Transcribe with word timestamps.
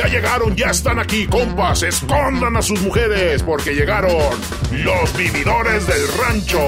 Ya 0.00 0.06
llegaron, 0.06 0.56
ya 0.56 0.70
están 0.70 0.98
aquí, 0.98 1.26
compas. 1.26 1.82
Escondan 1.82 2.56
a 2.56 2.62
sus 2.62 2.80
mujeres 2.80 3.42
porque 3.42 3.74
llegaron 3.74 4.16
los 4.72 5.14
vividores 5.14 5.86
del 5.86 6.08
rancho. 6.16 6.58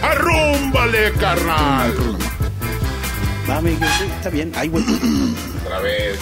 ¡Arrúmbale, 0.00 1.10
carnal! 1.14 1.92
Mami, 3.48 3.76
está 4.16 4.30
bien. 4.30 4.52
Ay, 4.54 4.68
güey. 4.68 4.84
Otra 5.64 5.80
vez. 5.80 6.20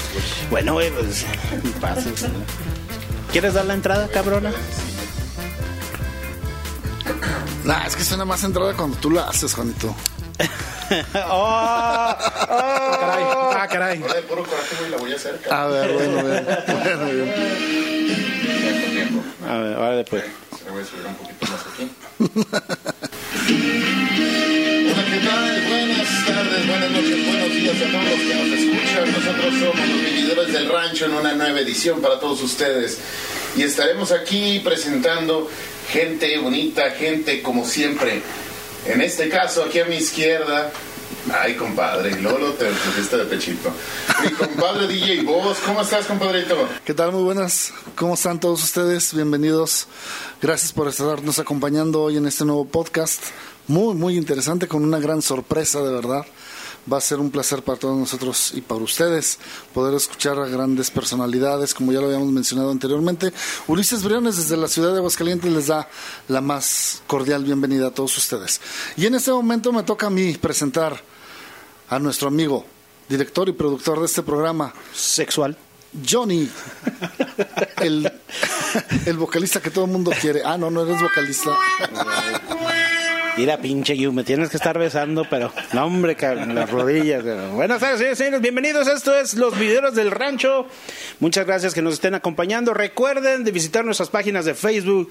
Bueno, 0.49 0.73
güey, 0.73 0.91
pues. 0.93 1.27
pases, 1.79 2.23
¿no? 2.23 2.39
¿Quieres 3.31 3.53
dar 3.53 3.67
la 3.67 3.75
entrada, 3.75 4.09
cabrona? 4.09 4.51
Nah, 7.65 7.85
es 7.87 7.97
que 7.97 8.03
suena 8.03 8.25
más 8.25 8.43
entrada 8.45 8.73
cuando 8.73 8.97
tú 8.97 9.11
la 9.11 9.25
haces, 9.29 9.53
Juanito. 9.53 9.95
¡Oh! 11.29 12.15
Caray, 12.99 13.25
ah, 13.57 13.67
caray. 13.69 13.99
De 13.99 14.23
puro 14.23 14.45
coraje, 14.45 14.77
güey, 14.79 14.91
la 14.91 14.97
voy 14.99 15.13
a 15.13 15.17
hacer. 15.17 15.41
A 15.51 15.67
ver, 15.67 15.93
bueno, 15.93 16.23
bueno. 16.23 16.43
bueno, 16.67 17.05
bien. 17.11 17.33
A 19.49 19.59
ver, 19.59 19.75
ahora 19.75 19.97
después. 19.97 20.25
Se 20.63 20.71
voy 20.71 20.83
a 20.83 20.85
subir 20.85 21.07
un 21.07 21.15
poquito 21.15 21.47
más 21.47 21.61
aquí. 21.73 21.91
Hola, 24.87 25.05
¿qué 25.11 25.19
tal? 25.27 25.63
Buenas 25.69 26.27
tardes, 26.27 26.67
buenas 26.67 26.91
noches, 26.91 27.27
buenos 27.27 27.51
días 27.51 27.77
a 27.77 27.93
todos 27.93 28.05
los 28.05 28.21
que 28.21 28.35
nos 28.35 28.59
escuchan. 28.59 29.13
Nosotros 29.13 29.55
somos 29.61 29.89
los 29.89 30.01
vividores 30.01 30.53
del 30.53 30.69
rancho 30.69 31.05
en 31.07 31.15
una 31.15 31.33
nueva 31.35 31.61
edición 31.61 32.01
para 32.01 32.21
todos 32.21 32.43
ustedes. 32.43 32.99
Y 33.57 33.63
estaremos 33.63 34.13
aquí 34.13 34.61
presentando 34.61 35.51
gente 35.91 36.39
bonita, 36.39 36.91
gente 36.91 37.43
como 37.43 37.65
siempre. 37.65 38.23
En 38.89 39.01
este 39.01 39.29
caso, 39.29 39.65
aquí 39.65 39.81
a 39.81 39.85
mi 39.85 39.97
izquierda. 39.97 40.71
Ay, 41.33 41.57
compadre, 41.57 42.21
Lolo, 42.21 42.53
te 42.53 42.67
pusiste 42.67 43.17
de 43.17 43.25
pechito. 43.25 43.73
Mi 44.23 44.31
compadre 44.31 44.87
DJ 44.93 45.23
Vos, 45.25 45.59
¿cómo 45.67 45.81
estás, 45.81 46.07
compadrito? 46.07 46.69
¿Qué 46.85 46.95
tal? 46.95 47.11
Muy 47.11 47.25
buenas. 47.25 47.73
¿Cómo 47.97 48.15
están 48.15 48.39
todos 48.39 48.63
ustedes? 48.63 49.13
Bienvenidos. 49.13 49.89
Gracias 50.41 50.73
por 50.73 50.87
estarnos 50.87 51.41
acompañando 51.41 52.03
hoy 52.03 52.17
en 52.17 52.27
este 52.27 52.45
nuevo 52.45 52.65
podcast. 52.65 53.21
Muy, 53.67 53.95
muy 53.97 54.17
interesante, 54.17 54.69
con 54.69 54.85
una 54.85 55.01
gran 55.01 55.21
sorpresa, 55.21 55.83
de 55.83 55.93
verdad. 55.93 56.25
Va 56.91 56.99
a 56.99 57.01
ser 57.01 57.19
un 57.19 57.31
placer 57.31 57.63
para 57.63 57.79
todos 57.79 57.99
nosotros 57.99 58.53
y 58.55 58.61
para 58.61 58.81
ustedes 58.81 59.39
poder 59.75 59.95
escuchar 59.95 60.39
a 60.39 60.47
grandes 60.47 60.91
personalidades, 60.91 61.75
como 61.75 61.93
ya 61.93 62.01
lo 62.01 62.07
habíamos 62.07 62.29
mencionado 62.29 62.71
anteriormente. 62.71 63.33
Ulises 63.67 64.05
Briones 64.05 64.37
desde 64.37 64.57
la 64.57 64.69
ciudad 64.69 64.93
de 64.93 64.99
Aguascalientes 64.99 65.51
les 65.51 65.67
da 65.67 65.89
la 66.29 66.41
más 66.41 67.03
cordial 67.09 67.43
bienvenida 67.43 67.89
a 67.89 67.91
todos 67.91 68.17
ustedes. 68.17 68.61
Y 68.97 69.07
en 69.07 69.17
este 69.17 69.33
momento 69.33 69.73
me 69.73 69.83
toca 69.83 70.07
a 70.07 70.11
mí 70.11 70.35
presentar 70.35 71.03
a 71.89 71.99
nuestro 71.99 72.29
amigo, 72.29 72.65
director 73.09 73.49
y 73.49 73.53
productor 73.53 73.99
de 73.99 74.07
este 74.07 74.23
programa, 74.23 74.73
Sexual. 74.95 75.57
Johnny, 76.09 76.49
el, 77.79 78.13
el 79.07 79.17
vocalista 79.17 79.61
que 79.61 79.71
todo 79.71 79.87
el 79.87 79.91
mundo 79.91 80.13
quiere. 80.21 80.43
Ah, 80.45 80.59
no, 80.59 80.71
no 80.71 80.83
eres 80.83 81.01
vocalista. 81.01 81.51
Mira, 83.37 83.59
pinche 83.59 83.95
Yu, 83.99 84.15
me 84.15 84.25
tienes 84.25 84.49
que 84.49 84.57
estar 84.57 84.79
besando, 84.79 85.27
pero 85.29 85.53
no, 85.75 85.85
hombre, 85.85 86.17
cabrón, 86.17 86.55
las 86.55 86.71
rodillas. 86.71 87.23
Buenas 87.53 87.81
tardes, 87.81 87.99
señores, 87.99 88.17
señores, 88.17 88.41
bienvenidos. 88.41 88.89
Esto 88.89 89.15
es 89.15 89.35
Los 89.35 89.59
Videos 89.59 89.95
del 89.95 90.11
Rancho. 90.11 90.67
Muchas 91.21 91.45
gracias 91.45 91.75
que 91.75 91.83
nos 91.83 91.95
estén 91.95 92.15
acompañando. 92.15 92.73
Recuerden 92.73 93.45
de 93.45 93.53
visitar 93.53 93.85
nuestras 93.85 94.09
páginas 94.09 94.47
de 94.47 94.55
Facebook, 94.55 95.11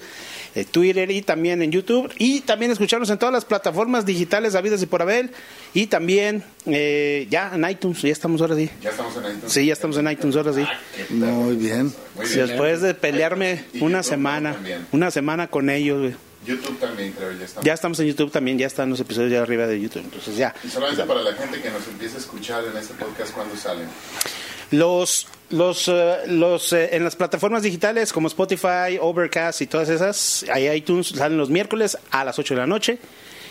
eh, 0.56 0.64
Twitter 0.64 1.08
y 1.12 1.22
también 1.22 1.62
en 1.62 1.70
YouTube. 1.70 2.12
Y 2.18 2.40
también 2.40 2.72
escucharnos 2.72 3.08
en 3.10 3.18
todas 3.18 3.32
las 3.32 3.44
plataformas 3.44 4.04
digitales 4.04 4.56
habidas 4.56 4.82
y 4.82 4.86
por 4.86 5.02
haber. 5.02 5.30
Y 5.72 5.86
también 5.86 6.42
eh, 6.66 7.28
ya 7.30 7.52
en 7.54 7.70
iTunes, 7.70 8.02
ya 8.02 8.10
estamos 8.10 8.40
ahora 8.40 8.56
sí. 8.56 8.68
Ya 8.82 8.90
estamos 8.90 9.16
en 9.18 9.24
ahí. 9.24 9.38
Sí, 9.46 9.66
ya 9.66 9.72
estamos 9.72 9.98
en 9.98 10.10
iTunes 10.10 10.34
ahora 10.34 10.52
sí. 10.52 10.66
Muy 11.10 11.54
bien. 11.54 11.92
Muy 12.16 12.26
bien. 12.26 12.48
después 12.48 12.80
de 12.80 12.94
pelearme 12.94 13.64
una 13.80 14.02
semana, 14.02 14.56
una 14.90 15.12
semana 15.12 15.46
con 15.46 15.70
ellos, 15.70 16.00
güey. 16.00 16.26
YouTube 16.46 16.78
también, 16.78 17.12
creo, 17.12 17.32
ya 17.32 17.44
estamos. 17.44 17.64
Ya 17.66 17.72
estamos 17.74 18.00
en 18.00 18.06
YouTube 18.06 18.30
también, 18.30 18.58
ya 18.58 18.66
están 18.66 18.88
los 18.88 19.00
episodios 19.00 19.32
ya 19.32 19.42
arriba 19.42 19.66
de 19.66 19.80
YouTube. 19.80 20.02
Entonces 20.04 20.36
ya. 20.36 20.54
Y 20.64 20.68
solamente 20.68 21.04
para 21.04 21.22
la 21.22 21.34
gente 21.34 21.60
que 21.60 21.70
nos 21.70 21.86
empiece 21.88 22.16
a 22.16 22.20
escuchar 22.20 22.64
en 22.64 22.76
este 22.76 22.94
podcast, 22.94 23.32
¿cuándo 23.34 23.56
salen? 23.56 23.88
Los, 24.70 25.26
los, 25.50 25.88
eh, 25.88 26.16
los 26.26 26.72
eh, 26.72 26.90
en 26.92 27.04
las 27.04 27.14
plataformas 27.14 27.62
digitales 27.62 28.12
como 28.12 28.28
Spotify, 28.28 28.98
Overcast 29.00 29.60
y 29.60 29.66
todas 29.66 29.88
esas, 29.88 30.44
ahí 30.52 30.68
iTunes 30.68 31.08
salen 31.08 31.38
los 31.38 31.50
miércoles 31.50 31.96
a 32.10 32.24
las 32.24 32.38
8 32.38 32.54
de 32.54 32.60
la 32.60 32.66
noche. 32.66 32.98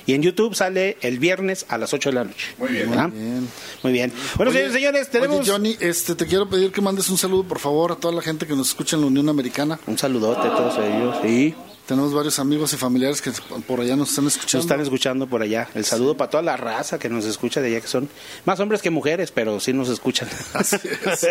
Y 0.07 0.13
en 0.13 0.21
YouTube 0.21 0.53
sale 0.53 0.97
el 1.01 1.17
viernes 1.17 1.65
a 1.67 1.79
las 1.79 1.93
8 1.93 2.09
de 2.09 2.15
la 2.15 2.23
noche. 2.25 2.47
Muy 2.59 2.69
bien. 2.69 2.89
¿Verdad? 2.91 3.09
bien. 3.09 3.49
Muy 3.81 3.91
bien. 3.91 4.13
Bueno, 4.35 4.51
Oye, 4.51 4.59
señores, 4.59 4.73
señores, 4.73 5.09
tenemos 5.09 5.39
Oye, 5.39 5.51
Johnny, 5.51 5.77
este, 5.79 6.13
te 6.13 6.27
quiero 6.27 6.47
pedir 6.47 6.71
que 6.71 6.81
mandes 6.81 7.09
un 7.09 7.17
saludo, 7.17 7.43
por 7.43 7.57
favor, 7.57 7.93
a 7.93 7.95
toda 7.95 8.13
la 8.13 8.21
gente 8.21 8.45
que 8.45 8.55
nos 8.55 8.67
escucha 8.67 8.97
en 8.97 9.01
la 9.01 9.07
Unión 9.07 9.29
Americana. 9.29 9.79
un 9.87 9.97
saludote 9.97 10.47
a 10.47 10.55
todos 10.55 10.77
ellos. 10.77 11.17
Sí, 11.23 11.55
Tenemos 11.87 12.13
varios 12.15 12.39
amigos 12.39 12.73
y 12.73 12.77
familiares 12.77 13.21
que 13.21 13.31
por 13.67 13.79
allá 13.79 13.95
nos 13.95 14.09
están 14.09 14.23
nos 14.25 14.35
escuchando. 14.35 14.61
están 14.63 14.81
escuchando 14.81 15.27
por 15.27 15.43
allá. 15.43 15.69
El 15.75 15.85
saludo 15.85 16.17
para 16.17 16.31
toda 16.31 16.41
la 16.41 16.57
raza 16.57 16.97
que 16.97 17.09
nos 17.09 17.25
escucha 17.25 17.61
de 17.61 17.67
allá, 17.67 17.81
que 17.81 17.87
son 17.87 18.09
más 18.43 18.59
hombres 18.59 18.81
que 18.81 18.89
mujeres, 18.89 19.31
pero 19.31 19.59
sí 19.59 19.71
nos 19.71 19.89
escuchan. 19.89 20.27
Así 20.53 20.77
es. 20.77 21.27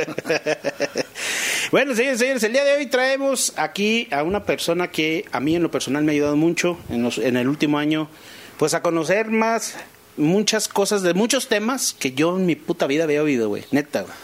bueno, 1.73 1.95
señores, 1.97 2.21
señores, 2.21 2.43
el 2.45 2.53
día 2.53 2.63
de 2.63 2.75
hoy 2.77 2.87
traemos 2.87 3.53
aquí 3.57 4.07
a 4.13 4.23
una 4.23 4.45
persona 4.45 4.93
que 4.93 5.25
a 5.33 5.41
mí 5.41 5.57
en 5.57 5.63
lo 5.65 5.73
personal 5.73 6.05
me 6.05 6.13
ha 6.13 6.15
ayudado 6.15 6.37
mucho 6.37 6.79
en, 6.89 7.03
los- 7.03 7.19
en 7.19 7.37
el 7.37 7.49
último 7.49 7.79
año, 7.79 8.09
pues 8.57 8.75
a 8.75 8.83
conocer 8.83 9.31
más 9.31 9.75
muchas 10.17 10.69
cosas 10.69 11.03
de 11.03 11.15
muchos 11.15 11.49
temas 11.49 11.95
que 11.99 12.13
yo 12.13 12.37
en 12.39 12.47
mi 12.47 12.55
puta 12.55 12.87
vida 12.87 13.03
había 13.05 13.25
oído, 13.25 13.49
güey. 13.49 13.65
Neta, 13.73 14.03
güey. 14.03 14.15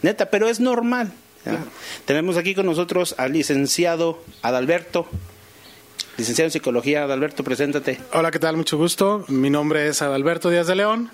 Neta, 0.00 0.30
pero 0.30 0.48
es 0.48 0.58
normal. 0.60 1.12
Tenemos 2.06 2.38
aquí 2.38 2.54
con 2.54 2.64
nosotros 2.64 3.14
al 3.18 3.32
licenciado 3.34 4.22
Adalberto. 4.40 5.06
Licenciado 6.16 6.46
en 6.46 6.52
Psicología, 6.52 7.04
Adalberto, 7.04 7.42
preséntate. 7.42 8.00
Hola, 8.12 8.30
¿qué 8.30 8.38
tal? 8.38 8.56
Mucho 8.56 8.76
gusto. 8.76 9.24
Mi 9.26 9.50
nombre 9.50 9.88
es 9.88 10.00
Adalberto 10.00 10.48
Díaz 10.48 10.68
de 10.68 10.76
León. 10.76 11.10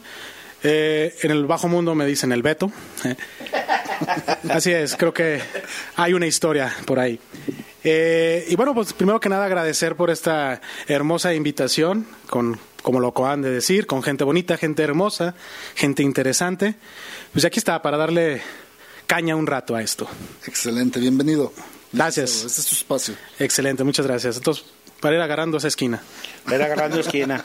Eh, 0.62 1.14
en 1.22 1.30
el 1.30 1.46
bajo 1.46 1.68
mundo 1.68 1.94
me 1.94 2.04
dicen 2.04 2.32
el 2.32 2.42
Beto. 2.42 2.70
Así 4.50 4.72
es, 4.72 4.96
creo 4.96 5.14
que 5.14 5.40
hay 5.96 6.12
una 6.12 6.26
historia 6.26 6.74
por 6.84 6.98
ahí. 6.98 7.18
Eh, 7.82 8.44
y 8.48 8.56
bueno, 8.56 8.74
pues 8.74 8.92
primero 8.92 9.20
que 9.20 9.30
nada 9.30 9.46
agradecer 9.46 9.96
por 9.96 10.10
esta 10.10 10.60
hermosa 10.86 11.32
invitación, 11.32 12.06
con, 12.28 12.58
como 12.82 13.00
lo 13.00 13.08
acaban 13.08 13.40
de 13.40 13.50
decir, 13.50 13.86
con 13.86 14.02
gente 14.02 14.24
bonita, 14.24 14.58
gente 14.58 14.82
hermosa, 14.82 15.34
gente 15.76 16.02
interesante. 16.02 16.74
Pues 17.32 17.46
aquí 17.46 17.58
está, 17.58 17.80
para 17.80 17.96
darle 17.96 18.42
caña 19.06 19.34
un 19.34 19.46
rato 19.46 19.74
a 19.74 19.82
esto. 19.82 20.06
Excelente, 20.46 21.00
bienvenido. 21.00 21.54
Gracias. 21.92 22.44
Este 22.44 22.60
es 22.60 22.66
tu 22.66 22.74
espacio. 22.76 23.14
Excelente, 23.38 23.82
muchas 23.82 24.06
gracias. 24.06 24.36
Entonces, 24.36 24.64
para 25.00 25.16
ir 25.16 25.22
agarrando 25.22 25.56
esa 25.56 25.68
esquina. 25.68 26.02
Ver 26.46 26.62
agarrando 26.62 27.00
esquina. 27.00 27.44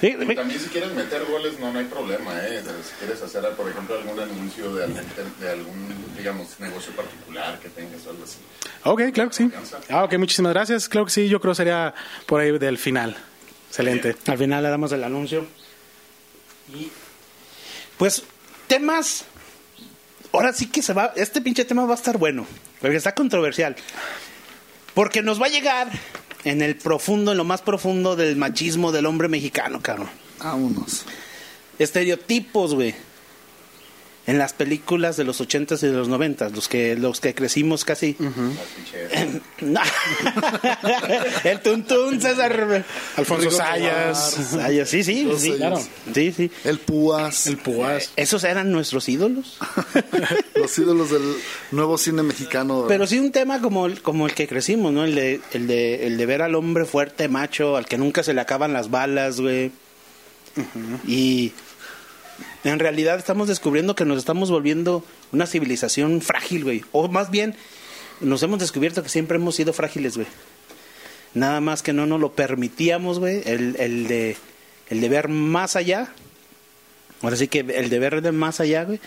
También 0.00 0.60
si 0.60 0.68
quieres 0.68 0.92
meter 0.92 1.24
goles 1.24 1.58
no, 1.58 1.72
no 1.72 1.78
hay 1.78 1.84
problema, 1.84 2.32
¿eh? 2.46 2.62
Si 2.62 2.94
quieres 2.98 3.22
hacer, 3.22 3.48
por 3.50 3.68
ejemplo, 3.68 3.96
algún 3.96 4.18
anuncio 4.18 4.74
de 4.74 4.84
algún, 4.84 5.02
de 5.40 5.50
algún, 5.50 6.14
digamos, 6.16 6.58
negocio 6.60 6.92
particular 6.94 7.58
que 7.60 7.68
tengas 7.68 8.06
o 8.06 8.10
algo 8.10 8.24
así. 8.24 8.38
Ok, 8.84 9.12
claro 9.12 9.30
que 9.30 9.36
sí. 9.36 9.50
Ah, 9.90 10.04
ok, 10.04 10.14
muchísimas 10.18 10.52
gracias. 10.52 10.88
Claro 10.88 11.06
que 11.06 11.12
sí, 11.12 11.28
yo 11.28 11.40
creo 11.40 11.52
que 11.52 11.56
sería 11.56 11.94
por 12.26 12.40
ahí 12.40 12.58
del 12.58 12.78
final. 12.78 13.16
Excelente. 13.68 14.16
Al 14.26 14.38
final 14.38 14.62
le 14.62 14.68
damos 14.68 14.92
el 14.92 15.04
anuncio. 15.04 15.46
Y 16.74 16.90
pues 17.98 18.22
temas 18.66 19.24
ahora 20.32 20.52
sí 20.52 20.66
que 20.66 20.82
se 20.82 20.92
va 20.92 21.12
este 21.16 21.40
pinche 21.40 21.64
tema 21.64 21.84
va 21.84 21.92
a 21.92 21.96
estar 21.96 22.18
bueno, 22.18 22.46
porque 22.80 22.96
está 22.96 23.14
controversial. 23.14 23.76
Porque 24.94 25.22
nos 25.22 25.40
va 25.40 25.46
a 25.46 25.50
llegar 25.50 25.88
en 26.44 26.62
el 26.62 26.76
profundo, 26.76 27.32
en 27.32 27.38
lo 27.38 27.44
más 27.44 27.62
profundo 27.62 28.16
del 28.16 28.36
machismo 28.36 28.92
del 28.92 29.06
hombre 29.06 29.28
mexicano, 29.28 29.80
cabrón. 29.80 30.08
Vámonos. 30.38 31.04
Estereotipos, 31.78 32.74
güey. 32.74 32.94
En 34.26 34.38
las 34.38 34.54
películas 34.54 35.16
de 35.16 35.24
los 35.24 35.40
ochentas 35.40 35.82
y 35.82 35.86
de 35.86 35.92
los 35.92 36.08
noventas, 36.08 36.52
los 36.52 36.68
que 36.68 36.96
los 36.96 37.20
que 37.20 37.34
crecimos 37.34 37.84
casi. 37.84 38.16
Las 38.18 38.68
ficheras. 38.68 39.44
el 41.44 41.60
tuntún 41.60 42.20
César 42.20 42.84
Alfonso 43.16 43.50
Sayas. 43.50 44.48
Sayas, 44.50 44.88
sí, 44.88 45.04
sí, 45.04 45.24
Los 45.24 45.40
sí, 45.42 45.52
claro. 45.52 45.80
Sí, 46.14 46.32
sí. 46.32 46.50
El 46.64 46.78
Púas. 46.78 47.46
El 47.46 47.58
Púas. 47.58 48.12
¿Esos 48.16 48.44
eran 48.44 48.72
nuestros 48.72 49.08
ídolos? 49.08 49.58
Los 50.54 50.78
ídolos 50.78 51.10
del 51.10 51.36
nuevo 51.72 51.98
cine 51.98 52.22
mexicano. 52.22 52.86
Pero 52.88 53.06
sí 53.06 53.18
un 53.18 53.32
tema 53.32 53.60
como 53.60 53.86
el, 53.86 54.00
como 54.00 54.26
el 54.26 54.34
que 54.34 54.48
crecimos, 54.48 54.92
¿no? 54.92 55.04
El 55.04 55.14
de, 55.14 55.40
el, 55.52 55.66
de, 55.66 56.06
el 56.06 56.16
de 56.16 56.26
ver 56.26 56.42
al 56.42 56.54
hombre 56.54 56.86
fuerte, 56.86 57.28
macho, 57.28 57.76
al 57.76 57.86
que 57.86 57.98
nunca 57.98 58.22
se 58.22 58.32
le 58.32 58.40
acaban 58.40 58.72
las 58.72 58.90
balas, 58.90 59.40
güey. 59.40 59.72
Y 61.06 61.52
en 62.64 62.78
realidad 62.78 63.18
estamos 63.18 63.48
descubriendo 63.48 63.94
que 63.94 64.04
nos 64.04 64.18
estamos 64.18 64.50
volviendo 64.50 65.04
una 65.32 65.46
civilización 65.46 66.20
frágil, 66.22 66.64
güey. 66.64 66.84
O 66.92 67.08
más 67.08 67.30
bien, 67.30 67.54
nos 68.20 68.42
hemos 68.42 68.58
descubierto 68.58 69.02
que 69.02 69.08
siempre 69.08 69.36
hemos 69.36 69.54
sido 69.54 69.72
frágiles, 69.72 70.16
güey. 70.16 70.26
Nada 71.34 71.60
más 71.60 71.82
que 71.82 71.92
no 71.92 72.06
nos 72.06 72.20
lo 72.20 72.32
permitíamos, 72.32 73.18
güey. 73.18 73.42
El, 73.44 73.76
el, 73.78 74.06
de, 74.08 74.36
el 74.88 75.00
de 75.00 75.08
ver 75.08 75.28
más 75.28 75.76
allá. 75.76 76.08
Ahora 77.22 77.36
sí 77.36 77.48
que 77.48 77.60
el 77.60 77.90
de 77.90 77.98
ver 77.98 78.22
de 78.22 78.32
más 78.32 78.60
allá, 78.60 78.84
güey. 78.84 79.00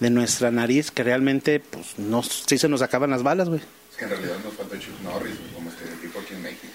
de 0.00 0.10
nuestra 0.10 0.50
nariz 0.50 0.90
que 0.90 1.02
realmente, 1.02 1.60
pues, 1.60 1.98
no, 1.98 2.22
sí 2.22 2.58
se 2.58 2.68
nos 2.68 2.82
acaban 2.82 3.10
las 3.10 3.22
balas, 3.22 3.48
güey. 3.48 3.60
Es 3.90 3.96
que 3.96 4.04
en 4.04 4.10
realidad 4.10 4.36
nos 4.44 4.54
falta 4.54 4.78
Chuck 4.78 5.00
Norris, 5.02 5.34
como 5.54 5.70
estereotipo 5.70 6.18
aquí 6.18 6.34
en 6.34 6.42
México. 6.42 6.72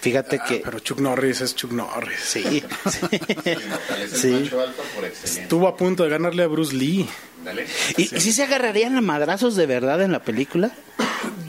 Fíjate 0.00 0.38
Ah, 0.40 0.44
que... 0.44 0.60
pero 0.64 0.78
Chuck 0.78 1.00
Norris 1.00 1.40
es 1.40 1.54
Chuck 1.56 1.72
Norris. 1.72 2.20
Sí, 2.20 2.42
sí. 2.88 3.18
Sí. 4.12 4.50
Estuvo 5.24 5.66
a 5.68 5.76
punto 5.76 6.04
de 6.04 6.10
ganarle 6.10 6.42
a 6.44 6.46
Bruce 6.46 6.74
Lee. 6.74 7.08
Dale. 7.44 7.66
¿Y, 7.96 8.06
si 8.06 8.32
se 8.32 8.42
agarrarían 8.44 8.96
a 8.96 9.00
madrazos 9.00 9.56
de 9.56 9.66
verdad 9.66 10.00
en 10.02 10.12
la 10.12 10.22
película? 10.22 10.70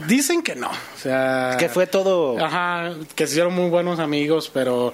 Dicen 0.06 0.42
que 0.42 0.56
no. 0.56 0.68
O 0.70 0.98
sea, 1.00 1.56
Que 1.58 1.68
fue 1.68 1.86
todo... 1.86 2.38
Ajá, 2.44 2.94
que 3.14 3.26
se 3.26 3.34
hicieron 3.34 3.54
muy 3.54 3.70
buenos 3.70 3.98
amigos, 4.00 4.50
pero, 4.52 4.92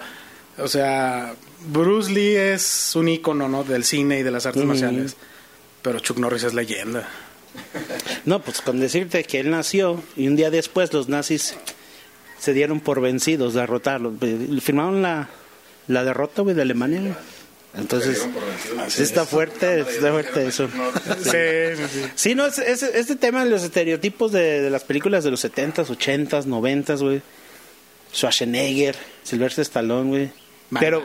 o 0.58 0.68
sea, 0.68 1.34
Bruce 1.68 2.10
Lee 2.12 2.36
es 2.36 2.92
un 2.94 3.08
ícono, 3.08 3.48
¿no? 3.48 3.64
Del 3.64 3.84
cine 3.84 4.18
y 4.18 4.22
de 4.22 4.30
las 4.30 4.44
artes 4.46 4.64
marciales. 4.64 5.16
Pero 5.82 6.00
Chuck 6.00 6.18
Norris 6.18 6.42
es 6.42 6.52
leyenda. 6.54 7.08
No, 8.26 8.42
pues 8.42 8.60
con 8.60 8.80
decirte 8.80 9.24
que 9.24 9.40
él 9.40 9.50
nació 9.50 10.02
y 10.16 10.28
un 10.28 10.36
día 10.36 10.50
después 10.50 10.92
los 10.92 11.08
nazis 11.08 11.56
se 12.38 12.52
dieron 12.52 12.80
por 12.80 13.00
vencidos, 13.00 13.54
derrotarlos. 13.54 14.14
Firmaron 14.62 15.02
la, 15.02 15.28
la 15.88 16.04
derrota, 16.04 16.42
güey, 16.42 16.54
de 16.54 16.62
Alemania. 16.62 17.16
Entonces, 17.76 18.26
está 18.98 19.26
fuerte, 19.26 19.80
está 19.80 20.10
fuerte 20.10 20.46
eso. 20.46 20.66
Sí, 21.22 21.30
sí, 21.76 21.82
sí. 21.92 22.04
Sí, 22.14 22.34
no, 22.34 22.46
es, 22.46 22.58
es- 22.58 22.82
este 22.82 23.16
tema 23.16 23.44
de 23.44 23.50
los 23.50 23.62
estereotipos 23.62 24.32
de, 24.32 24.62
de 24.62 24.70
las 24.70 24.84
películas 24.84 25.24
de 25.24 25.30
los 25.30 25.44
70s, 25.44 25.86
80s, 25.88 26.46
90s, 26.46 27.00
güey. 27.02 27.20
Schwarzenegger, 28.14 28.96
Sylvester 29.24 29.62
Stallone, 29.62 30.08
güey. 30.08 30.30
Pero, 30.80 31.02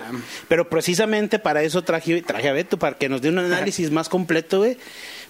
pero 0.47 0.69
precisamente 0.69 1.37
para 1.37 1.61
eso 1.61 1.83
traje, 1.83 2.21
traje 2.23 2.49
a 2.49 2.53
Beto, 2.53 2.79
para 2.79 2.97
que 2.97 3.09
nos 3.09 3.21
dé 3.21 3.29
un 3.29 3.37
análisis 3.39 3.91
más 3.91 4.09
completo, 4.09 4.59
güey. 4.59 4.77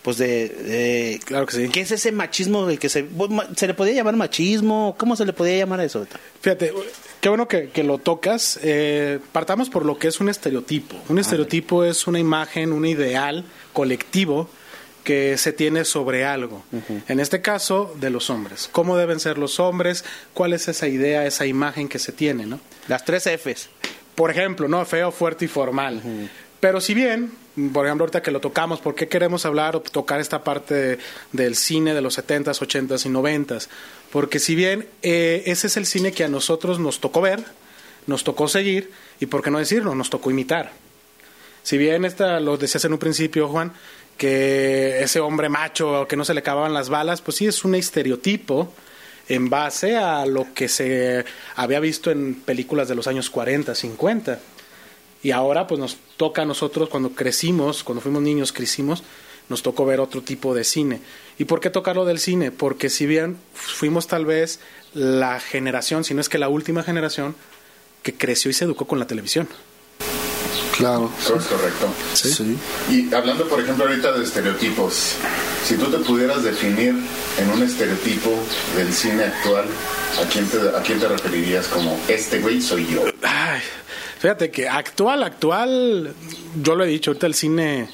Pues 0.01 0.17
de, 0.17 0.49
de- 0.49 1.19
Claro 1.25 1.45
que 1.45 1.55
sí. 1.55 1.69
¿Qué 1.69 1.81
es 1.81 1.91
ese 1.91 2.11
machismo 2.11 2.67
que 2.79 2.89
se, 2.89 3.05
se 3.55 3.67
le 3.67 3.73
podía 3.75 3.93
llamar 3.93 4.15
machismo? 4.15 4.95
¿Cómo 4.97 5.15
se 5.15 5.25
le 5.25 5.33
podía 5.33 5.57
llamar 5.57 5.79
a 5.79 5.85
eso? 5.85 6.07
Fíjate, 6.41 6.73
qué 7.19 7.29
bueno 7.29 7.47
que, 7.47 7.69
que 7.69 7.83
lo 7.83 7.99
tocas. 7.99 8.59
Eh, 8.63 9.19
partamos 9.31 9.69
por 9.69 9.85
lo 9.85 9.99
que 9.99 10.07
es 10.07 10.19
un 10.19 10.29
estereotipo. 10.29 10.95
Un 11.09 11.19
estereotipo 11.19 11.83
es 11.83 12.07
una 12.07 12.17
imagen, 12.19 12.73
un 12.73 12.85
ideal 12.85 13.45
colectivo 13.73 14.49
que 15.03 15.37
se 15.37 15.51
tiene 15.53 15.83
sobre 15.85 16.25
algo. 16.25 16.63
En 17.07 17.19
este 17.19 17.41
caso, 17.41 17.95
de 17.99 18.09
los 18.11 18.29
hombres. 18.29 18.69
¿Cómo 18.71 18.97
deben 18.97 19.19
ser 19.19 19.37
los 19.39 19.59
hombres? 19.59 20.03
¿Cuál 20.35 20.53
es 20.53 20.67
esa 20.67 20.87
idea, 20.87 21.25
esa 21.25 21.45
imagen 21.47 21.87
que 21.87 21.97
se 21.99 22.11
tiene? 22.11 22.45
¿no? 22.45 22.59
Las 22.87 23.03
tres 23.05 23.23
Fs. 23.27 23.69
por 24.15 24.29
ejemplo, 24.29 24.67
¿no? 24.67 24.83
Feo, 24.85 25.11
fuerte 25.11 25.45
y 25.45 25.47
formal. 25.47 26.01
Pero 26.59 26.79
si 26.81 26.93
bien, 26.93 27.31
por 27.73 27.85
ejemplo, 27.85 28.03
ahorita 28.05 28.21
que 28.21 28.31
lo 28.31 28.39
tocamos, 28.39 28.79
¿por 28.79 28.95
qué 28.95 29.07
queremos 29.07 29.45
hablar 29.45 29.75
o 29.75 29.81
tocar 29.81 30.19
esta 30.19 30.43
parte 30.43 30.73
de- 30.73 30.99
del 31.33 31.55
cine 31.55 31.93
de 31.93 32.01
los 32.01 32.17
70s, 32.17 32.61
80s 32.61 33.05
y 33.05 33.09
90s? 33.09 33.67
Porque 34.11 34.39
si 34.39 34.55
bien 34.55 34.87
eh, 35.01 35.43
ese 35.45 35.67
es 35.67 35.77
el 35.77 35.85
cine 35.85 36.11
que 36.13 36.23
a 36.23 36.29
nosotros 36.29 36.79
nos 36.79 36.99
tocó 36.99 37.21
ver, 37.21 37.43
nos 38.07 38.23
tocó 38.23 38.47
seguir, 38.47 38.91
y 39.19 39.25
por 39.27 39.43
qué 39.43 39.51
no 39.51 39.59
decirlo, 39.59 39.93
nos 39.95 40.09
tocó 40.09 40.31
imitar. 40.31 40.71
Si 41.63 41.77
bien 41.77 42.05
esta, 42.05 42.39
lo 42.39 42.57
decías 42.57 42.83
en 42.85 42.93
un 42.93 42.99
principio, 42.99 43.47
Juan, 43.47 43.71
que 44.17 45.01
ese 45.03 45.19
hombre 45.19 45.49
macho 45.49 46.07
que 46.07 46.15
no 46.15 46.25
se 46.25 46.33
le 46.33 46.39
acababan 46.39 46.73
las 46.73 46.89
balas, 46.89 47.21
pues 47.21 47.37
sí 47.37 47.47
es 47.47 47.63
un 47.63 47.75
estereotipo 47.75 48.73
en 49.29 49.49
base 49.49 49.95
a 49.97 50.25
lo 50.25 50.47
que 50.53 50.67
se 50.67 51.23
había 51.55 51.79
visto 51.79 52.11
en 52.11 52.35
películas 52.35 52.87
de 52.87 52.95
los 52.95 53.07
años 53.07 53.29
40, 53.29 53.73
50. 53.75 54.39
Y 55.23 55.31
ahora 55.31 55.67
pues 55.67 55.79
nos 55.79 55.97
toca 56.17 56.41
a 56.41 56.45
nosotros 56.45 56.89
cuando 56.89 57.11
crecimos, 57.11 57.83
cuando 57.83 58.01
fuimos 58.01 58.21
niños 58.21 58.51
crecimos, 58.51 59.03
nos 59.49 59.61
tocó 59.61 59.85
ver 59.85 59.99
otro 59.99 60.21
tipo 60.21 60.55
de 60.55 60.63
cine. 60.63 61.01
¿Y 61.37 61.45
por 61.45 61.59
qué 61.59 61.69
tocarlo 61.69 62.05
del 62.05 62.19
cine? 62.19 62.51
Porque 62.51 62.89
si 62.89 63.05
bien 63.05 63.37
fuimos 63.53 64.07
tal 64.07 64.25
vez 64.25 64.59
la 64.93 65.39
generación, 65.39 66.03
si 66.03 66.13
no 66.13 66.21
es 66.21 66.29
que 66.29 66.37
la 66.37 66.49
última 66.49 66.83
generación, 66.83 67.35
que 68.01 68.15
creció 68.15 68.49
y 68.49 68.53
se 68.53 68.65
educó 68.65 68.85
con 68.85 68.99
la 68.99 69.05
televisión. 69.05 69.47
Claro. 70.77 71.11
Eso 71.19 71.35
es 71.35 71.45
correcto. 71.45 71.87
Sí. 72.13 72.57
Y 72.89 73.13
hablando, 73.13 73.47
por 73.47 73.59
ejemplo, 73.59 73.85
ahorita 73.85 74.13
de 74.13 74.23
estereotipos, 74.23 75.15
si 75.63 75.75
tú 75.75 75.85
te 75.85 75.97
pudieras 75.97 76.43
definir 76.43 76.95
en 77.37 77.49
un 77.51 77.61
estereotipo 77.61 78.31
del 78.75 78.91
cine 78.91 79.25
actual, 79.25 79.65
¿a 80.19 80.27
quién 80.27 80.47
te, 80.47 80.57
a 80.57 80.81
quién 80.81 80.99
te 80.99 81.07
referirías 81.07 81.67
como 81.67 81.99
este 82.07 82.39
güey 82.39 82.61
soy 82.61 82.87
yo? 82.87 83.03
Ay, 83.21 83.61
fíjate 84.21 84.51
que 84.51 84.69
actual, 84.69 85.23
actual, 85.23 86.13
yo 86.61 86.75
lo 86.75 86.83
he 86.83 86.87
dicho, 86.87 87.11
ahorita 87.11 87.25
el 87.27 87.33
cine... 87.33 87.89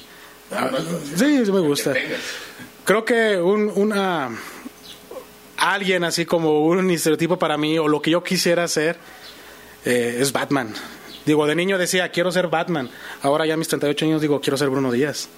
ah, 0.52 0.70
Sí, 1.16 1.44
sí 1.44 1.50
me 1.50 1.60
gusta. 1.60 1.94
Creo 2.84 3.04
que 3.04 3.38
un, 3.38 3.72
una 3.74 4.30
alguien 5.56 6.04
así 6.04 6.24
como 6.24 6.64
un 6.66 6.90
estereotipo 6.90 7.38
para 7.38 7.56
mí 7.56 7.78
o 7.78 7.88
lo 7.88 8.00
que 8.00 8.10
yo 8.10 8.22
quisiera 8.22 8.64
hacer 8.64 8.96
eh, 9.84 10.18
es 10.20 10.32
Batman. 10.32 10.72
Digo, 11.26 11.46
de 11.46 11.54
niño 11.54 11.76
decía, 11.78 12.10
quiero 12.10 12.30
ser 12.30 12.48
Batman. 12.48 12.88
Ahora 13.22 13.44
ya 13.44 13.54
a 13.54 13.56
mis 13.56 13.68
38 13.68 14.04
años 14.06 14.20
digo, 14.22 14.40
quiero 14.40 14.56
ser 14.56 14.70
Bruno 14.70 14.90
Díaz. 14.92 15.28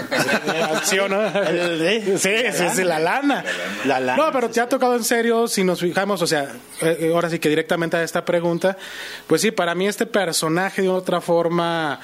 ¿Sí 0.84 0.98
o 0.98 1.08
no? 1.08 1.26
El- 1.26 2.18
Sí, 2.18 2.30
sí, 2.52 2.64
sí, 2.74 2.84
la 2.84 2.98
lana. 2.98 3.44
La 3.84 4.00
lana, 4.00 4.22
No, 4.26 4.32
pero 4.32 4.48
te 4.50 4.60
ha 4.60 4.68
tocado 4.68 4.96
en 4.96 5.04
serio, 5.04 5.46
si 5.48 5.64
nos 5.64 5.80
fijamos, 5.80 6.20
o 6.22 6.26
sea, 6.26 6.52
eh, 6.82 7.10
ahora 7.14 7.30
sí 7.30 7.38
que 7.38 7.48
directamente 7.48 7.96
a 7.96 8.02
esta 8.02 8.24
pregunta, 8.24 8.76
pues 9.26 9.42
sí, 9.42 9.50
para 9.50 9.74
mí 9.74 9.86
este 9.86 10.06
personaje 10.06 10.82
de 10.82 10.88
otra 10.88 11.20
forma, 11.20 12.00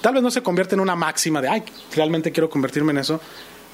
tal 0.00 0.14
vez 0.14 0.22
no 0.22 0.30
se 0.30 0.42
convierte 0.42 0.74
en 0.74 0.80
una 0.80 0.96
máxima 0.96 1.40
de, 1.40 1.48
ay, 1.48 1.62
realmente 1.94 2.32
quiero 2.32 2.48
convertirme 2.50 2.92
en 2.92 2.98
eso, 2.98 3.20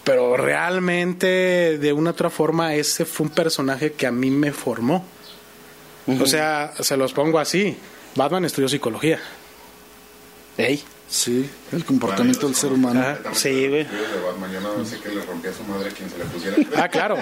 pero 0.05 0.37
realmente 0.37 1.79
de 1.79 1.93
una 1.93 2.11
otra 2.11 2.31
forma 2.31 2.75
ese 2.75 3.05
fue 3.05 3.27
un 3.27 3.33
personaje 3.33 3.93
que 3.93 4.07
a 4.07 4.13
mí 4.13 4.31
me 4.31 4.53
formó. 4.53 5.05
O 6.21 6.27
sea, 6.27 6.73
se 6.81 6.97
los 6.97 7.13
pongo 7.13 7.39
así, 7.39 7.77
Batman 8.17 8.45
estudió 8.45 8.69
psicología. 8.69 9.21
Ey. 10.57 10.83
Sí, 11.09 11.49
el 11.73 11.85
comportamiento 11.85 12.47
del 12.47 12.55
ser 12.57 12.73
humano. 12.73 13.01
Ajá. 13.01 13.19
Sí, 13.35 13.69
güey. 13.69 13.85
De 13.85 14.21
Batman, 14.27 14.53
yo 14.53 14.61
no 14.61 14.85
sé 14.85 14.99
que 15.01 15.09
le 15.11 15.23
rompía 15.25 15.51
a 15.51 15.55
su 15.55 15.63
madre 15.65 15.91
a 15.91 15.93
quien 15.93 16.11
se 16.11 16.19
le 16.19 16.25
pusiera. 16.25 16.57
Ah, 16.77 16.89
claro. 16.89 17.17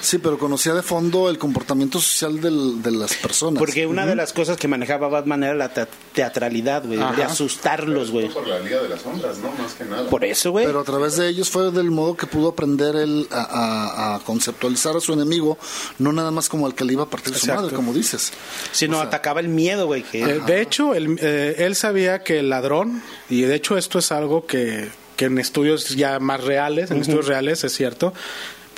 Sí, 0.00 0.18
pero 0.18 0.38
conocía 0.38 0.74
de 0.74 0.82
fondo 0.82 1.28
el 1.30 1.38
comportamiento 1.38 2.00
social 2.00 2.40
del- 2.40 2.82
de 2.82 2.90
las 2.90 3.14
personas. 3.14 3.58
Porque 3.58 3.86
una 3.86 4.06
de 4.06 4.14
las 4.16 4.32
cosas 4.32 4.56
que 4.56 4.68
manejaba 4.68 5.08
Batman 5.08 5.44
era 5.44 5.54
la 5.54 5.72
te- 5.72 5.86
teatralidad, 6.14 6.84
güey. 6.86 6.98
De 7.16 7.22
asustarlos, 7.24 8.10
güey. 8.10 8.28
Por 8.28 8.46
la 8.46 8.58
Liga 8.60 8.80
de 8.82 8.88
las 8.88 9.02
Sombras, 9.02 9.38
¿no? 9.38 9.50
Más 9.62 9.72
que 9.74 9.84
nada. 9.84 10.08
Por 10.08 10.24
eso, 10.24 10.50
güey. 10.52 10.66
Pero 10.66 10.80
a 10.80 10.84
través 10.84 11.16
de 11.16 11.28
ellos 11.28 11.50
fue 11.50 11.70
del 11.70 11.90
modo 11.90 12.16
que 12.16 12.26
pudo 12.26 12.48
aprender 12.48 12.96
él 12.96 13.26
a, 13.30 13.40
a- 13.42 14.14
a 14.16 14.18
conceptualizar 14.20 14.96
a 14.96 15.00
su 15.00 15.12
enemigo, 15.12 15.58
no 15.98 16.12
nada 16.12 16.30
más 16.30 16.48
como 16.48 16.66
al 16.66 16.74
que 16.74 16.84
le 16.84 16.94
iba 16.94 17.02
a 17.04 17.10
partir 17.10 17.34
su 17.34 17.40
Exacto. 17.46 17.62
madre, 17.62 17.76
como 17.76 17.92
dices. 17.92 18.32
Si 18.72 18.88
no, 18.88 19.00
atacaba 19.00 19.40
el 19.40 19.48
miedo, 19.48 19.86
güey. 19.86 20.02
Que... 20.02 20.22
Eh, 20.22 20.40
de 20.46 20.60
hecho, 20.62 20.94
él, 20.94 21.18
eh, 21.20 21.56
él 21.58 21.74
sabía 21.74 22.22
que 22.22 22.38
el 22.38 22.50
ladrón, 22.50 23.02
y 23.28 23.42
de 23.42 23.54
hecho 23.54 23.76
esto 23.82 23.98
es 23.98 24.12
algo 24.12 24.46
que, 24.46 24.88
que 25.16 25.26
en 25.26 25.38
estudios 25.38 25.90
ya 25.90 26.18
más 26.18 26.42
reales, 26.44 26.90
en 26.90 27.00
estudios 27.00 27.26
reales 27.26 27.64
es 27.64 27.74
cierto, 27.74 28.14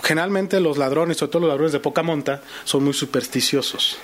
generalmente 0.02 0.60
los 0.60 0.78
ladrones, 0.78 1.16
sobre 1.16 1.32
todo 1.32 1.40
los 1.40 1.48
ladrones 1.48 1.72
de 1.72 1.80
poca 1.80 2.02
monta, 2.02 2.42
son 2.64 2.84
muy 2.84 2.92
supersticiosos. 2.92 3.98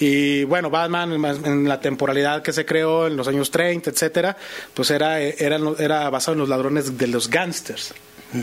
Y 0.00 0.44
bueno, 0.44 0.70
Batman 0.70 1.12
en 1.44 1.68
la 1.68 1.80
temporalidad 1.80 2.42
que 2.42 2.52
se 2.52 2.66
creó 2.66 3.06
en 3.06 3.16
los 3.16 3.28
años 3.28 3.50
30, 3.50 3.90
etcétera, 3.90 4.36
pues 4.74 4.90
era, 4.90 5.20
era, 5.20 5.58
era 5.78 6.10
basado 6.10 6.32
en 6.32 6.40
los 6.40 6.48
ladrones 6.48 6.98
de 6.98 7.06
los 7.06 7.28
gángsters. 7.28 7.94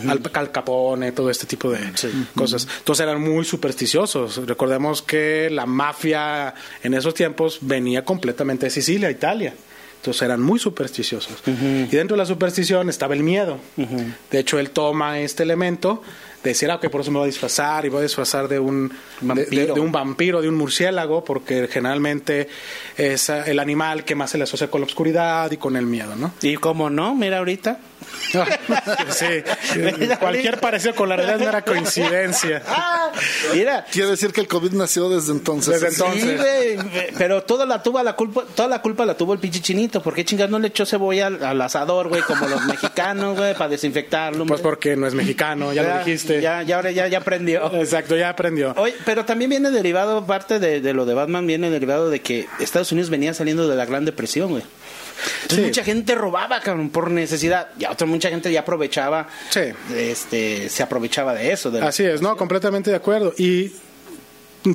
Al, 0.07 0.21
Al 0.33 0.51
Capone, 0.51 1.11
todo 1.11 1.29
este 1.29 1.45
tipo 1.45 1.69
de 1.69 1.79
cosas. 2.33 2.65
Entonces 2.77 3.03
eran 3.03 3.21
muy 3.21 3.43
supersticiosos. 3.43 4.37
Recordemos 4.47 5.01
que 5.01 5.49
la 5.51 5.65
mafia 5.65 6.53
en 6.81 6.93
esos 6.93 7.13
tiempos 7.13 7.57
venía 7.59 8.05
completamente 8.05 8.67
de 8.67 8.69
Sicilia, 8.69 9.11
Italia. 9.11 9.53
Entonces 10.01 10.23
eran 10.23 10.41
muy 10.41 10.57
supersticiosos. 10.57 11.35
Y 11.45 11.95
dentro 11.95 12.15
de 12.15 12.17
la 12.17 12.25
superstición 12.25 12.89
estaba 12.89 13.13
el 13.13 13.21
miedo. 13.21 13.59
De 14.31 14.39
hecho, 14.39 14.57
él 14.57 14.71
toma 14.71 15.19
este 15.19 15.43
elemento 15.43 16.01
de 16.43 16.49
decir, 16.49 16.71
ah, 16.71 16.77
ok, 16.77 16.87
por 16.89 17.01
eso 17.01 17.11
me 17.11 17.19
voy 17.19 17.25
a 17.25 17.27
disfrazar 17.27 17.85
y 17.85 17.89
voy 17.89 17.99
a 17.99 18.03
disfrazar 18.03 18.47
de 18.47 18.57
un 18.59 18.89
de- 18.89 18.95
de- 18.95 19.27
Vampiro. 19.45 19.73
de 19.75 19.79
un 19.79 19.91
vampiro, 19.91 20.41
de 20.41 20.49
un 20.49 20.55
murciélago, 20.55 21.23
porque 21.23 21.67
generalmente 21.71 22.49
es 22.97 23.29
eh, 23.29 23.43
el 23.45 23.59
animal 23.59 24.03
que 24.03 24.15
más 24.15 24.31
se 24.31 24.39
le 24.39 24.45
asocia 24.45 24.71
con 24.71 24.81
la 24.81 24.87
oscuridad 24.87 25.51
y 25.51 25.57
con 25.57 25.75
el 25.75 25.85
miedo, 25.85 26.15
¿no? 26.15 26.33
Y 26.41 26.55
como 26.55 26.89
no, 26.89 27.13
mira 27.13 27.37
ahorita. 27.37 27.79
sí, 29.09 29.43
cualquier 30.19 30.59
parecido 30.59 30.95
con 30.95 31.09
la 31.09 31.15
realidad 31.15 31.39
no 31.39 31.49
era 31.49 31.61
coincidencia. 31.65 32.61
Ah, 32.67 33.11
mira. 33.53 33.85
Quiere 33.91 34.09
decir 34.09 34.31
que 34.31 34.41
el 34.41 34.47
COVID 34.47 34.71
nació 34.73 35.09
desde 35.09 35.31
entonces. 35.31 35.81
Desde 35.81 35.95
Sí, 35.95 36.01
entonces. 36.03 36.37
güey, 36.37 37.07
pero 37.17 37.43
toda 37.43 37.65
la 37.65 37.83
tuvo 37.83 38.01
la 38.03 38.13
culpa, 38.13 38.43
toda 38.55 38.67
la 38.69 38.81
culpa 38.81 39.05
la 39.05 39.15
tuvo 39.15 39.33
el 39.33 39.39
pinche 39.39 39.59
chinito, 39.61 40.01
¿por 40.01 40.13
qué 40.13 40.23
chingas 40.25 40.49
no 40.49 40.59
le 40.59 40.67
echó 40.69 40.85
cebolla 40.85 41.27
al, 41.27 41.43
al 41.43 41.61
asador, 41.61 42.07
güey, 42.09 42.21
como 42.21 42.47
los 42.47 42.65
mexicanos, 42.65 43.37
güey, 43.37 43.53
para 43.53 43.69
desinfectarlo? 43.69 44.45
Pues 44.45 44.61
porque 44.61 44.95
no 44.95 45.07
es 45.07 45.13
mexicano, 45.13 45.73
ya, 45.73 45.83
lo 45.83 45.97
dijiste. 45.99 46.41
Ya, 46.41 46.61
ya, 46.63 46.77
ahora 46.77 46.91
ya, 46.91 47.07
ya 47.07 47.19
aprendió. 47.19 47.73
Exacto, 47.75 48.15
ya 48.15 48.29
aprendió. 48.29 48.73
Oye, 48.77 48.95
pero 49.05 49.25
también 49.25 49.49
viene 49.49 49.71
derivado, 49.71 50.25
parte 50.25 50.59
de, 50.59 50.81
de 50.81 50.93
lo 50.93 51.05
de 51.05 51.13
Batman, 51.13 51.45
viene 51.47 51.69
derivado 51.69 52.09
de 52.09 52.21
que 52.21 52.47
Estados 52.59 52.91
Unidos 52.91 53.09
venía 53.09 53.33
saliendo 53.33 53.67
de 53.67 53.75
la 53.75 53.85
Gran 53.85 54.05
Depresión, 54.05 54.49
güey. 54.51 54.63
Entonces 55.43 55.57
Sí. 55.59 55.61
mucha 55.65 55.83
gente 55.83 56.15
robaba, 56.15 56.61
cabrón, 56.61 56.89
por 56.89 57.11
necesidad. 57.11 57.67
Ya 57.77 57.90
otra 57.91 58.07
mucha 58.07 58.29
gente 58.29 58.51
ya 58.51 58.61
aprovechaba, 58.61 59.27
Sí. 59.49 59.61
este, 59.95 60.69
se 60.69 60.83
aprovechaba 60.83 61.33
de 61.33 61.51
eso. 61.51 61.69
de 61.71 61.81
Así 61.81 62.03
es, 62.03 62.21
no, 62.21 62.35
completamente 62.37 62.89
de 62.89 62.95
acuerdo. 62.95 63.33
Y 63.37 63.71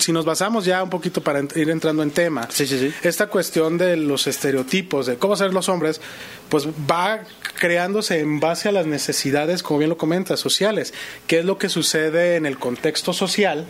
si 0.00 0.10
nos 0.12 0.24
basamos 0.24 0.64
ya 0.64 0.82
un 0.82 0.90
poquito 0.90 1.20
para 1.22 1.40
ir 1.54 1.70
entrando 1.70 2.02
en 2.02 2.10
tema, 2.10 2.48
Sí, 2.50 2.66
sí, 2.66 2.78
sí. 2.78 2.92
esta 3.02 3.28
cuestión 3.28 3.78
de 3.78 3.96
los 3.96 4.26
estereotipos, 4.26 5.06
de 5.06 5.16
cómo 5.16 5.36
ser 5.36 5.52
los 5.54 5.68
hombres, 5.68 6.00
pues 6.48 6.66
va 6.68 7.20
creándose 7.58 8.18
en 8.20 8.40
base 8.40 8.68
a 8.68 8.72
las 8.72 8.86
necesidades, 8.86 9.62
como 9.62 9.78
bien 9.78 9.88
lo 9.90 9.96
comentas, 9.96 10.40
sociales. 10.40 10.92
¿Qué 11.28 11.38
es 11.38 11.44
lo 11.44 11.56
que 11.58 11.68
sucede 11.68 12.36
en 12.36 12.46
el 12.46 12.58
contexto 12.58 13.12
social? 13.12 13.66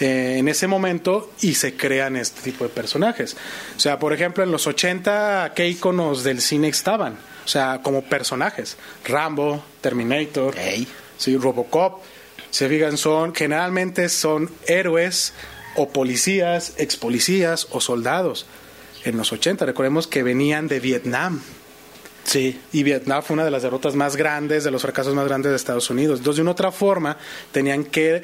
eh, 0.00 0.38
en 0.38 0.48
ese 0.48 0.66
momento 0.66 1.30
y 1.40 1.54
se 1.54 1.76
crean 1.76 2.16
este 2.16 2.40
tipo 2.42 2.64
de 2.64 2.70
personajes. 2.70 3.36
O 3.76 3.78
sea, 3.78 4.00
por 4.00 4.12
ejemplo, 4.12 4.42
en 4.42 4.50
los 4.50 4.66
80, 4.66 5.52
¿qué 5.54 5.68
iconos 5.68 6.24
del 6.24 6.40
cine 6.40 6.66
estaban? 6.66 7.16
O 7.44 7.48
sea, 7.48 7.80
como 7.82 8.02
personajes. 8.02 8.76
Rambo, 9.04 9.62
Terminator. 9.80 10.54
Sí, 11.16 11.36
Robocop, 11.36 12.02
se 12.50 12.68
fijan, 12.68 12.96
son 12.96 13.34
generalmente 13.34 14.08
son 14.08 14.50
héroes 14.66 15.32
o 15.76 15.88
policías, 15.88 16.74
ex 16.78 16.96
policías 16.96 17.68
o 17.70 17.80
soldados. 17.80 18.46
En 19.04 19.16
los 19.16 19.32
80, 19.32 19.66
recordemos 19.66 20.06
que 20.06 20.22
venían 20.22 20.68
de 20.68 20.80
Vietnam. 20.80 21.42
Sí. 22.24 22.58
Y 22.72 22.82
Vietnam 22.82 23.22
fue 23.22 23.34
una 23.34 23.44
de 23.44 23.50
las 23.50 23.62
derrotas 23.62 23.94
más 23.94 24.16
grandes, 24.16 24.64
de 24.64 24.70
los 24.70 24.82
fracasos 24.82 25.14
más 25.14 25.26
grandes 25.26 25.50
de 25.50 25.56
Estados 25.56 25.90
Unidos. 25.90 26.20
Entonces, 26.20 26.36
de 26.36 26.42
una 26.42 26.52
otra 26.52 26.72
forma, 26.72 27.18
tenían 27.52 27.84
que 27.84 28.22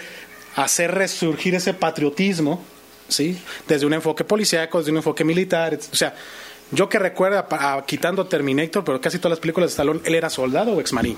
hacer 0.57 0.95
resurgir 0.95 1.55
ese 1.55 1.75
patriotismo, 1.75 2.63
¿sí? 3.09 3.39
Desde 3.69 3.87
un 3.87 3.93
enfoque 3.93 4.25
policíaco, 4.25 4.79
desde 4.79 4.91
un 4.91 4.99
enfoque 4.99 5.23
militar. 5.25 5.79
O 5.93 5.97
sea, 5.97 6.15
yo 6.73 6.89
que 6.89 6.99
recuerda, 6.99 7.47
a- 7.51 7.85
quitando 7.87 8.27
Terminator, 8.27 8.85
pero 8.85 9.01
casi 9.01 9.19
todas 9.19 9.31
las 9.31 9.41
películas 9.41 9.71
de 9.71 9.73
Stallone, 9.73 10.01
él 10.05 10.15
era 10.15 10.31
soldado 10.31 10.73
o 10.73 10.81
exmarín. 10.81 11.17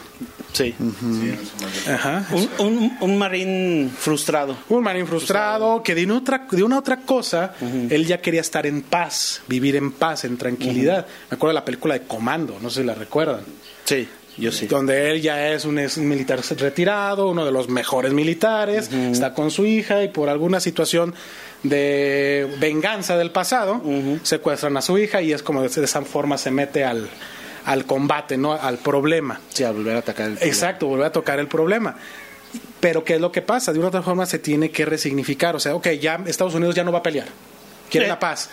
Sí. 0.53 0.75
Sí. 1.01 1.91
Ajá. 1.91 2.27
Un, 2.33 2.49
un, 2.59 2.97
un 3.01 3.19
marín 3.19 3.91
frustrado. 3.97 4.57
Un 4.69 4.83
marín 4.83 5.07
frustrado 5.07 5.83
que 5.83 5.95
de 5.95 6.05
una 6.05 6.19
otra, 6.19 6.47
de 6.51 6.63
una 6.63 6.79
otra 6.79 6.99
cosa, 6.99 7.55
él 7.91 8.07
ya 8.07 8.21
quería 8.21 8.41
estar 8.43 8.67
en 8.67 8.83
paz, 8.83 9.43
vivir 9.49 9.77
en 9.77 9.93
paz, 9.93 10.25
en 10.25 10.37
tranquilidad. 10.37 11.07
Me 11.31 11.37
acuerdo 11.37 11.53
de 11.53 11.61
la 11.61 11.65
película 11.65 11.95
de 11.95 12.03
Comando, 12.03 12.59
no 12.61 12.69
sé 12.71 12.81
si 12.83 12.87
la 12.87 12.95
recuerdan. 12.95 13.41
Sí, 13.85 14.07
yo 14.39 14.53
sí. 14.53 14.67
Donde 14.67 15.11
él 15.11 15.21
ya 15.23 15.51
es 15.53 15.65
un, 15.65 15.79
es 15.79 15.97
un 15.97 16.09
militar 16.09 16.41
retirado, 16.59 17.29
uno 17.29 17.45
de 17.45 17.53
los 17.53 17.69
mejores 17.69 18.13
militares, 18.13 18.91
está 18.93 19.35
con 19.35 19.51
su 19.51 19.65
hija 19.67 20.03
y 20.05 20.09
por 20.09 20.29
alguna 20.29 20.61
situación 20.61 21.15
de 21.63 22.57
venganza 22.59 23.17
del 23.17 23.31
pasado, 23.31 23.81
secuestran 24.23 24.77
a 24.77 24.83
su 24.83 24.99
hija 24.99 25.23
y 25.23 25.33
es 25.33 25.43
como 25.43 25.63
de 25.63 25.69
de 25.69 25.85
esa 25.85 26.03
forma 26.03 26.39
se 26.39 26.51
mete 26.51 26.85
al, 26.85 27.09
al 27.65 27.87
combate, 27.87 28.37
¿no? 28.37 28.53
al 28.53 28.79
problema. 28.79 29.41
Sí, 29.51 29.65
a 29.65 29.71
volver 29.71 29.97
a 29.97 29.99
atacar 30.01 30.31
el 30.31 30.39
Exacto, 30.41 30.87
volver 30.87 31.07
a 31.07 31.13
tocar 31.13 31.39
el 31.39 31.49
problema. 31.49 31.97
Pero 32.81 33.05
¿qué 33.05 33.15
es 33.15 33.21
lo 33.21 33.33
que 33.33 33.43
pasa? 33.43 33.73
De 33.73 33.79
una 33.79 33.89
otra 33.89 34.03
forma 34.03 34.27
se 34.27 34.39
tiene 34.39 34.71
que 34.71 34.85
resignificar. 34.85 35.57
O 35.57 35.61
sea, 35.61 35.75
ok, 35.75 35.89
ya 36.01 36.21
Estados 36.27 36.55
Unidos 36.55 36.75
ya 36.75 36.85
no 36.85 36.93
va 36.93 36.99
a 36.99 37.03
pelear. 37.03 37.29
Quiere 37.93 38.07
Sí. 38.07 38.11
la 38.11 38.19
paz. 38.19 38.51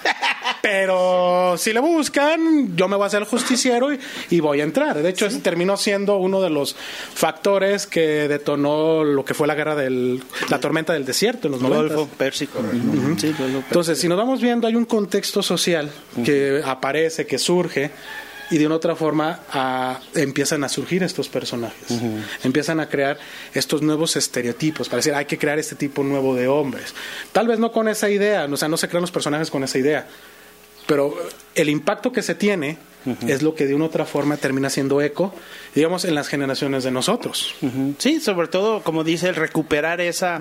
Pero 0.62 1.56
si 1.58 1.72
le 1.74 1.80
buscan, 1.80 2.76
yo 2.76 2.88
me 2.88 2.96
voy 2.96 3.06
a 3.06 3.08
hacer 3.08 3.24
justiciero 3.24 3.94
y, 3.94 4.00
y 4.30 4.40
voy 4.42 4.60
a 4.62 4.64
entrar. 4.64 5.02
De 5.02 5.10
hecho, 5.10 5.26
ese 5.26 5.40
terminó 5.40 5.78
siendo 5.78 6.18
uno 6.18 6.42
de 6.42 6.50
los 6.50 6.76
factores 7.14 7.88
que 7.88 8.28
detonó 8.28 9.04
lo 9.04 9.24
que 9.24 9.34
fue 9.34 9.48
la 9.48 9.56
guerra 9.56 9.76
del... 9.76 10.22
la 10.50 10.60
tormenta 10.60 10.94
del 10.94 11.06
desierto 11.06 11.48
en 11.48 11.54
los 11.54 11.62
Golfo 11.62 11.94
90. 11.94 12.18
Pérsico. 12.18 12.60
Ujú. 12.60 13.18
Sí, 13.20 13.34
Golfo 13.38 13.58
Entonces, 13.68 14.00
si 14.00 14.08
nos 14.08 14.18
vamos 14.18 14.42
viendo, 14.42 14.68
hay 14.68 14.76
un 14.76 14.86
contexto 14.86 15.42
social 15.42 15.90
que 16.26 16.62
aparece, 16.66 17.26
que 17.26 17.38
surge, 17.40 17.92
y 18.52 18.58
de 18.58 18.66
una 18.66 18.76
otra 18.76 18.96
forma 18.96 19.42
ah, 19.52 20.00
empiezan 20.16 20.64
a 20.64 20.70
surgir 20.70 21.04
estos 21.04 21.30
personajes. 21.30 22.00
Empiezan 22.44 22.80
a 22.80 22.90
crear 22.90 23.18
estos 23.54 23.82
nuevos 23.82 24.16
estereotipos, 24.16 24.90
para 24.90 24.98
decir, 24.98 25.14
hay 25.14 25.26
que 25.26 25.38
crear 25.38 25.60
este 25.60 25.76
tipo 25.76 26.04
nuevo 26.04 26.36
de 26.36 26.48
hombres. 26.48 26.94
Tal 27.32 27.48
vez 27.48 27.60
no 27.60 27.72
con 27.72 27.88
esa 27.88 28.10
idea, 28.10 28.46
o 28.46 28.58
sea, 28.58 28.68
no 28.68 28.78
se 28.78 28.88
crean 28.88 29.02
los 29.02 29.12
personajes 29.12 29.52
con 29.52 29.64
esa 29.64 29.78
idea, 29.78 30.08
pero 30.88 31.16
el 31.56 31.70
impacto 31.70 32.12
que 32.12 32.22
se 32.22 32.36
tiene 32.36 32.78
es 33.28 33.42
lo 33.42 33.56
que 33.56 33.66
de 33.66 33.74
una 33.76 33.86
u 33.86 33.88
otra 33.88 34.06
forma 34.06 34.38
termina 34.38 34.70
siendo 34.70 35.02
eco, 35.02 35.34
digamos, 35.74 36.06
en 36.06 36.16
las 36.16 36.28
generaciones 36.28 36.84
de 36.84 36.92
nosotros. 36.92 37.56
Sí, 37.98 38.20
sobre 38.20 38.48
todo, 38.48 38.82
como 38.84 39.04
dice, 39.04 39.30
el 39.30 39.36
recuperar 39.36 40.02
esa, 40.02 40.40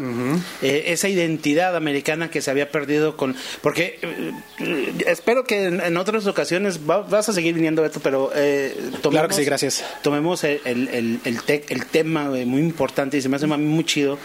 eh, 0.62 0.84
esa 0.88 1.08
identidad 1.08 1.76
americana 1.76 2.30
que 2.30 2.42
se 2.42 2.50
había 2.50 2.70
perdido 2.70 3.16
con... 3.16 3.36
Porque 3.62 3.98
eh, 4.02 4.32
eh, 4.58 4.94
espero 5.06 5.44
que 5.44 5.64
en, 5.66 5.80
en 5.80 5.96
otras 5.96 6.26
ocasiones 6.26 6.80
va- 6.88 7.02
vas 7.02 7.28
a 7.28 7.32
seguir 7.32 7.54
viniendo, 7.54 7.82
Beto, 7.82 8.00
pero... 8.00 8.30
eh, 8.34 8.74
tomemos- 9.02 9.10
Claro 9.10 9.28
que 9.28 9.34
sí, 9.34 9.44
gracias. 9.44 9.84
Tomemos 10.02 10.42
el, 10.44 10.60
el, 10.64 10.88
el, 10.88 11.20
el 11.24 11.42
te- 11.42 11.64
el 11.68 11.86
tema 11.86 12.28
güey, 12.28 12.44
muy 12.44 12.60
importante 12.60 13.16
y 13.16 13.22
se 13.22 13.28
me 13.28 13.36
hace 13.36 13.44
a 13.46 13.56
mí 13.56 13.64
muy 13.64 13.84
chido. 13.84 14.18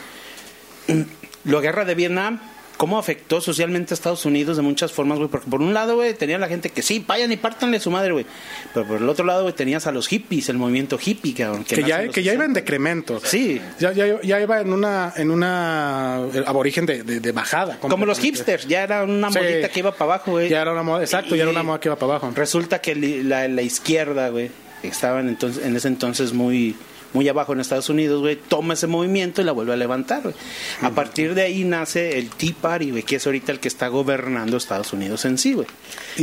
La 1.46 1.60
guerra 1.60 1.84
de 1.86 1.94
Vietnam, 1.96 2.40
cómo 2.77 2.98
afectó 2.98 3.39
socialmente 3.42 3.94
a 3.94 3.96
Estados 3.96 4.25
Unidos 4.25 4.58
de 4.58 4.63
muchas 4.63 4.92
formas, 4.92 5.18
güey. 5.18 5.30
Porque 5.30 5.50
por 5.50 5.62
un 5.62 5.74
lado, 5.74 5.96
güey, 5.96 6.13
tenía 6.13 6.38
la 6.38 6.48
gente 6.48 6.70
que 6.70 6.82
sí, 6.82 7.03
vayan 7.08 7.32
y 7.32 7.38
pártanle 7.38 7.80
su 7.80 7.92
madre, 7.92 8.12
güey. 8.12 8.25
Pero 8.74 8.86
por 8.88 8.98
el 8.98 9.08
otro 9.08 9.25
lado, 9.25 9.44
güey, 9.44 9.53
tenías 9.53 9.88
a 9.88 9.92
los 9.92 10.08
hippies, 10.08 10.50
el 10.50 10.58
movimiento 10.58 11.00
hippie, 11.03 11.34
cabrón. 11.34 11.63
Que, 11.63 11.84
ya, 11.84 12.08
que 12.10 12.24
ya 12.24 12.34
iba 12.34 12.46
en 12.46 12.51
60. 12.51 12.60
decremento. 12.60 13.22
Sí. 13.24 13.62
Ya, 13.80 13.92
ya, 13.94 14.22
ya 14.22 14.42
iba 14.42 14.60
en 14.62 14.74
una, 14.74 15.13
en 15.15 15.32
una 15.32 16.22
eh, 16.34 16.44
aborigen 16.46 16.86
de, 16.86 17.03
de- 17.03 17.20
de 17.20 17.32
bajada. 17.32 17.77
Como 17.80 18.06
los 18.06 18.20
hipsters, 18.20 18.68
ya 18.68 18.84
era 18.84 19.03
una 19.03 19.32
Sí. 19.32 19.39
modita 19.39 19.70
que 19.70 19.80
iba 19.80 19.92
para 19.92 20.13
abajo, 20.13 20.32
güey. 20.32 20.50
Ya 20.50 20.62
era 20.62 20.72
una 20.74 20.84
moda, 20.84 21.01
exacto, 21.01 21.36
ya 21.36 21.44
era 21.44 21.51
una 21.51 21.63
moda 21.63 21.80
que 21.80 21.88
iba 21.89 21.96
para 21.96 22.13
abajo. 22.13 22.32
Resulta 22.36 22.80
que 22.82 22.96
la, 22.96 23.48
la 23.48 23.62
izquierda, 23.62 24.30
güey, 24.30 24.51
estaban 24.84 25.30
entonces, 25.30 25.65
en 25.65 25.75
ese 25.75 25.88
entonces 25.88 26.34
muy 26.34 26.75
muy 27.13 27.27
abajo 27.29 27.53
en 27.53 27.60
Estados 27.60 27.89
Unidos, 27.89 28.22
güey, 28.22 28.36
toma 28.36 28.74
ese 28.74 28.88
movimiento 28.88 29.41
y 29.41 29.46
la 29.46 29.51
vuelve 29.51 29.74
a 29.74 29.75
levantar, 29.75 30.22
güey. 30.24 30.36
A 30.82 30.89
partir 30.91 31.34
de 31.36 31.43
ahí 31.43 31.63
nace 31.63 32.17
el 32.17 32.29
Tea 32.29 32.53
Party, 32.60 32.91
güey, 32.91 33.03
que 33.03 33.15
es 33.17 33.25
ahorita 33.25 33.51
el 33.51 33.60
que 33.60 33.67
está 33.67 33.88
gobernando 33.88 34.58
Estados 34.58 34.93
Unidos 34.93 35.25
en 35.25 35.38
sí, 35.38 35.53
güey. 35.53 35.67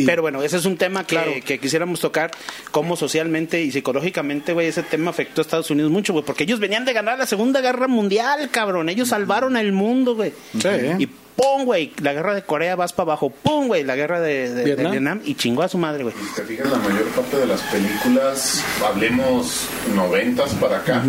Pero 0.07 0.23
bueno, 0.23 0.43
ese 0.43 0.57
es 0.57 0.65
un 0.65 0.77
tema 0.77 1.05
que, 1.07 1.15
Claro. 1.17 1.33
que 1.45 1.59
quisiéramos 1.59 2.01
tocar, 2.01 2.31
cómo 2.71 2.97
socialmente 2.97 3.63
y 3.63 3.71
psicológicamente, 3.73 4.53
güey, 4.53 4.67
ese 4.69 4.83
tema 4.83 5.11
afectó 5.11 5.41
a 5.41 5.43
Estados 5.43 5.71
Unidos 5.71 5.91
mucho, 5.91 6.13
güey, 6.13 6.25
porque 6.25 6.45
ellos 6.45 6.61
venían 6.61 6.85
de 6.85 6.93
ganar 6.93 7.19
la 7.19 7.27
Segunda 7.27 7.61
Guerra 7.61 7.89
Mundial, 7.89 8.51
cabrón. 8.51 8.89
Ellos 8.89 9.09
salvaron 9.09 9.57
el 9.57 9.73
mundo, 9.73 10.15
güey. 10.17 10.33
Sí. 10.61 10.69
Y 10.99 11.09
¡pum, 11.37 11.65
güey! 11.65 11.93
La 12.03 12.13
guerra 12.13 12.35
de 12.35 12.43
Corea 12.43 12.77
vas 12.77 12.93
para 12.93 13.13
abajo. 13.13 13.31
¡Pum, 13.31 13.67
güey! 13.69 13.85
La 13.85 13.97
guerra 13.97 14.21
de, 14.21 14.53
de- 14.55 14.77
de 14.77 14.85
Vietnam. 14.91 15.21
Y 15.25 15.35
chingó 15.35 15.63
a 15.63 15.69
su 15.69 15.79
madre, 15.79 16.03
güey. 16.03 16.15
Si 16.15 16.35
te 16.35 16.43
fijas, 16.43 16.71
la 16.71 16.79
mayor 16.79 17.07
parte 17.09 17.37
de 17.39 17.47
las 17.47 17.61
películas, 17.63 18.63
hablemos 18.87 19.67
noventas 19.95 20.53
para 20.55 20.79
acá, 20.79 21.03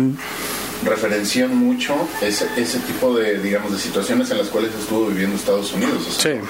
referencian 0.84 1.54
mucho 1.56 1.94
ese, 2.20 2.46
ese 2.56 2.78
tipo 2.80 3.14
de, 3.14 3.38
digamos, 3.38 3.70
de 3.72 3.78
situaciones 3.78 4.30
en 4.32 4.38
las 4.38 4.48
cuales 4.48 4.72
estuvo 4.74 5.06
viviendo 5.06 5.36
Estados 5.36 5.72
Unidos. 5.72 6.06
O 6.08 6.10
sea, 6.20 6.32
Sí. 6.34 6.40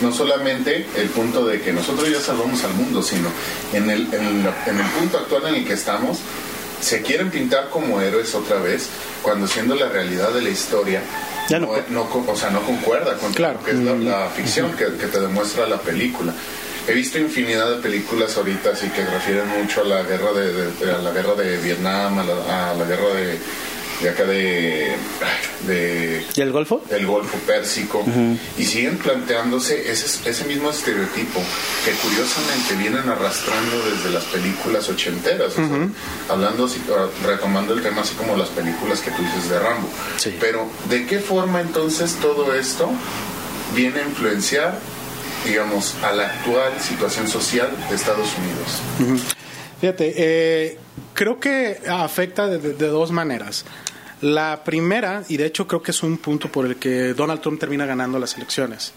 No 0.00 0.12
solamente 0.12 0.86
el 0.96 1.08
punto 1.10 1.44
de 1.46 1.60
que 1.60 1.72
nosotros 1.72 2.10
ya 2.10 2.18
salvamos 2.20 2.64
al 2.64 2.72
mundo, 2.74 3.02
sino 3.02 3.28
en 3.72 3.90
el, 3.90 4.12
en, 4.14 4.44
la- 4.44 4.64
en 4.66 4.78
el 4.78 4.86
punto 4.98 5.18
actual 5.18 5.42
en 5.48 5.54
el 5.56 5.64
que 5.66 5.74
estamos, 5.74 6.20
se 6.82 7.00
quieren 7.00 7.30
pintar 7.30 7.70
como 7.70 8.00
héroes 8.00 8.34
otra 8.34 8.56
vez, 8.60 8.88
cuando 9.22 9.46
siendo 9.46 9.74
la 9.74 9.88
realidad 9.88 10.30
de 10.32 10.42
la 10.42 10.50
historia, 10.50 11.00
Ya 11.48 11.58
no. 11.58 11.70
no, 11.88 12.02
o 12.28 12.36
sea, 12.36 12.50
no 12.50 12.60
concuerda 12.62 13.16
con 13.16 13.32
Claro. 13.32 13.58
lo 13.60 13.64
que 13.64 13.70
es 13.70 13.78
la, 13.78 13.94
la 13.94 14.28
ficción 14.28 14.72
que, 14.72 14.84
que 14.98 15.06
te 15.06 15.20
demuestra 15.20 15.66
la 15.66 15.78
película. 15.80 16.34
He 16.88 16.92
visto 16.94 17.16
infinidad 17.18 17.70
de 17.70 17.76
películas 17.76 18.36
ahorita 18.36 18.70
así 18.70 18.88
que 18.88 19.04
refieren 19.04 19.46
mucho 19.48 19.82
a 19.82 19.84
la 19.84 20.02
guerra 20.02 20.32
de, 20.32 20.52
de- 20.52 20.72
de- 20.72 20.92
a 20.92 20.98
la 20.98 21.12
guerra 21.12 21.34
de 21.36 21.56
Vietnam, 21.58 22.18
a 22.18 22.24
la, 22.24 22.70
a 22.70 22.74
la 22.74 22.84
guerra 22.84 23.14
de, 23.14 23.38
de 24.02 24.10
acá 24.10 24.24
de, 24.24 24.96
de 25.66 26.24
¿Y 26.34 26.40
el 26.40 26.50
Golfo? 26.52 26.82
del 26.90 27.06
Golfo 27.06 27.36
Pérsico 27.46 28.04
y 28.58 28.64
siguen 28.64 28.98
planteándose 28.98 29.90
ese, 29.90 30.28
ese 30.28 30.44
mismo 30.44 30.70
estereotipo 30.70 31.40
que 31.84 31.92
curiosamente 31.92 32.74
vienen 32.78 33.08
arrastrando 33.08 33.76
desde 33.90 34.10
las 34.10 34.24
películas 34.24 34.88
ochenteras, 34.88 35.52
o 35.52 35.54
sea, 35.54 35.88
hablando 36.28 36.64
así, 36.66 36.82
ah, 36.90 37.06
retomando 37.24 37.74
el 37.74 37.82
tema 37.82 38.02
así 38.02 38.14
como 38.14 38.36
las 38.36 38.48
películas 38.48 39.00
que 39.00 39.10
tú 39.12 39.22
dices 39.22 39.48
de 39.48 39.58
Rambo. 39.58 39.88
Sí. 40.16 40.36
Pero 40.40 40.68
¿de 40.88 41.06
qué 41.06 41.20
forma 41.20 41.60
entonces 41.60 42.16
todo 42.20 42.54
esto 42.54 42.90
viene 43.74 44.00
a 44.00 44.02
influenciar, 44.04 44.78
digamos, 45.44 45.94
a 46.02 46.12
la 46.12 46.26
actual 46.26 46.72
situación 46.80 47.28
social 47.28 47.68
de 47.88 47.94
Estados 47.94 48.28
Unidos? 48.38 49.24
Fíjate, 49.80 50.12
eh, 50.16 50.78
creo 51.14 51.40
que 51.40 51.78
afecta 51.88 52.46
de, 52.46 52.58
de- 52.58 52.74
de 52.74 52.86
dos 52.88 53.10
maneras. 53.10 53.64
La 54.22 54.62
primera, 54.64 55.24
y 55.28 55.36
de 55.36 55.46
hecho 55.46 55.66
creo 55.66 55.82
que 55.82 55.90
es 55.90 56.02
un 56.02 56.16
punto 56.18 56.50
por 56.50 56.64
el 56.64 56.76
que 56.76 57.12
Donald 57.12 57.40
Trump 57.40 57.58
termina 57.58 57.86
ganando 57.86 58.18
las 58.18 58.36
elecciones, 58.36 58.92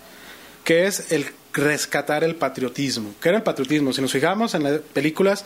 que 0.63 0.85
es 0.85 1.11
el 1.11 1.25
rescatar 1.51 2.23
el 2.23 2.35
patriotismo. 2.35 3.15
¿Qué 3.19 3.29
era 3.29 3.39
el 3.39 3.43
patriotismo? 3.43 3.91
Si 3.91 4.01
nos 4.01 4.11
fijamos 4.11 4.53
en 4.53 4.63
las 4.63 4.79
películas, 4.79 5.43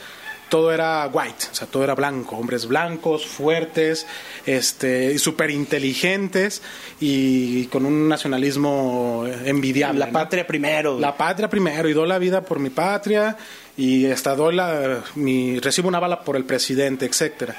todo 0.49 0.73
era 0.73 1.07
white, 1.07 1.45
o 1.51 1.55
sea, 1.55 1.67
todo 1.67 1.83
era 1.83 1.95
blanco, 1.95 2.35
hombres 2.35 2.65
blancos, 2.67 3.25
fuertes, 3.25 4.05
este, 4.45 5.17
súper 5.17 5.51
inteligentes 5.51 6.61
y 6.99 7.65
con 7.67 7.85
un 7.85 8.09
nacionalismo 8.09 9.25
envidiable. 9.45 9.99
La 9.99 10.07
¿no? 10.07 10.11
patria 10.11 10.45
primero. 10.45 10.99
La 10.99 11.15
patria 11.15 11.49
primero, 11.49 11.87
y 11.87 11.93
doy 11.93 12.07
la 12.07 12.17
vida 12.17 12.41
por 12.41 12.59
mi 12.59 12.69
patria 12.69 13.37
y 13.77 14.07
hasta 14.07 14.35
doy 14.35 14.55
la, 14.55 15.03
mi, 15.15 15.59
recibo 15.59 15.87
una 15.87 15.99
bala 15.99 16.21
por 16.21 16.35
el 16.35 16.43
presidente, 16.43 17.05
etcétera. 17.05 17.55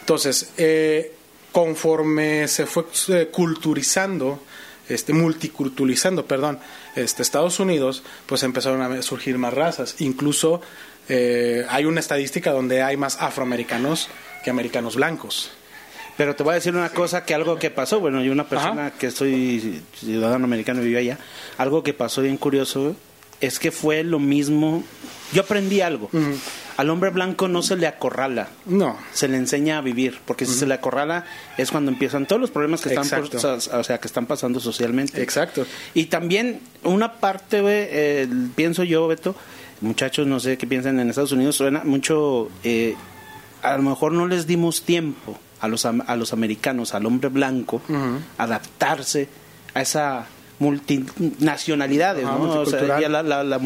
Entonces, 0.00 0.52
eh, 0.56 1.16
conforme 1.52 2.48
se 2.48 2.66
fue 2.66 2.84
eh, 3.08 3.28
culturizando, 3.32 4.42
este, 4.88 5.12
multiculturalizando, 5.12 6.26
perdón, 6.26 6.58
este, 6.96 7.22
Estados 7.22 7.60
Unidos, 7.60 8.02
pues 8.26 8.42
empezaron 8.42 8.82
a 8.82 9.02
surgir 9.02 9.38
más 9.38 9.54
razas. 9.54 9.96
Incluso 10.00 10.60
eh, 11.08 11.64
hay 11.68 11.84
una 11.84 12.00
estadística 12.00 12.52
donde 12.52 12.82
hay 12.82 12.96
más 12.96 13.20
afroamericanos 13.20 14.08
que 14.44 14.50
americanos 14.50 14.96
blancos. 14.96 15.50
Pero 16.16 16.36
te 16.36 16.42
voy 16.42 16.52
a 16.52 16.54
decir 16.56 16.74
una 16.74 16.90
cosa 16.90 17.24
que 17.24 17.34
algo 17.34 17.58
que 17.58 17.70
pasó, 17.70 17.98
bueno, 17.98 18.22
yo 18.22 18.30
una 18.30 18.46
persona 18.46 18.92
que 18.92 19.10
soy 19.10 19.82
ciudadano 19.98 20.44
americano 20.44 20.82
y 20.82 20.86
vivo 20.86 20.98
allá, 20.98 21.18
algo 21.56 21.82
que 21.82 21.94
pasó 21.94 22.20
bien 22.20 22.36
curioso 22.36 22.94
es 23.40 23.58
que 23.58 23.70
fue 23.70 24.04
lo 24.04 24.18
mismo, 24.18 24.84
yo 25.32 25.42
aprendí 25.42 25.80
algo. 25.80 26.10
Al 26.80 26.88
hombre 26.88 27.10
blanco 27.10 27.46
no 27.46 27.60
se 27.60 27.76
le 27.76 27.86
acorrala. 27.86 28.48
No. 28.64 28.96
Se 29.12 29.28
le 29.28 29.36
enseña 29.36 29.76
a 29.76 29.80
vivir, 29.82 30.18
porque 30.24 30.46
si 30.46 30.54
se 30.54 30.66
le 30.66 30.72
acorrala 30.72 31.26
es 31.58 31.70
cuando 31.70 31.90
empiezan 31.90 32.24
todos 32.24 32.40
los 32.40 32.50
problemas 32.50 32.80
que 32.80 32.88
están, 32.94 33.04
o 33.04 33.84
sea, 33.84 33.98
que 33.98 34.06
están 34.08 34.24
pasando 34.24 34.60
socialmente. 34.60 35.22
Exacto. 35.22 35.66
Y 35.92 36.06
también 36.06 36.60
una 36.82 37.20
parte, 37.20 37.60
eh, 37.62 38.26
pienso 38.54 38.82
yo, 38.82 39.06
Beto, 39.08 39.36
muchachos, 39.82 40.26
no 40.26 40.40
sé 40.40 40.56
qué 40.56 40.66
piensan 40.66 40.98
en 41.00 41.10
Estados 41.10 41.32
Unidos, 41.32 41.56
suena 41.56 41.84
mucho, 41.84 42.48
eh, 42.64 42.96
a 43.60 43.76
lo 43.76 43.82
mejor 43.82 44.12
no 44.12 44.26
les 44.26 44.46
dimos 44.46 44.80
tiempo 44.80 45.38
a 45.60 45.68
los, 45.68 45.84
a 45.84 46.16
los 46.16 46.32
americanos, 46.32 46.94
al 46.94 47.04
hombre 47.04 47.28
blanco, 47.28 47.82
adaptarse 48.38 49.28
a 49.74 49.82
esa 49.82 50.26
multinacionalididades, 50.60 52.24
¿no? 52.24 52.60
O 52.60 52.64
sea, 52.64 52.80
la, 52.82 53.22
la, 53.22 53.44
la 53.44 53.58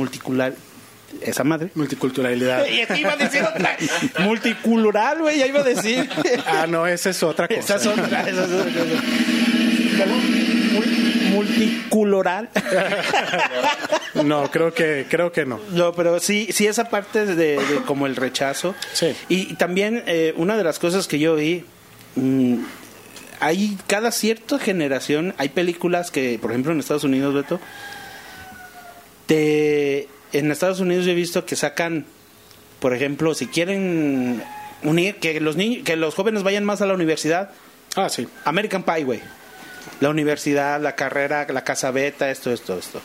esa 1.20 1.44
madre. 1.44 1.70
Multiculturalidad. 1.74 2.66
y 2.70 2.80
aquí 2.80 3.00
iba 3.00 3.12
a 3.12 3.16
decir 3.16 3.42
otra. 3.42 3.76
Multicultural, 4.20 5.20
güey, 5.20 5.38
ya 5.38 5.46
iba 5.46 5.60
a 5.60 5.64
decir. 5.64 6.08
ah, 6.46 6.66
no, 6.68 6.86
esa 6.86 7.10
es 7.10 7.22
otra 7.22 7.48
cosa. 7.48 7.60
Esa 7.60 7.76
es 7.76 7.86
otra. 7.86 8.20
Esa 8.28 8.44
es 8.44 8.50
otra. 8.50 8.82
Multicultural. 11.30 12.50
no, 14.24 14.50
creo 14.50 14.72
que 14.72 15.06
creo 15.08 15.32
que 15.32 15.46
no. 15.46 15.60
No, 15.70 15.92
pero 15.92 16.20
sí, 16.20 16.48
sí 16.52 16.66
esa 16.66 16.88
parte 16.88 17.26
de, 17.26 17.34
de 17.34 17.82
como 17.86 18.06
el 18.06 18.16
rechazo. 18.16 18.74
Sí. 18.92 19.14
Y 19.28 19.54
también 19.54 20.04
eh, 20.06 20.32
una 20.36 20.56
de 20.56 20.64
las 20.64 20.78
cosas 20.78 21.08
que 21.08 21.18
yo 21.18 21.36
vi. 21.36 21.64
Mmm, 22.16 22.58
hay 23.40 23.76
cada 23.86 24.10
cierta 24.10 24.58
generación, 24.58 25.34
hay 25.36 25.50
películas 25.50 26.10
que, 26.10 26.38
por 26.40 26.50
ejemplo, 26.50 26.72
en 26.72 26.80
Estados 26.80 27.04
Unidos, 27.04 27.34
Beto, 27.34 27.60
te, 29.26 30.08
en 30.34 30.50
Estados 30.50 30.80
Unidos 30.80 31.04
yo 31.04 31.12
he 31.12 31.14
visto 31.14 31.46
que 31.46 31.56
sacan, 31.56 32.06
por 32.80 32.94
ejemplo, 32.94 33.34
si 33.34 33.46
quieren 33.46 34.42
unir, 34.82 35.16
que 35.16 35.40
los 35.40 35.56
niños, 35.56 35.84
que 35.84 35.96
los 35.96 36.14
jóvenes 36.14 36.42
vayan 36.42 36.64
más 36.64 36.82
a 36.82 36.86
la 36.86 36.94
universidad. 36.94 37.50
Ah, 37.96 38.08
sí. 38.08 38.28
American 38.44 38.82
Pie, 38.82 39.04
güey. 39.04 39.20
La 40.00 40.08
universidad, 40.08 40.80
la 40.80 40.94
carrera, 40.94 41.46
la 41.48 41.64
casa 41.64 41.90
beta, 41.90 42.30
esto, 42.30 42.52
esto, 42.52 42.78
esto. 42.78 43.00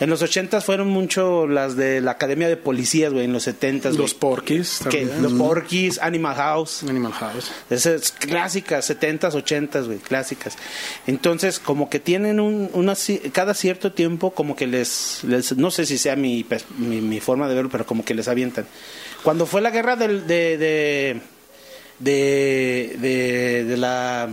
En 0.00 0.10
los 0.10 0.22
ochentas 0.22 0.64
fueron 0.64 0.88
mucho 0.88 1.46
las 1.46 1.76
de 1.76 2.00
la 2.00 2.12
Academia 2.12 2.48
de 2.48 2.56
Policías, 2.56 3.12
güey, 3.12 3.24
en 3.24 3.32
los 3.32 3.44
setentas. 3.44 3.94
Los 3.94 4.14
Porkies 4.14 4.80
también. 4.80 5.22
Los 5.22 5.32
Porkies, 5.32 5.98
Animal 6.00 6.34
House. 6.34 6.82
Animal 6.82 7.12
House. 7.12 7.50
Esas 7.70 8.12
clásicas, 8.12 8.84
setentas, 8.84 9.34
ochentas, 9.34 9.86
güey, 9.86 9.98
clásicas. 9.98 10.56
Entonces, 11.06 11.58
como 11.58 11.88
que 11.88 12.00
tienen 12.00 12.40
un, 12.40 12.70
una, 12.72 12.94
cada 13.32 13.54
cierto 13.54 13.92
tiempo, 13.92 14.32
como 14.32 14.56
que 14.56 14.66
les, 14.66 15.22
les 15.24 15.56
no 15.56 15.70
sé 15.70 15.86
si 15.86 15.98
sea 15.98 16.16
mi, 16.16 16.44
mi, 16.78 17.00
mi, 17.00 17.20
forma 17.20 17.48
de 17.48 17.54
verlo, 17.54 17.70
pero 17.70 17.86
como 17.86 18.04
que 18.04 18.14
les 18.14 18.28
avientan. 18.28 18.66
Cuando 19.22 19.46
fue 19.46 19.60
la 19.60 19.70
guerra 19.70 19.96
del, 19.96 20.26
de, 20.26 20.58
de, 20.58 21.20
de, 21.98 22.96
de, 22.98 23.64
de 23.64 23.76
la 23.76 24.28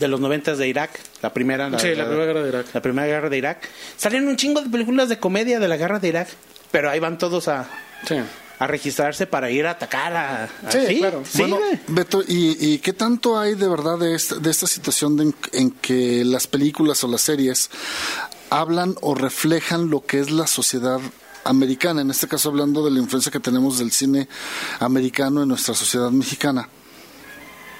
de 0.00 0.08
los 0.08 0.18
noventas 0.18 0.56
de 0.56 0.66
Irak, 0.66 0.98
la 1.20 1.32
primera, 1.32 1.68
la, 1.68 1.78
sí, 1.78 1.88
la, 1.94 2.04
la, 2.04 2.08
primera 2.08 2.26
guerra 2.26 2.42
de 2.42 2.48
Irak. 2.48 2.66
La 2.72 2.82
primera 2.82 3.06
guerra 3.06 3.28
de 3.28 3.38
Irak. 3.38 3.68
Salieron 3.98 4.28
un 4.28 4.36
chingo 4.36 4.62
de 4.62 4.70
películas 4.70 5.10
de 5.10 5.18
comedia 5.18 5.60
de 5.60 5.68
la 5.68 5.76
guerra 5.76 6.00
de 6.00 6.08
Irak, 6.08 6.28
pero 6.70 6.88
ahí 6.88 6.98
van 6.98 7.18
todos 7.18 7.48
a, 7.48 7.68
sí. 8.08 8.16
a 8.58 8.66
registrarse 8.66 9.26
para 9.26 9.50
ir 9.50 9.66
a 9.66 9.72
atacar 9.72 10.16
a... 10.16 10.44
a 10.44 10.72
sí, 10.72 10.98
claro. 10.98 11.22
Sí, 11.30 11.38
bueno, 11.38 11.58
Beto, 11.88 12.22
¿y, 12.26 12.72
¿y, 12.72 12.78
qué 12.78 12.94
tanto 12.94 13.38
hay 13.38 13.54
de 13.56 13.68
verdad 13.68 13.98
de 13.98 14.14
esta, 14.14 14.36
de 14.36 14.50
esta 14.50 14.66
situación 14.66 15.18
de 15.18 15.24
en, 15.24 15.34
en 15.52 15.70
que 15.70 16.24
las 16.24 16.46
películas 16.46 17.04
o 17.04 17.08
las 17.08 17.20
series 17.20 17.68
hablan 18.48 18.94
o 19.02 19.14
reflejan 19.14 19.90
lo 19.90 20.00
que 20.06 20.20
es 20.20 20.30
la 20.30 20.46
sociedad 20.46 20.98
americana, 21.44 22.00
en 22.00 22.10
este 22.10 22.26
caso 22.26 22.48
hablando 22.48 22.82
de 22.82 22.90
la 22.90 23.00
influencia 23.00 23.30
que 23.30 23.40
tenemos 23.40 23.78
del 23.78 23.92
cine 23.92 24.28
americano 24.78 25.42
en 25.42 25.48
nuestra 25.48 25.74
sociedad 25.74 26.10
mexicana? 26.10 26.70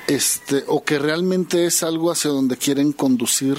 Este, 0.06 0.64
o 0.66 0.82
que 0.84 0.98
realmente 0.98 1.66
es 1.66 1.82
algo 1.82 2.10
hacia 2.10 2.30
donde 2.30 2.56
quieren 2.56 2.92
conducir 2.92 3.58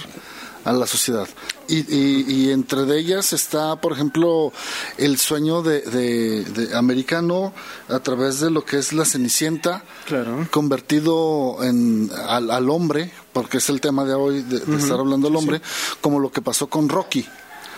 a 0.66 0.74
la 0.74 0.86
sociedad. 0.86 1.28
Y, 1.68 1.80
y, 1.94 2.26
y 2.28 2.52
entre 2.52 2.84
de 2.84 3.00
ellas 3.00 3.34
está, 3.34 3.78
por 3.78 3.94
ejemplo, 3.94 4.52
el 4.98 5.18
sueño 5.18 5.62
de, 5.62 5.82
de, 5.82 6.44
de, 6.44 6.76
americano 6.76 7.54
a 7.88 8.00
través 8.00 8.40
de 8.40 8.52
lo 8.52 8.66
que 8.66 8.78
es 8.78 8.94
la 8.94 9.06
Cenicienta, 9.06 9.84
claro. 10.06 10.48
convertido 10.52 11.64
en, 11.64 12.12
al, 12.28 12.52
al, 12.52 12.70
hombre, 12.70 13.12
porque 13.34 13.58
es 13.58 13.70
el 13.70 13.80
tema 13.80 14.04
de 14.04 14.14
hoy, 14.14 14.42
de, 14.42 14.58
uh 14.58 14.60
-huh. 14.60 14.80
estar 14.80 15.00
hablando 15.00 15.30
del 15.30 15.38
hombre, 15.38 15.62
sí. 15.64 15.96
como 16.02 16.20
lo 16.20 16.32
que 16.32 16.42
pasó 16.42 16.68
con 16.68 16.90
Rocky. 16.90 17.26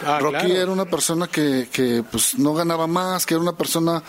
Ah, 0.05 0.19
Rocky 0.19 0.45
claro. 0.45 0.61
era 0.61 0.71
una 0.71 0.85
persona 0.85 1.27
que, 1.27 1.67
que 1.71 2.03
pues 2.09 2.37
no 2.37 2.53
ganaba 2.53 2.87
más, 2.87 3.25
que 3.25 3.33
era 3.33 3.41
una 3.41 3.57
persona 3.57 4.03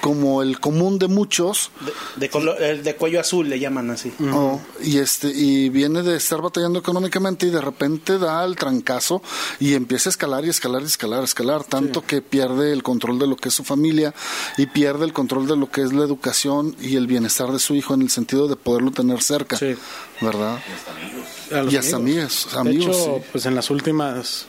como 0.00 0.42
el 0.42 0.60
común 0.60 0.98
de 0.98 1.08
muchos. 1.08 1.70
De, 1.80 1.92
de, 2.16 2.30
color, 2.30 2.58
de 2.58 2.96
cuello 2.96 3.20
azul 3.20 3.48
le 3.48 3.58
llaman 3.58 3.90
así. 3.90 4.12
Uh 4.18 4.22
-huh. 4.22 4.34
oh, 4.34 4.60
y 4.82 4.98
este 4.98 5.28
y 5.28 5.68
viene 5.68 6.02
de 6.02 6.16
estar 6.16 6.40
batallando 6.40 6.78
económicamente 6.78 7.46
y 7.46 7.50
de 7.50 7.60
repente 7.60 8.18
da 8.18 8.44
el 8.44 8.56
trancazo 8.56 9.22
y 9.58 9.74
empieza 9.74 10.08
a 10.08 10.12
escalar 10.12 10.44
y 10.44 10.50
escalar 10.50 10.82
y 10.82 10.86
escalar, 10.86 11.24
escalar, 11.24 11.64
tanto 11.64 12.00
sí. 12.00 12.06
que 12.06 12.22
pierde 12.22 12.72
el 12.72 12.82
control 12.82 13.18
de 13.18 13.26
lo 13.26 13.36
que 13.36 13.48
es 13.48 13.54
su 13.54 13.64
familia 13.64 14.14
y 14.56 14.66
pierde 14.66 15.04
el 15.04 15.12
control 15.12 15.46
de 15.46 15.56
lo 15.56 15.70
que 15.70 15.82
es 15.82 15.92
la 15.92 16.04
educación 16.04 16.76
y 16.80 16.96
el 16.96 17.06
bienestar 17.06 17.50
de 17.52 17.58
su 17.58 17.74
hijo 17.74 17.94
en 17.94 18.02
el 18.02 18.10
sentido 18.10 18.48
de 18.48 18.56
poderlo 18.56 18.90
tener 18.92 19.22
cerca, 19.22 19.56
sí. 19.56 19.74
¿verdad? 20.20 20.58
Y 20.60 20.72
hasta 20.72 20.90
amigos. 20.90 21.72
Y 21.72 21.76
hasta 21.76 21.96
amigos, 21.96 22.48
amigos. 22.54 22.86
De 22.86 22.92
hecho, 22.92 23.16
sí. 23.16 23.22
pues 23.32 23.46
en 23.46 23.54
las 23.54 23.70
últimas 23.70 24.46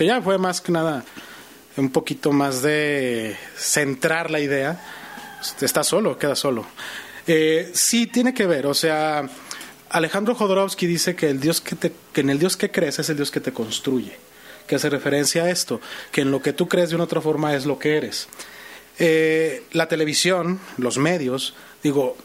que 0.00 0.06
ya 0.06 0.22
fue 0.22 0.38
más 0.38 0.62
que 0.62 0.72
nada 0.72 1.04
un 1.76 1.90
poquito 1.90 2.32
más 2.32 2.62
de 2.62 3.36
centrar 3.54 4.30
la 4.30 4.40
idea. 4.40 4.80
Está 5.60 5.84
solo, 5.84 6.16
queda 6.16 6.34
solo. 6.34 6.64
Eh, 7.26 7.70
sí, 7.74 8.06
tiene 8.06 8.32
que 8.32 8.46
ver. 8.46 8.64
O 8.64 8.72
sea, 8.72 9.28
Alejandro 9.90 10.34
Jodorowsky 10.34 10.86
dice 10.86 11.14
que, 11.14 11.28
el 11.28 11.38
Dios 11.38 11.60
que, 11.60 11.76
te, 11.76 11.92
que 12.14 12.22
en 12.22 12.30
el 12.30 12.38
Dios 12.38 12.56
que 12.56 12.70
crees 12.70 12.98
es 12.98 13.10
el 13.10 13.16
Dios 13.16 13.30
que 13.30 13.40
te 13.40 13.52
construye. 13.52 14.16
Que 14.66 14.76
hace 14.76 14.88
referencia 14.88 15.44
a 15.44 15.50
esto, 15.50 15.82
que 16.12 16.22
en 16.22 16.30
lo 16.30 16.40
que 16.40 16.54
tú 16.54 16.66
crees 16.66 16.88
de 16.88 16.94
una 16.94 17.04
otra 17.04 17.20
forma 17.20 17.54
es 17.54 17.66
lo 17.66 17.78
que 17.78 17.98
eres. 17.98 18.26
Eh, 18.98 19.64
la 19.72 19.86
televisión, 19.86 20.60
los 20.78 20.96
medios, 20.96 21.52
digo, 21.82 22.16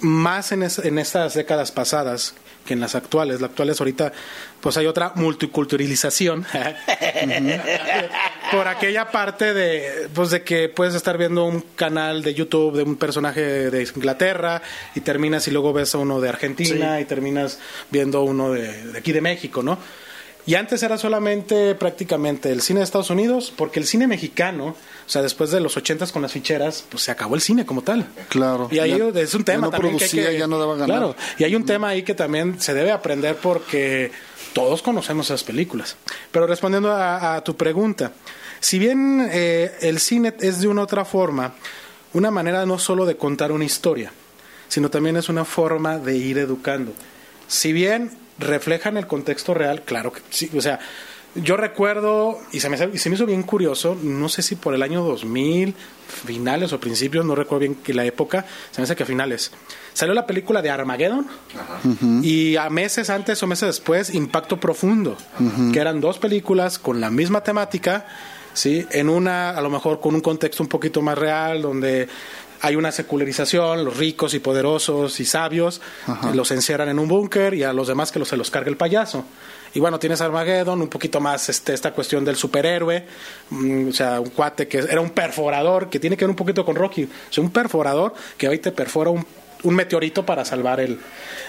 más 0.00 0.52
en, 0.52 0.62
es, 0.62 0.78
en 0.78 0.98
estas 0.98 1.32
décadas 1.32 1.72
pasadas, 1.72 2.34
que 2.64 2.74
en 2.74 2.80
las 2.80 2.94
actuales. 2.94 3.40
Las 3.40 3.50
actuales 3.50 3.80
ahorita 3.80 4.12
pues 4.60 4.76
hay 4.76 4.86
otra 4.86 5.12
multiculturalización 5.14 6.46
por 8.50 8.66
aquella 8.66 9.10
parte 9.10 9.52
de 9.52 10.08
pues 10.14 10.30
de 10.30 10.42
que 10.42 10.68
puedes 10.68 10.94
estar 10.94 11.18
viendo 11.18 11.44
un 11.44 11.60
canal 11.76 12.22
de 12.22 12.34
YouTube 12.34 12.76
de 12.76 12.82
un 12.82 12.96
personaje 12.96 13.70
de 13.70 13.82
Inglaterra 13.82 14.62
y 14.94 15.00
terminas 15.00 15.46
y 15.48 15.50
luego 15.50 15.72
ves 15.72 15.94
a 15.94 15.98
uno 15.98 16.20
de 16.20 16.28
Argentina 16.28 16.96
sí. 16.96 17.02
y 17.02 17.04
terminas 17.04 17.58
viendo 17.90 18.22
uno 18.22 18.52
de, 18.52 18.92
de 18.92 18.98
aquí 18.98 19.12
de 19.12 19.20
México, 19.20 19.62
¿no? 19.62 19.78
Y 20.46 20.56
antes 20.56 20.82
era 20.82 20.98
solamente 20.98 21.74
prácticamente 21.74 22.52
el 22.52 22.60
cine 22.60 22.80
de 22.80 22.84
Estados 22.84 23.08
Unidos, 23.08 23.52
porque 23.56 23.80
el 23.80 23.86
cine 23.86 24.06
mexicano, 24.06 24.66
o 24.66 25.08
sea, 25.08 25.22
después 25.22 25.50
de 25.50 25.60
los 25.60 25.76
ochentas 25.76 26.12
con 26.12 26.20
las 26.20 26.32
ficheras, 26.32 26.84
pues 26.88 27.02
se 27.02 27.10
acabó 27.10 27.34
el 27.34 27.40
cine 27.40 27.64
como 27.64 27.82
tal. 27.82 28.06
Claro. 28.28 28.68
Y 28.70 28.78
ahí 28.78 28.90
ya, 28.90 29.20
es 29.20 29.34
un 29.34 29.44
tema 29.44 29.58
ya 29.58 29.64
no 29.66 29.70
también 29.70 29.96
producía, 29.96 30.24
que, 30.24 30.30
que, 30.32 30.38
ya 30.38 30.46
no 30.46 30.58
daba 30.58 30.74
ganar. 30.74 30.98
Claro. 30.98 31.16
Y 31.38 31.44
hay 31.44 31.54
un 31.54 31.64
tema 31.64 31.88
ahí 31.88 32.02
que 32.02 32.14
también 32.14 32.60
se 32.60 32.74
debe 32.74 32.92
aprender 32.92 33.36
porque 33.36 34.12
todos 34.52 34.82
conocemos 34.82 35.26
esas 35.26 35.44
películas. 35.44 35.96
Pero 36.30 36.46
respondiendo 36.46 36.92
a, 36.92 37.36
a 37.36 37.44
tu 37.44 37.56
pregunta, 37.56 38.12
si 38.60 38.78
bien 38.78 39.28
eh, 39.30 39.72
el 39.80 39.98
cine 39.98 40.34
es 40.40 40.60
de 40.60 40.68
una 40.68 40.82
otra 40.82 41.04
forma, 41.04 41.54
una 42.12 42.30
manera 42.30 42.64
no 42.66 42.78
solo 42.78 43.06
de 43.06 43.16
contar 43.16 43.50
una 43.50 43.64
historia, 43.64 44.12
sino 44.68 44.90
también 44.90 45.16
es 45.16 45.28
una 45.28 45.44
forma 45.44 45.98
de 45.98 46.16
ir 46.16 46.38
educando. 46.38 46.92
Si 47.46 47.72
bien 47.72 48.10
reflejan 48.38 48.96
el 48.96 49.06
contexto 49.06 49.54
real, 49.54 49.82
claro 49.82 50.12
que 50.12 50.20
sí, 50.30 50.50
o 50.56 50.60
sea, 50.60 50.80
yo 51.34 51.56
recuerdo, 51.56 52.38
y 52.52 52.60
se, 52.60 52.68
me, 52.68 52.76
y 52.92 52.98
se 52.98 53.10
me 53.10 53.16
hizo 53.16 53.26
bien 53.26 53.42
curioso, 53.42 53.96
no 54.00 54.28
sé 54.28 54.42
si 54.42 54.54
por 54.54 54.72
el 54.74 54.82
año 54.82 55.02
2000, 55.02 55.74
finales 56.26 56.72
o 56.72 56.78
principios, 56.78 57.24
no 57.24 57.34
recuerdo 57.34 57.60
bien 57.60 57.74
que 57.74 57.92
la 57.92 58.04
época, 58.04 58.44
se 58.70 58.80
me 58.80 58.84
hace 58.84 58.94
que 58.94 59.02
a 59.02 59.06
finales, 59.06 59.50
salió 59.92 60.14
la 60.14 60.26
película 60.26 60.62
de 60.62 60.70
Armageddon, 60.70 61.26
uh 61.84 61.88
-huh. 61.88 62.24
y 62.24 62.56
a 62.56 62.70
meses 62.70 63.10
antes 63.10 63.42
o 63.42 63.46
meses 63.48 63.66
después, 63.66 64.14
Impacto 64.14 64.60
Profundo, 64.60 65.16
uh 65.40 65.42
-huh. 65.42 65.72
que 65.72 65.80
eran 65.80 66.00
dos 66.00 66.18
películas 66.18 66.78
con 66.78 67.00
la 67.00 67.10
misma 67.10 67.42
temática, 67.42 68.06
¿sí? 68.52 68.86
En 68.90 69.08
una, 69.08 69.50
a 69.50 69.60
lo 69.60 69.70
mejor 69.70 70.00
con 70.00 70.14
un 70.14 70.20
contexto 70.20 70.62
un 70.62 70.68
poquito 70.68 71.02
más 71.02 71.18
real, 71.18 71.62
donde 71.62 72.08
hay 72.60 72.76
una 72.76 72.92
secularización, 72.92 73.84
los 73.84 73.96
ricos 73.96 74.34
y 74.34 74.38
poderosos 74.38 75.20
y 75.20 75.24
sabios 75.24 75.80
los 76.32 76.50
encierran 76.50 76.88
en 76.88 76.98
un 76.98 77.08
búnker 77.08 77.54
y 77.54 77.62
a 77.62 77.72
los 77.72 77.88
demás 77.88 78.12
que 78.12 78.18
los, 78.18 78.28
se 78.28 78.36
los 78.36 78.50
carga 78.50 78.70
el 78.70 78.76
payaso. 78.76 79.24
Y 79.74 79.80
bueno, 79.80 79.98
tienes 79.98 80.20
Armageddon, 80.20 80.80
un 80.80 80.88
poquito 80.88 81.20
más 81.20 81.48
este, 81.48 81.74
esta 81.74 81.92
cuestión 81.92 82.24
del 82.24 82.36
superhéroe, 82.36 83.06
mm, 83.50 83.88
o 83.88 83.92
sea, 83.92 84.20
un 84.20 84.30
cuate 84.30 84.68
que 84.68 84.78
era 84.78 85.00
un 85.00 85.10
perforador, 85.10 85.90
que 85.90 85.98
tiene 85.98 86.16
que 86.16 86.24
ver 86.24 86.30
un 86.30 86.36
poquito 86.36 86.64
con 86.64 86.76
Rocky, 86.76 87.04
o 87.04 87.32
sea, 87.32 87.42
un 87.42 87.50
perforador 87.50 88.14
que 88.38 88.48
hoy 88.48 88.58
te 88.58 88.70
perfora 88.70 89.10
un 89.10 89.26
un 89.64 89.74
meteorito 89.74 90.24
para 90.24 90.44
salvar 90.44 90.80
el, 90.80 90.98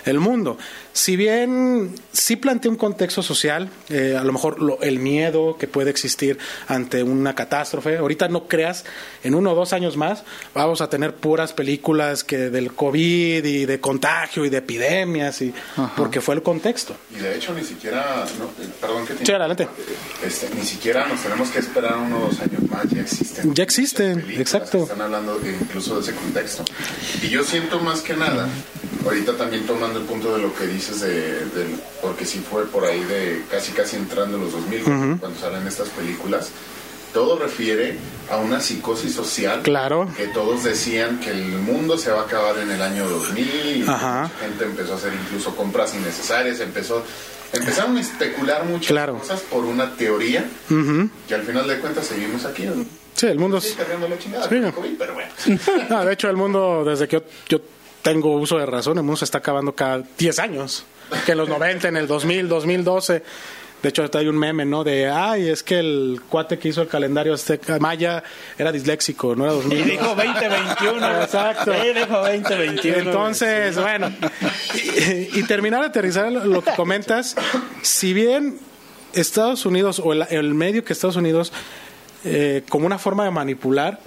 el 0.06 0.19
mundo. 0.19 0.58
Si 0.93 1.15
bien 1.15 1.93
sí 2.12 2.36
plantea 2.38 2.71
un 2.71 2.78
contexto 2.78 3.21
social, 3.21 3.69
eh, 3.89 4.17
a 4.19 4.23
lo 4.23 4.34
mejor 4.34 4.62
lo, 4.62 4.82
el 4.82 4.99
miedo 4.99 5.58
que 5.58 5.67
puede 5.67 5.89
existir 5.89 6.38
ante 6.67 7.04
una 7.04 7.36
catástrofe, 7.36 7.97
ahorita 7.97 8.28
no 8.30 8.47
creas, 8.47 8.86
en 9.23 9.36
uno 9.36 9.51
o 9.51 9.56
dos 9.56 9.73
años 9.73 9.97
más 9.97 10.23
vamos 10.54 10.82
a 10.82 10.89
tener 10.89 11.15
puras 11.15 11.54
películas 11.54 12.23
que 12.23 12.49
del 12.49 12.73
COVID 12.73 13.43
y 13.43 13.65
de 13.65 13.80
contagio 13.80 14.45
y 14.45 14.49
de 14.49 14.58
epidemias, 14.58 15.41
y, 15.41 15.54
porque 15.95 16.21
fue 16.21 16.36
el 16.36 16.41
contexto. 16.43 16.95
Y 17.13 17.19
de 17.19 17.36
hecho 17.36 17.54
ni 17.54 17.63
siquiera, 17.63 18.25
eh, 18.25 18.67
perdón 18.80 19.06
que 19.06 19.15
te... 19.15 19.25
Sí, 19.25 19.32
adelante. 19.32 19.67
Este, 20.25 20.49
ni 20.56 20.63
siquiera 20.63 21.08
nos 21.08 21.21
tenemos 21.21 21.49
que 21.49 21.60
esperar 21.60 21.97
unos 21.97 22.32
dos 22.32 22.39
años 22.39 22.69
más, 22.69 22.89
ya 22.89 23.01
existen. 23.01 23.54
Ya 23.54 23.63
existen, 23.63 24.25
exacto. 24.32 24.84
Están 24.84 25.01
hablando 25.01 25.39
incluso 25.62 25.95
de 25.95 26.01
ese 26.01 26.13
contexto. 26.13 26.63
Y 27.21 27.28
yo 27.28 27.43
siento 27.43 27.80
más 27.80 28.01
que 28.05 28.15
nada, 28.15 28.47
ahorita 29.03 29.35
también 29.35 29.65
tomando 29.65 29.99
el 29.99 30.05
punto 30.05 30.33
de 30.35 30.41
lo 30.41 30.53
que 30.55 30.67
dices, 30.67 31.01
de, 31.01 31.45
porque 32.01 32.25
si 32.25 32.39
fue 32.39 32.65
por 32.65 32.85
ahí 32.85 33.03
de 33.03 33.43
casi 33.49 33.71
casi 33.71 33.95
entrando 33.97 34.37
en 34.37 34.43
los 34.43 34.53
2000, 34.53 34.83
cuando 35.19 35.39
salen 35.39 35.67
estas 35.67 35.89
películas, 35.89 36.49
todo 37.13 37.39
refiere 37.39 37.97
a 38.29 38.37
una 38.37 38.59
psicosis 38.59 39.13
social. 39.13 39.61
Claro. 39.63 40.07
Que 40.15 40.27
todos 40.27 40.63
decían 40.63 41.19
que 41.19 41.31
el 41.31 41.45
mundo 41.59 41.97
se 41.97 42.11
va 42.11 42.21
a 42.21 42.23
acabar 42.25 42.57
en 42.59 42.69
el 42.69 42.81
año 42.81 43.07
2000 43.07 43.75
y 43.75 43.79
mucha 43.79 44.29
gente 44.39 44.65
empezó 44.65 44.93
a 44.93 44.95
hacer 44.97 45.13
incluso 45.13 45.55
compras 45.55 45.95
innecesarias, 45.95 46.59
empezó 46.59 47.03
empezaron 47.53 47.95
a 47.97 48.01
especular 48.01 48.65
muchas 48.65 49.09
cosas 49.09 49.41
por 49.41 49.63
una 49.63 49.95
teoría 49.95 50.45
que 51.27 51.35
al 51.35 51.43
final 51.43 51.67
de 51.67 51.79
cuentas 51.79 52.05
seguimos 52.05 52.45
aquí. 52.45 52.67
Sí, 53.15 53.27
el 53.27 53.39
mundo. 53.39 53.61
La 54.09 54.17
chingada, 54.17 54.49
pero 54.49 55.13
bueno. 55.13 55.29
no, 55.89 56.05
de 56.05 56.13
hecho, 56.13 56.29
el 56.29 56.35
mundo, 56.35 56.83
desde 56.85 57.07
que 57.07 57.23
yo 57.47 57.61
tengo 58.05 58.35
uso 58.35 58.59
de 58.59 58.67
razón, 58.67 58.99
el 58.99 59.03
mundo 59.03 59.17
se 59.17 59.25
está 59.25 59.39
acabando 59.39 59.73
cada 59.73 60.03
10 60.19 60.37
años. 60.37 60.85
Que 61.25 61.31
en 61.31 61.39
los 61.39 61.49
90, 61.49 61.87
en 61.87 61.97
el 61.97 62.05
2000, 62.05 62.47
2012. 62.47 63.23
De 63.81 63.89
hecho, 63.89 64.07
hay 64.13 64.27
un 64.27 64.37
meme, 64.37 64.63
¿no? 64.63 64.83
De, 64.83 65.09
ay, 65.09 65.49
es 65.49 65.63
que 65.63 65.79
el 65.79 66.21
cuate 66.29 66.59
que 66.59 66.69
hizo 66.69 66.83
el 66.83 66.87
calendario 66.87 67.33
azteca 67.33 67.79
maya 67.79 68.23
era 68.59 68.71
disléxico, 68.71 69.35
no 69.35 69.45
era 69.45 69.53
2000. 69.53 69.79
Y 69.79 69.83
dijo 69.83 70.05
2021. 70.05 71.21
Exacto. 71.21 71.73
Sí, 71.73 71.93
dijo 71.95 72.17
2021. 72.17 72.97
Entonces, 72.99 73.75
bueno, 73.75 74.13
y, 75.33 75.41
terminar 75.43 75.81
de 75.81 75.87
aterrizar 75.87 76.31
lo 76.31 76.63
que 76.63 76.73
comentas, 76.73 77.35
si 77.81 78.13
bien 78.13 78.59
Estados 79.13 79.65
Unidos, 79.65 79.99
o 80.03 80.13
el, 80.13 80.53
medio 80.53 80.85
que 80.85 80.93
Estados 80.93 81.15
Unidos, 81.15 81.51
eh, 82.23 82.61
como 82.69 82.85
una 82.85 82.99
forma 82.99 83.23
de 83.23 83.31
manipular, 83.31 83.99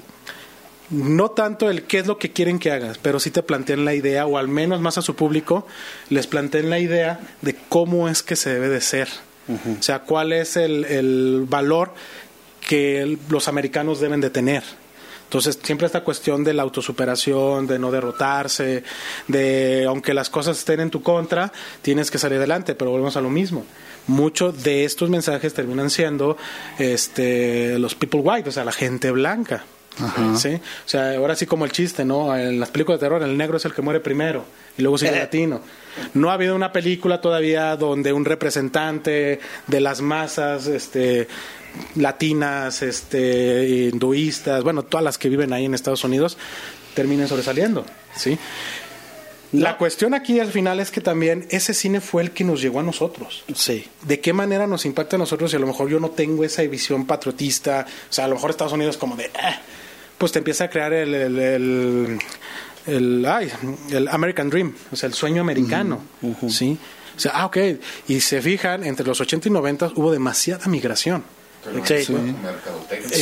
no 0.90 1.30
tanto 1.30 1.70
el 1.70 1.84
qué 1.84 1.98
es 1.98 2.06
lo 2.06 2.18
que 2.18 2.32
quieren 2.32 2.58
que 2.58 2.70
hagas, 2.70 2.98
pero 2.98 3.20
sí 3.20 3.30
te 3.30 3.42
plantean 3.42 3.84
la 3.84 3.94
idea, 3.94 4.26
o 4.26 4.38
al 4.38 4.48
menos 4.48 4.80
más 4.80 4.98
a 4.98 5.02
su 5.02 5.14
público, 5.14 5.66
les 6.08 6.26
plantean 6.26 6.70
la 6.70 6.78
idea 6.78 7.20
de 7.42 7.54
cómo 7.68 8.08
es 8.08 8.22
que 8.22 8.36
se 8.36 8.50
debe 8.50 8.68
de 8.68 8.80
ser. 8.80 9.08
O 9.48 9.82
sea, 9.82 10.00
cuál 10.00 10.34
es 10.34 10.58
el, 10.58 10.84
el 10.84 11.46
valor 11.48 11.94
que 12.60 13.16
los 13.30 13.48
americanos 13.48 13.98
deben 13.98 14.20
de 14.20 14.28
tener. 14.28 14.62
Entonces, 15.24 15.58
siempre 15.62 15.86
esta 15.86 16.04
cuestión 16.04 16.42
de 16.42 16.54
la 16.54 16.62
autosuperación, 16.62 17.66
de 17.66 17.78
no 17.78 17.90
derrotarse, 17.90 18.82
de 19.26 19.84
aunque 19.86 20.14
las 20.14 20.30
cosas 20.30 20.58
estén 20.58 20.80
en 20.80 20.90
tu 20.90 21.02
contra, 21.02 21.52
tienes 21.82 22.10
que 22.10 22.18
salir 22.18 22.38
adelante, 22.38 22.74
pero 22.74 22.90
volvemos 22.90 23.16
a 23.16 23.20
lo 23.20 23.28
mismo. 23.28 23.64
Muchos 24.06 24.62
de 24.62 24.84
estos 24.84 25.10
mensajes 25.10 25.52
terminan 25.52 25.90
siendo 25.90 26.38
este, 26.78 27.78
los 27.78 27.94
people 27.94 28.20
white, 28.20 28.48
o 28.48 28.52
sea, 28.52 28.64
la 28.64 28.72
gente 28.72 29.10
blanca. 29.10 29.64
¿Sí? 30.36 30.54
O 30.54 30.88
sea, 30.88 31.14
ahora 31.16 31.34
sí 31.36 31.46
como 31.46 31.64
el 31.64 31.72
chiste, 31.72 32.04
¿no? 32.04 32.36
En 32.36 32.60
las 32.60 32.70
películas 32.70 33.00
de 33.00 33.06
terror 33.06 33.22
el 33.22 33.36
negro 33.36 33.56
es 33.56 33.64
el 33.64 33.72
que 33.72 33.82
muere 33.82 34.00
primero 34.00 34.44
y 34.76 34.82
luego 34.82 34.98
sigue 34.98 35.12
el 35.12 35.18
latino. 35.18 35.60
No 36.14 36.30
ha 36.30 36.34
habido 36.34 36.54
una 36.54 36.72
película 36.72 37.20
todavía 37.20 37.76
donde 37.76 38.12
un 38.12 38.24
representante 38.24 39.40
de 39.66 39.80
las 39.80 40.00
masas 40.00 40.66
este 40.66 41.28
latinas, 41.96 42.82
este 42.82 43.88
hinduistas, 43.92 44.62
bueno, 44.64 44.84
todas 44.84 45.04
las 45.04 45.18
que 45.18 45.28
viven 45.28 45.52
ahí 45.52 45.64
en 45.64 45.74
Estados 45.74 46.04
Unidos 46.04 46.38
terminen 46.94 47.28
sobresaliendo, 47.28 47.84
¿sí? 48.16 48.38
La 49.52 49.78
cuestión 49.78 50.12
aquí 50.12 50.40
al 50.40 50.52
final 50.52 50.78
es 50.78 50.90
que 50.90 51.00
también 51.00 51.46
ese 51.50 51.72
cine 51.72 52.02
fue 52.02 52.22
el 52.22 52.32
que 52.32 52.44
nos 52.44 52.60
llegó 52.60 52.80
a 52.80 52.82
nosotros. 52.82 53.44
Sí. 53.54 53.86
¿De 54.02 54.20
qué 54.20 54.34
manera 54.34 54.66
nos 54.66 54.84
impacta 54.84 55.16
a 55.16 55.18
nosotros? 55.18 55.52
Y 55.52 55.56
a 55.56 55.58
lo 55.58 55.66
mejor 55.66 55.88
yo 55.88 55.98
no 56.00 56.10
tengo 56.10 56.44
esa 56.44 56.62
visión 56.62 57.06
patriotista. 57.06 57.86
O 58.10 58.12
sea, 58.12 58.26
a 58.26 58.28
lo 58.28 58.34
mejor 58.34 58.50
Estados 58.50 58.74
Unidos 58.74 58.98
como 58.98 59.16
de, 59.16 59.30
ah", 59.42 59.58
pues 60.18 60.32
te 60.32 60.38
empieza 60.38 60.64
a 60.64 60.70
crear 60.70 60.92
el, 60.92 61.14
el, 61.14 62.18
el, 62.86 63.26
ay, 63.26 63.50
el 63.90 64.08
American 64.08 64.50
Dream, 64.50 64.74
o 64.92 64.96
sea, 64.96 65.06
el 65.06 65.14
sueño 65.14 65.40
americano, 65.40 66.00
¿sí? 66.48 66.78
O 67.16 67.20
sea, 67.20 67.32
ah, 67.34 67.46
ok, 67.46 67.56
y 68.08 68.20
se 68.20 68.40
fijan, 68.42 68.84
entre 68.84 69.06
los 69.06 69.20
80 69.20 69.48
y 69.48 69.50
90 69.50 69.92
hubo 69.96 70.12
demasiada 70.12 70.66
migración. 70.66 71.24
Sí. 71.84 72.16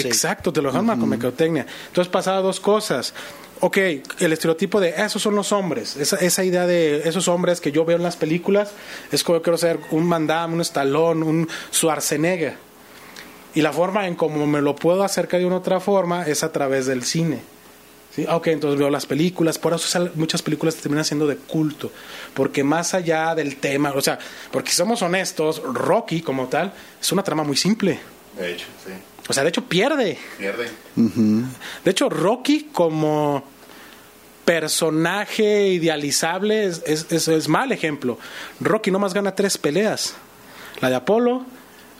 Exacto, 0.05 0.53
te 0.53 0.61
lo 0.61 0.71
dejan 0.71 0.87
con 1.01 1.09
mercadotecnia. 1.09 1.67
Entonces 1.89 2.11
pasaba 2.13 2.41
dos 2.41 2.61
cosas. 2.61 3.15
Ok, 3.61 3.79
el 4.19 4.33
estereotipo 4.33 4.81
de 4.81 4.91
esos 4.91 5.23
son 5.23 5.35
los 5.35 5.51
hombres, 5.51 5.97
esa, 5.97 6.17
esa 6.17 6.45
idea 6.45 6.67
de 6.67 7.09
esos 7.09 7.27
hombres 7.27 7.63
que 7.63 7.73
yo 7.73 7.87
veo 7.87 7.97
en 7.97 8.03
las 8.03 8.17
películas, 8.17 8.73
es 9.11 9.25
como 9.25 9.39
yo 9.39 9.43
quiero 9.43 9.57
ser 9.57 9.81
un 9.93 10.11
Van 10.11 10.29
un 10.53 10.61
Stallone, 10.61 11.25
un 11.25 11.49
Schwarzenegger. 11.73 12.66
Y 13.57 13.63
la 13.63 13.73
forma 13.73 14.07
en 14.07 14.15
cómo 14.15 14.47
me 14.47 14.61
lo 14.61 14.77
puedo 14.77 15.03
acercar 15.03 15.41
de 15.41 15.47
una 15.47 15.57
otra 15.57 15.81
forma 15.81 16.27
es 16.27 16.45
a 16.45 16.53
través 16.53 16.85
del 16.85 17.03
cine. 17.05 17.41
¿Sí? 18.15 18.27
Ok, 18.29 18.49
entonces 18.49 18.79
veo 18.79 18.91
las 18.91 19.07
películas, 19.07 19.59
por 19.59 19.73
eso 19.73 20.11
muchas 20.15 20.43
películas 20.43 20.77
terminan 20.77 21.05
siendo 21.05 21.27
de 21.27 21.37
culto, 21.37 21.91
porque 22.35 22.63
más 22.63 22.95
allá 22.95 23.35
del 23.35 23.57
tema, 23.57 23.93
o 23.93 24.01
sea, 24.01 24.19
porque 24.51 24.73
somos 24.73 25.03
honestos, 25.03 25.63
Rocky 25.63 26.21
como 26.21 26.49
tal 26.49 26.73
es 27.01 27.13
una 27.13 27.23
trama 27.23 27.45
muy 27.45 27.57
simple. 27.57 27.99
De 28.39 28.53
hecho, 28.53 28.67
sí. 28.85 28.93
O 29.29 29.33
sea, 29.33 29.43
de 29.43 29.49
hecho 29.49 29.65
pierde. 29.65 30.19
Pierde. 30.39 30.69
De 30.95 31.91
hecho, 31.91 32.09
Rocky 32.09 32.69
como 32.73 33.43
personaje 34.45 35.69
idealizable 35.69 36.67
es, 36.67 36.83
es, 36.87 37.29
es, 37.29 37.49
mal 37.49 37.73
ejemplo. 37.73 38.19
Rocky 38.61 38.91
nomás 38.91 39.15
gana 39.15 39.35
tres 39.35 39.59
peleas. 39.59 40.15
La 40.81 40.91
de 40.91 40.97
Apolo, 40.97 41.45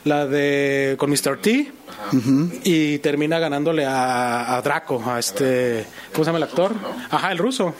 la 0.07 0.25
de 0.25 0.95
con 0.97 1.09
Mr. 1.09 1.39
T 1.41 1.71
y 2.63 2.97
termina 2.99 3.39
ganándole 3.39 3.85
a, 3.85 4.61
Draco, 4.63 5.03
a 5.05 5.19
este, 5.19 5.85
¿cómo 6.11 6.23
se 6.23 6.29
llama 6.29 6.37
el 6.37 6.43
actor? 6.43 6.73
Ajá, 7.09 7.31
el 7.31 7.37
ruso. 7.37 7.75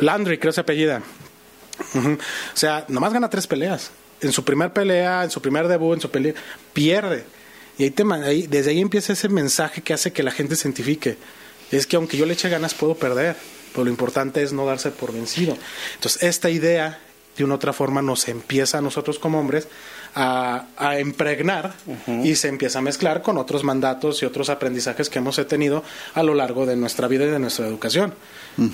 Landry, 0.00 0.38
creo 0.38 0.52
se 0.52 0.60
apellida. 0.60 1.02
O 1.94 2.56
sea, 2.56 2.84
nomás 2.88 3.12
gana 3.12 3.30
tres 3.30 3.46
peleas. 3.46 3.90
En 4.20 4.32
su 4.32 4.44
primer 4.44 4.72
pelea, 4.72 5.24
en 5.24 5.30
su 5.30 5.42
primer 5.42 5.68
debut, 5.68 5.94
en 5.94 6.00
su 6.00 6.10
pelea, 6.10 6.34
pierde. 6.72 7.24
Y 7.78 7.84
ahí, 7.84 7.90
te, 7.90 8.02
ahí 8.24 8.46
desde 8.46 8.70
ahí 8.70 8.80
empieza 8.80 9.12
ese 9.12 9.28
mensaje 9.28 9.82
que 9.82 9.92
hace 9.92 10.12
que 10.12 10.22
la 10.22 10.30
gente 10.30 10.56
se 10.56 10.68
identifique. 10.68 11.18
Es 11.70 11.86
que 11.86 11.96
aunque 11.96 12.16
yo 12.16 12.24
le 12.24 12.32
eche 12.32 12.48
ganas, 12.48 12.74
puedo 12.74 12.94
perder. 12.94 13.36
Pero 13.72 13.84
lo 13.84 13.90
importante 13.90 14.42
es 14.42 14.52
no 14.52 14.64
darse 14.64 14.90
por 14.90 15.12
vencido. 15.12 15.56
Entonces, 15.96 16.22
esta 16.22 16.48
idea, 16.48 16.98
de 17.36 17.44
una 17.44 17.56
otra 17.56 17.74
forma, 17.74 18.00
nos 18.00 18.28
empieza 18.28 18.78
a 18.78 18.80
nosotros 18.80 19.18
como 19.18 19.38
hombres 19.38 19.68
a, 20.16 20.98
impregnar 20.98 21.74
y 22.24 22.36
se 22.36 22.48
empieza 22.48 22.78
a 22.78 22.82
mezclar 22.82 23.20
con 23.20 23.36
otros 23.36 23.64
mandatos 23.64 24.22
y 24.22 24.26
otros 24.26 24.48
aprendizajes 24.48 25.10
que 25.10 25.18
hemos 25.18 25.36
tenido 25.46 25.84
a 26.14 26.22
lo 26.22 26.34
largo 26.34 26.64
de 26.64 26.74
nuestra 26.74 27.06
vida 27.06 27.24
y 27.24 27.28
de 27.28 27.38
nuestra 27.38 27.66
educación. 27.66 28.14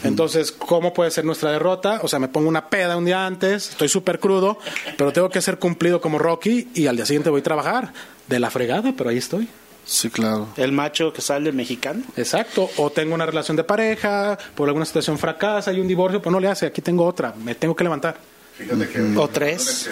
Entonces, 0.05 0.53
¿cómo 0.53 0.95
puede 0.95 1.11
ser 1.11 1.25
nuestra 1.25 1.51
derrota? 1.51 2.01
O 2.03 2.09
sea, 2.09 2.21
me 2.21 2.29
pongo 2.29 2.49
una 2.49 2.69
peda 2.69 2.97
un 2.97 3.05
día 3.05 3.27
antes, 3.27 3.71
estoy 3.71 3.89
súper 3.89 4.21
crudo, 4.21 4.59
pero 4.97 5.13
tengo 5.13 5.29
que 5.29 5.43
ser 5.43 5.59
cumplido 5.59 6.01
como 6.01 6.19
Rocky 6.21 6.69
y 6.75 6.87
al 6.87 6.97
día 6.97 7.07
siguiente 7.07 7.31
voy 7.31 7.41
a 7.41 7.45
trabajar 7.45 7.93
de 8.29 8.39
la 8.39 8.51
fregada, 8.51 8.95
pero 8.97 9.11
ahí 9.11 9.19
estoy. 9.19 9.49
Sí, 9.85 10.11
claro. 10.11 10.47
El 10.57 10.71
macho 10.71 11.13
que 11.13 11.21
sale 11.21 11.51
mexicano. 11.51 12.05
Exacto. 12.17 12.71
O 12.77 12.91
tengo 12.91 13.15
una 13.17 13.27
relación 13.27 13.57
de 13.57 13.65
pareja, 13.65 14.39
por 14.55 14.69
alguna 14.69 14.85
situación 14.85 15.19
fracasa 15.19 15.73
y 15.73 15.81
un 15.81 15.89
divorcio, 15.89 16.23
pues 16.23 16.33
no 16.33 16.39
le 16.39 16.47
hace, 16.47 16.67
aquí 16.67 16.81
tengo 16.81 17.05
otra, 17.05 17.35
me 17.37 17.57
tengo 17.57 17.75
que 17.75 17.83
levantar. 17.83 18.17
Fíjate 18.57 18.88
que 18.88 19.17
o 19.17 19.29
tres, 19.29 19.88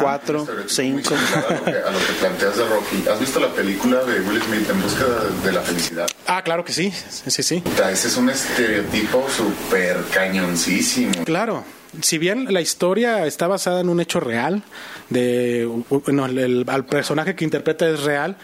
cuatro, 0.00 0.46
cinco. 0.66 1.14
A 1.14 1.52
lo, 1.52 1.64
que, 1.64 2.12
planteas 2.20 2.56
de 2.56 2.64
Rocky. 2.68 3.04
¿Has 3.08 3.20
visto 3.20 3.38
la 3.38 3.48
película 3.52 4.02
de 4.04 4.20
Will 4.20 4.42
Smith 4.42 4.68
en 4.68 4.82
busca 4.82 5.04
de, 5.44 5.52
la 5.52 5.62
felicidad? 5.62 6.06
Ah, 6.26 6.42
claro 6.42 6.64
que 6.64 6.72
sí. 6.72 6.90
Sí, 6.90 7.42
sí. 7.42 7.62
ese 7.90 8.08
es 8.08 8.16
un 8.16 8.28
estereotipo 8.28 9.26
súper 9.34 9.98
cañoncísimo. 10.12 11.24
Claro. 11.24 11.64
si 12.02 12.18
bien 12.18 12.52
la 12.52 12.60
historia 12.60 13.24
está 13.26 13.46
basada 13.46 13.80
en 13.80 13.88
un 13.88 14.00
hecho 14.00 14.18
real, 14.20 14.62
de 15.08 15.68
bueno, 15.88 16.26
el, 16.26 16.38
el- 16.38 16.64
al 16.68 16.84
personaje 16.86 17.36
que 17.36 17.44
interpreta 17.44 17.88
es 17.88 18.02
real, 18.02 18.36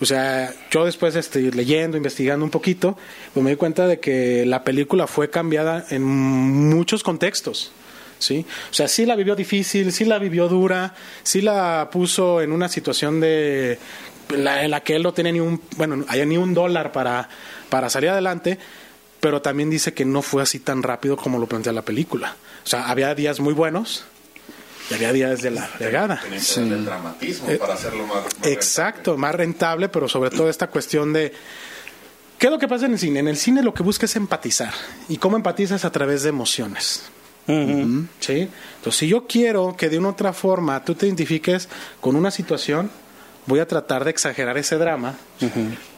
o 0.00 0.04
sea, 0.04 0.52
yo 0.70 0.84
después 0.84 1.16
este, 1.16 1.40
leyendo, 1.52 1.96
investigando 1.96 2.44
un 2.44 2.50
poquito, 2.50 2.98
pues 3.32 3.42
me 3.42 3.50
di 3.50 3.56
cuenta 3.56 3.86
de 3.86 3.98
que 4.00 4.44
la 4.44 4.62
película 4.62 5.06
fue 5.06 5.30
cambiada 5.30 5.86
en 5.88 6.04
muchos 6.04 7.02
contextos. 7.02 7.72
¿Sí? 8.18 8.44
O 8.70 8.74
sea, 8.74 8.88
sí 8.88 9.06
la 9.06 9.16
vivió 9.16 9.34
difícil, 9.34 9.92
sí 9.92 10.04
la 10.04 10.18
vivió 10.18 10.48
dura, 10.48 10.94
sí 11.22 11.40
la 11.40 11.88
puso 11.90 12.40
en 12.40 12.52
una 12.52 12.68
situación 12.68 13.20
de 13.20 13.78
la, 14.30 14.64
en 14.64 14.70
la 14.70 14.80
que 14.80 14.96
él 14.96 15.02
no 15.02 15.12
tenía 15.12 15.32
ni 15.32 15.40
un, 15.40 15.60
bueno, 15.76 16.04
hay 16.08 16.24
ni 16.26 16.36
un 16.36 16.54
dólar 16.54 16.92
para, 16.92 17.28
para 17.68 17.90
salir 17.90 18.10
adelante, 18.10 18.58
pero 19.20 19.42
también 19.42 19.70
dice 19.70 19.94
que 19.94 20.04
no 20.04 20.22
fue 20.22 20.42
así 20.42 20.60
tan 20.60 20.82
rápido 20.82 21.16
como 21.16 21.38
lo 21.38 21.46
plantea 21.46 21.72
la 21.72 21.82
película. 21.82 22.36
O 22.64 22.68
sea, 22.68 22.88
había 22.88 23.14
días 23.14 23.40
muy 23.40 23.54
buenos 23.54 24.04
y 24.90 24.94
había 24.94 25.12
días 25.12 25.42
de 25.42 25.50
la 25.50 25.68
que 25.78 25.90
darle 25.90 26.18
el 26.74 26.84
dramatismo 26.84 27.48
para 27.58 27.74
hacerlo 27.74 28.06
más. 28.06 28.24
más 28.24 28.46
Exacto, 28.46 29.16
más 29.16 29.34
rentable, 29.34 29.88
pero 29.88 30.08
sobre 30.08 30.30
todo 30.30 30.48
esta 30.48 30.68
cuestión 30.68 31.12
de... 31.12 31.32
¿Qué 32.38 32.48
es 32.48 32.52
lo 32.52 32.58
que 32.58 32.68
pasa 32.68 32.84
en 32.84 32.92
el 32.92 32.98
cine? 32.98 33.20
En 33.20 33.28
el 33.28 33.36
cine 33.38 33.62
lo 33.62 33.72
que 33.72 33.82
busca 33.82 34.04
es 34.04 34.14
empatizar. 34.14 34.72
¿Y 35.08 35.16
cómo 35.16 35.36
empatizas? 35.36 35.86
A 35.86 35.90
través 35.90 36.22
de 36.22 36.28
emociones. 36.28 37.04
¿Sí? 37.46 38.48
Entonces, 38.76 38.96
si 38.98 39.08
yo 39.08 39.26
quiero 39.26 39.76
que 39.76 39.88
de 39.88 39.98
una 39.98 40.08
u 40.08 40.10
otra 40.12 40.32
forma 40.32 40.84
tú 40.84 40.94
te 40.94 41.06
identifiques 41.06 41.68
con 42.00 42.16
una 42.16 42.30
situación, 42.30 42.90
voy 43.46 43.60
a 43.60 43.66
tratar 43.68 44.04
de 44.04 44.10
exagerar 44.10 44.58
ese 44.58 44.76
drama 44.76 45.14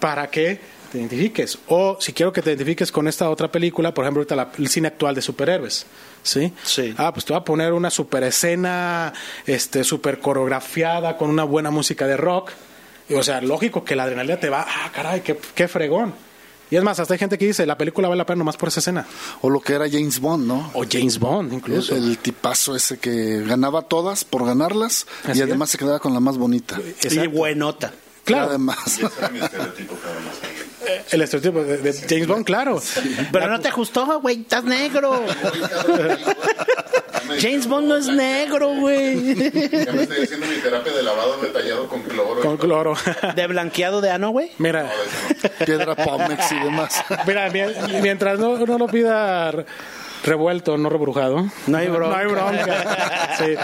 para 0.01 0.29
que 0.29 0.61
te 0.93 0.99
identifiques. 0.99 1.59
O 1.69 1.97
si 2.01 2.13
quiero 2.13 2.33
que 2.33 2.43
te 2.43 2.51
identifiques 2.51 2.91
con 2.93 3.09
esta 3.09 3.29
otra 3.31 3.51
película, 3.51 3.93
por 3.93 4.05
ejemplo, 4.05 4.21
ahorita 4.21 4.37
la- 4.37 4.51
el 4.59 4.69
cine 4.69 4.89
actual 4.89 5.15
de 5.15 5.23
superhéroes. 5.23 5.87
¿Sí? 6.23 6.53
Sí. 6.63 6.95
Ah, 6.99 7.13
pues 7.13 7.25
te 7.25 7.33
voy 7.33 7.41
a 7.41 7.45
poner 7.45 7.73
una 7.73 7.91
super 7.91 8.23
escena, 8.25 9.13
este, 9.47 9.85
super 9.85 10.19
coreografiada 10.19 11.17
con 11.17 11.31
una 11.31 11.45
buena 11.45 11.71
música 11.71 12.07
de 12.07 12.17
rock. 12.17 12.51
Y, 13.09 13.15
o 13.15 13.23
sea, 13.23 13.41
lógico 13.41 13.85
que 13.85 13.97
la 13.97 14.03
adrenalina 14.03 14.39
te 14.39 14.51
va, 14.51 14.67
ah, 14.69 14.91
caray, 14.93 15.23
qué, 15.23 15.39
qué 15.55 15.69
fregón. 15.69 16.13
Y 16.71 16.77
es 16.77 16.83
más, 16.83 17.01
hasta 17.01 17.15
hay 17.15 17.19
gente 17.19 17.39
que 17.39 17.47
dice, 17.47 17.65
la 17.67 17.79
película 17.79 18.09
vale 18.09 18.19
la 18.19 18.27
pena 18.27 18.39
nomás 18.39 18.57
por 18.57 18.69
esa 18.69 18.81
escena. 18.81 19.07
O 19.41 19.51
lo 19.51 19.61
que 19.61 19.73
era 19.75 19.89
James 19.91 20.21
Bond, 20.21 20.47
¿no? 20.47 20.71
O 20.75 20.85
James 20.91 21.19
Bond, 21.19 21.53
incluso. 21.53 21.97
el 21.97 22.19
tipazo 22.19 22.77
ese 22.77 22.99
que 22.99 23.43
ganaba 23.45 23.83
todas 23.83 24.25
por 24.25 24.45
ganarlas 24.45 25.07
Así 25.25 25.39
y 25.39 25.43
además 25.43 25.71
se 25.71 25.79
quedaba 25.79 25.99
con 25.99 26.13
la 26.13 26.21
más 26.21 26.37
bonita. 26.37 26.79
Y 26.81 27.07
Exacto. 27.07 27.31
buenota. 27.31 27.93
Claro, 28.25 28.49
Además. 28.51 29.01
El 31.11 31.22
estereotipo 31.22 31.64
de, 31.64 31.79
de 31.79 31.92
James 32.09 32.27
Bond, 32.27 32.44
claro. 32.44 32.81
Pero 33.33 33.48
no 33.48 33.61
te 33.61 33.68
ajustó, 33.68 34.20
güey, 34.20 34.40
estás 34.42 34.64
negro. 34.64 35.22
James 37.40 37.66
Bond 37.68 37.88
no 37.88 37.96
es 37.96 38.07
negro, 38.07 38.68
güey. 38.74 39.35
Ya 39.35 39.92
me 39.92 40.03
estoy 40.03 40.24
haciendo 40.24 40.46
mi 40.46 40.57
terapia 40.62 40.92
de 40.92 41.03
lavado 41.03 41.37
detallado 41.40 41.88
con 41.88 42.03
cloro. 42.03 42.40
Con 42.40 42.57
cloro. 42.57 42.94
De 43.37 43.46
blanqueado 43.46 44.01
de 44.01 44.11
ano, 44.11 44.31
güey. 44.31 44.51
Mira, 44.59 44.90
Piedra 45.64 45.94
Pómex 45.94 46.53
y 46.53 46.59
demás. 46.61 47.05
mira, 47.27 47.51
mi- 47.51 48.01
mientras 48.03 48.38
no, 48.38 48.57
no 48.59 48.79
lo 48.79 48.87
pida 48.87 49.53
revuelto, 50.24 50.77
no 50.79 50.88
rebrujado. 50.88 51.46
No 51.66 51.79
hay 51.79 51.88
bronca. 51.88 52.09
No 52.09 52.16
hay 52.16 52.27
bronca. 52.27 53.37
Sí. 53.38 53.55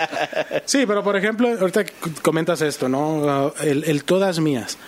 Sí, 0.67 0.87
pero 0.87 1.03
por 1.03 1.17
ejemplo, 1.17 1.49
ahorita 1.49 1.85
que 1.85 1.93
comentas 2.23 2.61
esto, 2.61 2.89
¿no? 2.89 3.55
El, 3.61 3.85
el 3.85 4.05
todas 4.05 4.39
mías. 4.41 4.79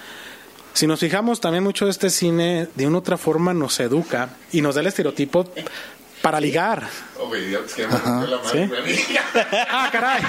Si 0.77 0.87
nos 0.87 1.01
fijamos 1.01 1.41
también 1.41 1.65
mucho 1.65 1.87
de 1.87 1.91
este 1.91 2.11
cine, 2.11 2.69
de 2.75 2.87
una 2.87 2.99
u 2.99 3.01
otra 3.01 3.17
forma 3.17 3.55
nos 3.55 3.81
educa 3.81 4.29
y 4.53 4.61
nos 4.61 4.75
da 4.75 4.83
el 4.83 4.89
estereotipo 4.89 5.49
para 6.21 6.39
ligar. 6.39 6.87
Oh, 7.19 7.29
güey, 7.29 7.55
es 7.55 7.73
que 7.75 7.87
me 7.87 7.97
rompió 7.97 8.37
la 8.37 8.43
madre, 8.43 8.69
¿Sí? 8.95 9.17
¡Ah, 9.71 9.89
caray! 9.91 10.23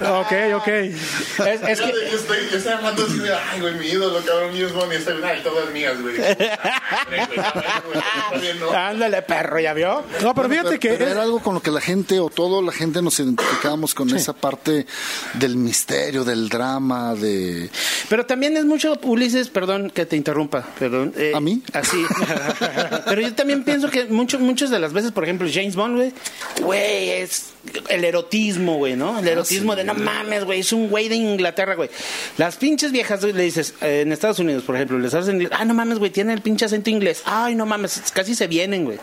ok, 0.00 0.32
ok. 0.56 0.68
Es, 0.68 0.94
es 1.38 1.60
que, 1.60 1.76
Fíjate, 1.76 2.10
yo, 2.10 2.16
estoy, 2.16 2.38
yo 2.50 2.56
estoy 2.58 2.72
hablando 2.72 3.04
así 3.04 3.18
de, 3.18 3.34
ay, 3.34 3.60
güey, 3.60 3.74
mi 3.74 3.86
ídolo, 3.86 4.20
cabrón, 4.24 4.50
James 4.52 4.72
Bond, 4.72 4.92
y 4.92 4.96
estoy, 4.96 5.22
ay, 5.22 5.42
todas 5.42 5.70
mías, 5.70 6.00
güey. 6.00 6.16
Ándale, 8.74 9.22
perro, 9.22 9.60
¿ya 9.60 9.74
vio? 9.74 10.04
No, 10.22 10.34
pero 10.34 10.48
fíjate 10.48 10.78
que... 10.78 10.94
Pero 10.94 11.10
era 11.10 11.22
algo 11.22 11.40
con 11.40 11.54
lo 11.54 11.62
que 11.62 11.70
la 11.70 11.80
gente 11.80 12.18
o 12.20 12.30
toda 12.30 12.62
la 12.62 12.72
gente 12.72 13.02
nos 13.02 13.18
identificábamos 13.18 13.94
con 13.94 14.14
esa 14.14 14.32
parte 14.32 14.86
del 15.34 15.56
misterio, 15.56 16.24
del 16.24 16.48
drama, 16.48 17.14
de... 17.14 17.70
Pero 18.08 18.26
también 18.26 18.56
es 18.56 18.64
mucho, 18.64 18.98
Ulises, 19.02 19.48
perdón 19.48 19.90
que 19.90 20.06
te 20.06 20.16
interrumpa, 20.16 20.62
perdón. 20.78 21.12
eh, 21.16 21.32
¿A 21.34 21.40
mí? 21.40 21.62
Así. 21.72 22.04
Pero 23.06 23.20
yo 23.20 23.34
también 23.34 23.64
pienso 23.64 23.90
que 23.90 24.04
mucho, 24.04 24.38
muchas 24.38 24.70
de 24.70 24.78
las 24.78 24.92
veces, 24.92 25.12
por 25.12 25.24
ejemplo, 25.24 25.33
James 25.52 25.76
Bond, 25.76 25.96
güey, 25.96 26.12
güey, 26.60 27.10
es 27.10 27.50
el 27.88 28.04
erotismo, 28.04 28.76
güey, 28.76 28.94
¿no? 28.96 29.18
El 29.18 29.28
erotismo 29.28 29.74
de 29.76 29.84
no 29.84 29.94
mames, 29.94 30.44
güey, 30.44 30.60
es 30.60 30.72
un 30.72 30.88
güey 30.88 31.08
de 31.08 31.16
Inglaterra, 31.16 31.74
güey. 31.74 31.90
Las 32.38 32.56
pinches 32.56 32.92
viejas, 32.92 33.20
güey, 33.20 33.32
le 33.32 33.42
dices, 33.44 33.74
eh, 33.80 34.02
en 34.02 34.12
Estados 34.12 34.38
Unidos, 34.38 34.62
por 34.64 34.76
ejemplo, 34.76 34.98
les 34.98 35.14
hacen, 35.14 35.48
ah, 35.52 35.64
no 35.64 35.74
mames, 35.74 35.98
güey, 35.98 36.10
tiene 36.10 36.32
el 36.32 36.40
pinche 36.42 36.64
acento 36.66 36.90
inglés. 36.90 37.22
Ay, 37.24 37.54
no 37.54 37.66
mames, 37.66 38.02
casi 38.12 38.34
se 38.34 38.46
vienen, 38.46 38.84
güey. 38.84 38.98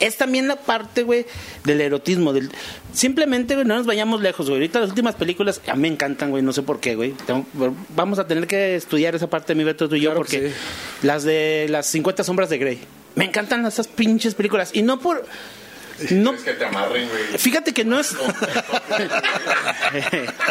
Es 0.00 0.16
también 0.16 0.48
la 0.48 0.56
parte, 0.56 1.04
güey, 1.04 1.24
del 1.62 1.80
erotismo. 1.80 2.32
Del... 2.32 2.50
Simplemente, 2.92 3.54
güey, 3.54 3.64
no 3.64 3.76
nos 3.76 3.86
vayamos 3.86 4.20
lejos, 4.20 4.46
güey. 4.46 4.56
Ahorita 4.58 4.80
las 4.80 4.88
últimas 4.90 5.14
películas 5.14 5.60
a 5.68 5.76
mí 5.76 5.82
me 5.82 5.88
encantan, 5.88 6.30
güey, 6.30 6.42
no 6.42 6.52
sé 6.52 6.62
por 6.62 6.80
qué, 6.80 6.96
güey. 6.96 7.12
Tengo- 7.26 7.46
Vamos 7.94 8.18
a 8.18 8.26
tener 8.26 8.48
que 8.48 8.74
estudiar 8.74 9.14
esa 9.14 9.30
parte, 9.30 9.54
mi 9.54 9.62
Beto, 9.62 9.88
tú 9.88 9.94
y 9.94 10.00
yo, 10.00 10.10
Claro 10.10 10.18
porque 10.18 10.48
sí. 10.48 10.54
las 11.06 11.22
de 11.22 11.66
las 11.70 11.86
50 11.86 12.24
sombras 12.24 12.50
de 12.50 12.58
Grey. 12.58 12.80
Me 13.14 13.24
encantan 13.24 13.64
esas 13.66 13.88
pinches 13.88 14.34
películas. 14.34 14.70
Y 14.74 14.82
no 14.82 14.98
por... 14.98 15.24
No, 16.10 16.32
Es 16.32 16.42
que 16.42 16.54
te 16.54 16.64
amarren, 16.64 17.08
güey. 17.08 17.38
Fíjate 17.38 17.72
que 17.72 17.84
no 17.84 18.00
es. 18.00 18.14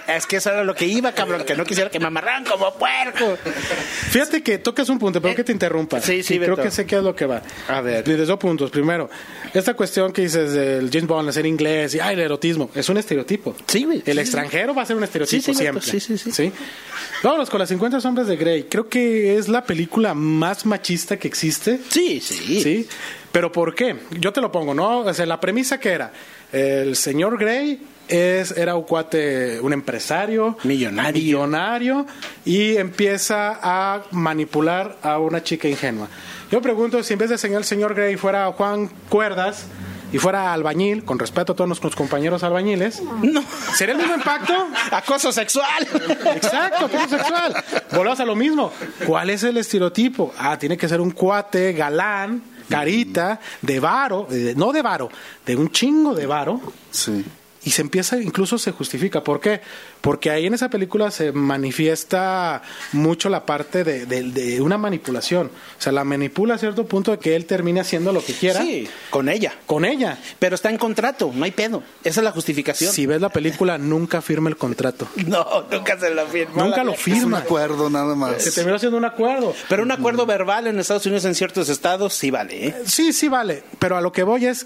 es 0.07 0.25
que 0.25 0.37
eso 0.37 0.49
era 0.51 0.63
lo 0.63 0.73
que 0.75 0.85
iba, 0.85 1.11
cabrón, 1.11 1.43
que 1.45 1.55
no 1.55 1.65
quisiera 1.65 1.89
que 1.89 1.99
me 1.99 2.07
amarraran 2.07 2.45
como 2.45 2.73
puerco. 2.75 3.37
Fíjate 4.09 4.41
que 4.41 4.57
tocas 4.57 4.89
un 4.89 4.99
punto, 4.99 5.21
pero 5.21 5.35
que 5.35 5.43
te 5.43 5.51
interrumpa. 5.51 6.01
Sí, 6.01 6.23
sí, 6.23 6.35
Y 6.35 6.39
creo 6.39 6.55
que 6.55 6.71
sé 6.71 6.85
qué 6.85 6.97
es 6.97 7.03
lo 7.03 7.15
que 7.15 7.25
va. 7.25 7.41
A 7.67 7.81
ver. 7.81 8.03
Desde 8.03 8.25
dos 8.25 8.39
puntos. 8.39 8.71
Primero, 8.71 9.09
esta 9.53 9.73
cuestión 9.73 10.11
que 10.13 10.23
dices 10.23 10.53
del 10.53 10.89
James 10.91 11.07
Bond, 11.07 11.29
hacer 11.29 11.45
inglés 11.45 11.93
y 11.95 11.99
ay, 11.99 12.13
el 12.13 12.21
erotismo, 12.21 12.69
es 12.73 12.87
un 12.89 12.97
estereotipo. 12.97 13.55
Sí, 13.67 13.83
güey. 13.83 14.01
El 14.05 14.15
Sí, 14.15 14.19
extranjero 14.21 14.73
va 14.73 14.83
a 14.83 14.85
ser 14.85 14.95
un 14.95 15.03
estereotipo 15.03 15.41
Sí, 15.41 15.53
sí, 15.53 15.53
siempre. 15.53 15.83
Sí, 15.83 15.99
sí, 15.99 16.17
sí. 16.17 16.51
Vámonos 17.21 17.49
con 17.49 17.59
las 17.59 17.69
50 17.69 18.01
sombras 18.01 18.27
de 18.27 18.35
Grey. 18.35 18.63
Creo 18.63 18.89
que 18.89 19.37
es 19.37 19.47
la 19.47 19.63
película 19.63 20.13
más 20.13 20.65
machista 20.65 21.17
que 21.17 21.27
existe. 21.27 21.79
Sí, 21.89 22.19
sí. 22.19 22.61
Sí. 22.61 22.87
Pero 23.33 23.51
¿por 23.51 23.75
qué? 23.75 23.97
Yo 24.11 24.31
te 24.31 24.39
lo 24.39 24.51
pongo, 24.51 24.73
¿no? 24.73 24.99
O 24.99 25.13
sea, 25.13 25.25
la 25.25 25.39
premisa 25.41 25.79
que 25.79 25.89
era, 25.89 26.13
el 26.53 26.95
señor 26.95 27.37
Grey 27.37 27.81
es, 28.07 28.51
era 28.51 28.75
un 28.75 28.83
cuate, 28.83 29.59
un 29.59 29.73
empresario. 29.73 30.55
Millonario. 30.63 31.21
Millonario. 31.21 32.05
Y 32.45 32.77
empieza 32.77 33.59
a 33.61 34.03
manipular 34.11 34.97
a 35.01 35.17
una 35.17 35.41
chica 35.43 35.67
ingenua. 35.67 36.07
Yo 36.51 36.61
pregunto 36.61 37.01
si 37.01 37.13
en 37.13 37.19
vez 37.19 37.29
de 37.31 37.37
señor, 37.39 37.57
el 37.59 37.65
señor 37.65 37.95
Grey 37.95 38.15
fuera 38.17 38.51
Juan 38.51 38.87
Cuerdas 39.09 39.65
y 40.11 40.19
fuera 40.19 40.53
albañil, 40.53 41.03
con 41.03 41.17
respeto 41.17 41.53
a 41.53 41.55
todos 41.55 41.67
nuestros 41.67 41.95
compañeros 41.95 42.43
albañiles, 42.43 43.01
No. 43.23 43.43
¿sería 43.75 43.93
el 43.95 43.99
mismo 43.99 44.13
impacto? 44.13 44.53
Acoso 44.91 45.31
sexual. 45.31 45.87
Exacto, 46.35 46.85
acoso 46.85 47.09
sexual. 47.09 47.55
Volvemos 47.91 48.19
a 48.19 48.25
lo 48.25 48.35
mismo. 48.35 48.71
¿Cuál 49.07 49.31
es 49.31 49.41
el 49.41 49.57
estereotipo? 49.57 50.31
Ah, 50.37 50.59
tiene 50.59 50.77
que 50.77 50.87
ser 50.87 51.01
un 51.01 51.09
cuate 51.09 51.73
galán, 51.73 52.43
carita, 52.73 53.39
de 53.61 53.79
varo, 53.79 54.27
eh, 54.31 54.53
no 54.55 54.71
de 54.71 54.81
varo, 54.81 55.09
de 55.45 55.55
un 55.55 55.69
chingo 55.69 56.15
de 56.15 56.25
varo. 56.25 56.59
Sí. 56.89 57.23
Y 57.65 57.71
se 57.71 57.81
empieza, 57.81 58.17
incluso 58.21 58.57
se 58.57 58.71
justifica. 58.71 59.23
¿Por 59.23 59.39
qué? 59.39 59.61
Porque 60.01 60.29
ahí 60.29 60.45
en 60.47 60.53
esa 60.53 60.69
película 60.69 61.11
se 61.11 61.31
manifiesta 61.31 62.61
mucho 62.91 63.29
la 63.29 63.45
parte 63.45 63.83
de, 63.83 64.05
de- 64.05 64.23
de 64.23 64.61
una 64.61 64.77
manipulación. 64.77 65.47
O 65.47 65.81
sea, 65.81 65.91
la 65.91 66.03
manipula 66.03 66.55
a 66.55 66.57
cierto 66.57 66.85
punto 66.85 67.11
de 67.11 67.19
que 67.19 67.35
él 67.35 67.45
termine 67.45 67.79
haciendo 67.79 68.11
lo 68.11 68.23
que 68.23 68.33
quiera 68.33 68.61
Sí, 68.61 68.87
con 69.09 69.29
ella. 69.29 69.53
con 69.65 69.85
ella. 69.85 70.17
Pero 70.39 70.55
está 70.55 70.69
en 70.69 70.77
contrato, 70.77 71.31
no 71.33 71.45
hay 71.45 71.51
pedo. 71.51 71.83
Esa 72.03 72.19
es 72.19 72.23
la 72.23 72.31
justificación. 72.31 72.91
Si 72.93 73.05
ves 73.05 73.21
la 73.21 73.29
película, 73.29 73.77
nunca 73.77 74.21
firma 74.21 74.49
el 74.49 74.57
contrato. 74.57 75.07
No, 75.25 75.65
nunca 75.71 75.97
se 75.99 76.09
lo 76.13 76.27
firmó. 76.27 76.63
Nunca 76.65 76.83
lo 76.83 76.91
vieja. 76.91 77.01
Es 77.01 77.07
un 77.07 77.21
firma. 77.21 77.37
acuerdo 77.39 77.89
nada 77.89 78.13
Se 78.13 78.15
más. 78.19 78.55
terminó 78.55 78.75
haciendo 78.75 78.97
un 78.97 79.05
acuerdo. 79.05 79.55
Pero 79.69 79.83
un 79.83 79.91
acuerdo 79.91 80.25
verbal 80.25 80.67
en 80.67 80.79
Estados 80.79 81.05
Unidos 81.05 81.25
en 81.25 81.33
ciertos 81.33 81.69
estados 81.69 82.13
sí 82.13 82.29
vale, 82.29 82.67
¿eh? 82.67 82.75
Sí, 82.85 83.13
sí, 83.13 83.29
vale. 83.29 83.63
Pero 83.79 83.97
a 83.97 84.01
lo 84.01 84.11
que 84.11 84.23
voy 84.23 84.45
es, 84.45 84.65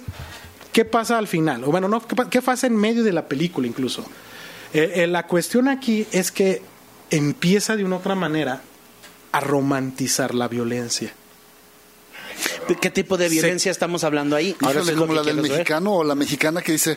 ¿qué 0.77 0.85
pasa 0.85 1.17
al 1.17 1.27
final? 1.27 1.63
O 1.63 1.71
bueno, 1.71 1.87
no, 1.87 2.05
¿qué, 2.05 2.15
pa- 2.15 2.29
qué 2.29 2.39
pasa 2.39 2.67
en 2.67 2.75
medio 2.75 3.03
de 3.03 3.11
la 3.11 3.27
película 3.27 3.65
incluso? 3.65 4.05
Eh, 4.75 4.91
eh, 4.97 5.07
la 5.07 5.25
cuestión 5.25 5.67
aquí 5.67 6.05
es 6.11 6.31
que 6.31 6.61
empieza 7.09 7.75
de 7.75 7.83
una 7.83 7.95
otra 7.95 8.13
manera 8.13 8.61
a 9.31 9.39
romantizar 9.39 10.35
la 10.35 10.47
violencia. 10.47 11.11
¿De 12.67 12.75
¿Qué 12.75 12.91
tipo 12.91 13.17
de 13.17 13.27
violencia 13.27 13.71
estamos 13.71 14.03
hablando 14.03 14.35
ahí? 14.35 14.55
Ahora 14.61 14.81
es 14.81 14.91
como 14.91 15.13
la 15.15 15.23
del 15.23 15.41
mexicano 15.41 15.95
o 15.95 16.03
la 16.03 16.13
mexicana 16.13 16.61
que 16.61 16.73
dice, 16.73 16.95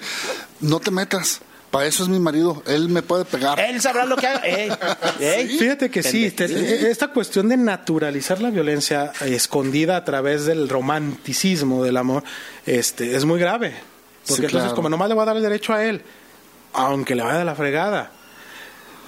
no 0.60 0.78
te 0.80 0.90
metas, 0.90 1.40
para 1.70 1.86
eso 1.86 2.02
es 2.02 2.08
mi 2.08 2.18
marido, 2.18 2.62
él 2.66 2.88
me 2.88 3.02
puede 3.02 3.24
pegar. 3.24 3.58
Él 3.60 3.80
sabrá 3.80 4.04
lo 4.04 4.16
que 4.16 4.26
haga. 4.26 4.40
Ey, 4.40 4.70
ey. 5.20 5.48
Fíjate 5.58 5.90
que 5.90 6.02
sí, 6.02 6.30
te- 6.32 6.90
esta 6.90 7.08
cuestión 7.08 7.48
de 7.48 7.56
naturalizar 7.56 8.40
la 8.40 8.50
violencia 8.50 9.12
eh, 9.20 9.34
escondida 9.34 9.96
a 9.96 10.04
través 10.04 10.46
del 10.46 10.68
romanticismo 10.68 11.84
del 11.84 11.96
amor 11.96 12.24
este, 12.66 13.14
es 13.16 13.24
muy 13.24 13.38
grave. 13.38 13.68
Porque 13.70 13.82
Sí, 14.24 14.34
entonces, 14.46 14.50
claro. 14.62 14.74
como 14.74 14.88
nomás 14.88 15.08
le 15.08 15.14
voy 15.14 15.22
a 15.22 15.26
dar 15.26 15.36
el 15.36 15.42
derecho 15.42 15.72
a 15.72 15.84
él, 15.84 16.02
aunque 16.72 17.14
le 17.14 17.22
vaya 17.22 17.38
de 17.38 17.44
la 17.44 17.54
fregada. 17.54 18.12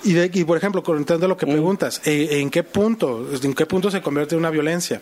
Y, 0.05 0.15
de, 0.15 0.31
y 0.33 0.45
por 0.45 0.57
ejemplo, 0.57 0.83
contando 0.83 1.29
lo 1.29 1.37
que 1.37 1.47
preguntas, 1.47 2.01
¿eh, 2.05 2.41
¿en 2.41 2.51
qué 2.51 2.63
punto? 2.65 3.29
¿En 3.43 3.55
qué 3.55 3.67
punto 3.67 3.91
se 3.91 4.01
convierte 4.03 4.35
en 4.35 4.41
una 4.41 4.51
violencia? 4.51 5.01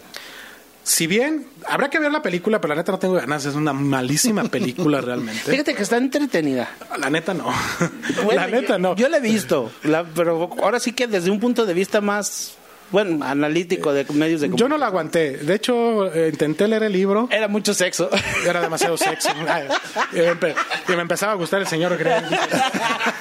Si 0.83 1.07
bien 1.07 1.47
habrá 1.69 1.91
que 1.91 1.99
ver 1.99 2.11
la 2.11 2.23
película, 2.23 2.61
pero 2.61 2.75
la 2.75 2.81
neta 2.81 2.93
no 2.93 2.99
tengo 2.99 3.15
ganas, 3.15 3.45
es 3.45 3.55
una 3.55 3.73
malísima 3.73 4.45
película 4.45 5.01
realmente. 5.03 5.51
Fíjate 5.51 5.75
que 5.75 5.83
está 5.83 5.97
entretenida. 5.99 6.69
La 6.99 7.11
neta 7.11 7.35
no. 7.35 7.53
Bueno, 8.25 8.41
la 8.43 8.47
neta 8.49 8.73
yo, 8.75 8.79
no. 8.79 8.97
Yo 8.97 9.09
la 9.09 9.19
he 9.19 9.21
visto, 9.21 9.71
la- 9.85 10.05
pero 10.05 10.51
ahora 10.63 10.81
sí 10.81 10.93
que 10.93 11.07
desde 11.07 11.31
un 11.31 11.39
punto 11.41 11.67
de 11.67 11.75
vista 11.75 12.01
más, 12.01 12.55
bueno, 12.91 13.25
analítico 13.25 13.93
de 13.93 14.05
medios 14.13 14.41
de 14.41 14.49
Yo 14.49 14.51
no 14.51 14.57
comunicación. 14.77 14.81
la 14.81 14.87
aguanté. 14.87 15.37
De 15.39 15.55
hecho, 15.55 16.13
eh, 16.15 16.29
intenté 16.33 16.67
leer 16.69 16.83
el 16.85 16.93
libro. 16.93 17.29
Era 17.31 17.49
mucho 17.49 17.73
sexo. 17.75 18.11
Era 18.47 18.61
demasiado 18.61 18.97
sexy. 18.97 19.29
Ay, 19.49 19.69
y, 20.13 20.17
me 20.17 20.33
empe- 20.33 20.55
y 20.89 20.93
me 20.93 21.03
empezaba 21.03 21.33
a 21.33 21.35
gustar 21.37 21.61
el 21.61 21.67
señor 21.67 21.97
Grey. 21.97 22.23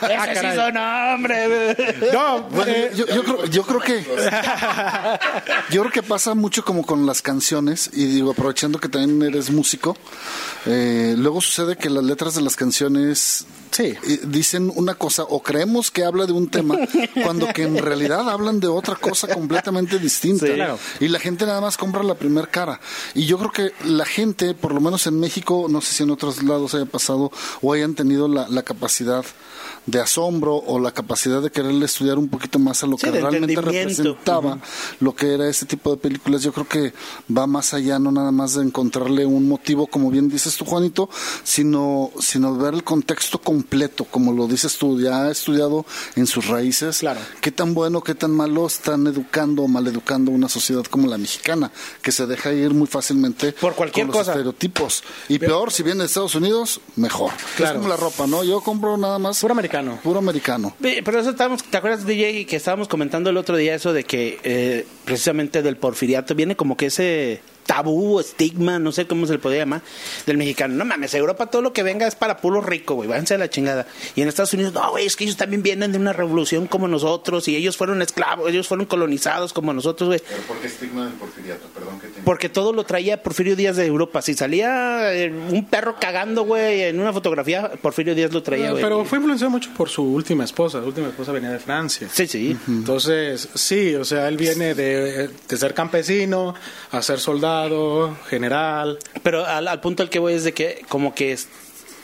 Ah, 0.01 0.25
Ese 0.25 0.35
sí 0.39 0.41
caray. 0.41 0.55
son 0.55 0.77
hombres. 0.77 1.77
No, 2.13 2.43
Bueno, 2.43 2.71
eh, 2.71 2.91
yo, 2.95 3.05
yo 3.07 3.21
creo, 3.23 3.45
yo 3.47 3.63
creo 3.63 3.79
que 3.81 4.03
yo 5.71 5.81
creo 5.81 5.91
que 5.91 6.03
pasa 6.03 6.35
mucho 6.35 6.63
como 6.63 6.85
con 6.85 7.05
las 7.05 7.21
canciones 7.21 7.89
y 7.93 8.05
digo 8.05 8.31
aprovechando 8.31 8.79
que 8.79 8.87
también 8.89 9.21
eres 9.29 9.51
músico, 9.51 9.97
eh, 10.65 11.15
luego 11.17 11.41
sucede 11.41 11.75
que 11.75 11.89
las 11.89 12.03
letras 12.03 12.33
de 12.35 12.41
las 12.41 12.55
canciones 12.55 13.45
Sí. 13.71 13.93
dicen 14.23 14.71
una 14.75 14.95
cosa 14.95 15.23
o 15.23 15.41
creemos 15.43 15.91
que 15.91 16.03
habla 16.03 16.25
de 16.25 16.31
un 16.33 16.49
tema 16.49 16.75
cuando 17.23 17.47
que 17.53 17.63
en 17.63 17.77
realidad 17.77 18.29
hablan 18.29 18.59
de 18.59 18.67
otra 18.67 18.95
cosa 18.95 19.27
completamente 19.27 19.99
distinta 19.99 20.47
Sí. 20.47 20.53
Claro. 20.53 20.79
y 20.99 21.07
la 21.07 21.19
gente 21.19 21.45
nada 21.45 21.61
más 21.61 21.77
compra 21.77 22.01
la 22.03 22.15
primer 22.15 22.49
cara 22.49 22.79
y 23.13 23.25
yo 23.25 23.37
creo 23.37 23.51
que 23.51 23.71
la 23.85 24.05
gente 24.05 24.53
por 24.55 24.73
lo 24.73 24.81
menos 24.81 25.05
en 25.07 25.19
México 25.19 25.67
no 25.69 25.81
sé 25.81 25.93
si 25.93 26.03
en 26.03 26.09
otros 26.11 26.41
lados 26.43 26.73
haya 26.75 26.85
pasado 26.85 27.31
o 27.61 27.73
hayan 27.73 27.93
tenido 27.95 28.27
la, 28.27 28.47
la 28.49 28.63
capacidad 28.63 29.23
de 29.91 29.99
asombro 29.99 30.55
o 30.55 30.79
la 30.79 30.91
capacidad 30.91 31.41
de 31.41 31.51
quererle 31.51 31.85
estudiar 31.85 32.17
un 32.17 32.27
poquito 32.29 32.59
más 32.59 32.83
a 32.83 32.87
lo 32.87 32.97
Sí, 32.97 33.05
que 33.05 33.11
realmente 33.19 33.59
representaba 33.61 34.59
lo 34.99 35.15
que 35.15 35.33
era 35.33 35.47
este 35.47 35.65
tipo 35.65 35.91
de 35.91 35.97
películas. 35.97 36.43
Yo 36.43 36.51
creo 36.51 36.67
que 36.67 36.93
va 37.35 37.47
más 37.47 37.73
allá, 37.73 37.99
no 37.99 38.11
nada 38.11 38.31
más 38.31 38.55
de 38.55 38.63
encontrarle 38.63 39.25
un 39.25 39.47
motivo, 39.47 39.87
como 39.87 40.11
bien 40.11 40.29
dices 40.29 40.55
tú, 40.57 40.65
Juanito, 40.65 41.09
sino, 41.43 42.11
sino 42.19 42.55
ver 42.55 42.73
el 42.73 42.83
contexto 42.83 43.39
completo, 43.39 44.05
como 44.05 44.33
lo 44.33 44.47
dices 44.47 44.77
tú, 44.77 44.99
ya 44.99 45.23
ha 45.23 45.31
estudiado 45.31 45.85
en 46.15 46.27
sus 46.27 46.47
raíces. 46.47 46.99
Claro. 46.99 47.19
Qué 47.41 47.51
tan 47.51 47.73
bueno, 47.73 48.01
qué 48.01 48.15
tan 48.15 48.31
malo 48.31 48.67
están 48.67 49.07
educando 49.07 49.63
o 49.63 49.67
maleducando 49.67 50.31
una 50.31 50.49
sociedad 50.49 50.83
como 50.85 51.07
la 51.07 51.17
mexicana, 51.17 51.71
que 52.01 52.11
se 52.11 52.25
deja 52.27 52.51
ir 52.53 52.73
muy 52.73 52.87
fácilmente 52.87 53.53
Por 53.53 53.75
cualquier 53.75 54.07
con 54.07 54.15
los 54.15 54.17
cosa. 54.21 54.31
estereotipos. 54.33 55.03
Y 55.27 55.39
peor, 55.39 55.71
si 55.71 55.83
viene 55.83 56.01
de 56.01 56.05
Estados 56.07 56.35
Unidos, 56.35 56.81
mejor. 56.95 57.31
Claro. 57.57 57.73
Es 57.73 57.77
como 57.79 57.89
la 57.89 57.97
ropa, 57.97 58.27
¿no? 58.27 58.43
Yo 58.43 58.61
compro 58.61 58.97
nada 58.97 59.19
más 59.19 59.39
puro 59.39 59.55
americano. 59.79 60.01
puro 60.03 60.19
americano. 60.19 60.75
Pero 60.79 61.19
eso 61.19 61.31
estábamos, 61.31 61.63
¿te 61.63 61.77
acuerdas, 61.77 62.05
DJ, 62.05 62.45
que 62.45 62.55
estábamos 62.55 62.87
comentando 62.87 63.29
el 63.29 63.37
otro 63.37 63.57
día 63.57 63.75
eso 63.75 63.93
de 63.93 64.03
que 64.03 64.39
eh, 64.43 64.85
precisamente 65.05 65.61
del 65.61 65.77
porfiriato 65.77 66.35
viene 66.35 66.55
como 66.55 66.77
que 66.77 66.87
ese 66.87 67.41
tabú, 67.69 68.19
estigma, 68.19 68.79
no 68.79 68.91
sé 68.91 69.05
cómo 69.05 69.27
se 69.27 69.33
le 69.33 69.37
podría 69.37 69.59
llamar, 69.59 69.83
del 70.25 70.37
mexicano. 70.37 70.73
No 70.73 70.85
mames, 70.85 71.13
Europa 71.13 71.45
todo 71.45 71.61
lo 71.61 71.71
que 71.71 71.83
venga 71.83 72.07
es 72.07 72.15
para 72.15 72.37
puro 72.37 72.61
rico, 72.61 72.95
güey, 72.95 73.07
váyanse 73.07 73.35
a 73.35 73.37
la 73.37 73.47
chingada. 73.47 73.85
Y 74.15 74.23
en 74.23 74.27
Estados 74.27 74.53
Unidos, 74.53 74.73
no, 74.73 74.89
güey, 74.89 75.05
es 75.05 75.15
que 75.15 75.23
ellos 75.23 75.37
también 75.37 75.61
vienen 75.61 75.91
de 75.91 75.99
una 75.99 76.11
revolución 76.11 76.65
como 76.65 76.87
nosotros 76.87 77.47
y 77.47 77.55
ellos 77.55 77.77
fueron 77.77 78.01
esclavos, 78.01 78.49
ellos 78.49 78.67
fueron 78.67 78.87
colonizados 78.87 79.53
como 79.53 79.71
nosotros, 79.71 80.07
güey. 80.07 80.19
Pero 80.27 80.41
¿por 80.47 80.57
qué 80.57 80.65
estigma 80.65 81.05
del 81.05 81.13
porfiriato? 81.13 81.67
Perdón 81.67 81.99
que 81.99 82.07
te... 82.07 82.21
Porque 82.21 82.49
todo 82.49 82.73
lo 82.73 82.85
traía 82.85 83.21
Porfirio 83.21 83.55
Díaz 83.55 83.75
de 83.75 83.85
Europa. 83.85 84.23
Si 84.23 84.33
salía 84.33 85.13
eh, 85.13 85.31
un 85.31 85.65
perro 85.65 85.97
cagando, 85.99 86.45
güey, 86.45 86.81
en 86.81 86.99
una 86.99 87.13
fotografía, 87.13 87.71
Porfirio 87.79 88.15
Díaz 88.15 88.33
lo 88.33 88.41
traía, 88.41 88.71
güey. 88.71 88.81
Pero 88.81 89.05
fue 89.05 89.19
influenciado 89.19 89.51
mucho 89.51 89.69
por 89.77 89.89
su 89.89 90.01
última 90.01 90.43
esposa. 90.43 90.81
Su 90.81 90.87
última 90.87 91.09
esposa 91.09 91.31
venía 91.33 91.51
de 91.51 91.59
Francia. 91.59 92.07
Sí, 92.11 92.25
sí. 92.25 92.57
Entonces, 92.67 93.47
sí, 93.53 93.93
o 93.93 94.05
sea, 94.05 94.27
él 94.27 94.37
viene 94.37 94.73
de, 94.73 95.27
de 95.47 95.57
ser 95.57 95.75
campesino 95.75 96.55
a 96.91 97.01
ser 97.03 97.19
soldado, 97.19 97.58
general. 98.29 98.99
Pero 99.23 99.45
al, 99.45 99.67
al 99.67 99.81
punto 99.81 100.03
al 100.03 100.09
que 100.09 100.19
voy 100.19 100.33
es 100.33 100.43
de 100.43 100.53
que 100.53 100.81
como 100.89 101.13
que 101.15 101.31
es- 101.33 101.47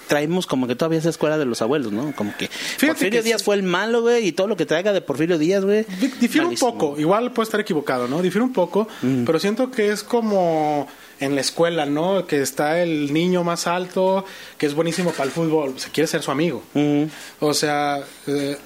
traemos 0.07 0.45
como 0.45 0.67
que 0.67 0.75
todavía 0.75 0.99
esa 0.99 1.09
escuela 1.09 1.35
de 1.39 1.45
los 1.45 1.63
abuelos, 1.63 1.91
¿no? 1.91 2.13
Como 2.15 2.31
que 2.37 2.47
Porfirio 2.79 3.09
que 3.09 3.21
Díaz 3.23 3.39
sí. 3.41 3.45
fue 3.45 3.55
el 3.55 3.63
malo, 3.63 4.01
güey, 4.03 4.27
y 4.27 4.31
todo 4.33 4.45
lo 4.47 4.55
que 4.55 4.67
traiga 4.67 4.93
de 4.93 5.01
Porfirio 5.01 5.39
Díaz, 5.39 5.65
güey. 5.65 5.83
Di- 5.99 6.13
Difiere 6.19 6.45
un 6.45 6.55
poco, 6.55 6.99
igual 6.99 7.31
puede 7.31 7.45
estar 7.45 7.59
equivocado, 7.59 8.07
¿no? 8.07 8.21
Difiere 8.21 8.43
un 8.43 8.53
poco, 8.53 8.87
pero 9.25 9.39
siento 9.39 9.71
que 9.71 9.91
es 9.91 10.03
como 10.03 10.87
en 11.19 11.33
la 11.33 11.41
escuela, 11.41 11.87
¿no? 11.87 12.27
Que 12.27 12.39
está 12.41 12.83
el 12.83 13.13
niño 13.13 13.43
más 13.43 13.65
alto, 13.65 14.25
que 14.59 14.67
es 14.67 14.75
buenísimo 14.75 15.09
para 15.11 15.23
el 15.23 15.31
fútbol, 15.31 15.73
se 15.79 15.89
quiere 15.89 16.05
ser 16.07 16.21
su 16.21 16.29
amigo. 16.29 16.61
Ujú. 16.75 17.09
O 17.39 17.53
sea, 17.55 18.03
eh, 18.27 18.57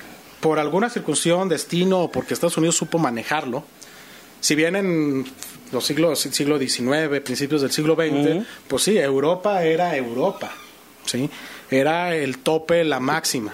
por 0.41 0.59
alguna 0.59 0.89
circunstancia, 0.89 1.45
destino, 1.47 1.99
o 2.01 2.11
porque 2.11 2.33
Estados 2.33 2.57
Unidos 2.57 2.75
supo 2.75 2.97
manejarlo, 2.97 3.63
si 4.41 4.55
bien 4.55 4.75
en 4.75 5.25
los 5.71 5.85
siglos 5.85 6.19
siglo 6.19 6.57
XIX, 6.59 7.19
principios 7.23 7.61
del 7.61 7.71
siglo 7.71 7.95
XX, 7.95 8.45
pues 8.67 8.83
sí, 8.83 8.97
Europa 8.97 9.63
era 9.63 9.95
Europa, 9.95 10.51
¿sí? 11.05 11.29
Era 11.69 12.15
el 12.15 12.39
tope, 12.39 12.83
la 12.83 12.99
máxima. 12.99 13.53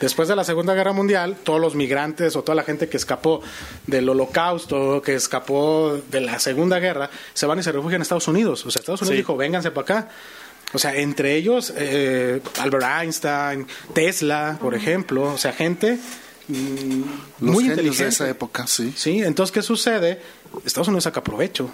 Después 0.00 0.26
de 0.26 0.34
la 0.34 0.42
Segunda 0.42 0.74
Guerra 0.74 0.92
Mundial, 0.92 1.36
todos 1.44 1.60
los 1.60 1.76
migrantes 1.76 2.34
o 2.34 2.42
toda 2.42 2.56
la 2.56 2.64
gente 2.64 2.88
que 2.88 2.96
escapó 2.96 3.40
del 3.86 4.08
holocausto, 4.08 5.00
que 5.00 5.14
escapó 5.14 6.00
de 6.10 6.20
la 6.20 6.40
Segunda 6.40 6.80
Guerra, 6.80 7.08
se 7.34 7.46
van 7.46 7.60
y 7.60 7.62
se 7.62 7.70
refugian 7.70 7.96
en 7.96 8.02
Estados 8.02 8.26
Unidos. 8.26 8.66
O 8.66 8.70
sea, 8.72 8.80
Estados 8.80 9.00
Unidos 9.02 9.14
Sí. 9.14 9.18
dijo, 9.18 9.36
vénganse 9.36 9.70
para 9.70 9.82
acá. 10.00 10.08
O 10.72 10.78
sea, 10.80 10.96
entre 10.96 11.36
ellos, 11.36 11.72
eh, 11.76 12.40
Albert 12.60 12.84
Einstein, 13.02 13.66
Tesla, 13.94 14.58
por 14.60 14.74
ejemplo. 14.74 15.22
O 15.34 15.38
sea, 15.38 15.52
gente 15.52 15.98
mm, 16.48 17.02
Los 17.40 17.50
muy 17.54 17.64
genios 17.64 17.98
de 17.98 18.08
esa 18.08 18.28
época, 18.28 18.66
sí. 18.66 18.92
Sí, 18.96 19.22
entonces, 19.22 19.52
¿qué 19.52 19.62
sucede? 19.62 20.20
Estados 20.64 20.88
Unidos 20.88 21.04
saca 21.04 21.22
provecho 21.22 21.70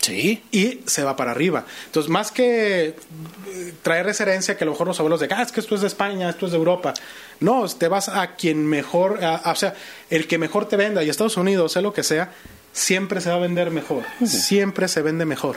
Sí. 0.00 0.42
y 0.52 0.80
se 0.84 1.02
va 1.02 1.16
para 1.16 1.30
arriba. 1.30 1.64
Entonces, 1.86 2.10
más 2.10 2.30
que 2.30 2.88
eh, 2.88 3.74
traer 3.82 4.04
referencia 4.04 4.54
que 4.56 4.64
a 4.64 4.66
lo 4.66 4.72
mejor 4.72 4.86
los 4.86 4.98
abuelos 5.00 5.18
de, 5.20 5.28
ah, 5.30 5.40
es 5.42 5.50
que 5.50 5.60
esto 5.60 5.74
es 5.74 5.80
de 5.80 5.86
España, 5.86 6.28
esto 6.28 6.44
es 6.44 6.52
de 6.52 6.58
Europa. 6.58 6.92
No, 7.40 7.66
te 7.68 7.88
vas 7.88 8.10
a 8.10 8.34
quien 8.36 8.66
mejor, 8.66 9.24
a- 9.24 9.36
a- 9.36 9.52
o 9.52 9.56
sea, 9.56 9.74
el 10.10 10.26
que 10.26 10.36
mejor 10.36 10.68
te 10.68 10.76
venda, 10.76 11.02
y 11.02 11.08
Estados 11.08 11.38
Unidos, 11.38 11.72
sea 11.72 11.80
lo 11.80 11.94
que 11.94 12.02
sea, 12.02 12.32
siempre 12.74 13.22
se 13.22 13.30
va 13.30 13.36
a 13.36 13.38
vender 13.38 13.70
mejor. 13.70 14.02
Siempre 14.26 14.88
se 14.88 15.00
vende 15.00 15.24
mejor. 15.24 15.56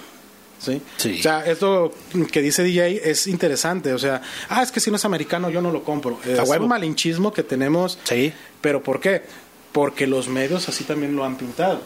¿Sí? 0.60 0.82
Sí. 0.98 1.18
O 1.20 1.22
sea, 1.22 1.46
esto 1.46 1.94
que 2.32 2.42
dice 2.42 2.64
DJ 2.64 3.10
es 3.10 3.28
interesante. 3.28 3.94
O 3.94 4.00
sea, 4.00 4.22
ah, 4.50 4.64
es 4.64 4.72
que 4.72 4.80
si 4.80 4.90
no 4.90 4.96
es 4.96 5.06
americano, 5.06 5.50
yo 5.50 5.62
no 5.62 5.72
lo 5.72 5.84
compro. 5.84 6.20
Es 6.26 6.40
huevo. 6.48 6.64
un 6.64 6.70
malinchismo 6.70 7.32
que 7.32 7.44
tenemos. 7.44 8.00
Sí. 8.04 8.34
¿Pero 8.62 8.82
por 8.82 9.00
qué? 9.00 9.24
Porque 9.72 10.08
los 10.08 10.28
medios 10.28 10.68
así 10.70 10.84
también 10.84 11.16
lo 11.16 11.24
han 11.24 11.36
pintado. 11.36 11.82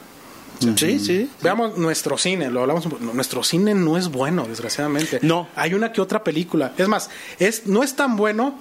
Sí, 0.75 0.99
sí. 0.99 1.29
Veamos 1.41 1.77
nuestro 1.77 2.17
cine, 2.17 2.49
lo 2.49 2.61
hablamos 2.61 2.85
Nuestro 3.01 3.43
cine 3.43 3.73
no 3.73 3.97
es 3.97 4.09
bueno, 4.09 4.45
desgraciadamente. 4.47 5.19
No. 5.21 5.47
Hay 5.55 5.73
una 5.73 5.91
que 5.91 6.01
otra 6.01 6.23
película. 6.23 6.73
Es 6.77 6.87
más, 6.87 7.09
es, 7.39 7.65
no 7.67 7.83
es 7.83 7.95
tan 7.95 8.15
bueno 8.15 8.59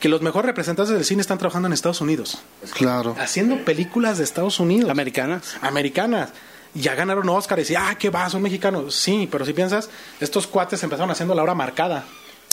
que 0.00 0.08
los 0.08 0.22
mejores 0.22 0.46
representantes 0.46 0.94
del 0.94 1.04
cine 1.04 1.20
están 1.20 1.38
trabajando 1.38 1.66
en 1.66 1.72
Estados 1.72 2.00
Unidos. 2.00 2.38
Claro. 2.72 3.16
Haciendo 3.18 3.64
películas 3.64 4.18
de 4.18 4.24
Estados 4.24 4.60
Unidos. 4.60 4.90
Americanas. 4.90 5.56
americanas. 5.60 6.30
Ya 6.74 6.94
ganaron 6.94 7.28
Oscar 7.28 7.58
y 7.58 7.62
decía, 7.62 7.88
ah, 7.88 7.98
qué 7.98 8.10
va, 8.10 8.28
son 8.30 8.42
mexicanos. 8.42 8.94
Sí, 8.94 9.28
pero 9.30 9.44
si 9.44 9.52
piensas, 9.52 9.88
estos 10.20 10.46
cuates 10.46 10.82
empezaron 10.82 11.10
haciendo 11.10 11.34
la 11.34 11.42
hora 11.42 11.54
marcada. 11.54 12.04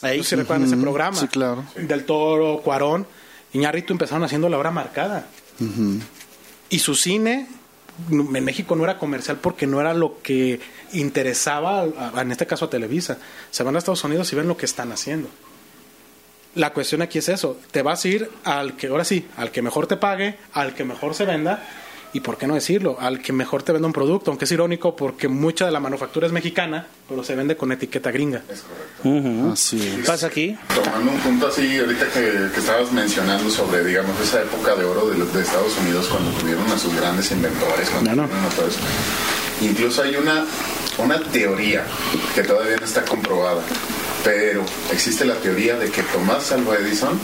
Ahí. 0.01 0.17
¿No 0.17 0.23
sé 0.23 0.30
si 0.32 0.36
recuerdan 0.36 0.67
ese 0.67 0.78
programa? 0.78 1.17
Sí, 1.17 1.28
claro. 1.28 1.63
Del 1.75 2.06
Toro, 2.06 2.62
Cuarón, 2.63 3.06
Iñárritu 3.54 3.93
empezaron 3.93 4.23
haciendo 4.23 4.49
la 4.49 4.58
hora 4.58 4.71
marcada. 4.71 5.28
Y 6.69 6.80
su 6.80 6.95
cine 6.95 7.47
en 8.10 8.43
México 8.43 8.75
no 8.75 8.84
era 8.84 8.97
comercial 8.97 9.38
porque 9.41 9.67
no 9.67 9.80
era 9.80 9.93
lo 9.93 10.21
que 10.21 10.60
interesaba, 10.93 11.84
a- 12.15 12.21
en 12.21 12.32
este 12.32 12.45
caso 12.45 12.65
a 12.65 12.69
Televisa. 12.69 13.17
Se 13.51 13.63
van 13.63 13.75
a 13.75 13.80
Estados 13.80 14.04
Unidos 14.04 14.32
y 14.34 14.36
ven 14.36 14.47
lo 14.47 14.58
que 14.58 14.65
están 14.65 14.91
haciendo. 14.91 15.30
La 16.56 16.71
cuestión 16.73 17.01
aquí 17.01 17.17
es 17.19 17.28
eso, 17.30 17.58
te 17.71 17.82
vas 17.82 18.04
a 18.06 18.08
ir 18.08 18.30
al 18.45 18.75
que, 18.78 18.88
ahora 18.88 19.04
sí, 19.04 19.28
al 19.38 19.51
que 19.51 19.62
mejor 19.62 19.88
te 19.88 19.97
pague, 19.97 20.38
al 20.54 20.73
que 20.73 20.86
mejor 20.86 21.13
se 21.13 21.25
venda, 21.25 21.62
y 22.15 22.21
por 22.21 22.38
qué 22.38 22.47
no 22.47 22.54
decirlo, 22.56 22.97
al 22.99 23.19
que 23.21 23.34
mejor 23.34 23.62
te 23.63 23.73
venda 23.73 23.88
un 23.88 23.93
producto, 23.93 24.32
aunque 24.32 24.46
es 24.46 24.52
irónico 24.54 24.96
porque 24.96 25.27
mucha 25.27 25.65
de 25.65 25.71
la 25.71 25.81
manufactura 25.81 26.27
es 26.27 26.31
mexicana, 26.33 26.87
pero 27.10 27.23
se 27.25 27.35
vende 27.35 27.58
con 27.58 27.71
etiqueta 27.73 28.10
gringa. 28.10 28.42
Es 28.50 28.63
correcto. 28.63 29.52
Así 29.52 29.85
es. 30.00 30.08
Pasa 30.08 30.27
aquí. 30.27 30.58
Tomando 30.73 31.12
un 31.12 31.19
punto 31.19 31.48
así, 31.48 31.77
ahorita 31.77 32.06
que, 32.13 32.21
que 32.54 32.60
estabas 32.60 32.92
mencionando 32.94 33.50
sobre, 33.50 33.83
digamos, 33.83 34.17
esa 34.21 34.42
época 34.42 34.75
de 34.75 34.85
oro 34.85 35.08
de, 35.10 35.17
los- 35.17 35.33
de 35.33 35.42
Estados 35.42 35.73
Unidos 35.77 36.08
cuando 36.08 36.31
tuvieron 36.39 36.65
a 36.71 36.77
sus 36.77 36.96
grandes 36.96 37.29
inventores, 37.31 37.89
cuando 37.89 38.10
No, 38.12 38.15
no. 38.21 38.27
tuvieron 38.29 38.46
a 38.46 38.56
todo 38.56 38.67
eso. 38.67 38.79
Incluso 39.62 40.02
hay 40.04 40.15
una, 40.15 40.46
una 40.98 41.19
teoría 41.21 41.83
que 42.33 42.44
todavía 42.44 42.77
no 42.77 42.85
está 42.85 43.04
comprobada, 43.04 43.62
pero 44.23 44.63
existe 44.92 45.25
la 45.25 45.35
teoría 45.35 45.77
de 45.77 45.89
que 45.92 46.02
Tomás 46.04 46.52
Alva 46.54 46.77
Edison 46.77 47.19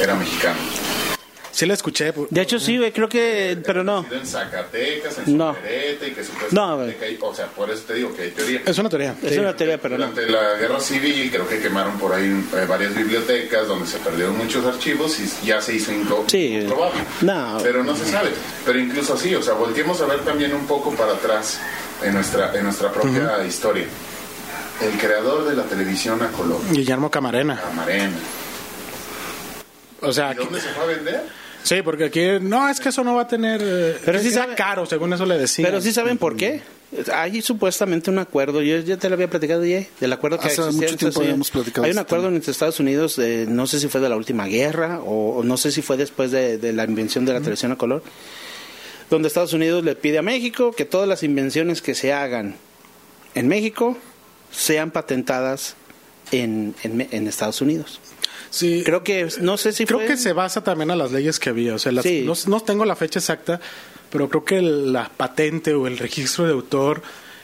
era 0.00 0.14
mexicano. 0.14 0.58
Sí 1.56 1.64
la 1.64 1.72
escuché. 1.72 2.12
De 2.28 2.42
hecho, 2.42 2.58
sí, 2.60 2.76
güey, 2.76 2.92
creo 2.92 3.08
que. 3.08 3.56
Pero 3.64 3.82
no. 3.82 4.04
En 4.10 4.26
Zacatecas, 4.26 5.16
en 5.26 5.38
No. 5.38 5.54
Somerete, 5.54 6.08
y 6.08 6.10
que 6.10 6.22
No, 6.50 6.80
hay- 6.82 7.18
o 7.18 7.34
sea, 7.34 7.46
por 7.46 7.70
eso 7.70 7.82
te 7.86 7.94
digo 7.94 8.14
que 8.14 8.24
hay 8.24 8.30
teoría. 8.32 8.60
Es 8.66 8.76
una 8.76 8.90
teoría. 8.90 9.14
Es 9.22 9.38
una 9.38 9.56
teoría, 9.56 9.78
pero 9.80 9.96
no. 9.96 10.06
Durante 10.06 10.30
la 10.30 10.58
guerra 10.58 10.78
civil 10.80 11.30
creo 11.30 11.48
que 11.48 11.58
quemaron 11.58 11.98
por 11.98 12.12
ahí 12.12 12.26
eh, 12.26 12.66
varias 12.68 12.94
bibliotecas 12.94 13.66
donde 13.68 13.86
se 13.86 13.96
perdieron 14.00 14.36
muchos 14.36 14.66
archivos 14.66 15.18
y 15.18 15.46
ya 15.46 15.62
se 15.62 15.76
hizo 15.76 15.92
incro- 15.92 16.24
Sí. 16.28 16.56
improbable. 16.58 17.00
No. 17.22 17.58
Pero 17.62 17.82
no 17.82 17.96
se 17.96 18.04
sabe. 18.04 18.28
Pero 18.66 18.78
incluso 18.78 19.14
así, 19.14 19.34
o 19.34 19.42
sea, 19.42 19.54
volteemos 19.54 19.98
a 20.02 20.04
ver 20.04 20.20
también 20.26 20.52
un 20.54 20.66
poco 20.66 20.90
para 20.94 21.12
atrás 21.12 21.58
en 22.02 22.12
nuestra, 22.12 22.54
en 22.54 22.64
nuestra 22.64 22.92
propia 22.92 23.42
historia. 23.46 23.86
El 24.82 24.90
creador 24.98 25.48
de 25.48 25.56
la 25.56 25.62
televisión 25.62 26.20
a 26.22 26.28
color, 26.32 26.60
Guillermo 26.70 27.10
Camarena. 27.10 27.58
Camarena. 27.58 28.12
O 30.02 30.12
sea, 30.12 30.32
¿Y 30.32 30.34
dónde 30.36 30.60
se 30.60 30.68
fue 30.68 30.84
a 30.84 30.86
vender? 30.88 31.45
Sí, 31.62 31.82
porque 31.82 32.04
aquí 32.04 32.22
no 32.40 32.68
es 32.68 32.80
que 32.80 32.88
eso 32.90 33.02
no 33.04 33.14
va 33.14 33.22
a 33.22 33.28
tener. 33.28 33.60
eh, 33.62 33.96
Pero 34.04 34.18
sí 34.20 34.30
sabe- 34.30 34.54
caro, 34.54 34.86
según 34.86 35.12
eso 35.12 35.26
le 35.26 35.38
decían. 35.38 35.66
Pero 35.66 35.80
sí 35.80 35.92
saben 35.92 36.18
por 36.18 36.36
qué. 36.36 36.60
Hay 37.12 37.42
supuestamente 37.42 38.10
un 38.10 38.18
acuerdo, 38.20 38.62
yo 38.62 38.78
ya 38.78 38.96
te 38.96 39.08
lo 39.08 39.14
había 39.16 39.28
platicado 39.28 39.64
ya, 39.64 39.82
del 40.00 40.12
acuerdo 40.12 40.38
que 40.38 40.46
Hace 40.46 40.62
mucho 40.70 40.96
tiempo 40.96 41.18
sí. 41.18 41.24
habíamos 41.26 41.50
platicado 41.50 41.84
Hay 41.84 41.90
un 41.90 41.98
este 41.98 42.00
acuerdo 42.14 42.28
entre 42.28 42.52
Estados 42.52 42.78
Unidos, 42.78 43.18
eh, 43.18 43.44
no 43.48 43.66
sé 43.66 43.80
si 43.80 43.88
fue 43.88 44.00
de 44.00 44.08
la 44.08 44.16
última 44.16 44.46
guerra 44.46 45.00
o, 45.00 45.36
o 45.38 45.42
no 45.42 45.56
sé 45.56 45.72
si 45.72 45.82
fue 45.82 45.96
después 45.96 46.30
de, 46.30 46.58
de 46.58 46.72
la 46.72 46.84
invención 46.84 47.24
de 47.26 47.32
la 47.32 47.40
televisión 47.40 47.72
a 47.72 47.76
color, 47.76 48.04
donde 49.10 49.26
Estados 49.26 49.52
Unidos 49.52 49.82
le 49.84 49.96
pide 49.96 50.18
a 50.18 50.22
México 50.22 50.70
que 50.72 50.84
todas 50.84 51.08
las 51.08 51.24
invenciones 51.24 51.82
que 51.82 51.96
se 51.96 52.12
hagan 52.12 52.54
en 53.34 53.48
México 53.48 53.98
sean 54.52 54.92
patentadas 54.92 55.74
en, 56.30 56.76
en, 56.84 57.08
en 57.10 57.26
Estados 57.26 57.60
Unidos. 57.60 58.00
Sí, 58.56 58.82
Creo 58.84 59.04
que, 59.04 59.28
no 59.40 59.56
sé 59.56 59.72
si 59.72 59.84
creo 59.84 59.98
fue... 59.98 60.06
que 60.08 60.16
se 60.16 60.32
basa 60.32 60.62
también 60.64 60.90
a 60.90 60.96
las 60.96 61.12
leyes 61.12 61.38
que 61.38 61.50
había. 61.50 61.74
O 61.74 61.78
sea, 61.78 61.92
las- 61.92 62.04
Sí. 62.04 62.22
no, 62.26 62.32
no 62.46 62.60
tengo 62.60 62.84
la 62.84 62.96
fecha 62.96 63.18
exacta, 63.18 63.60
pero 64.10 64.28
creo 64.28 64.44
que 64.44 64.62
la 64.62 65.10
patente 65.14 65.74
o 65.74 65.86
el 65.86 65.98
registro 65.98 66.46
de 66.46 66.52
autor 66.52 67.02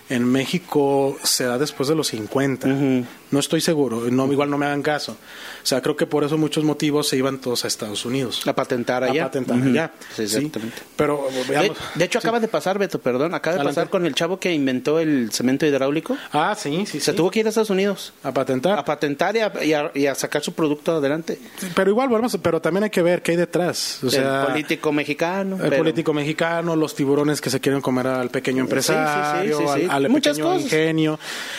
en 0.08 0.24
México 0.24 1.16
se 1.22 1.44
da 1.44 1.58
después 1.58 1.88
de 1.88 1.94
los 1.94 2.08
50. 2.08 2.68
Ujú. 2.68 3.04
No 3.32 3.40
estoy 3.40 3.60
seguro, 3.60 4.02
no, 4.10 4.30
igual 4.32 4.48
no 4.50 4.58
me 4.58 4.66
hagan 4.66 4.82
caso. 4.82 5.12
O 5.12 5.66
sea, 5.66 5.80
creo 5.82 5.96
que 5.96 6.06
por 6.06 6.22
eso 6.22 6.38
muchos 6.38 6.62
motivos 6.62 7.08
se 7.08 7.16
iban 7.16 7.38
todos 7.40 7.64
a 7.64 7.68
Estados 7.68 8.04
Unidos. 8.04 8.46
A 8.46 8.52
patentar 8.54 9.02
allá. 9.02 9.22
A 9.24 9.26
patentar 9.26 9.60
allá. 9.60 9.90
Sí, 10.14 10.28
Sí. 10.28 10.52
Pero 10.96 11.26
De, 11.32 11.44
veamos. 11.44 11.76
de 11.96 12.04
hecho, 12.04 12.18
acaba 12.20 12.38
de 12.38 12.46
pasar, 12.48 12.78
Beto, 12.78 13.00
perdón, 13.00 13.34
acaba 13.34 13.54
de 13.54 13.60
Adelante. 13.60 13.74
pasar 13.80 13.90
con 13.90 14.06
el 14.06 14.14
chavo 14.14 14.38
que 14.38 14.52
inventó 14.52 15.00
el 15.00 15.30
cemento 15.32 15.66
hidráulico. 15.66 16.16
Ah, 16.32 16.54
sí, 16.56 16.84
sí, 16.86 17.00
Se 17.00 17.12
tuvo 17.12 17.30
que 17.30 17.40
ir 17.40 17.46
a 17.46 17.48
Estados 17.48 17.70
Unidos 17.70 18.12
a 18.22 18.32
patentar. 18.32 18.78
a 18.78 18.84
patentar 18.84 19.34
y 19.36 19.40
a, 19.40 19.52
y 19.64 19.72
a- 19.72 19.90
y 19.94 20.06
a 20.06 20.14
sacar 20.14 20.42
su 20.42 20.52
producto 20.52 20.92
adelante. 20.96 21.38
Pero 21.74 21.90
igual, 21.90 22.08
volvemos, 22.08 22.36
pero 22.42 22.60
también 22.60 22.84
hay 22.84 22.90
que 22.90 23.02
ver 23.02 23.22
qué 23.22 23.32
hay 23.32 23.36
detrás. 23.38 23.98
O 24.04 24.10
sea, 24.10 24.42
el 24.42 24.46
político 24.48 24.92
mexicano. 24.92 25.56
el 25.56 25.62
pero- 25.70 25.78
político 25.78 26.12
mexicano, 26.12 26.76
los 26.76 26.94
tiburones 26.94 27.40
que 27.40 27.48
se 27.50 27.60
quieren 27.60 27.80
comer 27.80 28.06
al 28.08 28.28
pequeño 28.28 28.60
empresario, 28.62 29.58
sí, 29.58 29.64
sí, 29.64 29.80
sí. 29.80 29.86
al, 29.88 30.04
al 30.04 30.08
Muchas 30.10 30.36
pequeño 30.36 30.52
cosas. 30.54 30.64
ingenio. 30.64 31.18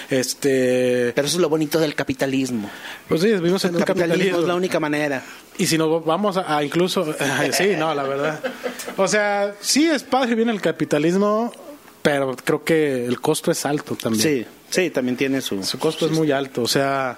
Este, 0.10 1.12
Pero 1.16 1.28
eso 1.28 1.38
es 1.38 1.42
lo 1.42 1.50
bonito 1.50 1.63
del 1.80 1.96
capitalismo. 1.96 2.70
pues 3.08 3.22
sí, 3.22 3.28
vivimos 3.28 3.64
en 3.66 3.72
El 3.72 3.76
un 3.78 3.82
capitalismo 3.84 4.14
capitalismo. 4.16 4.40
es 4.42 4.48
la 4.48 4.56
única 4.56 4.80
manera. 4.80 5.24
Y 5.58 5.68
si 5.68 5.78
nos 5.78 6.04
vamos 6.06 6.38
a, 6.38 6.58
a 6.58 6.64
incluso, 6.64 7.06
sí, 7.52 7.74
no, 7.78 7.94
la 7.94 8.04
verdad. 8.04 8.40
O 8.98 9.08
sea, 9.08 9.54
sí 9.60 9.88
es 9.88 10.04
padre 10.04 10.36
bien 10.36 10.50
el 10.50 10.62
capitalismo, 10.62 11.52
pero 12.02 12.36
creo 12.36 12.64
que 12.64 13.06
el 13.06 13.20
costo 13.22 13.52
es 13.52 13.66
alto 13.66 13.96
también. 13.96 14.24
Sí, 14.24 14.46
sí, 14.70 14.90
también 14.90 15.16
tiene 15.18 15.42
su... 15.42 15.64
Su 15.64 15.80
costo 15.80 16.06
es 16.06 16.12
muy 16.12 16.32
alto, 16.32 16.64
o 16.64 16.68
sea, 16.68 17.18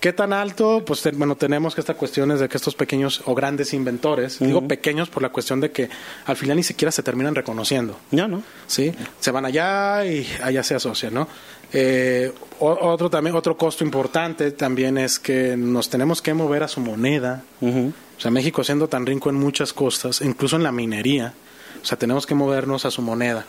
¿qué 0.00 0.12
tan 0.12 0.32
alto? 0.32 0.84
Pues 0.84 1.02
bueno, 1.16 1.36
tenemos 1.36 1.74
que 1.74 1.80
esta 1.80 1.94
cuestión 1.94 2.30
es 2.32 2.40
de 2.40 2.48
que 2.48 2.56
estos 2.56 2.74
pequeños 2.74 3.22
o 3.26 3.34
grandes 3.34 3.72
inventores, 3.74 4.38
digo 4.40 4.66
pequeños 4.68 5.08
por 5.08 5.22
la 5.22 5.30
cuestión 5.30 5.60
de 5.60 5.70
que 5.70 5.88
al 6.26 6.36
final 6.36 6.56
ni 6.56 6.62
siquiera 6.62 6.90
se 6.92 7.02
terminan 7.02 7.34
reconociendo, 7.34 7.98
No, 8.10 8.28
no. 8.28 8.42
¿sí? 8.66 8.92
Se 9.20 9.30
van 9.30 9.44
allá 9.46 10.04
y 10.04 10.26
allá 10.42 10.62
se 10.62 10.74
asocian, 10.74 11.14
¿no? 11.14 11.26
Eh, 11.72 12.32
otro 12.60 13.10
también 13.10 13.36
otro 13.36 13.56
costo 13.56 13.84
importante 13.84 14.50
también 14.52 14.96
es 14.98 15.18
que 15.18 15.56
nos 15.56 15.88
tenemos 15.90 16.22
que 16.22 16.34
mover 16.34 16.62
a 16.62 16.68
su 16.68 16.80
moneda. 16.80 17.42
O 17.60 18.20
sea, 18.20 18.30
México 18.30 18.64
siendo 18.64 18.88
tan 18.88 19.06
rico 19.06 19.30
en 19.30 19.36
muchas 19.36 19.72
cosas, 19.72 20.20
incluso 20.22 20.56
en 20.56 20.62
la 20.64 20.72
minería, 20.72 21.34
o 21.82 21.84
sea, 21.86 21.96
tenemos 21.98 22.26
que 22.26 22.34
movernos 22.34 22.84
a 22.84 22.90
su 22.90 23.02
moneda. 23.02 23.44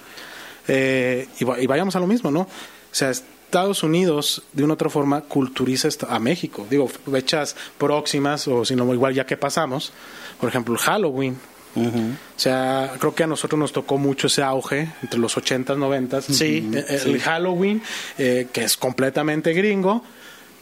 Eh, 0.67 1.27
y, 1.39 1.43
va- 1.45 1.59
y 1.59 1.65
vayamos 1.65 1.95
a 1.95 1.99
lo 1.99 2.07
mismo, 2.07 2.29
¿no? 2.29 2.41
O 2.41 2.47
sea, 2.91 3.09
Estados 3.09 3.81
Unidos, 3.81 4.43
de 4.53 4.63
una 4.63 4.73
u 4.73 4.75
otra 4.75 4.89
forma, 4.89 5.21
culturiza 5.21 5.87
a 6.07 6.19
México. 6.19 6.67
Digo, 6.69 6.87
fechas 6.87 7.55
próximas, 7.79 8.47
o 8.47 8.63
si 8.63 8.75
no, 8.75 8.93
igual 8.93 9.15
ya 9.15 9.25
que 9.25 9.37
pasamos. 9.37 9.91
Por 10.39 10.49
ejemplo, 10.49 10.75
O 11.75 12.39
sea, 12.39 12.93
creo 12.99 13.13
que 13.13 13.23
a 13.23 13.27
nosotros 13.27 13.59
nos 13.59 13.71
tocó 13.71 13.97
mucho 13.97 14.27
ese 14.27 14.41
auge 14.41 14.89
entre 15.01 15.19
los 15.19 15.37
80s, 15.37 15.77
90s. 15.77 16.21
Sí, 16.21 16.69
Eh, 16.73 16.85
eh, 16.87 16.99
sí. 17.01 17.11
El 17.11 17.21
Halloween, 17.21 17.81
eh, 18.17 18.47
que 18.51 18.63
es 18.63 18.75
completamente 18.77 19.53
gringo. 19.53 20.03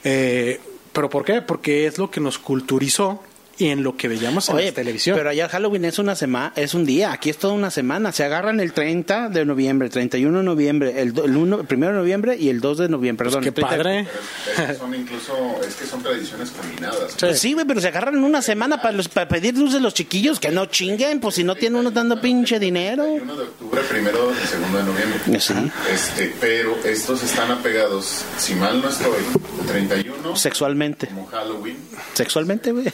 Eh, 0.03 0.59
¿Pero 0.91 1.09
por 1.09 1.23
qué? 1.23 1.41
Porque 1.41 1.85
es 1.87 1.97
lo 1.97 2.09
que 2.09 2.19
nos 2.19 2.37
culturizó 2.39 3.21
y 3.59 3.69
en 3.69 3.83
lo 3.83 3.97
que 3.97 4.07
veíamos 4.07 4.49
en 4.49 4.55
Oye, 4.55 4.65
la 4.67 4.71
televisión. 4.71 5.17
pero 5.17 5.29
allá 5.29 5.49
Halloween 5.49 5.85
es 5.85 5.97
una 5.99 6.15
semana, 6.15 6.53
es 6.55 6.73
un 6.73 6.85
día, 6.85 7.11
aquí 7.11 7.29
es 7.29 7.37
toda 7.37 7.53
una 7.53 7.71
semana. 7.71 8.11
Se 8.11 8.23
agarran 8.23 8.59
el 8.59 8.71
30 8.73 9.29
de 9.29 9.45
noviembre, 9.45 9.87
el 9.87 9.91
31 9.91 10.37
de 10.37 10.43
noviembre, 10.43 11.01
el, 11.01 11.13
do- 11.13 11.25
el, 11.25 11.35
uno- 11.35 11.59
el 11.61 11.65
primero 11.67 11.93
de 11.93 11.99
noviembre 11.99 12.35
y 12.37 12.49
el 12.49 12.61
2 12.61 12.77
de 12.77 12.89
noviembre, 12.89 13.25
perdón. 13.25 13.41
Qué 13.41 13.49
el 13.49 13.53
30 13.55 13.69
padre. 13.77 14.07
Pero 14.45 14.61
es 14.63 14.67
que 14.73 14.77
son 14.77 14.93
incluso, 14.95 15.33
es 15.67 15.75
que 15.75 15.85
son 15.85 16.03
tradiciones 16.03 16.51
combinadas. 16.51 17.15
Pues 17.19 17.39
sí, 17.39 17.53
güey, 17.53 17.65
pero 17.65 17.81
se 17.81 17.87
agarran 17.87 18.23
una 18.23 18.41
semana 18.41 18.81
para, 18.81 18.91
los, 18.95 19.07
para 19.09 19.27
pedir 19.27 19.53
dulces 19.55 19.81
los 19.81 19.93
chiquillos, 19.93 20.39
que 20.39 20.51
no 20.51 20.65
chinguen, 20.67 21.19
pues 21.19 21.35
si 21.35 21.43
no 21.43 21.55
tienen 21.55 21.79
uno 21.79 21.91
dando 21.91 22.21
pinche 22.21 22.59
dinero. 22.59 23.05
1 23.05 23.35
de 23.35 23.43
octubre, 23.43 23.81
primero 23.89 24.31
y 24.31 24.47
segundo 24.47 24.77
de 24.77 24.83
noviembre. 24.83 25.39
Sí. 25.39 25.53
Este, 25.91 26.33
pero 26.39 26.75
estos 26.85 27.23
están 27.23 27.49
apegados, 27.51 28.23
si 28.37 28.53
mal 28.55 28.81
no 28.81 28.89
estoy, 28.89 29.13
el 29.61 29.65
31 29.67 30.35
Sexualmente. 30.35 31.07
como 31.07 31.25
Halloween, 31.27 31.77
Sexualmente, 32.13 32.71
güey. 32.71 32.85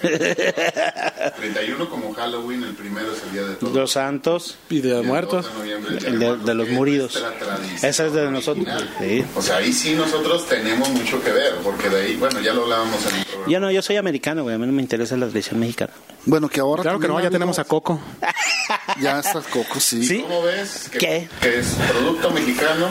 31 1.37 1.89
como 1.89 2.13
Halloween, 2.13 2.63
el 2.63 2.73
primero 2.73 3.11
es 3.13 3.23
el 3.23 3.31
día 3.31 3.41
de 3.43 3.55
todos. 3.55 3.73
Los 3.73 3.91
santos. 3.91 4.57
Y 4.69 4.81
de 4.81 4.99
el 4.99 5.03
muertos. 5.03 5.45
2 5.45 5.53
de 5.53 5.59
noviembre, 5.59 5.97
el 6.07 6.19
de- 6.45 6.53
los 6.53 6.67
es 6.67 6.73
muridos. 6.73 7.23
Esa 7.81 8.05
es 8.05 8.13
de 8.13 8.29
nosotros. 8.31 8.67
Sí. 8.99 9.25
O 9.35 9.41
sea, 9.41 9.57
ahí 9.57 9.73
sí 9.73 9.93
nosotros 9.95 10.47
tenemos 10.47 10.89
mucho 10.89 11.21
que 11.23 11.31
ver, 11.31 11.55
porque 11.63 11.89
de 11.89 12.01
ahí, 12.01 12.15
bueno, 12.15 12.39
ya 12.41 12.53
lo 12.53 12.63
hablábamos 12.63 13.01
en 13.07 13.15
el 13.15 13.25
programa. 13.25 13.51
Yo 13.51 13.59
no, 13.59 13.71
yo 13.71 13.81
soy 13.81 13.97
americano, 13.97 14.43
güey. 14.43 14.55
A 14.55 14.57
mí 14.57 14.65
no 14.65 14.71
me 14.73 14.81
interesa 14.81 15.17
la 15.17 15.27
tradición 15.27 15.59
mexicana. 15.59 15.91
Bueno, 16.25 16.47
que 16.49 16.59
ahora 16.61 16.81
Claro 16.83 16.99
que 16.99 17.07
no, 17.07 17.19
ya 17.21 17.29
tenemos 17.29 17.59
a 17.59 17.63
Coco. 17.63 17.99
Ya 19.01 19.19
está 19.19 19.41
coco, 19.41 19.79
sí. 19.79 20.03
Sí. 20.05 20.21
¿Cómo 20.21 20.43
ves 20.43 20.87
que, 20.89 20.97
¿Qué? 20.97 21.29
que 21.41 21.59
es 21.59 21.67
producto 21.91 22.31
mexicano 22.31 22.87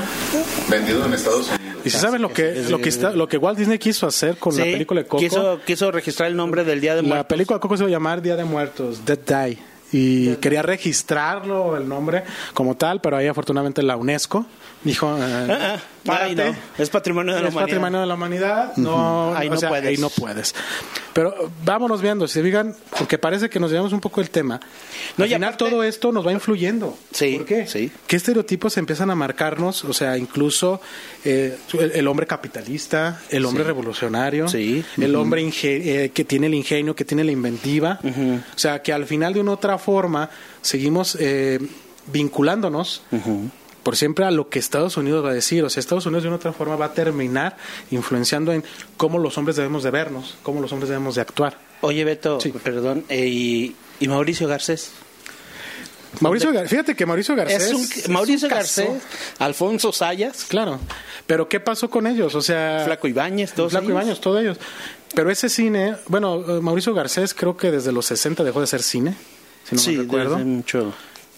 vendido 0.69 1.05
en 1.07 1.15
Estados 1.15 1.49
Unidos? 1.49 1.72
Y 1.85 1.91
si 1.91 1.99
sabes 1.99 2.21
lo 2.21 2.33
que 2.33 2.65
lo 2.69 2.79
que 2.81 2.89
está, 2.89 3.13
lo 3.13 3.29
que 3.29 3.39
Walt 3.39 3.59
Disney 3.59 3.79
quiso 3.79 4.07
hacer 4.07 4.37
con 4.37 4.57
la 4.57 4.65
película 4.65 5.03
de 5.03 5.07
Coco. 5.09 5.23
Quiso, 5.23 5.61
quiso 5.67 5.91
registrar 5.91 6.29
el 6.29 6.37
nombre 6.37 6.65
del 6.65 6.81
Día 6.81 6.95
de 6.95 7.03
la 7.03 7.09
Muertos. 7.09 7.27
película 7.27 7.57
de 7.57 7.61
Coco 7.61 7.77
se 7.77 7.83
iba 7.83 7.89
a 7.89 7.93
llamar 7.93 8.23
Día 8.23 8.37
de 8.37 8.45
Muertos, 8.45 9.05
Dead 9.05 9.19
Die. 9.19 9.59
Y 9.95 10.37
quería 10.37 10.63
registrarlo 10.63 11.77
el 11.77 11.87
nombre 11.87 12.25
como 12.55 12.77
tal, 12.77 13.01
pero 13.01 13.17
ahí 13.17 13.27
afortunadamente 13.27 13.83
la 13.83 13.97
UNESCO 13.97 14.47
dijo 14.85 15.17
eh, 15.19 15.49
Ah, 15.51 15.77
ah, 15.77 15.81
párate. 16.05 16.35
no. 16.51 16.57
Es 16.79 16.91
patrimonio 16.91 17.35
de 17.35 17.43
la 17.43 17.49
es 17.49 17.55
humanidad. 17.55 17.67
patrimonio 17.69 18.01
de 18.01 18.07
la 18.07 18.15
humanidad. 18.15 18.77
No, 18.77 19.35
Ahí 19.37 19.49
no 19.49 19.57
sea, 19.57 19.69
puedes. 19.69 19.87
ahí 19.89 19.97
no 19.99 20.11
puedes. 20.11 20.55
Pero 21.13 21.51
vámonos 21.65 22.01
viendo, 22.03 22.27
si 22.27 22.35
se 22.35 22.43
fijan, 22.43 22.75
porque 22.99 23.19
parece 23.19 23.49
que 23.51 23.61
nos 23.61 23.71
llevamos 23.71 23.93
un 23.93 24.01
poco 24.01 24.21
el 24.21 24.31
tema. 24.31 24.59
No, 25.17 25.25
Al 25.25 25.31
final 25.31 25.43
aparte- 25.55 25.59
todo 25.71 25.83
esto 25.85 26.11
nos 26.11 26.27
va 26.27 26.33
influyendo. 26.33 26.97
Sí, 27.13 27.37
¿Por 27.37 27.47
qué? 27.47 27.67
sí. 27.67 27.93
¿Qué 28.07 28.17
estereotipos 28.17 28.77
empiezan 28.79 29.11
a 29.11 29.15
marcarnos? 29.15 29.85
O 29.85 29.93
sea, 29.93 30.17
incluso 30.17 30.81
eh, 31.25 31.57
el, 31.79 31.93
el 31.93 32.09
hombre 32.09 32.27
capitalista, 32.27 33.21
el 33.31 33.45
hombre 33.45 33.63
revolucionario, 33.65 34.49
Sí. 34.49 34.83
el 34.99 35.15
hombre 35.17 35.43
eh, 35.63 36.11
que 36.15 36.25
tiene 36.25 36.47
el 36.47 36.55
ingenio, 36.55 36.97
que 36.97 37.05
tiene 37.05 37.25
la 37.25 37.33
inventiva. 37.33 37.99
O 38.03 38.59
sea, 38.59 38.83
que 38.83 38.93
al 38.93 39.05
final 39.07 39.35
de 39.35 39.41
una 39.41 39.53
otra 39.53 39.77
forma 39.79 40.31
seguimos 40.63 41.17
eh, 41.21 41.59
vinculándonos 42.11 43.03
por 43.83 43.97
siempre 43.97 44.25
a 44.25 44.31
lo 44.31 44.49
que 44.49 44.59
Estados 44.59 44.97
Unidos 44.97 45.25
va 45.25 45.31
a 45.31 45.35
decir. 45.35 45.65
O 45.65 45.71
sea, 45.71 45.81
Estados 45.81 46.07
Unidos 46.07 46.23
de 46.23 46.29
una 46.29 46.37
u 46.37 46.39
otra 46.39 46.53
forma 46.53 46.77
va 46.77 46.87
a 46.87 46.93
terminar 46.95 47.57
influenciando 47.91 48.53
en 48.53 48.65
cómo 48.97 49.19
los 49.19 49.37
hombres 49.39 49.57
debemos 49.57 49.83
de 49.83 49.91
vernos, 49.91 50.37
cómo 50.43 50.61
los 50.61 50.73
hombres 50.73 50.89
debemos 50.89 51.15
de 51.17 51.21
actuar. 51.23 51.59
Oye, 51.81 52.05
Beto, 52.05 52.41
Sí. 52.41 52.51
perdón. 52.63 53.05
eh, 53.09 53.27
y, 53.27 53.75
y 54.01 54.09
Mauricio 54.09 54.47
Garcés? 54.49 54.93
Mauricio, 56.21 56.53
Gar- 56.53 56.69
fíjate 56.69 56.95
que 56.95 57.07
Mauricio 57.07 57.35
Garcés... 57.35 57.63
Es 57.63 57.73
un, 57.73 57.83
es 57.83 58.09
Mauricio. 58.09 58.49
Garcés, 58.49 58.89
Alfonso 59.39 59.93
Sayas, 59.93 60.45
Claro, 60.45 60.79
pero 61.27 61.49
¿qué 61.49 61.59
pasó 61.59 61.89
con 61.89 62.07
ellos? 62.07 62.35
O 62.35 62.43
sea, 62.43 62.83
Flaco 62.85 63.09
Ibáñez, 63.09 63.53
todos 63.55 63.73
Flaco. 63.73 63.89
Ibáñez, 63.89 64.21
todos 64.21 64.43
ellos. 64.43 64.59
Pero 65.15 65.31
ese 65.31 65.49
cine, 65.49 65.97
bueno, 66.09 66.45
eh, 66.59 66.61
Mauricio 66.61 66.93
Garcés 66.95 67.33
creo 67.33 67.57
que 67.57 67.71
desde 67.71 67.93
los 67.93 68.05
60 68.07 68.45
dejó 68.45 68.61
de 68.61 68.67
ser 68.67 68.83
cine, 68.83 69.15
si 69.65 69.75
no 69.75 69.81
sí, 69.81 69.91
me 69.97 70.03
recuerdo. 70.03 70.39
mucho. 70.39 70.93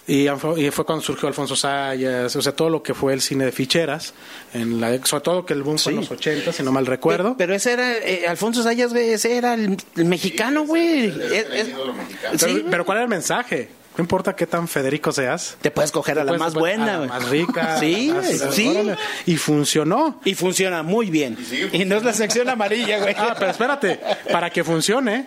Y, 0.07 0.29
fue 0.71 0.85
cuando 0.85 1.03
surgió 1.03 1.29
Alfonso 1.29 1.57
Sayas, 1.57 2.37
o 2.37 2.43
sea, 2.43 2.53
todo 2.53 2.69
lo 2.69 2.83
que 2.83 2.93
fue 2.93 3.15
el 3.15 3.23
cine 3.23 3.47
de 3.47 3.53
ficheras, 3.53 4.13
en 4.53 4.81
la, 4.81 5.05
sobre 5.05 5.23
todo 5.23 5.47
que 5.47 5.55
el 5.55 5.63
boom 5.63 5.79
fue 5.79 5.93
en 5.93 6.01
los 6.01 6.11
80, 6.11 6.53
si 6.53 6.63
no 6.63 6.73
mal 6.73 6.85
recuerdo. 6.85 7.37
Pero 7.39 7.55
ese 7.55 7.73
era, 7.73 7.97
eh, 7.99 8.27
Alfonso 8.29 8.63
Sayas, 8.63 8.93
güey, 8.93 9.11
ese 9.11 9.37
era 9.37 9.55
el, 9.55 9.77
el 9.97 10.05
mexicano, 10.05 10.65
güey. 10.67 11.07
Ídolo 11.07 11.95
mexicano. 11.95 12.39
sí, 12.39 12.47
Pero, 12.47 12.71
pero 12.71 12.85
¿cuál 12.85 12.99
era 12.99 13.05
el 13.05 13.11
mensaje? 13.11 13.71
No 13.97 14.03
importa 14.03 14.35
qué 14.35 14.47
tan 14.47 14.67
Federico 14.67 15.13
seas. 15.13 15.57
Te 15.61 15.71
puedes 15.71 15.93
coger 15.93 16.19
a 16.19 16.25
la 16.25 16.33
más 16.33 16.55
buena, 16.55 16.85
a 16.85 16.87
la 16.87 16.97
güey. 16.99 17.09
más 17.09 17.29
rica. 17.29 17.77
Sí, 17.81 18.13
la 18.13 18.53
sí. 18.53 18.69
órale. 18.69 18.97
Y 19.25 19.37
funcionó. 19.37 20.21
Y 20.25 20.35
funciona 20.35 20.83
muy 20.83 21.11
bien. 21.11 21.39
Y 21.73 21.85
no 21.85 21.97
es 21.97 22.03
la 22.03 22.13
sección 22.13 22.49
amarilla, 22.49 22.99
güey. 22.99 23.15
Ah, 23.17 23.37
pero 23.39 23.53
espérate, 23.53 24.01
para 24.33 24.51
que 24.51 24.65
funcione, 24.65 25.27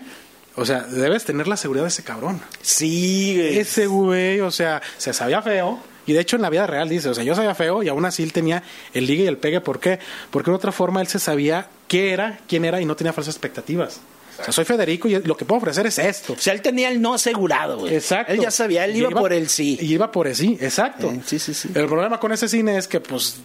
o 0.57 0.65
sea, 0.65 0.81
debes 0.81 1.23
tener 1.23 1.47
la 1.47 1.55
seguridad 1.55 1.83
de 1.83 1.89
ese 1.89 2.03
cabrón. 2.03 2.41
Sí, 2.61 3.35
güey. 3.35 3.59
Ese 3.59 3.85
güey, 3.85 4.39
o 4.41 4.49
sea, 4.49 4.81
se 4.97 5.13
sabía 5.13 5.41
feo. 5.43 5.79
Y 6.07 6.13
de 6.13 6.21
hecho 6.21 6.35
en 6.35 6.41
la 6.41 6.49
vida 6.49 6.65
real 6.65 6.89
dice, 6.89 7.09
o 7.09 7.13
sea, 7.13 7.23
yo 7.23 7.35
sabía 7.35 7.53
feo 7.53 7.83
y 7.83 7.89
aún 7.89 8.05
así 8.05 8.23
él 8.23 8.33
tenía 8.33 8.63
el 8.93 9.05
ligue 9.05 9.25
y 9.25 9.27
el 9.27 9.37
pegue. 9.37 9.61
¿Por 9.61 9.79
qué? 9.79 9.99
Porque 10.31 10.49
de 10.49 10.55
otra 10.55 10.71
forma 10.71 10.99
él 11.01 11.07
se 11.07 11.19
sabía 11.19 11.67
qué 11.87 12.11
era, 12.11 12.39
quién 12.47 12.65
era 12.65 12.81
y 12.81 12.85
no 12.85 12.95
tenía 12.95 13.13
falsas 13.13 13.35
expectativas. 13.35 13.99
O 14.39 14.43
sea, 14.43 14.51
soy 14.51 14.65
Federico 14.65 15.07
y 15.07 15.21
lo 15.21 15.37
que 15.37 15.45
puedo 15.45 15.59
ofrecer 15.59 15.85
es 15.85 15.99
esto. 15.99 16.33
O 16.33 16.37
sea, 16.37 16.53
él 16.53 16.61
tenía 16.63 16.89
el 16.89 17.01
no 17.01 17.13
asegurado, 17.13 17.79
güey. 17.79 17.93
Exacto. 17.93 18.33
Él 18.33 18.39
ya 18.39 18.49
sabía, 18.49 18.85
él 18.85 18.95
iba, 18.95 19.09
por 19.11 19.33
el 19.33 19.49
sí. 19.49 19.77
Y 19.79 19.93
iba 19.93 20.11
por 20.11 20.27
el 20.27 20.35
sí, 20.35 20.57
exacto. 20.59 21.11
Eh, 21.11 21.21
sí, 21.25 21.37
sí, 21.37 21.53
sí. 21.53 21.69
El 21.75 21.85
problema 21.85 22.19
con 22.19 22.31
ese 22.31 22.47
cine 22.47 22.77
es 22.77 22.87
que, 22.87 22.99
pues, 22.99 23.37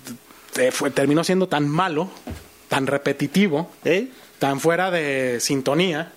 fue, 0.70 0.90
terminó 0.90 1.24
siendo 1.24 1.46
tan 1.46 1.68
malo, 1.68 2.10
tan 2.68 2.86
repetitivo, 2.86 3.70
¿Eh? 3.84 4.08
tan 4.38 4.60
fuera 4.60 4.90
de 4.90 5.40
sintonía, 5.40 6.12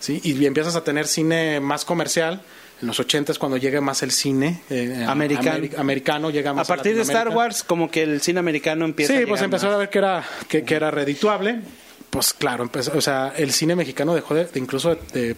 ¿sí? 0.00 0.20
Y 0.24 0.44
empiezas 0.46 0.74
a 0.74 0.82
tener 0.82 1.06
cine 1.06 1.60
más 1.60 1.84
comercial. 1.84 2.42
En 2.82 2.86
los 2.88 2.98
80 2.98 3.32
es 3.32 3.38
cuando 3.38 3.58
llega 3.58 3.80
más 3.82 4.02
el 4.02 4.10
cine 4.10 4.62
eh, 4.70 5.04
Americano. 5.06 5.58
ameri- 5.58 5.78
americano, 5.78 6.30
llega 6.30 6.50
A 6.50 6.54
más 6.54 6.66
partir 6.66 6.96
de 6.96 7.02
Star. 7.02 7.28
Wars, 7.28 7.62
como 7.62 7.90
que 7.90 8.02
el 8.02 8.22
cine 8.22 8.40
americano 8.40 8.86
empieza 8.86 9.12
a 9.12 9.16
Sí, 9.16 9.18
llegar 9.18 9.28
pues 9.28 9.42
empezó 9.42 9.66
más. 9.66 9.74
a 9.74 9.78
ver 9.78 9.90
que 9.90 9.98
era, 9.98 10.24
que, 10.48 10.64
que 10.64 10.74
era 10.74 10.90
redituable. 10.90 11.60
Pues 12.08 12.32
claro, 12.32 12.62
empezó, 12.64 12.96
o 12.96 13.00
sea, 13.02 13.34
el 13.36 13.52
cine 13.52 13.76
mexicano 13.76 14.14
dejó 14.14 14.34
de, 14.34 14.46
de 14.46 14.58
incluso 14.58 14.94
de, 14.96 15.00
de 15.12 15.36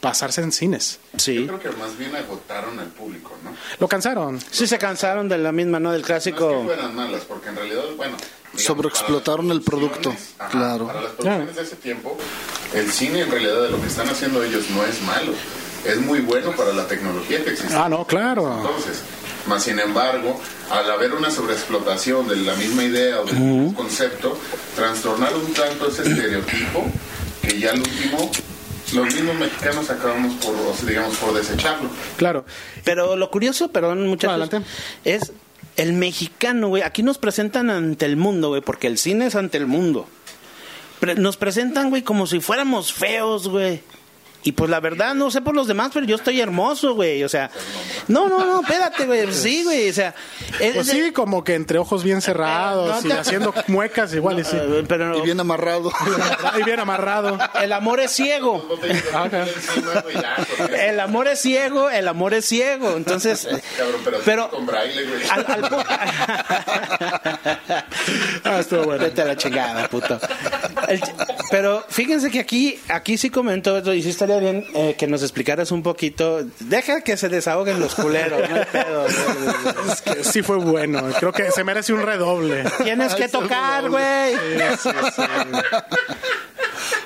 pasarse 0.00 0.40
en 0.40 0.50
cines. 0.50 0.98
Yo 1.12 1.18
Sí. 1.18 1.44
creo 1.46 1.60
que 1.60 1.68
más 1.72 1.96
bien 1.98 2.16
agotaron 2.16 2.78
al 2.80 2.86
público, 2.88 3.36
¿no? 3.44 3.50
Lo 3.78 3.86
cansaron. 3.86 4.40
Sí 4.50 4.66
se 4.66 4.78
cansaron 4.78 5.28
de 5.28 5.36
la 5.38 5.52
misma, 5.52 5.78
¿no? 5.80 5.92
Del 5.92 6.00
No 6.00 6.06
es 6.16 6.24
que 6.24 6.30
clásico. 6.32 6.64
fueran 6.64 6.94
malas, 6.96 7.22
porque 7.26 7.50
en 7.50 7.56
realidad, 7.56 7.82
bueno... 7.98 8.16
Sobreexplotaron 8.56 9.50
el 9.50 9.62
producto, 9.62 10.14
ajá, 10.38 10.48
claro. 10.50 10.86
Para 10.86 11.02
las 11.02 11.12
producciones 11.12 11.56
de 11.56 11.62
ese 11.62 11.76
tiempo, 11.76 12.16
el 12.74 12.90
cine 12.90 13.20
en 13.20 13.30
realidad 13.30 13.62
de 13.62 13.70
lo 13.70 13.80
que 13.80 13.86
están 13.86 14.08
haciendo 14.08 14.42
ellos 14.42 14.64
no 14.70 14.84
es 14.84 15.00
malo. 15.02 15.32
Es 15.84 15.98
muy 16.00 16.20
bueno 16.20 16.52
para 16.56 16.72
la 16.72 16.86
tecnología 16.86 17.44
que 17.44 17.50
existe. 17.50 17.74
Ah, 17.74 17.88
no, 17.88 18.04
claro. 18.04 18.56
Entonces, 18.58 19.00
más 19.46 19.62
sin 19.62 19.78
embargo, 19.78 20.40
al 20.70 20.90
haber 20.90 21.14
una 21.14 21.30
sobreexplotación 21.30 22.26
de 22.28 22.36
la 22.36 22.54
misma 22.56 22.84
idea 22.84 23.20
o 23.20 23.24
del 23.24 23.36
mismo 23.36 23.74
concepto, 23.74 24.36
trastornaron 24.74 25.52
tanto 25.54 25.88
ese 25.88 26.02
estereotipo 26.02 26.84
que 27.42 27.58
ya 27.60 27.70
al 27.70 27.78
último 27.78 28.30
los 28.92 29.14
mismos 29.14 29.34
mexicanos 29.36 29.90
acabamos 29.90 30.34
por, 30.44 30.54
digamos, 30.86 31.16
por 31.16 31.34
desecharlo. 31.34 31.88
Claro. 32.16 32.44
Pero 32.84 33.16
lo 33.16 33.30
curioso, 33.30 33.68
perdón, 33.68 34.06
muchachos, 34.06 34.34
Adelante. 34.34 34.62
es 35.04 35.32
el 35.78 35.92
mexicano, 35.94 36.68
güey. 36.68 36.82
Aquí 36.82 37.02
nos 37.02 37.18
presentan 37.18 37.70
ante 37.70 38.04
el 38.04 38.16
mundo, 38.16 38.48
güey, 38.48 38.60
porque 38.60 38.88
el 38.88 38.98
cine 38.98 39.26
es 39.26 39.34
ante 39.36 39.56
el 39.56 39.66
mundo. 39.66 40.06
Nos 41.16 41.36
presentan, 41.36 41.88
güey, 41.90 42.02
como 42.02 42.26
si 42.26 42.40
fuéramos 42.40 42.92
feos, 42.92 43.48
güey. 43.48 43.80
Y 44.44 44.52
pues 44.52 44.70
la 44.70 44.78
verdad, 44.80 45.14
no 45.14 45.30
sé 45.30 45.40
por 45.40 45.54
los 45.54 45.66
demás, 45.66 45.90
pero 45.92 46.06
yo 46.06 46.16
estoy 46.16 46.40
hermoso, 46.40 46.94
güey. 46.94 47.24
O 47.24 47.28
sea, 47.28 47.50
no, 48.06 48.28
no, 48.28 48.44
no, 48.46 48.60
espérate, 48.62 49.04
güey. 49.04 49.30
Sí, 49.32 49.64
güey, 49.64 49.90
o 49.90 49.92
sea. 49.92 50.14
es- 50.60 50.74
Pues 50.76 50.86
sí, 50.86 51.10
como 51.12 51.42
que 51.44 51.54
entre 51.54 51.78
ojos 51.78 52.04
bien 52.04 52.22
cerrados 52.22 53.02
No 53.04 53.10
y 53.10 53.12
te- 53.12 53.18
haciendo 53.18 53.52
muecas 53.66 54.14
igual 54.14 54.38
y 54.38 54.44
sí. 54.44 54.56
eh, 54.58 54.84
pero 54.88 55.18
Y 55.18 55.22
bien 55.22 55.40
amarrado. 55.40 55.90
Y 56.58 56.62
bien 56.62 56.78
amarrado. 56.80 57.36
el 57.60 57.72
amor 57.72 58.00
es 58.00 58.12
ciego. 58.12 58.64
Ah. 59.12 59.28
El 60.78 61.00
amor 61.00 61.26
es 61.28 61.40
ciego, 61.40 61.90
el 61.90 62.06
amor 62.08 62.32
es 62.32 62.44
ciego. 62.46 62.96
Entonces, 62.96 63.46
Cabrón, 63.76 64.00
pero, 64.04 64.18
pero 64.24 64.50
con 64.50 64.66
braille, 64.66 65.04
güey. 65.04 65.22
al, 65.30 65.46
al 65.48 65.62
pu- 65.62 65.84
Ah, 68.44 68.60
estuvo 68.60 68.84
bueno. 68.84 69.04
Vete 69.04 69.22
a 69.22 69.24
la 69.26 69.36
chingada, 69.36 69.88
puto. 69.88 70.18
El 70.88 71.00
pero 71.50 71.84
fíjense 71.88 72.30
que 72.30 72.40
aquí, 72.40 72.78
aquí 72.88 73.16
sí 73.16 73.30
comentó 73.30 73.82
sí 73.84 74.02
estaría 74.28 74.52
bien 74.52 74.66
eh, 74.74 74.94
que 74.98 75.06
nos 75.06 75.22
explicaras 75.22 75.72
un 75.72 75.82
poquito. 75.82 76.44
Deja 76.60 77.00
que 77.00 77.16
se 77.16 77.28
desahoguen 77.28 77.80
los 77.80 77.94
culeros, 77.94 78.48
no 78.48 78.56
hay 78.56 78.64
pedo. 78.70 79.06
Es 79.06 80.02
que 80.02 80.24
sí 80.24 80.42
fue 80.42 80.56
bueno. 80.56 81.02
Creo 81.18 81.32
que 81.32 81.50
se 81.50 81.64
merece 81.64 81.92
un 81.92 82.02
redoble. 82.02 82.64
Tienes 82.84 83.14
que 83.14 83.28
tocar, 83.28 83.88
güey. 83.88 84.36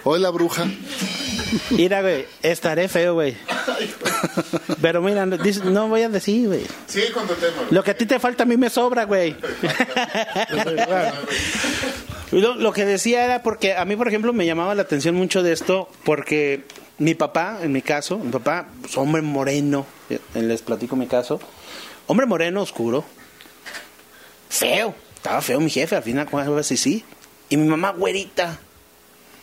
Hoy 0.05 0.21
la 0.21 0.31
bruja. 0.31 0.67
Mira, 1.71 2.03
güey, 2.03 2.27
estaré 2.43 2.89
feo, 2.89 3.15
güey. 3.15 3.37
Pero 4.81 5.03
mira, 5.03 5.27
no, 5.27 5.89
voy 5.89 6.03
a 6.03 6.09
decir, 6.09 6.49
güey. 6.49 6.63
Tu 6.63 7.01
tema. 7.35 7.57
güey. 7.57 7.67
Lo 7.71 7.85
que 7.85 7.93
a 7.93 7.97
ti 7.97 8.07
te 8.07 8.19
falta 8.19 8.43
a 8.43 8.47
mí 8.47 8.57
me 8.57 8.71
sobra, 8.71 9.05
güey. 9.05 9.37
Lo, 12.33 12.55
lo 12.55 12.73
que 12.73 12.87
decía 12.87 13.27
era 13.27 13.43
porque 13.43 13.77
a 13.77 13.85
mí, 13.85 13.95
por 13.95 14.09
ejemplo, 14.09 14.33
me 14.33 14.47
llamaba 14.47 14.75
la 14.75 14.83
atención 14.83 15.15
mucho 15.15 15.43
de 15.43 15.53
esto 15.53 15.89
porque 16.03 16.63
mi 17.03 17.15
papá, 17.17 17.59
en 17.63 17.73
mi 17.73 17.83
caso, 17.83 18.17
mi 18.17 18.31
papá, 18.31 18.69
pues, 18.81 18.97
hombre 18.97 19.23
moreno, 19.23 19.85
eh, 20.09 20.21
les 20.35 20.63
platico 20.63 20.95
mi 20.95 21.09
caso, 21.09 21.41
hombre 22.07 22.27
moreno, 22.27 22.63
oscuro, 22.63 23.05
feo, 24.49 24.95
estaba 25.17 25.43
feo 25.43 25.59
mi 25.59 25.69
jefe, 25.69 25.97
al 25.97 26.05
final, 26.05 26.29
a 26.33 26.63
si 26.63 26.77
sí, 26.77 27.05
y 27.49 27.57
mi 27.57 27.67
mamá 27.67 27.91
güerita, 27.91 28.61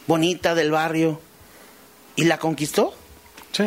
bonita 0.08 0.56
del 0.56 0.72
barrio, 0.72 1.20
y 2.16 2.24
la 2.24 2.38
conquistó. 2.38 2.94
Sí. 3.52 3.64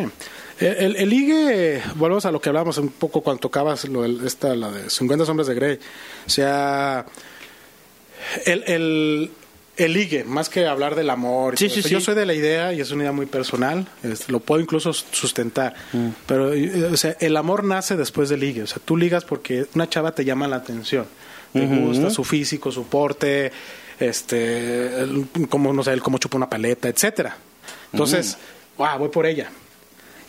El, 0.59 0.75
el, 0.77 0.95
el 0.95 1.09
ligue, 1.09 1.83
volvemos 1.95 2.25
a 2.25 2.31
lo 2.31 2.41
que 2.41 2.49
hablábamos 2.49 2.79
un 2.79 2.89
poco 2.89 3.21
cuando 3.21 3.41
tocabas 3.41 3.85
lo, 3.85 4.05
esta, 4.25 4.55
la 4.55 4.71
de 4.71 4.89
50 4.89 5.29
hombres 5.29 5.47
de 5.47 5.53
Grey. 5.53 5.79
O 6.25 6.29
sea, 6.29 7.05
el, 8.45 8.63
el, 8.65 9.31
el 9.77 9.93
ligue, 9.93 10.23
más 10.23 10.49
que 10.49 10.67
hablar 10.67 10.95
del 10.95 11.09
amor. 11.09 11.57
Sí, 11.57 11.69
sí, 11.69 11.81
sí. 11.81 11.89
Yo 11.89 11.99
soy 11.99 12.13
de 12.15 12.25
la 12.25 12.33
idea 12.33 12.73
y 12.73 12.81
es 12.81 12.91
una 12.91 13.03
idea 13.03 13.11
muy 13.11 13.25
personal, 13.25 13.87
es- 14.03 14.29
lo 14.29 14.39
puedo 14.39 14.61
incluso 14.61 14.93
sustentar. 14.93 15.73
Mm. 15.93 16.07
Pero, 16.27 16.53
eh, 16.53 16.85
o 16.91 16.97
sea, 16.97 17.15
el 17.19 17.35
amor 17.37 17.63
nace 17.63 17.95
después 17.97 18.29
del 18.29 18.41
ligue. 18.41 18.63
O 18.63 18.67
sea, 18.67 18.77
tú 18.83 18.95
ligas 18.97 19.25
porque 19.25 19.65
una 19.73 19.89
chava 19.89 20.13
te 20.13 20.25
llama 20.25 20.47
la 20.47 20.57
atención. 20.57 21.05
Te 21.53 21.65
gusta 21.67 22.09
su 22.09 22.23
físico, 22.23 22.71
su 22.71 22.85
porte, 22.87 23.51
este, 23.99 24.87
el- 25.01 25.27
como, 25.49 25.71
no 25.73 25.83
sé, 25.83 25.93
el 25.93 26.01
cómo 26.01 26.17
chupa 26.17 26.37
una 26.37 26.49
paleta, 26.49 26.87
etcétera. 26.89 27.37
Entonces, 27.91 28.37
ah, 28.79 28.97
voy 28.97 29.09
por 29.09 29.25
ella. 29.25 29.49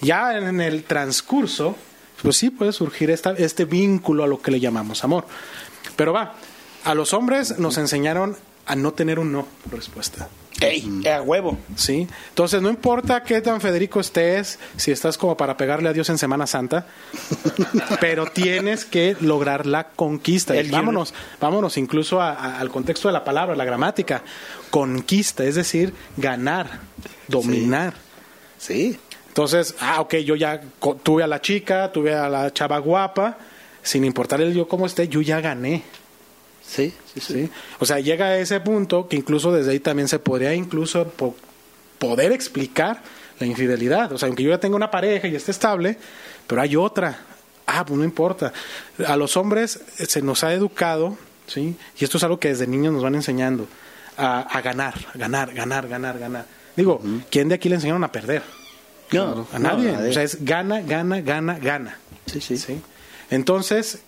Ya 0.00 0.36
en 0.36 0.60
el 0.60 0.84
transcurso, 0.84 1.76
pues 2.22 2.36
sí 2.36 2.50
puede 2.50 2.72
surgir 2.72 3.10
esta, 3.10 3.30
este 3.32 3.64
vínculo 3.64 4.24
a 4.24 4.26
lo 4.26 4.40
que 4.42 4.50
le 4.50 4.60
llamamos 4.60 5.02
amor. 5.02 5.26
Pero 5.96 6.12
va, 6.12 6.34
a 6.84 6.94
los 6.94 7.12
hombres 7.14 7.58
nos 7.58 7.78
enseñaron 7.78 8.36
a 8.66 8.76
no 8.76 8.92
tener 8.92 9.18
un 9.18 9.32
no 9.32 9.46
por 9.64 9.74
respuesta. 9.78 10.28
¡Ey! 10.60 11.02
A 11.08 11.20
huevo. 11.20 11.58
¿Sí? 11.74 12.06
Entonces, 12.28 12.62
no 12.62 12.70
importa 12.70 13.24
qué 13.24 13.40
tan 13.40 13.60
Federico 13.60 13.98
estés, 14.00 14.58
si 14.76 14.92
estás 14.92 15.18
como 15.18 15.36
para 15.36 15.56
pegarle 15.56 15.88
a 15.88 15.92
Dios 15.92 16.08
en 16.10 16.16
Semana 16.18 16.46
Santa, 16.46 16.86
pero 18.00 18.26
tienes 18.26 18.84
que 18.84 19.16
lograr 19.20 19.66
la 19.66 19.88
conquista. 19.88 20.54
El 20.56 20.68
Y 20.68 20.70
vámonos, 20.70 21.12
vámonos 21.40 21.76
incluso 21.76 22.20
a- 22.20 22.32
a- 22.32 22.60
al 22.60 22.70
contexto 22.70 23.08
de 23.08 23.12
la 23.12 23.24
palabra, 23.24 23.56
la 23.56 23.64
gramática. 23.64 24.22
Conquista, 24.70 25.44
es 25.44 25.56
decir, 25.56 25.92
ganar, 26.16 26.80
dominar. 27.28 27.94
Sí. 28.58 28.98
Entonces, 29.28 29.74
ah, 29.80 30.00
ok, 30.00 30.14
yo 30.18 30.36
ya 30.36 30.60
tuve 31.02 31.24
a 31.24 31.26
la 31.26 31.40
chica, 31.40 31.90
tuve 31.92 32.14
a 32.14 32.28
la 32.28 32.52
chava 32.52 32.78
guapa, 32.78 33.38
sin 33.82 34.04
importar 34.04 34.40
el 34.40 34.54
yo 34.54 34.68
cómo 34.68 34.86
esté, 34.86 35.08
yo 35.08 35.20
ya 35.20 35.40
gané. 35.40 35.82
Sí, 36.66 36.92
sí, 37.12 37.20
sí. 37.20 37.32
¿sí? 37.34 37.50
O 37.78 37.86
sea, 37.86 38.00
llega 38.00 38.26
a 38.26 38.38
ese 38.38 38.58
punto 38.60 39.06
que 39.08 39.16
incluso 39.16 39.52
desde 39.52 39.72
ahí 39.72 39.80
también 39.80 40.08
se 40.08 40.18
podría 40.18 40.54
incluso 40.54 41.04
po- 41.08 41.36
poder 41.98 42.32
explicar 42.32 43.02
la 43.38 43.46
infidelidad. 43.46 44.12
O 44.12 44.18
sea, 44.18 44.26
aunque 44.28 44.42
yo 44.42 44.50
ya 44.50 44.58
tenga 44.60 44.76
una 44.76 44.90
pareja 44.90 45.28
y 45.28 45.34
esté 45.36 45.50
estable, 45.50 45.98
pero 46.46 46.60
hay 46.62 46.76
otra. 46.76 47.18
Ah, 47.66 47.84
pues 47.86 47.98
no 47.98 48.04
importa. 48.04 48.52
A 49.06 49.16
los 49.16 49.36
hombres 49.36 49.80
eh, 49.98 50.06
se 50.06 50.20
nos 50.22 50.42
ha 50.44 50.52
educado, 50.52 51.16
¿sí? 51.46 51.76
Y 51.98 52.04
esto 52.04 52.18
es 52.18 52.24
algo 52.24 52.38
que 52.40 52.48
desde 52.48 52.66
niños 52.66 52.92
nos 52.92 53.02
van 53.02 53.14
enseñando, 53.14 53.66
a, 54.16 54.40
a 54.40 54.60
ganar, 54.62 54.94
a 55.14 55.18
ganar, 55.18 55.52
ganar, 55.54 55.88
ganar, 55.88 56.18
ganar. 56.18 56.46
Digo, 56.76 57.00
¿quién 57.30 57.48
de 57.48 57.54
aquí 57.56 57.68
le 57.68 57.76
enseñaron 57.76 58.04
a 58.04 58.10
perder? 58.12 58.42
No, 59.12 59.46
A 59.52 59.58
nadie. 59.58 59.92
no, 59.92 60.08
o 60.08 60.12
sea, 60.12 60.22
es 60.22 60.44
gana, 60.44 60.80
gana, 60.80 61.20
gana, 61.20 61.58
gana. 61.58 61.98
Sí, 62.26 62.40
sí. 62.40 62.56
¿sí? 62.58 62.80
Entonces, 63.30 64.00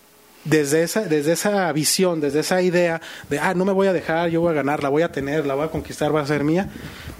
desde 0.46 0.82
esa, 0.82 1.02
desde 1.02 1.32
esa 1.32 1.70
visión, 1.72 2.20
desde 2.20 2.40
esa 2.40 2.62
idea 2.62 3.00
de, 3.28 3.38
ah, 3.38 3.54
no 3.54 3.64
me 3.64 3.72
voy 3.72 3.88
a 3.88 3.92
dejar, 3.92 4.30
yo 4.30 4.40
voy 4.40 4.52
a 4.52 4.54
ganar, 4.54 4.82
la 4.82 4.88
voy 4.88 5.02
a 5.02 5.12
tener, 5.12 5.46
la 5.46 5.54
voy 5.54 5.66
a 5.66 5.70
conquistar, 5.70 6.14
va 6.14 6.22
a 6.22 6.26
ser 6.26 6.44
mía, 6.44 6.70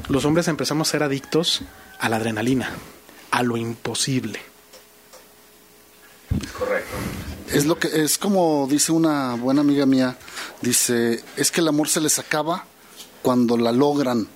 los 0.09 0.25
hombres 0.25 0.49
empezamos 0.49 0.89
a 0.89 0.91
ser 0.93 1.03
adictos 1.03 1.63
a 1.99 2.09
la 2.09 2.17
adrenalina, 2.17 2.71
a 3.31 3.43
lo 3.43 3.57
imposible. 3.57 4.41
Correcto. 6.59 6.97
Es 7.53 7.67
lo 7.67 7.79
que 7.79 7.89
es 8.03 8.19
como 8.19 8.67
dice 8.69 8.93
una 8.93 9.35
buena 9.35 9.61
amiga 9.61 9.87
mía, 9.87 10.17
dice, 10.63 11.23
es 11.37 11.51
que 11.51 11.61
el 11.61 11.69
amor 11.69 11.89
se 11.89 12.01
les 12.01 12.19
acaba 12.19 12.65
cuando 13.23 13.57
la 13.57 13.73
logran. 13.73 14.29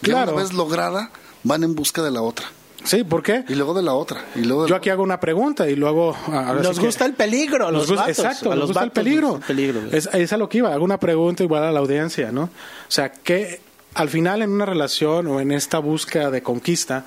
Claro. 0.00 0.26
Ya 0.26 0.32
una 0.32 0.42
vez 0.42 0.52
lograda, 0.52 1.10
van 1.42 1.64
en 1.64 1.74
busca 1.74 2.02
de 2.02 2.10
la 2.10 2.22
otra. 2.22 2.46
Sí, 2.86 3.04
¿por 3.04 3.22
qué? 3.22 3.44
Y 3.48 3.54
luego 3.54 3.74
de 3.74 3.82
la 3.82 3.92
otra. 3.94 4.24
Y 4.34 4.40
luego 4.44 4.62
de 4.62 4.68
Yo 4.70 4.74
la 4.74 4.78
aquí 4.78 4.90
hago 4.90 5.02
una 5.02 5.20
pregunta 5.20 5.68
y 5.68 5.76
luego... 5.76 6.16
ahora 6.28 6.62
Nos 6.62 6.76
sí 6.76 6.80
que- 6.80 6.86
gusta 6.86 7.04
el 7.04 7.14
peligro, 7.14 7.70
los 7.70 7.82
Nos 7.82 7.86
gusta- 7.90 8.02
vatos. 8.02 8.18
exacto, 8.18 8.52
a 8.52 8.54
nos 8.54 8.58
los 8.60 8.68
gusta 8.68 8.82
el 8.84 8.88
vatos 8.90 9.04
peligro. 9.04 9.26
nos 9.28 9.36
gusta 9.38 9.52
el 9.52 9.56
peligro. 9.56 9.96
Es, 9.96 10.08
es 10.12 10.32
a 10.32 10.36
lo 10.36 10.48
que 10.48 10.58
iba. 10.58 10.72
Hago 10.72 10.84
una 10.84 10.98
pregunta 11.00 11.42
igual 11.42 11.64
a 11.64 11.72
la 11.72 11.80
audiencia, 11.80 12.30
¿no? 12.32 12.44
O 12.44 12.50
sea, 12.90 13.10
que 13.12 13.60
al 13.94 14.08
final 14.08 14.42
en 14.42 14.50
una 14.50 14.66
relación 14.66 15.26
o 15.26 15.40
en 15.40 15.52
esta 15.52 15.78
búsqueda 15.78 16.30
de 16.30 16.42
conquista, 16.42 17.04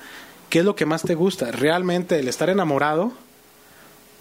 ¿qué 0.48 0.58
es 0.60 0.64
lo 0.64 0.74
que 0.76 0.86
más 0.86 1.02
te 1.02 1.14
gusta? 1.14 1.50
¿Realmente 1.50 2.18
el 2.18 2.28
estar 2.28 2.50
enamorado 2.50 3.12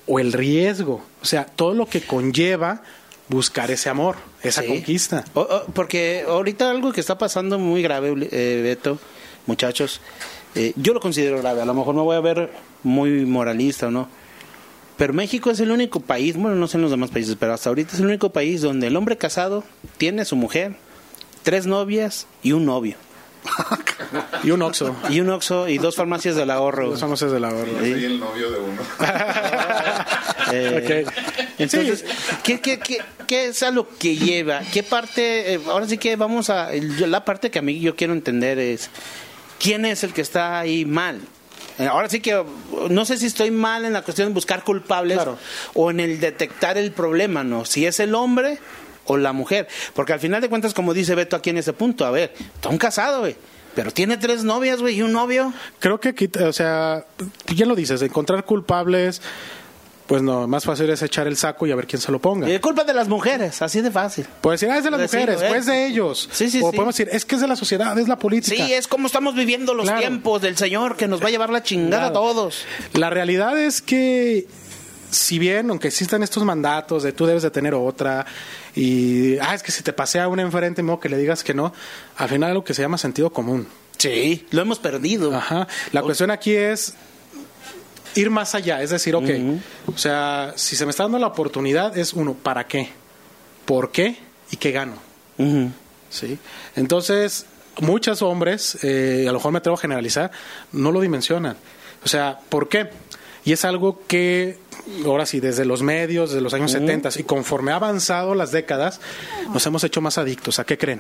o 0.07 0.19
el 0.19 0.33
riesgo? 0.33 1.03
O 1.21 1.25
sea, 1.25 1.45
todo 1.45 1.73
lo 1.73 1.85
que 1.87 2.01
conlleva 2.01 2.81
buscar 3.27 3.69
ese 3.69 3.89
amor, 3.89 4.15
esa 4.41 4.61
Sí. 4.61 4.67
conquista. 4.67 5.23
O- 5.33 5.41
o- 5.41 5.65
porque 5.73 6.25
ahorita 6.27 6.69
algo 6.71 6.91
que 6.91 7.01
está 7.01 7.17
pasando 7.17 7.59
muy 7.59 7.81
grave, 7.83 8.13
eh, 8.31 8.61
Beto, 8.63 8.97
muchachos, 9.45 10.01
eh, 10.55 10.73
yo 10.75 10.93
lo 10.93 10.99
considero 10.99 11.39
grave, 11.39 11.61
a 11.61 11.65
lo 11.65 11.73
mejor 11.73 11.95
me 11.95 12.01
voy 12.01 12.15
a 12.15 12.19
ver 12.21 12.49
muy 12.83 13.25
moralista 13.25 13.87
o 13.87 13.91
no, 13.91 14.07
pero 14.97 15.13
México 15.13 15.49
es 15.51 15.59
el 15.59 15.71
único 15.71 15.99
país, 16.01 16.35
bueno, 16.35 16.55
no 16.55 16.67
sé 16.67 16.77
en 16.77 16.81
los 16.83 16.91
demás 16.91 17.09
países, 17.11 17.35
pero 17.39 17.53
hasta 17.53 17.69
ahorita 17.69 17.93
es 17.93 17.99
el 17.99 18.05
único 18.07 18.31
país 18.31 18.61
donde 18.61 18.87
el 18.87 18.95
hombre 18.95 19.17
casado 19.17 19.63
tiene 19.97 20.21
a 20.23 20.25
su 20.25 20.35
mujer, 20.35 20.75
tres 21.43 21.65
novias 21.67 22.27
y 22.43 22.51
un 22.53 22.65
novio, 22.65 22.95
Y 24.43 24.51
un 24.51 24.61
oxo. 24.61 24.95
y 25.09 25.19
un 25.21 25.29
Oxxo 25.29 25.67
y 25.69 25.77
dos 25.77 25.95
farmacias 25.95 26.35
del 26.35 26.49
ahorro. 26.51 26.87
Los 26.87 26.99
famosos 26.99 27.31
de 27.31 27.39
la 27.39 27.51
gorra. 27.51 27.71
Yo 27.71 27.79
soy 27.79 28.05
el 28.05 28.19
novio 28.19 28.51
de 28.51 28.59
uno. 28.59 28.81
Eh, 30.51 31.03
Ok. 31.05 31.13
Entonces, 31.59 32.05
¿qué, 32.43 32.59
qué, 32.59 32.79
qué, 32.79 32.97
qué 33.27 33.47
es 33.47 33.61
a 33.63 33.69
lo 33.71 33.87
que 33.97 34.15
lleva? 34.15 34.61
¿Qué 34.73 34.81
parte? 34.81 35.53
eh, 35.53 35.59
ahora 35.67 35.87
sí 35.87 35.97
que 35.97 36.15
vamos 36.15 36.49
a. 36.49 36.73
yo- 36.75 37.05
la 37.07 37.23
parte 37.25 37.51
que 37.51 37.59
a 37.59 37.61
mí 37.61 37.79
yo 37.79 37.95
quiero 37.95 38.13
entender 38.13 38.57
es: 38.57 38.89
¿quién 39.59 39.85
es 39.85 40.03
el 40.03 40.13
que 40.13 40.21
está 40.21 40.59
ahí 40.59 40.85
mal? 40.85 41.19
Eh, 41.77 41.87
Ahora 41.87 42.09
sí 42.09 42.19
que 42.19 42.43
no 42.89 43.05
sé 43.05 43.17
si 43.17 43.25
estoy 43.27 43.51
mal 43.51 43.85
en 43.85 43.93
la 43.93 44.01
cuestión 44.01 44.27
de 44.29 44.33
buscar 44.33 44.63
culpables 44.63 45.17
Claro. 45.17 45.37
o 45.75 45.91
en 45.91 45.99
el 45.99 46.19
detectar 46.19 46.77
el 46.77 46.91
problema, 46.91 47.43
¿no? 47.43 47.65
Si 47.65 47.85
es 47.85 47.99
el 47.99 48.15
hombre 48.15 48.57
o 49.05 49.17
la 49.17 49.33
mujer. 49.33 49.67
Porque 49.93 50.13
al 50.13 50.19
final 50.19 50.41
de 50.41 50.49
cuentas, 50.49 50.73
como 50.73 50.93
dice 50.93 51.15
Beto 51.15 51.35
aquí 51.35 51.49
en 51.49 51.57
ese 51.57 51.73
punto, 51.73 52.05
a 52.05 52.11
ver, 52.11 52.33
está 52.55 52.69
un 52.69 52.77
casado, 52.77 53.21
güey. 53.21 53.35
Pero 53.75 53.91
tiene 53.91 54.17
tres 54.17 54.43
novias, 54.43 54.81
güey, 54.81 54.95
y 54.97 55.01
un 55.03 55.13
novio. 55.13 55.53
Creo 55.79 55.99
que 55.99 56.09
aquí, 56.09 56.29
o 56.43 56.51
sea, 56.53 57.05
ya 57.47 57.65
lo 57.65 57.75
dices, 57.75 58.01
encontrar 58.01 58.43
culpables, 58.43 59.21
pues 60.09 60.23
no, 60.23 60.47
más 60.47 60.65
fácil 60.65 60.89
es 60.89 61.03
echar 61.03 61.27
el 61.27 61.37
saco 61.37 61.67
y 61.67 61.71
a 61.71 61.75
ver 61.75 61.85
quién 61.85 62.01
se 62.01 62.11
lo 62.11 62.17
ponga. 62.17 62.49
Eh, 62.49 62.59
culpa 62.59 62.83
de 62.83 62.95
las 62.95 63.07
mujeres, 63.07 63.61
así 63.61 63.79
de 63.79 63.91
fácil. 63.91 64.25
Puedes 64.41 64.59
decir, 64.59 64.73
ah, 64.73 64.79
es 64.79 64.83
de 64.83 64.89
las 64.89 64.99
Decirlo, 65.01 65.27
mujeres, 65.27 65.43
¿eh? 65.43 65.47
pues 65.49 65.65
de 65.67 65.85
ellos. 65.85 66.27
Sí, 66.31 66.49
sí, 66.49 66.57
o 66.63 66.71
sí. 66.71 66.75
podemos 66.75 66.95
decir, 66.97 67.09
es 67.15 67.25
que 67.25 67.35
es 67.35 67.41
de 67.41 67.47
la 67.47 67.55
sociedad, 67.55 67.95
es 67.99 68.07
la 68.07 68.17
política. 68.17 68.55
Sí, 68.65 68.73
es 68.73 68.87
como 68.87 69.05
estamos 69.05 69.35
viviendo 69.35 69.75
los 69.75 69.85
Claro. 69.85 69.99
tiempos 70.01 70.41
del 70.41 70.57
Señor 70.57 70.97
que 70.97 71.07
nos 71.07 71.21
va 71.21 71.27
a 71.27 71.29
llevar 71.29 71.51
la 71.51 71.61
chingada 71.61 72.07
a 72.07 72.11
todos. 72.11 72.65
La 72.93 73.11
realidad 73.11 73.55
es 73.59 73.83
que, 73.83 74.47
si 75.11 75.37
bien, 75.37 75.69
aunque 75.69 75.89
existan 75.89 76.23
estos 76.23 76.43
mandatos 76.43 77.03
de 77.03 77.11
tú 77.11 77.27
debes 77.27 77.43
de 77.43 77.51
tener 77.51 77.75
otra, 77.75 78.25
y, 78.75 79.37
ah, 79.37 79.53
es 79.53 79.61
que 79.61 79.71
si 79.71 79.83
te 79.83 79.93
pasea 79.93 80.27
una 80.27 80.41
enfrente, 80.41 80.81
modo 80.81 80.99
que 80.99 81.09
le 81.09 81.17
digas 81.17 81.43
que 81.43 81.53
no, 81.53 81.71
al 82.17 82.29
final 82.29 82.49
algo 82.49 82.63
que 82.63 82.73
se 82.73 82.81
llama 82.81 82.97
sentido 82.97 83.29
común. 83.31 83.67
Sí, 83.99 84.47
lo 84.49 84.63
hemos 84.63 84.79
perdido. 84.79 85.35
Ajá. 85.35 85.67
La 85.91 86.01
cuestión 86.01 86.31
aquí 86.31 86.55
es 86.55 86.95
ir 88.15 88.29
más 88.29 88.55
allá, 88.55 88.81
es 88.81 88.89
decir, 88.89 89.15
ok, 89.15 89.29
o 89.87 89.97
sea, 89.97 90.53
si 90.55 90.75
se 90.75 90.85
me 90.85 90.91
está 90.91 91.03
dando 91.03 91.19
la 91.19 91.27
oportunidad, 91.27 91.97
es 91.97 92.13
uno, 92.13 92.33
¿para 92.33 92.67
qué? 92.67 92.89
¿Por 93.65 93.91
qué? 93.91 94.17
¿Y 94.51 94.57
qué 94.57 94.71
gano? 94.71 94.95
¿sí? 96.09 96.37
Entonces, 96.75 97.45
muchos 97.81 98.21
hombres, 98.21 98.77
eh, 98.83 99.25
a 99.27 99.31
lo 99.31 99.39
mejor 99.39 99.51
me 99.51 99.59
atrevo 99.59 99.77
a 99.77 99.81
generalizar, 99.81 100.31
no 100.71 100.91
lo 100.91 101.01
dimensionan. 101.01 101.55
O 102.03 102.07
sea, 102.07 102.39
¿por 102.49 102.69
qué? 102.69 102.89
Y 103.45 103.53
es 103.53 103.63
algo 103.65 104.01
que, 104.07 104.57
ahora 105.05 105.25
sí, 105.25 105.39
desde 105.39 105.65
los 105.65 105.81
medios, 105.81 106.31
desde 106.31 106.41
los 106.41 106.53
años 106.53 106.71
70 106.71 107.09
y 107.17 107.23
conforme 107.23 107.71
ha 107.71 107.75
avanzado 107.75 108.35
las 108.35 108.51
décadas, 108.51 108.99
nos 109.53 109.65
hemos 109.65 109.83
hecho 109.83 110.01
más 110.01 110.17
adictos. 110.17 110.59
¿A 110.59 110.65
qué 110.65 110.77
creen? 110.77 110.99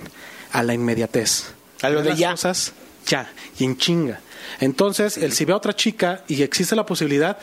A 0.51 0.63
la 0.63 0.73
inmediatez. 0.73 1.51
A 1.81 1.89
lo 1.89 2.01
de 2.01 2.11
Las 2.11 2.19
ya. 2.19 2.31
cosas 2.31 2.73
ya, 3.05 3.31
y 3.57 3.65
en 3.65 3.77
chinga. 3.77 4.19
Entonces, 4.59 5.17
el 5.17 5.31
si 5.31 5.45
ve 5.45 5.53
a 5.53 5.57
otra 5.57 5.75
chica 5.75 6.23
y 6.27 6.41
existe 6.41 6.75
la 6.75 6.85
posibilidad, 6.85 7.37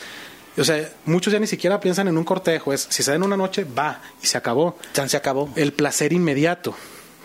o 0.57 0.63
sea, 0.63 0.89
muchos 1.05 1.31
ya 1.31 1.39
ni 1.39 1.47
siquiera 1.47 1.79
piensan 1.79 2.07
en 2.07 2.17
un 2.17 2.23
cortejo, 2.23 2.73
es 2.73 2.87
si 2.89 3.03
se 3.03 3.11
da 3.11 3.15
en 3.15 3.23
una 3.23 3.37
noche, 3.37 3.63
va, 3.63 4.01
y 4.21 4.27
se 4.27 4.37
acabó. 4.37 4.77
Tan 4.93 5.09
se 5.09 5.17
acabó. 5.17 5.49
El 5.55 5.71
placer 5.73 6.13
inmediato, 6.13 6.75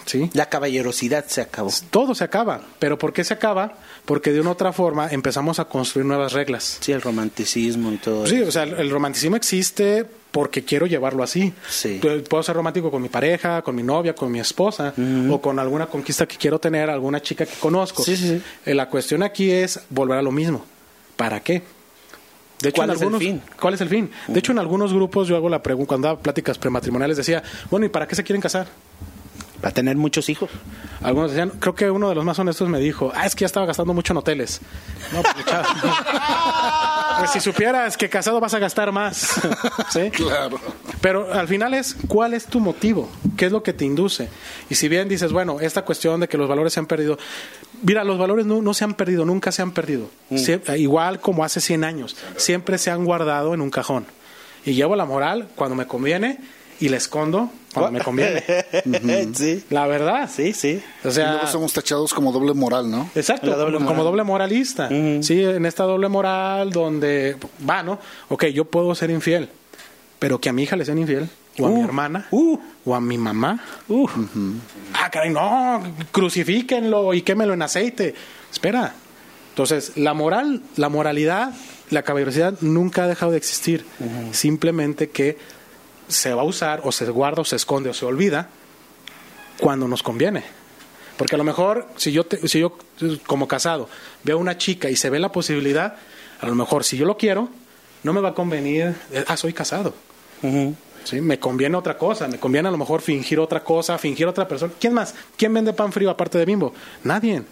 ¿sí? 0.05 0.30
La 0.35 0.49
caballerosidad 0.49 1.24
se 1.26 1.41
acabó. 1.41 1.70
todo 1.91 2.14
se 2.14 2.24
acaba. 2.24 2.61
¿Pero 2.78 2.99
por 2.99 3.12
qué 3.12 3.24
se 3.24 3.35
acaba? 3.35 3.74
Porque 4.05 4.33
de 4.33 4.41
una 4.41 4.51
u 4.51 4.53
otra 4.53 4.72
forma 4.72 5.09
empezamos 5.09 5.59
a 5.59 5.64
construir 5.64 6.07
nuevas 6.07 6.33
reglas. 6.33 6.78
Sí, 6.80 6.93
el 6.93 7.01
romanticismo 7.01 7.93
y 7.93 7.97
todo. 7.97 8.26
Sí, 8.26 8.37
eso. 8.37 8.49
o 8.49 8.53
sea, 8.53 8.64
el 8.64 8.74
el 8.74 8.91
romanticismo 8.91 9.37
existe 9.37 10.07
porque 10.33 10.64
quiero 10.64 10.87
llevarlo 10.87 11.22
así. 11.22 11.53
Sí. 11.68 12.01
Pu- 12.03 12.26
Puedo 12.26 12.43
ser 12.43 12.57
romántico 12.57 12.91
con 12.91 13.01
mi 13.03 13.09
pareja, 13.09 13.62
con 13.62 13.76
mi 13.76 13.83
novia, 13.85 14.14
con 14.14 14.33
mi 14.33 14.41
esposa, 14.41 14.93
o 15.30 15.41
con 15.41 15.59
alguna 15.61 15.87
conquista 15.87 16.26
que 16.26 16.37
quiero 16.37 16.59
tener, 16.59 16.91
alguna 16.91 17.20
chica 17.22 17.47
que 17.47 17.55
conozco. 17.61 18.03
Sí, 18.03 18.16
sí, 18.16 18.28
sí. 18.28 18.43
Eh, 18.66 18.74
La 18.74 18.89
cuestión 18.89 19.22
aquí 19.22 19.51
es 19.51 19.78
volver 19.91 20.18
a 20.18 20.22
lo 20.22 20.33
mismo. 20.33 20.64
¿Para 21.16 21.39
qué? 21.41 21.62
De 22.61 22.68
hecho, 22.70 22.76
¿Cuál 22.76 22.91
en 22.91 22.95
es 22.97 23.01
el 23.03 23.07
algunos- 23.09 23.20
fin? 23.22 23.43
¿Cuál 23.61 23.74
es 23.74 23.80
el 23.83 23.89
fin? 23.89 24.11
De 24.28 24.39
hecho, 24.39 24.53
en 24.53 24.59
algunos 24.59 24.93
grupos 24.93 25.28
yo 25.28 25.37
hago 25.37 25.49
la 25.49 25.62
pregunta, 25.62 25.89
cuando 25.89 26.09
daba 26.09 26.20
pláticas 26.20 26.57
prematrimoniales, 26.59 27.16
decía, 27.16 27.43
bueno, 27.70 27.87
¿y 27.87 27.89
para 27.89 28.07
qué 28.09 28.14
se 28.14 28.22
quieren 28.24 28.41
casar? 28.41 28.68
Para 29.61 29.74
tener 29.74 29.97
muchos 29.97 30.28
hijos. 30.28 30.49
Algunos 31.03 31.30
decían, 31.33 31.51
creo 31.61 31.74
que 31.74 31.91
uno 31.91 32.09
de 32.09 32.14
los 32.16 32.24
más 32.24 32.39
honestos 32.39 32.68
me 32.68 32.78
dijo, 32.80 33.12
ah, 33.14 33.26
es 33.26 33.35
que 33.37 33.43
ya 33.43 33.47
estaba 33.47 33.66
gastando 33.66 33.93
mucho 33.95 34.12
en 34.12 34.16
hoteles. 34.16 34.61
No, 35.12 35.22
pues. 35.22 35.35
Pues, 37.22 37.30
si 37.32 37.40
supieras 37.40 37.96
que 37.96 38.08
casado 38.08 38.40
vas 38.40 38.52
a 38.54 38.58
gastar 38.58 38.90
más. 38.92 39.40
¿Sí? 39.90 40.10
Claro. 40.10 40.58
Pero 41.00 41.32
al 41.32 41.48
final 41.48 41.74
es, 41.74 41.96
¿cuál 42.08 42.34
es 42.34 42.46
tu 42.46 42.60
motivo? 42.60 43.08
¿Qué 43.36 43.46
es 43.46 43.52
lo 43.52 43.62
que 43.62 43.72
te 43.72 43.84
induce? 43.84 44.28
Y 44.70 44.74
si 44.76 44.88
bien 44.88 45.08
dices, 45.08 45.32
bueno, 45.32 45.58
esta 45.60 45.82
cuestión 45.82 46.20
de 46.20 46.28
que 46.28 46.36
los 46.38 46.48
valores 46.48 46.72
se 46.72 46.80
han 46.80 46.86
perdido, 46.86 47.18
mira, 47.82 48.04
los 48.04 48.18
valores 48.18 48.46
no, 48.46 48.60
no 48.62 48.72
se 48.74 48.84
han 48.84 48.94
perdido, 48.94 49.24
nunca 49.24 49.50
se 49.52 49.62
han 49.62 49.72
perdido. 49.72 50.08
Sie- 50.30 50.60
igual 50.78 51.20
como 51.20 51.44
hace 51.44 51.60
100 51.60 51.84
años, 51.84 52.16
siempre 52.36 52.78
se 52.78 52.90
han 52.90 53.04
guardado 53.04 53.54
en 53.54 53.60
un 53.60 53.70
cajón. 53.70 54.06
Y 54.64 54.74
llevo 54.74 54.94
la 54.94 55.04
moral 55.04 55.48
cuando 55.56 55.74
me 55.74 55.86
conviene 55.86 56.38
y 56.85 56.89
la 56.89 56.97
escondo 56.97 57.51
cuando 57.72 57.93
me 57.93 58.01
conviene. 58.05 58.43
sí. 59.35 59.64
La 59.70 59.87
verdad. 59.87 60.28
Sí, 60.33 60.53
sí. 60.53 60.83
O 61.05 61.09
y 61.09 61.12
sea, 61.12 61.33
luego 61.33 61.47
somos 61.47 61.72
tachados 61.72 62.12
como 62.12 62.33
doble 62.33 62.55
moral, 62.55 62.91
¿no? 62.91 63.09
Exacto, 63.14 63.47
La 63.47 63.57
doble 63.57 63.74
como, 63.74 63.85
moral. 63.87 63.97
como 63.97 64.05
doble 64.05 64.24
moralista. 64.24 64.89
Sí, 64.89 65.43
en 65.43 65.64
esta 65.64 65.85
doble 65.85 66.09
moral 66.09 66.70
donde, 66.70 67.37
va, 67.68 67.83
¿no? 67.83 67.99
Ok, 68.28 68.47
yo 68.47 68.64
puedo 68.64 68.95
ser 68.95 69.11
infiel, 69.11 69.49
pero 70.18 70.39
que 70.41 70.49
a 70.49 70.53
mi 70.53 70.64
hija 70.64 70.76
le 70.76 70.85
sean 70.85 70.99
infiel, 70.99 71.28
o 71.59 71.66
a 71.66 71.70
mi 71.70 71.80
Uh, 71.80 71.85
hermana, 71.85 72.26
uh. 72.30 72.59
o 72.85 72.95
a 72.95 73.01
mi 73.01 73.16
mamá. 73.18 73.62
Uh, 73.89 74.09
Ah, 74.95 75.09
caray, 75.11 75.30
no, 75.30 75.83
crucifíquenlo 76.11 77.14
y 77.14 77.22
quémelo 77.22 77.55
en 77.55 77.62
aceite. 77.62 78.14
Espera. 78.51 78.95
Entonces, 79.51 79.93
la 79.97 80.14
moral, 80.14 80.62
la 80.76 80.89
moralidad, 80.89 81.53
la 81.91 82.03
caballerosidad 82.03 82.55
nunca 82.62 83.05
ha 83.05 83.07
dejado 83.07 83.33
de 83.33 83.39
existir. 83.39 83.85
Simplemente 84.33 85.11
que 85.11 85.37
se 86.09 86.34
va 86.34 86.42
a 86.42 86.44
usar, 86.44 86.80
o 86.84 86.92
se 86.92 87.05
guarda, 87.11 87.42
o 87.42 87.44
se 87.44 87.57
esconde, 87.57 87.90
o 87.90 87.94
se 87.94 88.05
olvida 88.05 88.48
cuando 89.59 89.88
nos 89.88 90.03
conviene. 90.03 90.42
Porque 91.16 91.34
a 91.34 91.38
lo 91.38 91.44
mejor, 91.44 91.86
si 91.96 92.11
yo, 92.12 92.24
te- 92.24 92.48
si 92.48 92.59
yo 92.61 92.76
como 93.26 93.46
casado 93.46 93.88
veo 94.24 94.36
a 94.36 94.40
una 94.40 94.57
chica 94.59 94.90
y 94.90 94.96
se 94.96 95.11
ve 95.11 95.18
la 95.18 95.30
posibilidad, 95.30 95.96
a 96.40 96.46
lo 96.46 96.55
mejor 96.55 96.84
si 96.84 96.96
yo 96.96 97.05
lo 97.07 97.16
quiero, 97.16 97.48
no 98.03 98.12
me 98.12 98.20
va 98.20 98.30
a 98.30 98.34
convenir, 98.34 98.94
eh, 99.12 99.24
ah, 99.28 99.36
soy 99.36 99.53
casado. 99.53 99.94
¿sí? 101.05 101.20
Me 101.20 101.38
conviene 101.38 101.76
otra 101.76 101.96
cosa, 101.96 102.26
me 102.26 102.38
conviene 102.38 102.68
a 102.68 102.72
lo 102.72 102.78
mejor 102.78 103.00
fingir 103.03 103.38
otra 103.38 103.62
cosa, 103.62 103.96
fingir 103.98 104.26
otra 104.26 104.48
persona. 104.48 104.72
¿Quién 104.80 104.94
más? 104.94 105.14
¿Quién 105.36 105.55
vende 105.55 105.72
pan 105.72 105.92
frío 105.92 106.11
aparte 106.11 106.38
de 106.38 106.44
Bimbo? 106.44 106.74
Nadie. 107.05 107.42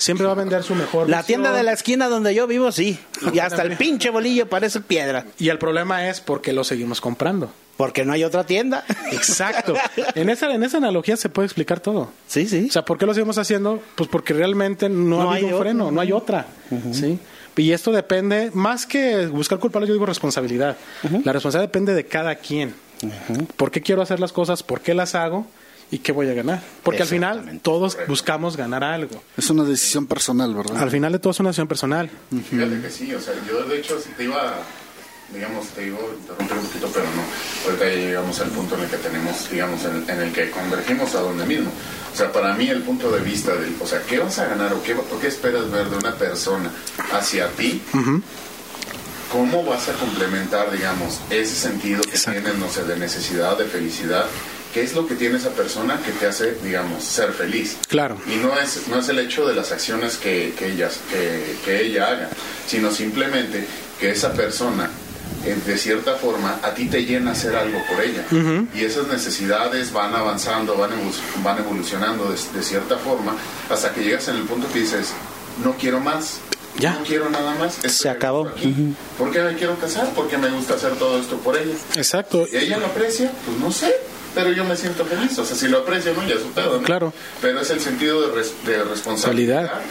Siempre 0.00 0.24
va 0.26 0.32
a 0.32 0.34
vender 0.34 0.62
su 0.62 0.74
mejor. 0.74 1.10
La 1.10 1.22
tienda 1.22 1.52
de 1.52 1.62
la 1.62 1.72
esquina 1.72 2.08
donde 2.08 2.34
yo 2.34 2.46
vivo, 2.46 2.72
sí. 2.72 2.98
Y 3.34 3.38
hasta 3.38 3.60
el 3.62 3.76
pinche 3.76 4.08
bolillo 4.08 4.48
parece 4.48 4.80
piedra. 4.80 5.26
Y 5.38 5.50
el 5.50 5.58
problema 5.58 6.08
es 6.08 6.20
por 6.22 6.40
qué 6.40 6.54
lo 6.54 6.64
seguimos 6.64 7.02
comprando. 7.02 7.52
Porque 7.76 8.06
no 8.06 8.14
hay 8.14 8.24
otra 8.24 8.44
tienda. 8.44 8.82
Exacto. 9.12 9.74
en, 10.14 10.30
esa, 10.30 10.52
en 10.54 10.62
esa 10.62 10.78
analogía 10.78 11.18
se 11.18 11.28
puede 11.28 11.46
explicar 11.46 11.80
todo. 11.80 12.10
Sí, 12.28 12.46
sí. 12.48 12.66
O 12.70 12.72
sea, 12.72 12.82
¿por 12.84 12.96
qué 12.96 13.04
lo 13.04 13.12
seguimos 13.12 13.36
haciendo? 13.36 13.82
Pues 13.94 14.08
porque 14.08 14.32
realmente 14.32 14.88
no, 14.88 15.22
No 15.22 15.30
ha 15.30 15.34
hay 15.34 15.42
habido 15.42 15.48
un 15.48 15.54
otra. 15.60 15.64
freno, 15.70 15.90
no 15.90 16.00
hay 16.00 16.12
otra. 16.12 16.46
¿sí? 16.92 17.18
Y 17.56 17.72
esto 17.72 17.92
depende, 17.92 18.50
más 18.54 18.86
que 18.86 19.26
buscar 19.26 19.58
culpables, 19.58 19.88
yo 19.88 19.92
digo 19.94 20.06
responsabilidad. 20.06 20.78
La 21.24 21.32
responsabilidad 21.34 21.68
depende 21.68 21.92
de 21.92 22.06
cada 22.06 22.36
quien. 22.36 22.74
¿Por 23.58 23.70
qué 23.70 23.82
quiero 23.82 24.00
hacer 24.00 24.18
las 24.18 24.32
cosas? 24.32 24.62
¿Por 24.62 24.80
qué 24.80 24.94
las 24.94 25.14
hago? 25.14 25.46
¿Y 25.90 25.98
qué 25.98 26.12
voy 26.12 26.28
a 26.28 26.34
ganar? 26.34 26.62
Porque 26.82 27.02
al 27.02 27.08
final 27.08 27.60
todos 27.62 27.98
buscamos 28.06 28.56
ganar 28.56 28.84
algo. 28.84 29.22
Es 29.36 29.50
una 29.50 29.64
decisión 29.64 30.06
personal, 30.06 30.54
¿verdad? 30.54 30.78
Al 30.78 30.90
final 30.90 31.12
de 31.12 31.18
todo 31.18 31.32
es 31.32 31.40
una 31.40 31.48
decisión 31.50 31.66
personal. 31.68 32.08
Fíjate 32.48 32.80
que 32.80 32.90
sí, 32.90 33.12
o 33.14 33.20
sea, 33.20 33.34
yo 33.48 33.64
de 33.64 33.78
hecho 33.78 33.98
si 34.00 34.10
te 34.10 34.24
iba 34.24 34.54
digamos, 35.32 35.64
te 35.68 35.82
digo, 35.82 35.98
interrumpir 36.40 36.56
un 36.58 36.66
poquito, 36.66 36.90
pero 36.92 37.04
no. 37.14 37.22
Ahorita 37.64 37.84
ya 37.86 37.94
llegamos 37.94 38.40
al 38.40 38.48
punto 38.48 38.74
en 38.74 38.80
el 38.82 38.90
que 38.90 38.96
tenemos, 38.96 39.50
digamos, 39.50 39.84
en, 39.84 40.10
en 40.10 40.20
el 40.22 40.32
que 40.32 40.50
convergimos 40.50 41.14
a 41.14 41.20
donde 41.20 41.46
mismo. 41.46 41.70
O 42.12 42.16
sea, 42.16 42.32
para 42.32 42.54
mí 42.54 42.68
el 42.68 42.82
punto 42.82 43.10
de 43.12 43.20
vista 43.20 43.54
del, 43.54 43.76
o 43.80 43.86
sea, 43.86 44.02
¿qué 44.02 44.18
vas 44.18 44.38
a 44.40 44.46
ganar 44.46 44.72
o 44.72 44.82
qué, 44.82 44.94
o 44.94 45.20
qué 45.20 45.28
esperas 45.28 45.70
ver 45.70 45.88
de 45.88 45.96
una 45.96 46.14
persona 46.16 46.70
hacia 47.12 47.46
ti? 47.50 47.80
¿Cómo 49.30 49.62
vas 49.64 49.88
a 49.88 49.92
complementar, 49.92 50.72
digamos, 50.72 51.20
ese 51.30 51.54
sentido 51.54 52.02
que 52.02 52.10
Exacto. 52.10 52.40
tienes, 52.40 52.58
no 52.58 52.68
sé, 52.68 52.82
de 52.84 52.96
necesidad, 52.98 53.56
de 53.56 53.66
felicidad? 53.66 54.26
¿Qué 54.72 54.82
es 54.82 54.94
lo 54.94 55.06
que 55.06 55.16
tiene 55.16 55.38
esa 55.38 55.50
persona 55.50 56.00
que 56.04 56.12
te 56.12 56.26
hace, 56.26 56.54
digamos, 56.62 57.02
ser 57.02 57.32
feliz? 57.32 57.76
Claro. 57.88 58.16
Y 58.26 58.36
no 58.36 58.56
es, 58.58 58.86
no 58.88 59.00
es 59.00 59.08
el 59.08 59.18
hecho 59.18 59.46
de 59.46 59.54
las 59.54 59.72
acciones 59.72 60.16
que, 60.16 60.54
que, 60.56 60.72
ella, 60.72 60.88
que, 61.10 61.56
que 61.64 61.82
ella 61.86 62.06
haga, 62.08 62.28
sino 62.68 62.92
simplemente 62.92 63.66
que 63.98 64.10
esa 64.12 64.32
persona, 64.32 64.88
eh, 65.44 65.56
de 65.66 65.76
cierta 65.76 66.14
forma, 66.14 66.60
a 66.62 66.72
ti 66.72 66.86
te 66.86 67.04
llena 67.04 67.32
hacer 67.32 67.56
algo 67.56 67.80
por 67.88 68.00
ella. 68.04 68.24
Y 68.72 68.84
esas 68.84 69.08
necesidades 69.08 69.92
van 69.92 70.14
avanzando, 70.14 70.76
van, 70.76 70.90
van 71.42 71.58
evolucionando 71.58 72.30
de, 72.30 72.38
de 72.56 72.62
cierta 72.62 72.96
forma, 72.96 73.34
hasta 73.68 73.92
que 73.92 74.04
llegas 74.04 74.28
en 74.28 74.36
el 74.36 74.44
punto 74.44 74.72
que 74.72 74.78
dices, 74.80 75.08
no 75.64 75.74
quiero 75.76 75.98
más. 76.00 76.38
Ya. 76.78 76.92
No 76.94 77.02
quiero 77.02 77.28
nada 77.28 77.54
más. 77.56 77.78
esto 77.78 77.88
Se 78.04 78.08
acabó. 78.08 78.42
hago 78.46 78.50
aquí. 78.50 78.94
¿Por 79.18 79.32
qué 79.32 79.40
me 79.42 79.54
quiero 79.56 79.76
casar? 79.80 80.08
Porque 80.14 80.38
me 80.38 80.48
gusta 80.48 80.74
hacer 80.74 80.92
todo 80.94 81.18
esto 81.20 81.36
por 81.38 81.56
ella. 81.58 81.74
Exacto. 81.96 82.46
¿Y 82.50 82.56
ella 82.56 82.78
lo 82.78 82.86
aprecia? 82.86 83.32
Pues 83.44 83.58
no 83.58 83.72
sé, 83.72 83.92
pero 84.34 84.52
yo 84.52 84.64
me 84.64 84.76
siento 84.76 85.04
feliz. 85.04 85.38
O 85.38 85.44
sea, 85.44 85.56
si 85.56 85.68
lo 85.68 85.78
aprecia, 85.78 86.12
no, 86.12 86.26
ya 86.26 86.34
es 86.34 86.40
su 86.42 86.50
pedo, 86.52 86.78
¿no? 86.78 86.82
Claro. 86.82 87.12
Pero 87.40 87.60
es 87.60 87.70
el 87.70 87.80
sentido 87.80 88.28
de, 88.28 88.34
res- 88.34 88.54
de 88.64 88.82
responsabilidad 88.84 89.66
Calidad. 89.68 89.82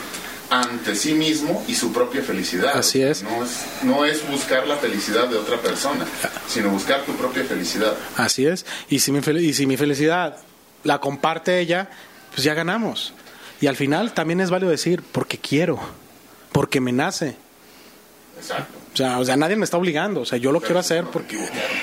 ante 0.50 0.96
sí 0.96 1.14
mismo 1.14 1.64
y 1.68 1.76
su 1.76 1.92
propia 1.94 2.22
felicidad. 2.24 2.78
Así 2.78 3.02
es. 3.02 3.24
No 3.24 3.44
es, 3.44 3.52
no 3.84 4.06
es 4.06 4.28
buscar 4.30 4.68
la 4.68 4.78
felicidad 4.78 5.28
de 5.28 5.38
otra 5.38 5.58
persona, 5.58 6.06
sino 6.48 6.70
buscar 6.70 7.04
tu 7.04 7.14
propia 7.16 7.44
felicidad. 7.44 7.94
Así 8.18 8.46
es. 8.46 8.66
Y 8.90 9.00
si 9.00 9.12
mi, 9.12 9.20
fel- 9.20 9.42
y 9.42 9.54
si 9.54 9.66
mi 9.66 9.78
felicidad 9.78 10.38
la 10.84 11.00
comparte 11.00 11.60
ella, 11.60 11.90
pues 12.34 12.44
ya 12.44 12.54
ganamos. 12.54 13.14
Y 13.62 13.68
al 13.68 13.76
final 13.76 14.14
también 14.14 14.40
es 14.40 14.50
válido 14.50 14.72
decir, 14.72 15.04
porque 15.12 15.38
quiero, 15.38 15.80
porque 16.54 16.80
me 16.80 16.94
nace. 16.94 17.36
Exacto. 18.40 18.79
O 18.94 18.98
sea, 18.98 19.20
o 19.20 19.26
sea, 19.26 19.38
nadie 19.38 19.56
me 19.56 19.66
está 19.66 19.78
obligando. 19.78 20.22
O 20.22 20.26
sea, 20.26 20.38
yo 20.38 20.52
lo 20.52 20.62
quiero 20.62 20.80
hacer 20.80 21.06
porque... 21.06 21.38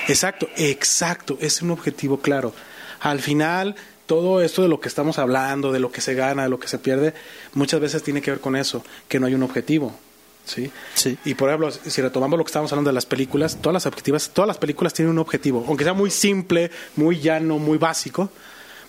Exacto, 0.07 0.47
exacto. 0.57 1.37
Es 1.41 1.61
un 1.61 1.71
objetivo 1.71 2.19
claro. 2.19 2.53
Al 2.99 3.19
final, 3.19 3.75
todo 4.07 4.41
esto 4.41 4.61
de 4.61 4.67
lo 4.67 4.79
que 4.79 4.87
estamos 4.87 5.19
hablando, 5.19 5.71
de 5.71 5.79
lo 5.79 5.91
que 5.91 6.01
se 6.01 6.15
gana, 6.15 6.43
de 6.43 6.49
lo 6.49 6.59
que 6.59 6.67
se 6.67 6.79
pierde, 6.79 7.13
muchas 7.53 7.79
veces 7.79 8.03
tiene 8.03 8.21
que 8.21 8.31
ver 8.31 8.39
con 8.39 8.55
eso, 8.55 8.83
que 9.07 9.19
no 9.19 9.27
hay 9.27 9.35
un 9.35 9.43
objetivo. 9.43 9.93
¿Sí? 10.45 10.71
Sí. 10.95 11.17
Y 11.25 11.33
por 11.33 11.49
ejemplo, 11.49 11.69
si 11.71 12.01
retomamos 12.01 12.37
lo 12.39 12.45
que 12.45 12.49
estábamos 12.49 12.71
hablando 12.71 12.89
de 12.89 12.93
las 12.93 13.05
películas, 13.05 13.57
todas 13.61 13.73
las 13.73 13.85
objetivas, 13.85 14.29
todas 14.29 14.47
las 14.47 14.57
películas 14.57 14.93
tienen 14.93 15.11
un 15.11 15.19
objetivo, 15.19 15.65
aunque 15.67 15.83
sea 15.83 15.93
muy 15.93 16.09
simple, 16.09 16.71
muy 16.95 17.19
llano, 17.19 17.59
muy 17.59 17.77
básico, 17.77 18.29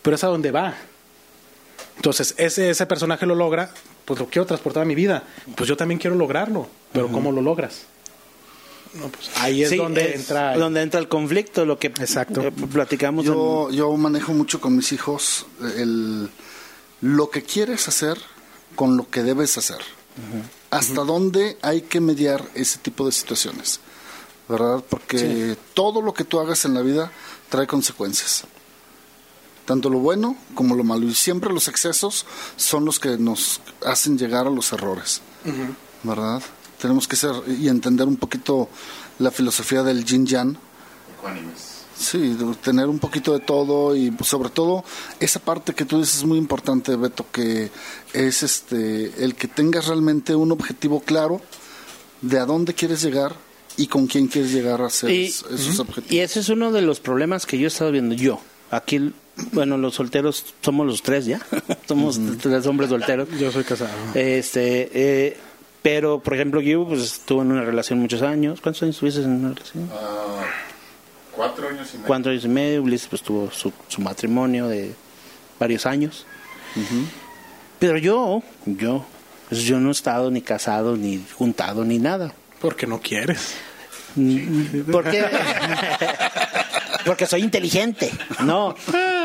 pero 0.00 0.14
es 0.14 0.22
a 0.22 0.28
donde 0.28 0.52
va. 0.52 0.74
Entonces, 1.96 2.32
ese, 2.38 2.70
ese 2.70 2.86
personaje 2.86 3.26
lo 3.26 3.34
logra, 3.34 3.72
pues 4.04 4.20
lo 4.20 4.26
quiero 4.26 4.46
transportar 4.46 4.84
a 4.84 4.86
mi 4.86 4.94
vida. 4.94 5.24
Pues 5.56 5.68
yo 5.68 5.76
también 5.76 5.98
quiero 5.98 6.14
lograrlo, 6.14 6.68
pero 6.92 7.08
¿cómo 7.08 7.32
lo 7.32 7.42
logras? 7.42 7.86
No, 8.95 9.09
pues 9.09 9.30
ahí 9.36 9.62
es 9.62 9.70
Sí, 9.70 9.76
donde 9.76 10.11
es 10.14 10.20
entra. 10.20 10.57
donde 10.57 10.82
entra 10.82 10.99
el 11.01 11.09
conflicto, 11.09 11.64
lo 11.64 11.78
que 11.78 11.89
Exacto. 11.89 12.41
eh, 12.43 12.51
platicamos. 12.51 13.24
Yo, 13.24 13.70
yo 13.70 13.93
manejo 13.97 14.32
mucho 14.32 14.61
con 14.61 14.74
mis 14.76 14.93
hijos 14.93 15.47
el, 15.76 16.28
lo 17.01 17.30
que 17.30 17.43
quieres 17.43 17.86
hacer 17.89 18.18
con 18.74 18.97
lo 18.97 19.09
que 19.11 19.22
debes 19.22 19.59
hacer. 19.59 19.78
¿Hasta 20.70 21.05
dónde 21.05 21.57
hay 21.62 21.82
que 21.82 22.01
mediar 22.01 22.45
ese 22.55 22.78
tipo 22.78 23.07
de 23.07 23.12
situaciones? 23.12 23.80
¿Verdad? 24.49 24.82
Porque 24.89 25.57
todo 25.74 26.01
lo 26.03 26.12
que 26.14 26.24
tú 26.24 26.41
hagas 26.41 26.64
en 26.64 26.74
la 26.74 26.80
vida 26.82 27.12
trae 27.51 27.66
consecuencias. 27.66 28.45
Tanto 29.64 29.91
lo 29.91 29.99
bueno 29.99 30.36
como 30.55 30.74
lo 30.74 30.82
malo. 30.84 31.07
Y 31.07 31.14
siempre 31.14 31.53
los 31.53 31.68
excesos 31.68 32.24
son 32.57 32.84
los 32.86 32.99
que 32.99 33.18
nos 33.18 33.61
hacen 33.84 34.16
llegar 34.18 34.47
a 34.47 34.51
los 34.51 34.72
errores. 34.72 35.20
¿Verdad? 36.03 36.43
Tenemos 36.81 37.09
que 37.09 37.16
ser 37.16 37.33
y 37.59 37.68
entender 37.68 38.07
un 38.07 38.16
poquito 38.16 38.68
la 39.18 39.31
filosofía 39.31 39.83
del 39.83 40.05
yin 40.05 40.26
yang. 40.26 40.57
Ecuánimes. 41.18 41.76
Sí, 41.99 42.18
de 42.35 42.55
tener 42.62 42.87
un 42.87 43.01
poquito 43.01 43.33
de 43.33 43.41
todo 43.41 43.97
y 43.97 44.12
pues, 44.12 44.31
sobre 44.31 44.51
todo 44.51 44.85
esa 45.18 45.41
parte 45.41 45.74
que 45.74 45.85
tú 45.85 45.99
dices 45.99 46.18
es 46.18 46.24
muy 46.24 46.39
importante, 46.39 46.95
Beto, 46.95 47.26
que 47.33 47.70
es 48.12 48.45
este 48.45 49.24
el 49.24 49.35
que 49.35 49.49
tengas 49.49 49.89
realmente 49.89 50.37
un 50.37 50.53
objetivo 50.53 51.01
claro 51.01 51.41
de 52.22 52.39
a 52.39 52.45
dónde 52.47 52.72
quieres 52.74 53.03
llegar 53.03 53.35
y 53.76 53.89
con 53.89 54.07
quién 54.07 54.29
quieres 54.29 54.53
llegar 54.53 54.81
a 54.81 54.87
hacer 54.87 55.11
Y- 55.11 55.24
es- 55.26 55.45
esos 55.53 55.81
objetivos. 55.81 56.12
Y 56.12 56.20
ese 56.20 56.39
es 56.39 56.49
uno 56.49 56.70
de 56.70 56.83
los 56.83 57.01
problemas 57.01 57.47
que 57.47 57.59
yo 57.59 57.64
he 57.64 57.68
estado 57.68 57.91
viendo 57.91 58.14
yo. 58.14 58.41
Aquí, 58.70 59.12
bueno, 59.53 59.76
los 59.76 59.95
solteros 59.97 60.45
somos 60.62 60.87
los 60.87 61.03
tres 61.03 61.26
ya. 61.26 61.41
somos 61.89 62.20
tres 62.41 62.64
hombres 62.66 62.91
solteros. 62.91 63.29
Yo 63.41 63.51
soy 63.51 63.64
casado. 63.64 63.91
Este, 64.14 64.91
eh, 64.93 65.37
pero, 65.83 66.20
por 66.20 66.35
ejemplo, 66.35 66.61
yo 66.61 66.87
pues, 66.87 67.03
estuve 67.03 67.43
en 67.43 67.53
una 67.53 67.62
relación 67.62 67.99
muchos 67.99 68.22
años. 68.22 68.61
¿Cuántos 68.61 68.83
años 68.83 68.97
estuviste 68.97 69.22
en 69.22 69.31
una 69.31 69.55
relación? 69.55 69.89
Ah, 69.93 70.45
cuatro 71.35 71.68
años 71.68 71.89
y 71.93 71.97
medio. 71.97 72.07
Cuatro 72.07 72.31
años 72.33 72.45
y 72.45 72.49
medio. 72.49 72.83
Ulises 72.83 73.09
pues 73.09 73.22
tuvo 73.22 73.51
su, 73.51 73.72
su 73.87 74.01
matrimonio 74.01 74.68
de 74.68 74.95
varios 75.59 75.87
años. 75.87 76.26
Pero 77.79 77.99
yo, 77.99 78.43
yo, 78.66 79.05
pues, 79.49 79.62
yo 79.62 79.79
no 79.79 79.89
he 79.89 79.93
estado 79.93 80.31
ni 80.31 80.43
casado, 80.43 80.97
ni 80.97 81.24
juntado, 81.35 81.85
ni 81.85 81.99
nada. 81.99 82.33
Porque 82.61 82.87
no 82.87 83.01
quieres. 83.01 83.55
Porque, 84.91 85.24
porque 87.07 87.26
soy 87.26 87.43
inteligente. 87.43 88.11
No. 88.45 88.74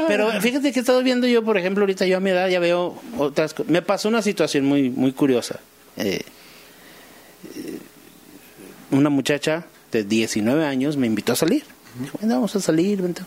Pero 0.07 0.31
fíjate 0.39 0.71
que 0.71 0.79
he 0.79 0.81
estado 0.81 1.01
viendo 1.01 1.27
yo, 1.27 1.43
por 1.43 1.57
ejemplo, 1.57 1.83
ahorita 1.83 2.05
yo 2.05 2.17
a 2.17 2.19
mi 2.19 2.29
edad 2.29 2.47
ya 2.47 2.59
veo 2.59 3.01
otras 3.17 3.53
cosas. 3.53 3.71
Me 3.71 3.81
pasó 3.81 4.09
una 4.09 4.21
situación 4.21 4.65
muy, 4.65 4.89
muy 4.89 5.13
curiosa. 5.13 5.59
Eh, 5.97 6.21
una 8.91 9.09
muchacha 9.09 9.65
de 9.91 10.03
19 10.03 10.65
años 10.65 10.97
me 10.97 11.07
invitó 11.07 11.33
a 11.33 11.35
salir. 11.35 11.63
Dijo, 11.99 12.17
bueno, 12.19 12.35
vamos 12.35 12.55
a 12.55 12.59
salir, 12.59 13.01
vente. 13.01 13.21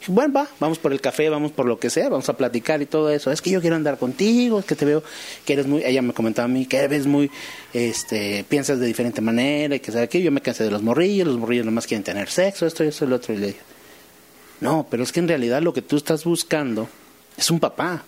Dije, 0.00 0.12
Bueno, 0.12 0.32
va, 0.32 0.48
vamos 0.58 0.78
por 0.78 0.92
el 0.92 1.00
café, 1.00 1.28
vamos 1.28 1.52
por 1.52 1.66
lo 1.66 1.78
que 1.78 1.90
sea, 1.90 2.08
vamos 2.08 2.28
a 2.28 2.36
platicar 2.36 2.82
y 2.82 2.86
todo 2.86 3.10
eso. 3.10 3.30
Es 3.30 3.40
que 3.40 3.50
yo 3.50 3.60
quiero 3.60 3.76
andar 3.76 3.98
contigo, 3.98 4.58
es 4.58 4.64
que 4.64 4.74
te 4.74 4.84
veo 4.84 5.02
que 5.44 5.52
eres 5.52 5.66
muy, 5.66 5.84
ella 5.84 6.02
me 6.02 6.12
comentaba 6.12 6.46
a 6.46 6.48
mí, 6.48 6.66
que 6.66 6.78
eres 6.78 7.06
muy, 7.06 7.30
este, 7.72 8.44
piensas 8.48 8.80
de 8.80 8.86
diferente 8.86 9.20
manera 9.20 9.76
y 9.76 9.80
que 9.80 9.92
sabe 9.92 10.08
que 10.08 10.22
yo 10.22 10.32
me 10.32 10.40
cansé 10.40 10.64
de 10.64 10.70
los 10.70 10.82
morrillos, 10.82 11.28
los 11.28 11.38
morrillos 11.38 11.64
nomás 11.64 11.86
quieren 11.86 12.04
tener 12.04 12.28
sexo, 12.28 12.66
esto 12.66 12.84
y 12.84 12.88
esto 12.88 13.04
y 13.04 13.08
lo 13.08 13.16
otro. 13.16 13.34
Y 13.34 13.38
le 13.38 13.46
dije, 13.48 13.60
no, 14.60 14.86
pero 14.90 15.02
es 15.02 15.12
que 15.12 15.20
en 15.20 15.28
realidad 15.28 15.62
lo 15.62 15.72
que 15.72 15.82
tú 15.82 15.96
estás 15.96 16.24
buscando 16.24 16.88
es 17.36 17.50
un 17.50 17.60
papá. 17.60 18.04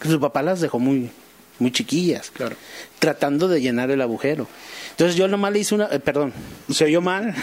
Que 0.00 0.08
su 0.08 0.20
papá 0.20 0.42
las 0.42 0.60
dejó 0.60 0.78
muy, 0.78 1.10
muy 1.58 1.72
chiquillas. 1.72 2.30
Claro. 2.30 2.56
Tratando 2.98 3.48
de 3.48 3.60
llenar 3.60 3.90
el 3.90 4.00
agujero. 4.00 4.46
Entonces 4.90 5.16
yo 5.16 5.28
nomás 5.28 5.52
le 5.52 5.58
hice 5.58 5.74
una, 5.74 5.86
eh, 5.92 5.98
perdón, 6.00 6.32
se 6.72 6.84
oyó 6.84 7.02
mal. 7.02 7.34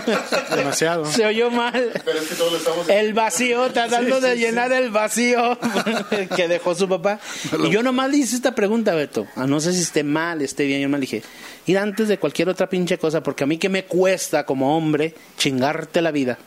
Demasiado. 0.56 1.04
se 1.06 1.24
oyó 1.24 1.50
mal. 1.50 1.90
Pero 2.04 2.18
es 2.18 2.26
que 2.28 2.34
todos 2.34 2.52
lo 2.52 2.58
estamos... 2.58 2.88
El 2.88 3.14
vacío, 3.14 3.70
tratando 3.70 4.16
Sí, 4.16 4.26
de 4.26 4.34
sí, 4.34 4.38
llenar 4.40 4.72
el 4.72 4.90
vacío 4.90 5.56
que 6.36 6.48
dejó 6.48 6.74
su 6.74 6.88
papá. 6.88 7.20
Y 7.64 7.70
yo 7.70 7.82
nomás 7.84 8.10
le 8.10 8.16
hice 8.18 8.34
esta 8.34 8.54
pregunta, 8.56 8.94
Beto. 8.94 9.26
Ah, 9.36 9.46
No 9.46 9.60
sé 9.60 9.72
si 9.72 9.82
esté 9.82 10.02
mal, 10.02 10.42
esté 10.42 10.64
bien. 10.64 10.80
Yo 10.80 10.88
me 10.88 10.98
dije, 10.98 11.22
ir 11.66 11.78
antes 11.78 12.08
de 12.08 12.18
cualquier 12.18 12.48
otra 12.48 12.68
pinche 12.68 12.98
cosa, 12.98 13.22
porque 13.22 13.44
a 13.44 13.46
mí 13.46 13.58
que 13.58 13.68
me 13.68 13.84
cuesta 13.84 14.44
como 14.44 14.76
hombre 14.76 15.14
chingarte 15.38 16.02
la 16.02 16.10
vida. 16.10 16.38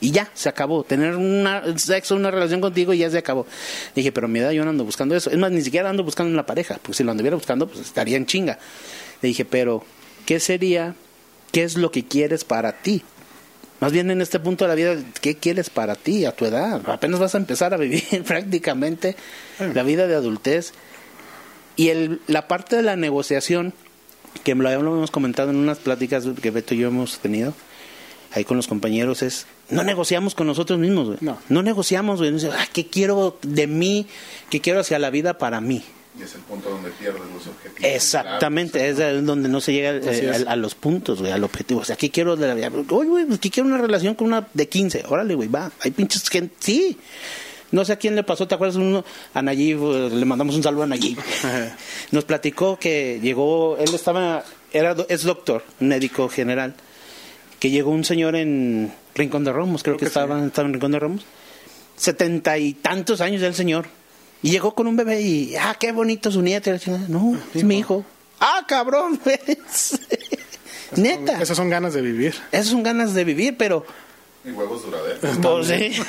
Y 0.00 0.10
ya, 0.10 0.30
se 0.34 0.48
acabó. 0.48 0.84
Tener 0.84 1.16
una, 1.16 1.62
sexo, 1.78 2.16
una 2.16 2.30
relación 2.30 2.60
contigo 2.60 2.92
y 2.92 2.98
ya 2.98 3.10
se 3.10 3.18
acabó. 3.18 3.46
Dije, 3.94 4.12
pero 4.12 4.28
mi 4.28 4.40
edad 4.40 4.50
yo 4.50 4.64
no 4.64 4.70
ando 4.70 4.84
buscando 4.84 5.16
eso. 5.16 5.30
Es 5.30 5.38
más, 5.38 5.50
ni 5.50 5.62
siquiera 5.62 5.88
ando 5.88 6.04
buscando 6.04 6.32
una 6.32 6.44
pareja. 6.44 6.78
Porque 6.82 6.94
si 6.94 7.04
lo 7.04 7.10
anduviera 7.12 7.36
buscando, 7.36 7.66
pues 7.66 7.80
estaría 7.80 8.16
en 8.16 8.26
chinga. 8.26 8.58
Le 9.22 9.28
dije, 9.28 9.44
pero, 9.44 9.84
¿qué 10.26 10.38
sería? 10.40 10.94
¿Qué 11.52 11.62
es 11.62 11.76
lo 11.76 11.90
que 11.90 12.04
quieres 12.04 12.44
para 12.44 12.72
ti? 12.72 13.02
Más 13.80 13.92
bien 13.92 14.10
en 14.10 14.22
este 14.22 14.40
punto 14.40 14.64
de 14.64 14.68
la 14.68 14.74
vida, 14.74 14.96
¿qué 15.20 15.36
quieres 15.36 15.68
para 15.68 15.94
ti 15.96 16.24
a 16.24 16.32
tu 16.32 16.46
edad? 16.46 16.80
Apenas 16.88 17.20
vas 17.20 17.34
a 17.34 17.38
empezar 17.38 17.74
a 17.74 17.76
vivir 17.76 18.02
prácticamente 18.26 19.16
la 19.58 19.82
vida 19.82 20.06
de 20.06 20.14
adultez. 20.14 20.72
Y 21.76 21.88
el, 21.88 22.20
la 22.26 22.48
parte 22.48 22.76
de 22.76 22.82
la 22.82 22.96
negociación, 22.96 23.74
que 24.44 24.54
lo 24.54 24.68
habíamos 24.68 25.10
comentado 25.10 25.50
en 25.50 25.56
unas 25.56 25.78
pláticas 25.78 26.24
que 26.40 26.50
Beto 26.50 26.74
y 26.74 26.78
yo 26.78 26.88
hemos 26.88 27.18
tenido, 27.18 27.54
ahí 28.36 28.44
con 28.44 28.56
los 28.56 28.68
compañeros, 28.68 29.22
es 29.22 29.46
no 29.70 29.82
negociamos 29.82 30.34
con 30.34 30.46
nosotros 30.46 30.78
mismos, 30.78 31.06
güey. 31.06 31.18
No. 31.48 31.62
negociamos, 31.62 32.18
güey. 32.18 32.30
No 32.30 32.36
dice, 32.36 32.50
"Ah, 32.52 32.66
¿qué 32.72 32.86
quiero 32.86 33.38
de 33.42 33.66
mí? 33.66 34.06
¿Qué 34.50 34.60
quiero 34.60 34.80
hacia 34.80 34.98
la 34.98 35.10
vida 35.10 35.38
para 35.38 35.60
mí? 35.60 35.82
Y 36.18 36.22
es 36.22 36.34
el 36.34 36.40
punto 36.42 36.70
donde 36.70 36.88
pierdes 36.90 37.20
los 37.34 37.46
objetivos. 37.46 37.82
Exactamente, 37.84 38.88
es 38.88 38.96
de- 38.96 39.20
donde 39.20 39.48
no 39.50 39.60
se 39.60 39.72
llega 39.74 39.90
eh, 39.96 40.44
a, 40.46 40.52
a 40.52 40.56
los 40.56 40.74
puntos, 40.74 41.20
güey, 41.20 41.30
al 41.32 41.44
objetivo. 41.44 41.80
O 41.80 41.84
sea, 41.84 41.96
¿qué 41.96 42.10
quiero 42.10 42.36
de 42.36 42.46
la 42.48 42.54
vida? 42.54 42.70
Oye, 42.90 43.08
güey, 43.10 43.24
pues, 43.26 43.38
¿qué 43.38 43.50
quiero 43.50 43.68
una 43.68 43.76
relación 43.78 44.14
con 44.14 44.28
una 44.28 44.46
de 44.54 44.66
15? 44.68 45.04
Órale, 45.08 45.34
güey, 45.34 45.48
va. 45.48 45.70
Hay 45.80 45.90
pinches 45.90 46.26
gente. 46.30 46.54
Sí. 46.60 46.96
No 47.72 47.84
sé 47.84 47.92
a 47.92 47.96
quién 47.96 48.14
le 48.14 48.22
pasó, 48.22 48.46
¿te 48.48 48.54
acuerdas? 48.54 48.76
Uno, 48.76 49.04
a 49.34 49.42
Nayib, 49.42 49.78
eh, 49.82 50.10
le 50.10 50.24
mandamos 50.24 50.54
un 50.54 50.62
saludo 50.62 50.84
a 50.84 50.86
Nayib. 50.86 51.18
Nos 52.12 52.24
platicó 52.24 52.78
que 52.78 53.18
llegó, 53.22 53.76
él 53.78 53.92
estaba, 53.94 54.44
era, 54.72 54.94
do- 54.94 55.06
es 55.10 55.22
doctor, 55.24 55.64
médico 55.80 56.28
general. 56.28 56.74
Que 57.58 57.70
llegó 57.70 57.90
un 57.90 58.04
señor 58.04 58.36
en 58.36 58.92
Rincón 59.14 59.44
de 59.44 59.52
Romos, 59.52 59.82
creo, 59.82 59.96
que, 59.96 60.00
que 60.00 60.06
estaba, 60.06 60.44
estaba 60.44 60.68
en 60.68 60.74
Rincón 60.74 60.92
de 60.92 60.98
Romos, 60.98 61.24
setenta 61.96 62.58
y 62.58 62.74
tantos 62.74 63.20
años 63.20 63.40
del 63.40 63.54
señor, 63.54 63.86
y 64.42 64.50
llegó 64.50 64.74
con 64.74 64.86
un 64.86 64.96
bebé 64.96 65.22
y, 65.22 65.56
ah, 65.56 65.76
qué 65.80 65.92
bonito 65.92 66.30
su 66.30 66.42
nieto. 66.42 66.70
Y 66.70 66.74
la 66.74 66.78
chingada, 66.78 67.06
No, 67.08 67.38
es 67.54 67.64
mi 67.64 67.78
hijo. 67.78 68.04
Ah, 68.38 68.64
cabrón, 68.68 69.16
pues. 69.24 69.98
Neta. 70.94 71.40
Esas 71.40 71.56
son 71.56 71.70
ganas 71.70 71.94
de 71.94 72.02
vivir. 72.02 72.34
Esas 72.52 72.68
son 72.68 72.82
ganas 72.82 73.14
de 73.14 73.24
vivir, 73.24 73.56
pero... 73.56 73.84
Y 74.44 74.50
huevos 74.52 74.84
duraderos. 74.84 75.38
Pues, 75.42 75.66
sí. 75.66 76.00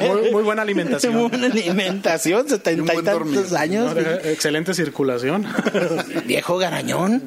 Muy, 0.00 0.30
muy 0.32 0.42
buena 0.42 0.62
alimentación. 0.62 1.14
Muy 1.14 1.28
buena 1.28 1.46
alimentación, 1.46 2.48
setenta 2.48 2.94
y 2.94 3.02
tantos 3.02 3.50
dormir. 3.50 3.56
años. 3.56 3.94
No, 3.94 4.00
Excelente 4.00 4.74
circulación. 4.74 5.46
Viejo 6.26 6.56
garañón. 6.58 7.22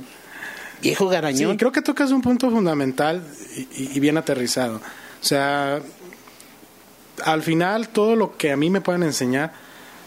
Viejo 0.82 1.06
Sí, 1.06 1.12
garañón. 1.12 1.58
creo 1.58 1.72
que 1.72 1.82
tocas 1.82 2.12
un 2.12 2.22
punto 2.22 2.50
fundamental 2.52 3.24
y, 3.76 3.98
y- 3.98 4.00
bien 4.00 4.18
aterrizado. 4.18 4.78
O 4.78 5.26
sea, 5.26 5.80
al 7.24 7.42
final 7.44 7.90
todo 7.90 8.16
lo 8.16 8.38
que 8.38 8.52
a 8.52 8.58
mí 8.58 8.70
me 8.70 8.82
pueden 8.82 9.04
enseñar, 9.04 9.52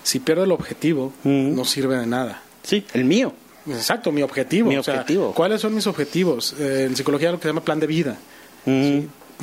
si 0.02 0.20
pierdo 0.20 0.44
el 0.44 0.52
objetivo, 0.52 1.12
Mm. 1.24 1.54
no 1.54 1.64
sirve 1.64 1.96
de 1.96 2.06
nada. 2.06 2.42
Sí, 2.62 2.86
el 2.94 3.04
mío. 3.04 3.32
Exacto, 3.68 4.10
mi 4.12 4.22
objetivo. 4.22 4.68
Mi 4.68 4.76
O 4.76 4.82
sea, 4.82 4.94
objetivo. 4.94 5.32
¿Cuáles 5.34 5.60
son 5.60 5.74
mis 5.74 5.86
objetivos? 5.86 6.54
Eh, 6.58 6.84
en 6.88 6.96
psicología 6.96 7.30
lo 7.30 7.38
que 7.38 7.42
se 7.44 7.48
llama 7.48 7.60
plan 7.64 7.78
de 7.80 7.86
vida. 7.86 8.16
Mm. 8.64 9.00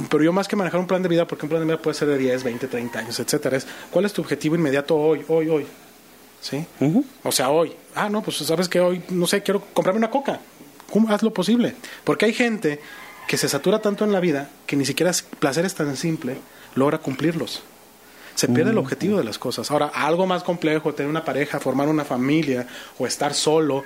Pero 0.09 0.23
yo 0.23 0.31
más 0.31 0.47
que 0.47 0.55
manejar 0.55 0.79
un 0.79 0.87
plan 0.87 1.01
de 1.01 1.09
vida, 1.09 1.27
porque 1.27 1.45
un 1.45 1.49
plan 1.49 1.61
de 1.61 1.65
vida 1.65 1.81
puede 1.81 1.95
ser 1.95 2.07
de 2.07 2.17
10, 2.17 2.43
20, 2.43 2.67
30 2.67 2.99
años, 2.99 3.19
etcétera, 3.19 3.57
es 3.57 3.65
cuál 3.91 4.05
es 4.05 4.13
tu 4.13 4.21
objetivo 4.21 4.55
inmediato 4.55 4.95
hoy, 4.95 5.23
hoy, 5.27 5.49
hoy. 5.49 5.65
¿Sí? 6.39 6.63
Ujú. 6.79 7.03
O 7.23 7.31
sea, 7.31 7.49
hoy. 7.49 7.73
Ah, 7.95 8.07
no, 8.09 8.21
pues 8.21 8.37
sabes 8.37 8.69
que 8.69 8.79
hoy, 8.79 9.01
no 9.09 9.25
sé, 9.25 9.41
quiero 9.41 9.59
comprarme 9.73 9.97
una 9.97 10.11
coca. 10.11 10.39
¿Cómo? 10.91 11.09
Haz 11.09 11.23
lo 11.23 11.33
posible. 11.33 11.75
Porque 12.03 12.25
hay 12.25 12.33
gente 12.33 12.79
que 13.27 13.37
se 13.37 13.49
satura 13.49 13.81
tanto 13.81 14.05
en 14.05 14.11
la 14.11 14.19
vida 14.19 14.49
que 14.65 14.75
ni 14.75 14.85
siquiera 14.85 15.11
es- 15.11 15.21
placeres 15.21 15.75
tan 15.75 15.95
simple 15.97 16.37
logra 16.75 16.97
cumplirlos. 16.99 17.61
Se 18.35 18.47
pierde 18.47 18.69
el 18.71 18.77
objetivo 18.77 19.17
de 19.17 19.23
las 19.23 19.39
cosas. 19.39 19.71
Ahora, 19.71 19.87
algo 19.87 20.27
más 20.27 20.43
complejo, 20.43 20.93
tener 20.93 21.09
una 21.09 21.25
pareja, 21.25 21.59
formar 21.59 21.87
una 21.87 22.05
familia 22.05 22.67
o 22.99 23.07
estar 23.07 23.33
solo, 23.33 23.83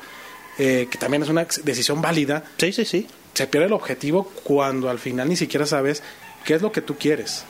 eh, 0.58 0.88
que 0.92 0.98
también 0.98 1.24
es 1.24 1.30
una 1.30 1.48
decisión 1.64 2.02
válida, 2.02 2.44
Sí, 2.58 2.74
sí, 2.74 2.84
sí. 2.84 3.08
se 3.34 3.48
pierde 3.48 3.68
el 3.68 3.74
objetivo 3.74 4.26
cuando 4.44 4.90
al 4.90 5.00
final 5.00 5.30
ni 5.30 5.38
siquiera 5.38 5.66
sabes 5.66 6.04
qué 6.44 6.54
es 6.56 6.62
lo 6.62 6.72
que 6.74 6.82
tú 6.82 6.98
quieres. 6.98 7.46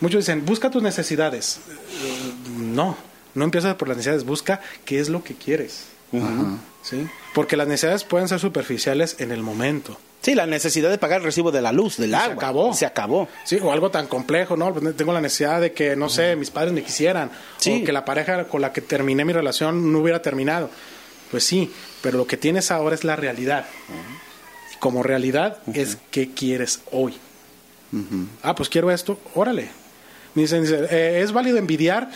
Muchos 0.00 0.20
dicen, 0.24 0.44
busca 0.46 0.70
tus 0.70 0.82
necesidades. 0.84 1.58
Eh, 2.04 2.32
No, 2.58 2.96
no 3.34 3.44
empiezas 3.44 3.74
por 3.74 3.88
las 3.88 3.96
necesidades, 3.96 4.24
busca 4.24 4.60
qué 4.84 5.00
es 5.00 5.08
lo 5.08 5.24
que 5.24 5.34
quieres. 5.34 5.86
¿Sí? 6.88 7.04
Porque 7.34 7.56
las 7.56 7.66
necesidades 7.66 8.04
pueden 8.04 8.28
ser 8.28 8.38
superficiales 8.38 9.16
en 9.18 9.32
el 9.32 9.42
momento. 9.42 9.98
Sí, 10.22 10.34
la 10.36 10.46
necesidad 10.46 10.88
de 10.88 10.98
pagar 10.98 11.18
el 11.18 11.24
recibo 11.24 11.50
de 11.50 11.60
la 11.60 11.72
luz, 11.72 11.96
del 11.96 12.10
se 12.10 12.16
agua. 12.16 12.34
acabó. 12.34 12.74
Se 12.74 12.86
acabó. 12.86 13.28
Sí, 13.44 13.58
o 13.60 13.72
algo 13.72 13.90
tan 13.90 14.06
complejo, 14.06 14.56
¿no? 14.56 14.72
Pues 14.72 14.96
Tengo 14.96 15.12
la 15.12 15.20
necesidad 15.20 15.60
de 15.60 15.72
que, 15.72 15.96
no 15.96 16.08
sé, 16.08 16.36
mis 16.36 16.50
padres 16.50 16.72
me 16.72 16.82
quisieran. 16.82 17.30
Sí. 17.56 17.80
O 17.82 17.84
que 17.84 17.92
la 17.92 18.04
pareja 18.04 18.44
con 18.44 18.60
la 18.60 18.72
que 18.72 18.80
terminé 18.80 19.24
mi 19.24 19.32
relación 19.32 19.92
no 19.92 19.98
hubiera 19.98 20.22
terminado. 20.22 20.70
Pues 21.30 21.42
sí, 21.44 21.72
pero 22.02 22.18
lo 22.18 22.26
que 22.26 22.36
tienes 22.36 22.70
ahora 22.70 22.94
es 22.94 23.02
la 23.04 23.16
realidad. 23.16 23.66
Como 24.78 25.02
realidad 25.02 25.58
es 25.74 25.98
qué 26.10 26.32
quieres 26.32 26.80
hoy. 26.92 27.14
Ah, 28.42 28.54
pues 28.54 28.68
quiero 28.68 28.90
esto, 28.90 29.18
órale. 29.34 29.70
Dicen, 30.34 30.62
dicen, 30.62 30.86
eh, 30.90 31.20
¿es 31.22 31.32
válido 31.32 31.56
envidiar? 31.56 32.10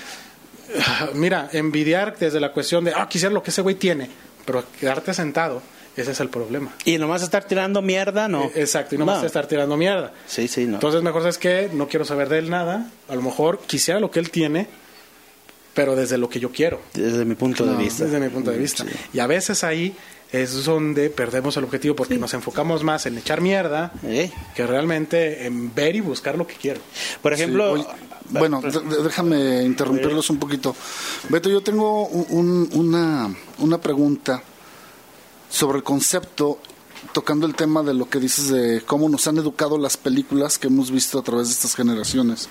Mira, 1.15 1.49
envidiar 1.53 2.17
desde 2.19 2.39
la 2.39 2.53
cuestión 2.53 2.85
de, 2.85 2.93
ah, 2.95 3.09
quisiera 3.09 3.33
lo 3.33 3.43
que 3.43 3.51
ese 3.51 3.63
güey 3.63 3.77
tiene, 3.77 4.11
pero 4.45 4.65
quedarte 4.79 5.15
sentado, 5.15 5.63
ese 5.97 6.13
es 6.13 6.21
el 6.21 6.29
problema. 6.29 6.73
Y 6.85 6.99
nomás 6.99 7.23
estar 7.23 7.45
tirando 7.45 7.83
mierda, 7.83 8.29
no. 8.29 8.45
Eh, 8.45 8.53
Exacto, 8.57 8.95
y 8.95 8.99
no, 8.99 9.07
vas 9.07 9.23
a 9.23 9.27
estar 9.27 9.47
tirando 9.47 9.77
mierda. 9.77 10.13
Sí, 10.27 10.49
sí, 10.49 10.67
no. 10.67 10.75
Entonces, 10.75 11.03
mejor 11.03 11.27
es 11.27 11.39
que 11.39 11.69
no 11.73 11.89
quiero 11.89 12.05
saber 12.05 12.29
de 12.29 12.39
él 12.39 12.51
nada. 12.51 12.91
A 13.09 13.15
lo 13.15 13.23
mejor 13.23 13.61
quisiera 13.67 14.01
lo 14.01 14.11
que 14.11 14.19
él 14.21 14.31
tiene, 14.31 14.67
pero 15.75 15.95
desde 15.97 16.19
lo 16.19 16.29
que 16.29 16.41
yo 16.41 16.51
quiero, 16.51 16.81
Desde 16.95 17.25
mi 17.25 17.35
punto 17.35 17.65
de 17.65 17.77
vista. 17.77 18.05
desde 18.05 18.19
mi 18.21 18.29
punto 18.29 18.51
de 18.51 18.59
vista. 18.59 18.85
Y 19.13 19.19
a 19.21 19.27
veces 19.27 19.63
ahí 19.65 19.95
es 20.33 20.65
donde 20.65 21.11
perdemos 21.11 21.57
el 21.57 21.65
objetivo 21.65 21.97
porque 21.97 22.17
nos 22.17 22.35
enfocamos 22.35 22.85
más 22.85 23.05
en 23.07 23.19
echar 23.19 23.41
mierda 23.41 23.93
Eh. 24.05 24.31
que 24.55 24.65
realmente 24.67 25.45
en 25.47 25.75
ver 25.75 25.97
y 25.97 26.01
buscar 26.01 26.37
lo 26.39 26.47
que 26.47 26.55
quiero. 26.55 26.81
Por 27.21 27.33
ejemplo, 27.33 27.77
Sí, 27.77 27.85
bueno, 28.31 28.61
déjame 29.05 29.65
interrumpirlos 29.65 30.31
un 30.31 30.39
poquito. 30.39 30.75
Beto, 31.29 31.49
yo 31.49 31.63
tengo 31.63 32.07
un- 32.07 32.27
un- 32.31 32.69
una, 32.75 33.35
una 33.59 33.79
pregunta 33.81 34.43
sobre 35.51 35.79
el 35.79 35.85
concepto, 35.85 36.59
tocando 37.13 37.47
el 37.47 37.55
tema 37.55 37.83
de 37.83 37.95
lo 37.95 38.09
que 38.09 38.21
dices 38.21 38.49
de 38.49 38.83
cómo 38.87 39.09
nos 39.09 39.27
han 39.27 39.39
educado 39.39 39.79
las 39.79 39.97
películas 39.97 40.59
que 40.59 40.69
hemos 40.69 40.91
visto 40.91 41.19
a 41.19 41.23
través 41.23 41.49
de 41.49 41.55
estas 41.55 41.75
generaciones. 41.75 42.49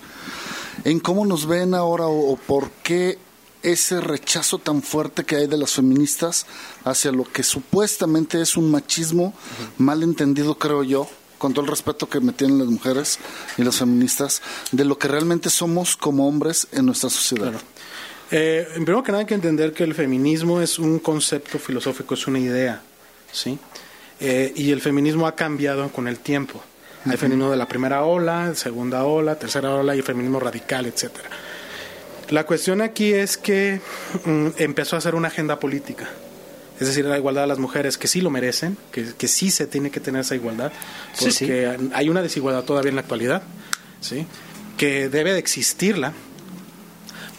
En 0.84 1.00
cómo 1.00 1.26
nos 1.26 1.46
ven 1.46 1.74
ahora 1.74 2.08
o, 2.08 2.32
o 2.34 2.36
por 2.36 2.70
qué 2.84 3.18
ese 3.62 4.00
rechazo 4.00 4.58
tan 4.58 4.82
fuerte 4.82 5.26
que 5.26 5.36
hay 5.36 5.48
de 5.48 5.58
las 5.58 5.74
feministas 5.74 6.46
hacia 6.86 7.12
lo 7.12 7.26
que 7.26 7.44
supuestamente 7.44 8.42
es 8.42 8.56
un 8.56 8.72
machismo 8.72 9.34
mal 9.78 10.02
entendido, 10.02 10.58
creo 10.58 10.84
yo, 10.84 11.10
con 11.40 11.54
todo 11.54 11.66
el 11.66 11.72
respeto 11.72 12.08
que 12.08 12.20
me 12.20 12.34
tienen 12.34 12.60
las 12.60 12.68
mujeres 12.68 13.18
y 13.58 13.64
las 13.64 13.78
feministas, 13.78 14.44
de 14.72 14.86
lo 14.86 15.00
que 15.00 15.08
realmente 15.08 15.50
somos 15.50 15.98
como 15.98 16.28
hombres 16.28 16.68
en 16.72 16.86
nuestra 16.86 17.10
sociedad. 17.10 17.54
Eh, 18.30 18.68
primero 18.76 19.02
que 19.02 19.12
nada 19.12 19.22
hay 19.22 19.28
que 19.28 19.34
entender 19.34 19.74
que 19.74 19.84
el 19.84 19.96
feminismo 19.96 20.62
es 20.62 20.78
un 20.78 21.00
concepto 21.00 21.58
filosófico, 21.58 22.14
es 22.14 22.28
una 22.28 22.38
idea, 22.38 22.84
¿sí? 23.32 23.58
Eh, 24.20 24.54
y 24.56 24.72
el 24.72 24.82
feminismo 24.82 25.26
ha 25.26 25.36
cambiado 25.36 25.90
con 25.90 26.08
el 26.08 26.20
tiempo. 26.20 26.62
Hay 27.06 27.18
feminismo 27.18 27.50
de 27.50 27.58
la 27.58 27.68
primera 27.68 28.04
ola, 28.04 28.54
segunda 28.54 29.06
ola, 29.06 29.40
tercera 29.40 29.74
ola 29.74 29.96
y 29.96 30.02
feminismo 30.02 30.40
radical, 30.40 30.86
etcétera. 30.86 31.30
La 32.30 32.46
cuestión 32.46 32.82
aquí 32.82 33.14
es 33.14 33.38
que 33.38 33.82
mm, 34.26 34.48
empezó 34.58 34.98
a 34.98 35.02
ser 35.02 35.16
una 35.16 35.30
agenda 35.30 35.60
política. 35.60 36.10
Es 36.80 36.88
decir, 36.88 37.06
la 37.06 37.18
igualdad 37.18 37.42
de 37.42 37.48
las 37.48 37.60
mujeres 37.60 37.98
que 37.98 38.08
sí 38.08 38.22
lo 38.22 38.30
merecen, 38.30 38.78
que, 38.92 39.14
que 39.18 39.28
sí 39.28 39.52
se 39.52 39.68
tiene 39.68 39.92
que 39.92 40.00
tener 40.00 40.22
esa 40.22 40.36
igualdad, 40.36 40.72
porque 41.18 41.32
Sí, 41.32 41.46
sí. 41.46 41.90
hay 41.94 42.10
una 42.10 42.22
desigualdad 42.22 42.64
todavía 42.64 42.90
en 42.90 42.96
la 42.96 43.02
actualidad, 43.02 43.44
¿sí? 44.02 44.26
que 44.78 45.10
debe 45.10 45.34
de 45.34 45.40
existirla, 45.40 46.14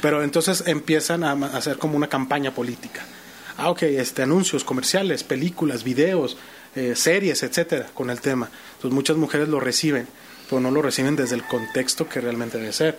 pero 0.02 0.22
entonces 0.22 0.64
empiezan 0.66 1.24
a 1.24 1.32
a 1.32 1.56
hacer 1.56 1.78
como 1.78 1.96
una 1.96 2.08
campaña 2.08 2.54
política. 2.54 3.02
Ah, 3.56 3.70
ok, 3.70 3.82
este, 3.82 4.22
anuncios, 4.22 4.64
comerciales, 4.64 5.24
películas, 5.24 5.84
videos, 5.84 6.36
eh, 6.74 6.94
series, 6.96 7.42
etcétera, 7.42 7.88
con 7.94 8.08
el 8.10 8.20
tema. 8.20 8.48
Entonces 8.76 8.94
muchas 8.94 9.16
mujeres 9.16 9.48
lo 9.48 9.60
reciben, 9.60 10.06
pero 10.48 10.60
no 10.60 10.70
lo 10.70 10.80
reciben 10.82 11.16
desde 11.16 11.34
el 11.34 11.44
contexto 11.44 12.08
que 12.08 12.20
realmente 12.20 12.58
debe 12.58 12.72
ser. 12.72 12.98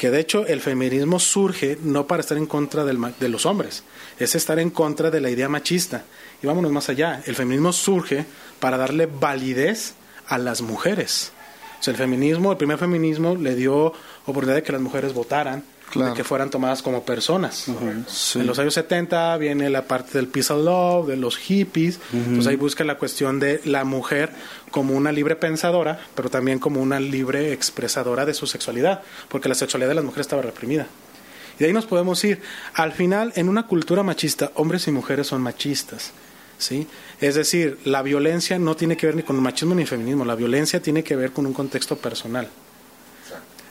Que 0.00 0.10
de 0.10 0.18
hecho 0.18 0.46
el 0.46 0.62
feminismo 0.62 1.20
surge 1.20 1.76
no 1.82 2.06
para 2.06 2.22
estar 2.22 2.38
en 2.38 2.46
contra 2.46 2.86
del 2.86 2.98
de 3.20 3.28
los 3.28 3.44
hombres, 3.44 3.84
es 4.18 4.34
estar 4.34 4.58
en 4.58 4.70
contra 4.70 5.10
de 5.10 5.20
la 5.20 5.28
idea 5.28 5.46
machista. 5.46 6.04
Y 6.42 6.46
vámonos 6.46 6.72
más 6.72 6.88
allá, 6.88 7.22
el 7.26 7.34
feminismo 7.34 7.70
surge 7.70 8.24
para 8.60 8.78
darle 8.78 9.04
validez 9.04 9.92
a 10.26 10.38
las 10.38 10.62
mujeres. 10.62 11.32
O 11.78 11.82
sea, 11.82 11.92
el 11.92 11.98
feminismo, 11.98 12.50
el 12.50 12.56
primer 12.56 12.78
feminismo 12.78 13.34
le 13.34 13.54
dio 13.54 13.92
oportunidad 14.24 14.54
de 14.54 14.62
que 14.62 14.72
las 14.72 14.80
mujeres 14.80 15.12
votaran, 15.12 15.64
Claro. 15.90 16.10
de 16.10 16.16
que 16.16 16.24
fueran 16.24 16.50
tomadas 16.50 16.82
como 16.82 17.04
personas. 17.04 17.66
Sí. 18.06 18.38
En 18.38 18.46
los 18.46 18.58
años 18.58 18.74
70 18.74 19.36
viene 19.38 19.68
la 19.70 19.82
parte 19.82 20.18
del 20.18 20.28
peace 20.28 20.52
and 20.52 20.64
love, 20.64 21.08
de 21.08 21.16
los 21.16 21.36
hippies. 21.36 21.98
Entonces 22.12 22.46
ahí 22.46 22.56
busca 22.56 22.84
la 22.84 22.96
cuestión 22.96 23.40
de 23.40 23.60
la 23.64 23.84
mujer 23.84 24.30
como 24.70 24.94
una 24.94 25.10
libre 25.10 25.36
pensadora, 25.36 25.98
pero 26.14 26.30
también 26.30 26.58
como 26.60 26.80
una 26.80 27.00
libre 27.00 27.52
expresadora 27.52 28.24
de 28.24 28.34
su 28.34 28.46
sexualidad, 28.46 29.02
porque 29.28 29.48
la 29.48 29.54
sexualidad 29.54 29.88
de 29.88 29.96
las 29.96 30.04
mujeres 30.04 30.26
estaba 30.26 30.42
reprimida. 30.42 30.86
Y 31.56 31.60
de 31.60 31.66
ahí 31.66 31.72
nos 31.72 31.86
podemos 31.86 32.22
ir. 32.24 32.40
Al 32.74 32.92
final, 32.92 33.32
en 33.34 33.48
una 33.48 33.66
cultura 33.66 34.02
machista, 34.02 34.52
hombres 34.54 34.86
y 34.86 34.92
mujeres 34.92 35.26
son 35.26 35.42
machistas. 35.42 36.12
¿sí? 36.60 36.86
Es 37.20 37.34
decir, 37.34 37.78
la 37.84 38.02
violencia 38.02 38.58
no 38.58 38.76
tiene 38.76 38.96
que 38.96 39.06
ver 39.06 39.16
ni 39.16 39.22
con 39.22 39.36
el 39.36 39.42
machismo 39.42 39.74
ni 39.74 39.82
el 39.82 39.88
feminismo, 39.88 40.24
la 40.24 40.36
violencia 40.36 40.80
tiene 40.80 41.02
que 41.02 41.16
ver 41.16 41.32
con 41.32 41.46
un 41.46 41.52
contexto 41.52 41.96
personal. 41.96 42.48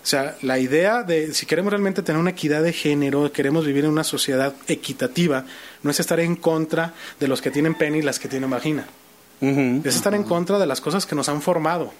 O 0.09 0.11
sea, 0.11 0.35
la 0.41 0.57
idea 0.57 1.03
de 1.03 1.35
si 1.35 1.45
queremos 1.45 1.71
realmente 1.71 2.01
tener 2.01 2.19
una 2.19 2.31
equidad 2.31 2.63
de 2.63 2.73
género, 2.73 3.31
queremos 3.31 3.63
vivir 3.63 3.85
en 3.85 3.91
una 3.91 4.03
sociedad 4.03 4.55
equitativa, 4.67 5.45
no 5.83 5.91
es 5.91 5.99
estar 5.99 6.19
en 6.19 6.35
contra 6.35 6.95
de 7.19 7.27
los 7.27 7.43
que 7.43 7.51
tienen 7.51 7.75
pene 7.75 7.99
y 7.99 8.01
las 8.01 8.17
que 8.17 8.27
tienen 8.27 8.49
vagina. 8.49 8.87
Es 9.39 9.95
estar 9.95 10.15
en 10.15 10.23
contra 10.23 10.57
de 10.57 10.65
las 10.65 10.81
cosas 10.81 11.05
que 11.05 11.13
nos 11.13 11.29
han 11.29 11.43
formado. 11.43 11.93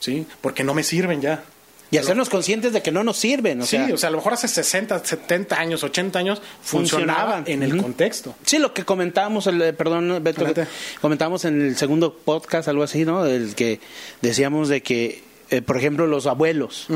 ¿Sí? 0.00 0.26
Porque 0.40 0.64
no 0.64 0.72
me 0.72 0.82
sirven 0.82 1.20
ya. 1.20 1.44
Y 1.90 1.98
hacernos 1.98 2.30
conscientes 2.30 2.72
de 2.72 2.80
que 2.80 2.90
no 2.90 3.04
nos 3.04 3.18
sirven. 3.18 3.60
O 3.60 3.66
sí, 3.66 3.76
sea, 3.76 3.92
o 3.92 3.98
sea, 3.98 4.08
a 4.08 4.10
lo 4.10 4.16
mejor 4.16 4.32
hace 4.32 4.48
60, 4.48 5.04
70 5.04 5.60
años, 5.60 5.84
80 5.84 6.18
años 6.18 6.40
funcionaba 6.62 7.34
Funcionaban. 7.34 7.44
en 7.46 7.62
el 7.64 7.82
contexto. 7.82 8.34
Sí, 8.46 8.56
lo 8.56 8.72
que 8.72 8.86
comentábamos, 8.86 9.46
el, 9.46 9.60
eh, 9.60 9.72
perdón, 9.74 10.24
Beto, 10.24 10.46
comentábamos 11.02 11.44
en 11.44 11.60
el 11.60 11.76
segundo 11.76 12.14
podcast, 12.14 12.66
algo 12.68 12.82
así, 12.82 13.04
¿no? 13.04 13.26
El 13.26 13.54
que 13.54 13.78
decíamos 14.22 14.70
de 14.70 14.82
que, 14.82 15.33
eh, 15.50 15.62
por 15.62 15.76
ejemplo, 15.76 16.06
los 16.06 16.26
abuelos, 16.26 16.86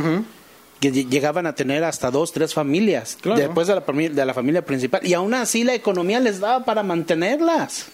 que 0.80 0.92
ll- 0.92 1.08
llegaban 1.08 1.46
a 1.46 1.54
tener 1.54 1.84
hasta 1.84 2.10
dos, 2.10 2.32
tres 2.32 2.54
familias, 2.54 3.16
Claro. 3.20 3.40
después 3.40 3.66
de 3.66 3.74
la, 3.74 3.80
de 3.82 4.24
la 4.26 4.34
familia 4.34 4.64
principal, 4.64 5.00
y 5.04 5.14
aún 5.14 5.34
así 5.34 5.64
la 5.64 5.74
economía 5.74 6.20
les 6.20 6.40
daba 6.40 6.64
para 6.64 6.82
mantenerlas. 6.82 7.86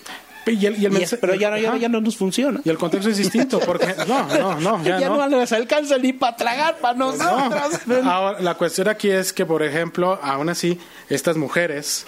Y 0.46 0.66
el, 0.66 0.74
y 0.74 0.76
el 0.76 0.82
Y 0.82 0.84
es- 0.84 0.92
mensaje- 0.92 1.16
pero 1.22 1.34
ya 1.36 1.48
no, 1.50 1.76
ya, 1.78 1.88
no 1.88 2.02
nos 2.02 2.18
funciona. 2.18 2.60
Y 2.64 2.68
el 2.68 2.76
contexto 2.76 3.08
es 3.08 3.16
distinto, 3.16 3.58
porque 3.60 3.86
no, 4.06 4.26
no, 4.28 4.60
no, 4.60 4.84
ya, 4.84 5.00
Ya, 5.00 5.08
no. 5.08 5.26
no. 5.26 5.38
les 5.38 5.50
alcanza 5.52 5.96
ni 5.96 6.12
para 6.12 6.36
tragar 6.36 6.76
para 6.80 6.98
nosotros. 6.98 7.80
Ahora, 8.04 8.40
la 8.42 8.54
cuestión 8.54 8.88
aquí 8.88 9.08
es 9.08 9.32
que, 9.32 9.46
por 9.46 9.62
ejemplo, 9.62 10.18
aún 10.22 10.50
así, 10.50 10.78
estas 11.08 11.38
mujeres, 11.38 12.04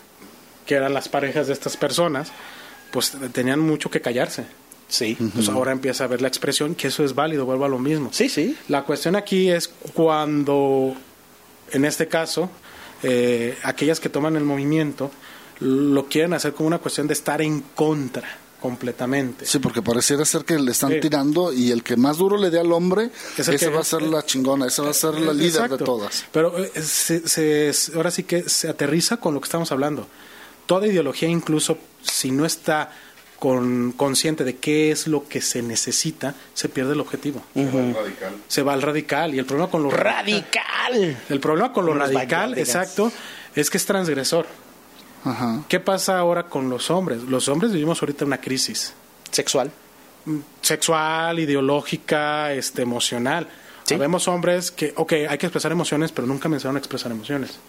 que 0.66 0.74
eran 0.74 0.92
las 0.92 1.09
parejas 1.09 1.47
de 1.47 1.55
estas 1.55 1.78
personas, 1.78 2.30
pues 2.90 3.16
tenían 3.32 3.61
mucho 3.61 3.90
que 3.90 4.03
callarse. 4.03 4.44
Sí. 4.89 5.16
Pues 5.34 5.49
ahora 5.49 5.72
empieza 5.72 6.05
a 6.05 6.07
ver 6.07 6.22
la 6.22 6.28
expresión 6.28 6.74
que 6.76 6.89
eso 6.89 7.05
es 7.05 7.14
válido, 7.14 7.45
vuelvo 7.45 7.64
a 7.64 7.68
lo 7.68 7.78
mismo. 7.78 8.11
Sí, 8.12 8.28
sí. 8.28 8.57
La 8.68 8.84
cuestión 8.84 9.16
aquí 9.16 9.51
es 9.51 9.68
cuando, 9.95 10.95
en 11.72 11.84
este 11.84 12.07
caso, 12.09 12.49
eh, 13.03 13.57
aquellas 13.64 13.99
que 14.01 14.09
toman 14.09 14.37
el 14.37 14.45
movimiento 14.45 15.11
lo 15.61 16.07
quieren 16.07 16.34
hacer 16.34 16.53
como 16.55 16.68
una 16.68 16.78
cuestión 16.78 17.07
de 17.09 17.14
estar 17.14 17.43
en 17.43 17.61
contra 17.74 18.28
completamente. 18.61 19.45
Sí, 19.47 19.59
porque 19.59 19.82
pareciera 19.82 20.24
ser 20.24 20.45
que 20.45 20.59
le 20.59 20.70
están 20.72 20.93
Sí. 20.93 21.01
tirando 21.01 21.53
y 21.53 21.70
el 21.72 21.82
que 21.82 21.97
más 21.97 22.18
duro 22.18 22.37
le 22.37 22.51
dé 22.51 22.59
al 22.61 22.72
hombre, 22.72 23.11
ese 23.37 23.57
que- 23.57 23.68
va 23.68 23.80
a 23.80 23.84
ser 23.84 24.03
la 24.03 24.24
chingona, 24.24 24.66
esa 24.66 24.82
va 24.82 24.91
a 24.91 24.95
ser 24.95 25.14
la 25.20 25.32
líder 25.32 25.49
Exacto. 25.64 25.76
de 25.78 25.84
todas. 25.84 26.24
Pero 26.32 26.57
eh, 26.59 26.70
se- 26.82 27.26
se- 27.28 27.72
ahora 27.97 28.11
sí 28.11 28.22
que 28.24 28.49
se 28.49 28.68
aterriza 28.68 29.18
con 29.18 29.34
lo 29.34 29.41
que 29.41 29.45
estamos 29.47 29.70
hablando. 29.72 30.07
Toda 30.66 30.87
ideología, 30.87 31.28
incluso 31.28 31.78
si 32.03 32.30
no 32.30 32.45
está 32.47 32.91
con, 33.39 33.93
consciente 33.93 34.45
de 34.45 34.57
qué 34.57 34.91
es 34.91 35.07
lo 35.07 35.28
que 35.28 35.41
se 35.41 35.62
necesita, 35.62 36.34
se 36.55 36.68
pierde 36.68 36.95
el 36.95 37.01
objetivo. 37.01 37.43
Radical. 37.55 38.34
Se 38.49 38.62
va 38.62 38.72
al 38.72 38.82
radical. 38.82 39.34
Y 39.34 39.39
el 39.39 39.47
problema 39.47 39.70
con 39.70 39.82
lo 39.82 39.91
Radical. 39.91 41.16
El 41.28 41.41
problema 41.41 41.72
con 41.72 41.87
lo 41.87 41.93
Unos 41.93 42.12
radical, 42.12 42.57
exacto, 42.59 43.12
es 43.55 43.70
que 43.70 43.76
es 43.76 43.87
transgresor. 43.87 44.47
¿Qué 45.68 45.80
pasa 45.80 46.18
ahora 46.18 46.45
con 46.45 46.70
los 46.70 46.91
hombres? 46.91 47.22
Los 47.22 47.49
hombres 47.49 47.72
vivimos 47.72 48.01
ahorita 48.01 48.24
una 48.24 48.41
crisis 48.41 48.95
Sexual. 49.32 49.72
sexual, 50.62 51.39
ideológica, 51.41 52.53
este, 52.53 52.82
emocional. 52.82 53.49
Sí. 53.87 53.95
Habemos 53.95 54.26
hombres 54.26 54.72
que, 54.72 54.93
ok, 54.97 55.12
hay 55.28 55.39
que 55.39 55.47
expresar 55.47 55.70
emociones, 55.70 56.11
pero 56.11 56.26
nunca 56.26 56.49
me 56.49 56.57
enseñaron 56.57 56.74
a 56.76 56.80
expresar 56.80 57.12
emociones. 57.12 57.61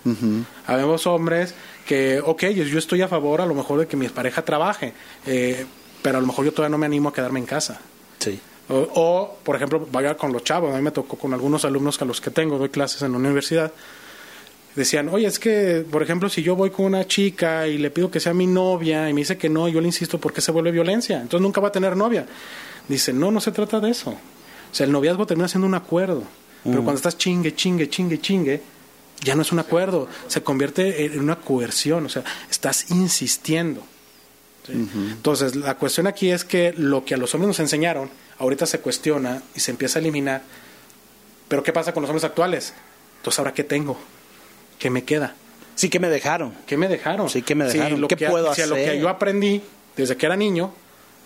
Habemos 0.65 1.05
hombres 1.05 1.53
que, 1.86 2.20
ok, 2.20 2.45
yo, 2.47 2.80
estoy 2.80 3.03
a 3.03 3.07
favor 3.07 3.39
a 3.39 3.45
lo 3.45 3.53
mejor 3.53 3.80
de 3.80 3.88
que 3.88 3.95
mi 3.95 4.09
pareja 4.09 4.43
trabaje, 4.43 4.93
eh, 5.28 5.63
pero 6.01 6.18
a 6.18 6.22
lo 6.22 6.26
mejor 6.26 6.43
yo 6.45 6.51
todavía 6.51 6.72
no 6.72 6.80
me 6.80 6.88
animo 6.88 7.09
a 7.09 7.13
quedarme 7.13 7.39
en 7.39 7.45
casa. 7.45 7.80
Sí. 8.18 8.39
O, 8.70 8.76
o, 8.95 9.38
por 9.43 9.55
ejemplo, 9.57 9.88
vaya 9.91 10.18
con 10.18 10.34
los 10.34 10.43
chavos. 10.43 10.74
A 10.74 10.78
mí 10.78 10.82
me 10.82 10.91
tocó 10.91 11.18
con 11.18 11.34
algunos 11.34 11.65
alumnos 11.65 11.99
que 11.99 12.03
a 12.03 12.07
los 12.07 12.20
que 12.20 12.32
tengo, 12.32 12.57
doy 12.57 12.70
clases 12.70 13.03
en 13.03 13.11
la 13.11 13.20
universidad. 13.20 13.72
Decían, 14.76 15.09
oye, 15.09 15.28
es 15.28 15.38
que, 15.38 15.86
por 15.89 16.01
ejemplo, 16.01 16.30
si 16.30 16.41
yo 16.41 16.55
voy 16.55 16.72
con 16.72 16.86
una 16.86 17.05
chica 17.05 17.68
y 17.68 17.78
le 17.78 17.91
pido 17.91 18.09
que 18.09 18.20
sea 18.20 18.34
mi 18.34 18.47
novia 18.47 19.07
y 19.07 19.13
me 19.13 19.22
dice 19.22 19.38
que 19.38 19.49
no, 19.49 19.68
yo 19.68 19.82
le 19.82 19.88
insisto 19.88 20.20
porque 20.20 20.41
se 20.41 20.51
vuelve 20.51 20.72
violencia. 20.72 21.18
Entonces 21.18 21.41
nunca 21.41 21.61
va 21.61 21.68
a 21.68 21.72
tener 21.72 21.95
novia. 21.95 22.26
Dice, 22.88 23.13
no, 23.13 23.30
no 23.30 23.39
se 23.39 23.51
trata 23.51 23.80
de 23.80 23.91
eso. 23.91 24.18
O 24.72 24.76
sea, 24.76 24.86
el 24.86 24.91
noviazgo 24.91 25.26
termina 25.26 25.47
siendo 25.47 25.68
un 25.68 25.76
acuerdo. 25.76 26.24
Pero 26.63 26.84
cuando 26.84 26.95
estás 26.95 27.18
chingue, 27.18 27.55
chingue, 27.55 27.89
chingue, 27.89 28.20
chingue, 28.20 28.61
ya 29.24 29.36
no 29.36 29.41
es 29.41 29.51
un 29.53 29.59
acuerdo. 29.59 30.07
Se 30.28 30.43
convierte 30.43 31.05
en 31.05 31.20
una 31.20 31.38
coerción. 31.38 32.05
O 32.05 32.09
sea, 32.09 32.24
estás 32.51 32.91
insistiendo. 32.91 33.82
¿sí? 34.65 34.74
Entonces, 34.74 35.55
la 35.55 35.76
cuestión 35.76 36.07
aquí 36.07 36.30
es 36.30 36.43
que 36.43 36.74
lo 36.76 37.05
que 37.05 37.13
a 37.13 37.18
los 37.18 37.34
hombres 37.34 37.47
nos 37.47 37.59
enseñaron, 37.61 38.09
ahorita 38.39 38.65
se 38.65 38.80
cuestiona 38.82 39.41
y 39.55 39.61
se 39.61 39.72
empieza 39.72 39.99
a 39.99 40.01
eliminar. 40.01 40.41
Pero 41.47 41.63
¿qué 41.63 41.72
pasa 41.72 41.93
con 41.93 42.01
los 42.03 42.09
hombres 42.09 42.26
actuales? 42.26 42.74
Entonces, 43.18 43.39
¿ahora 43.39 43.53
qué 43.53 43.63
tengo? 43.63 43.97
¿Qué 44.78 44.89
me 44.89 45.03
queda? 45.05 45.36
Sí 45.76 45.89
que 45.89 45.99
me 45.99 46.09
dejaron. 46.09 46.53
¿Qué 46.65 46.76
me 46.76 46.89
dejaron? 46.89 47.30
Sí, 47.30 47.43
¿qué 47.43 47.55
me 47.55 47.65
dejaron? 47.65 48.01
lo 48.01 48.07
¿Qué 48.09 48.18
que- 48.18 48.28
puedo 48.28 48.45
a 48.45 48.47
lo 48.47 48.51
hacer? 48.51 48.91
que 48.93 48.99
yo 48.99 49.07
aprendí 49.09 49.61
desde 49.95 50.18
que 50.18 50.26
era 50.26 50.36
niño, 50.36 50.74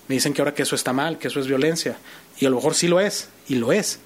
me 0.07 0.15
dicen 0.15 0.33
que 0.33 0.41
ahora 0.41 0.53
que 0.53 0.63
eso 0.63 0.75
está 0.75 0.93
mal, 0.93 1.17
que 1.17 1.29
eso 1.29 1.39
es 1.39 1.47
violencia. 1.47 1.97
Y 2.41 2.45
a 2.45 2.49
lo 2.49 2.57
mejor 2.57 2.75
sí 2.75 2.89
lo 2.89 2.99
es, 2.99 3.29
y 3.47 3.55
lo 3.55 3.71
es. 3.71 3.99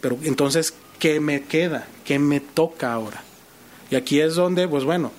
Pero 0.00 0.18
entonces, 0.24 0.74
¿qué 0.98 1.20
me 1.20 1.44
queda? 1.44 1.86
¿Qué 2.04 2.18
me 2.18 2.40
toca 2.40 2.92
ahora? 2.92 3.22
Y 3.90 3.94
aquí 3.96 4.20
es 4.20 4.34
donde, 4.34 4.66
pues 4.66 4.82
bueno, 4.84 5.12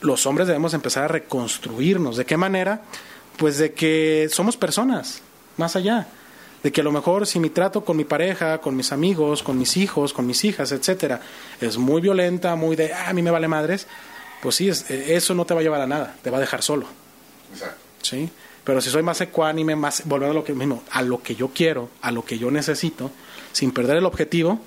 los 0.00 0.24
hombres 0.26 0.46
debemos 0.48 0.72
empezar 0.74 1.04
a 1.04 1.08
reconstruirnos. 1.08 2.16
¿De 2.16 2.24
qué 2.24 2.36
manera? 2.36 2.82
Pues 3.36 3.58
de 3.58 3.72
que 3.74 4.28
somos 4.30 4.56
personas, 4.56 5.20
más 5.56 5.76
allá. 5.76 6.06
De 6.62 6.70
que 6.70 6.82
a 6.82 6.84
lo 6.84 6.92
mejor 6.92 7.26
si 7.26 7.40
mi 7.40 7.50
trato 7.50 7.84
con 7.84 7.96
mi 7.96 8.04
pareja, 8.04 8.60
con 8.60 8.76
mis 8.76 8.92
amigos, 8.92 9.42
con 9.42 9.58
mis 9.58 9.76
hijos, 9.76 10.12
con 10.12 10.26
mis 10.26 10.44
hijas, 10.44 10.70
etcétera, 10.70 11.20
es 11.60 11.76
muy 11.78 12.00
violenta, 12.00 12.54
muy 12.54 12.76
de, 12.76 12.92
"Ah, 12.92 13.08
a 13.08 13.12
mí 13.12 13.22
me 13.22 13.32
vale 13.32 13.48
madres, 13.48 13.88
pues 14.40 14.54
sí, 14.54 14.68
es- 14.68 14.88
eh, 14.88 15.16
eso 15.16 15.34
no 15.34 15.44
te 15.44 15.54
va 15.54 15.60
a 15.60 15.62
llevar 15.64 15.80
a 15.80 15.86
nada, 15.88 16.14
te 16.22 16.30
va 16.30 16.36
a 16.36 16.40
dejar 16.40 16.62
solo. 16.62 16.86
Exacto. 17.52 17.76
¿sí? 18.02 18.30
Pero 18.64 18.80
si 18.80 18.90
soy 18.90 19.02
más 19.02 19.20
ecuánime, 19.20 19.74
más 19.76 20.02
volviendo 20.06 20.32
a 20.32 20.40
lo 20.40 20.44
que 20.44 20.52
mismo, 20.54 20.82
a 20.90 21.02
lo 21.02 21.22
que 21.22 21.34
yo 21.34 21.48
quiero, 21.48 21.88
a 22.00 22.10
lo 22.12 22.24
que 22.24 22.38
yo 22.38 22.50
necesito, 22.50 23.10
sin 23.52 23.72
perder 23.72 23.96
el 23.96 24.06
objetivo, 24.06 24.60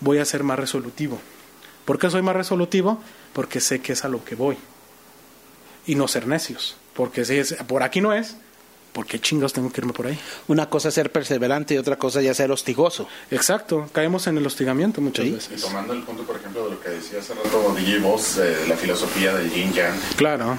voy 0.00 0.18
a 0.18 0.24
ser 0.24 0.42
más 0.42 0.58
resolutivo. 0.58 1.20
¿Por 1.84 1.98
qué 1.98 2.10
soy 2.10 2.22
más 2.22 2.34
resolutivo? 2.34 3.00
Porque 3.32 3.60
sé 3.60 3.80
que 3.80 3.92
es 3.92 4.04
a 4.04 4.08
lo 4.08 4.24
que 4.24 4.34
voy. 4.34 4.56
Y 5.86 5.94
no 5.94 6.08
ser 6.08 6.26
necios. 6.26 6.76
Porque 6.94 7.24
si 7.24 7.34
es, 7.38 7.52
por 7.68 7.84
aquí 7.84 8.00
no 8.00 8.12
es, 8.12 8.36
¿por 8.92 9.06
qué 9.06 9.20
chingados 9.20 9.52
tengo 9.52 9.70
que 9.70 9.80
irme 9.80 9.92
por 9.92 10.08
ahí? 10.08 10.18
Una 10.48 10.68
cosa 10.68 10.88
es 10.88 10.94
ser 10.94 11.12
perseverante 11.12 11.74
y 11.74 11.78
otra 11.78 11.96
cosa 11.96 12.20
ya 12.22 12.34
ser 12.34 12.50
hostigoso. 12.50 13.06
Exacto, 13.30 13.88
caemos 13.92 14.26
en 14.26 14.38
el 14.38 14.46
hostigamiento 14.46 15.00
muchas 15.00 15.24
Sí. 15.24 15.30
Y 15.30 15.34
veces. 15.34 15.60
tomando 15.62 15.92
el 15.92 16.02
punto, 16.02 16.24
por 16.24 16.34
ejemplo, 16.36 16.64
de 16.64 16.70
lo 16.72 16.80
que 16.80 16.88
decía 16.88 17.20
hace 17.20 17.34
rato 17.34 17.74
DJ 17.76 17.98
Boss, 18.00 18.38
eh, 18.38 18.40
de 18.42 18.66
la 18.66 18.76
filosofía 18.76 19.32
del 19.34 19.52
yin 19.52 19.72
yang, 19.72 19.94
Claro, 20.16 20.56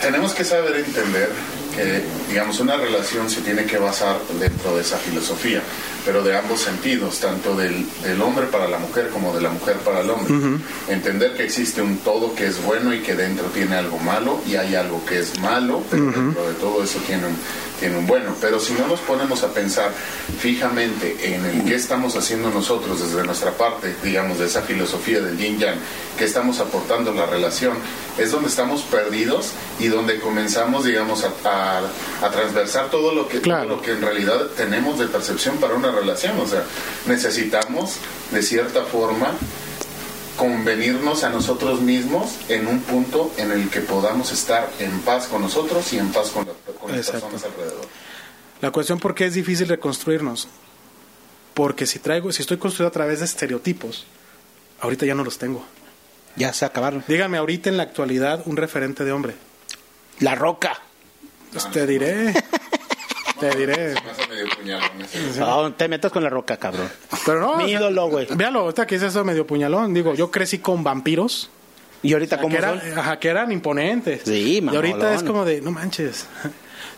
tenemos 0.00 0.32
que 0.32 0.44
saber 0.44 0.76
entender 0.76 1.30
que, 1.74 2.02
digamos, 2.28 2.60
una 2.60 2.76
relación 2.76 3.28
se 3.30 3.40
tiene 3.40 3.64
que 3.64 3.78
basar 3.78 4.18
dentro 4.38 4.74
de 4.74 4.82
esa 4.82 4.98
filosofía, 4.98 5.62
pero 6.08 6.22
de 6.22 6.34
ambos 6.38 6.60
sentidos, 6.62 7.20
tanto 7.20 7.54
del, 7.54 7.84
del 8.02 8.22
hombre 8.22 8.46
para 8.46 8.66
la 8.66 8.78
mujer 8.78 9.10
como 9.10 9.34
de 9.34 9.42
la 9.42 9.50
mujer 9.50 9.76
para 9.84 10.00
el 10.00 10.08
hombre. 10.08 10.58
Entender 10.88 11.34
que 11.36 11.44
existe 11.44 11.82
un 11.82 11.98
todo 11.98 12.34
que 12.34 12.46
es 12.46 12.64
bueno 12.64 12.94
y 12.94 13.00
que 13.00 13.14
dentro 13.14 13.44
tiene 13.48 13.76
algo 13.76 13.98
malo 13.98 14.40
y 14.46 14.56
hay 14.56 14.74
algo 14.74 15.04
que 15.04 15.18
es 15.18 15.38
malo, 15.38 15.82
pero 15.90 16.06
dentro 16.06 16.48
de 16.48 16.54
todo 16.54 16.82
eso 16.82 16.98
tiene 17.06 17.26
un, 17.26 17.36
tiene 17.78 17.98
un 17.98 18.06
bueno. 18.06 18.34
Pero 18.40 18.58
si 18.58 18.72
no 18.72 18.86
nos 18.88 19.00
ponemos 19.00 19.42
a 19.42 19.48
pensar 19.52 19.92
fijamente 20.40 21.34
en 21.34 21.44
el 21.44 21.64
qué 21.64 21.74
estamos 21.74 22.16
haciendo 22.16 22.48
nosotros 22.50 23.00
desde 23.02 23.22
nuestra 23.26 23.50
parte, 23.52 23.94
digamos, 24.02 24.38
de 24.38 24.46
esa 24.46 24.62
filosofía 24.62 25.20
del 25.20 25.36
yin 25.36 25.58
yang, 25.58 25.76
qué 26.16 26.24
estamos 26.24 26.58
aportando 26.60 27.10
a 27.10 27.14
la 27.14 27.26
relación, 27.26 27.74
es 28.16 28.30
donde 28.32 28.48
estamos 28.48 28.80
perdidos 28.82 29.50
y 29.78 29.88
donde 29.88 30.18
comenzamos, 30.20 30.84
digamos, 30.84 31.22
a, 31.24 31.28
a- 31.48 32.26
a 32.26 32.30
transversar 32.30 32.90
todo 32.90 33.14
lo 33.14 33.28
que 33.28 33.40
Claro. 33.40 33.66
todo 33.66 33.76
lo 33.76 33.82
que 33.82 33.92
en 33.92 34.00
realidad 34.00 34.46
tenemos 34.56 34.98
de 34.98 35.06
percepción 35.06 35.56
para 35.58 35.74
una 35.74 35.88
relación. 35.90 35.97
O 36.42 36.46
sea, 36.46 36.64
necesitamos 37.06 37.96
de 38.30 38.42
cierta 38.42 38.84
forma 38.84 39.32
convenirnos 40.36 41.24
a 41.24 41.30
nosotros 41.30 41.80
mismos 41.80 42.36
en 42.48 42.66
un 42.68 42.80
punto 42.80 43.32
en 43.36 43.50
el 43.50 43.68
que 43.70 43.80
podamos 43.80 44.30
estar 44.32 44.70
en 44.78 45.00
paz 45.00 45.26
con 45.26 45.42
nosotros 45.42 45.92
y 45.92 45.98
en 45.98 46.12
paz 46.12 46.30
con, 46.30 46.46
la- 46.46 46.52
con 46.80 46.92
las 46.96 47.10
personas 47.10 47.42
alrededor. 47.44 47.86
La 48.60 48.70
cuestión 48.70 48.98
por 49.00 49.14
qué 49.14 49.26
es 49.26 49.34
difícil 49.34 49.68
reconstruirnos. 49.68 50.48
Porque 51.54 51.86
si 51.86 51.98
traigo, 51.98 52.30
si 52.30 52.42
estoy 52.42 52.56
construido 52.58 52.88
a 52.88 52.92
través 52.92 53.18
de 53.18 53.24
estereotipos, 53.24 54.06
ahorita 54.80 55.06
ya 55.06 55.14
no 55.16 55.24
los 55.24 55.38
tengo. 55.38 55.64
Ya 56.36 56.52
se 56.52 56.64
acabaron. 56.64 57.02
Dígame 57.08 57.36
ahorita 57.38 57.68
en 57.68 57.76
la 57.76 57.82
actualidad 57.82 58.42
un 58.46 58.56
referente 58.56 59.04
de 59.04 59.10
hombre. 59.10 59.34
La 60.20 60.36
roca. 60.36 60.80
Pues 61.52 61.68
te 61.72 61.84
diré. 61.86 62.32
te 63.38 63.56
diré. 63.56 63.94
Me 64.04 64.10
hace 64.10 64.26
medio 64.28 64.46
puñalón 64.56 65.02
ese. 65.02 65.40
No, 65.40 65.72
te 65.72 65.88
metas 65.88 66.12
con 66.12 66.22
la 66.22 66.30
roca, 66.30 66.56
cabrón. 66.56 66.88
Pero 67.24 67.40
no. 67.40 67.56
Mi 67.56 67.64
o 67.64 67.68
sea, 67.68 67.78
ídolo, 67.78 68.08
güey. 68.08 68.26
Véalo, 68.34 68.60
ahorita 68.60 68.86
que 68.86 68.96
es 68.96 69.02
eso 69.02 69.24
medio 69.24 69.46
puñalón. 69.46 69.94
Digo, 69.94 70.14
yo 70.14 70.30
crecí 70.30 70.58
con 70.58 70.84
vampiros. 70.84 71.50
Y 72.02 72.12
ahorita 72.12 72.36
que, 72.36 72.42
como 72.42 72.56
eran, 72.56 72.80
son. 72.80 72.98
ajá, 72.98 73.18
que 73.18 73.28
eran 73.28 73.50
imponentes. 73.50 74.22
Sí, 74.24 74.60
Y 74.62 74.76
ahorita 74.76 75.14
es 75.14 75.22
como 75.22 75.44
de, 75.44 75.60
no 75.60 75.72
manches. 75.72 76.26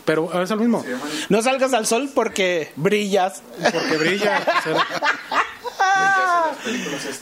Pero 0.05 0.41
es 0.41 0.49
lo 0.49 0.57
mismo. 0.57 0.83
No 1.29 1.41
salgas 1.41 1.73
al 1.73 1.85
sol 1.87 2.09
porque 2.13 2.71
brillas. 2.75 3.41
Porque 3.61 3.97
brilla. 3.97 4.41
o 4.59 4.61
sea, 4.63 6.51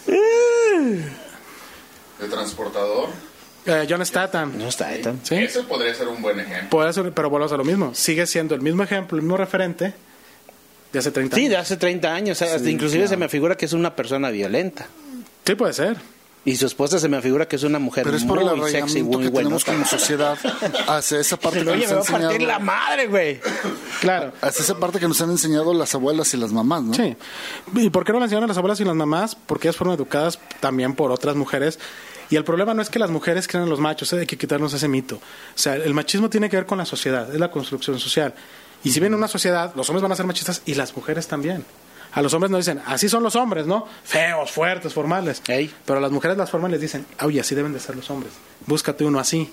De 2.19 2.27
transportador, 2.27 3.09
eh, 3.65 3.85
John 3.89 4.05
Statham. 4.05 4.53
Ahí 4.85 5.01
tan- 5.01 5.19
¿Sí? 5.23 5.35
ese 5.35 5.63
podría 5.63 5.93
ser 5.93 6.07
un 6.07 6.21
buen 6.21 6.39
ejemplo. 6.39 6.69
Puede 6.69 6.91
ser, 6.93 7.11
pero 7.13 7.29
volvemos 7.29 7.51
a 7.53 7.57
lo 7.57 7.63
mismo. 7.65 7.93
Sigue 7.95 8.25
siendo 8.25 8.55
el 8.55 8.61
mismo 8.61 8.83
ejemplo, 8.83 9.17
el 9.17 9.23
mismo 9.23 9.37
referente 9.37 9.93
de 10.91 10.99
hace 10.99 11.11
30 11.11 11.35
Sí, 11.35 11.41
años. 11.43 11.51
de 11.51 11.57
hace 11.57 11.77
30 11.77 12.13
años. 12.13 12.41
hasta 12.41 12.69
inclusive 12.69 13.07
se 13.07 13.17
me 13.17 13.29
figura 13.29 13.55
que 13.55 13.65
es 13.65 13.73
una 13.73 13.95
persona 13.95 14.29
violenta. 14.31 14.87
Sí, 15.45 15.55
puede 15.55 15.73
ser. 15.73 15.97
Y 16.45 16.55
su 16.55 16.65
esposa 16.65 16.99
se 16.99 17.09
me 17.09 17.21
figura 17.21 17.47
que 17.47 17.57
es 17.57 17.63
una 17.63 17.79
mujer 17.79 18.05
Pero 18.05 18.15
es 18.15 18.23
por 18.23 18.39
el 18.39 18.45
muy 18.45 18.71
sexy, 18.71 18.77
arraigamiento 18.77 19.17
muy 19.17 19.25
que 19.25 19.31
tenemos 19.31 19.65
buenota. 19.65 19.71
como 19.73 19.85
sociedad 19.85 20.37
hacia 20.87 21.19
esa 21.19 21.37
parte 21.39 21.63
que 21.63 21.69
Oye, 21.69 21.81
nos 21.81 21.89
me 21.89 21.93
ha 21.93 21.95
va 21.95 22.01
a 22.01 22.05
partir 22.05 22.31
enseñado, 22.31 22.47
la 22.47 22.59
madre, 22.59 23.07
güey. 23.07 23.41
Claro. 23.99 24.31
hacia 24.41 24.63
esa 24.63 24.79
parte 24.79 24.99
que 24.99 25.07
nos 25.07 25.19
han 25.21 25.31
enseñado 25.31 25.73
las 25.73 25.93
abuelas 25.95 26.33
y 26.33 26.37
las 26.37 26.51
mamás, 26.51 26.83
¿no? 26.83 26.93
Sí. 26.93 27.15
¿Y 27.75 27.89
por 27.89 28.05
qué 28.05 28.13
no 28.13 28.19
le 28.19 28.25
enseñaron 28.25 28.45
a 28.45 28.47
las 28.53 28.57
abuelas 28.57 28.79
y 28.79 28.85
las 28.85 28.95
mamás? 28.95 29.35
Porque 29.35 29.67
ellas 29.67 29.75
fueron 29.75 29.93
educadas 29.95 30.39
también 30.61 30.95
por 30.95 31.11
otras 31.11 31.35
mujeres. 31.35 31.77
Y 32.29 32.35
el 32.35 32.43
problema 32.43 32.73
no 32.73 32.81
es 32.81 32.89
que 32.89 32.99
las 32.99 33.09
mujeres 33.09 33.47
crean 33.47 33.65
a 33.65 33.67
los 33.67 33.79
machos, 33.79 34.13
¿eh? 34.13 34.19
hay 34.19 34.25
que 34.25 34.37
quitarnos 34.37 34.73
ese 34.73 34.87
mito. 34.87 35.15
O 35.15 35.19
sea, 35.55 35.75
el 35.75 35.93
machismo 35.93 36.29
tiene 36.29 36.49
que 36.49 36.55
ver 36.55 36.65
con 36.65 36.77
la 36.77 36.85
sociedad, 36.85 37.33
es 37.33 37.39
la 37.39 37.51
construcción 37.51 37.99
social. 37.99 38.33
Y 38.83 38.91
si 38.91 38.99
bien 38.99 39.13
en 39.13 39.17
una 39.17 39.27
sociedad, 39.27 39.73
los 39.75 39.89
hombres 39.89 40.03
van 40.03 40.11
a 40.11 40.15
ser 40.15 40.25
machistas 40.25 40.61
y 40.65 40.75
las 40.75 40.95
mujeres 40.95 41.27
también. 41.27 41.65
A 42.13 42.21
los 42.21 42.33
hombres 42.33 42.49
nos 42.51 42.65
dicen, 42.65 42.81
así 42.85 43.07
son 43.07 43.21
los 43.23 43.35
hombres, 43.35 43.67
¿no? 43.67 43.85
Feos, 44.03 44.49
fuertes, 44.51 44.93
formales. 44.93 45.41
Ey. 45.47 45.71
Pero 45.85 45.99
a 45.99 46.01
las 46.01 46.11
mujeres 46.11 46.37
las 46.37 46.49
forman 46.49 46.71
les 46.71 46.81
dicen, 46.81 47.05
oye, 47.21 47.39
así 47.39 47.53
deben 47.55 47.71
de 47.73 47.79
ser 47.79 47.95
los 47.95 48.09
hombres. 48.09 48.33
Búscate 48.65 49.05
uno 49.05 49.19
así. 49.19 49.49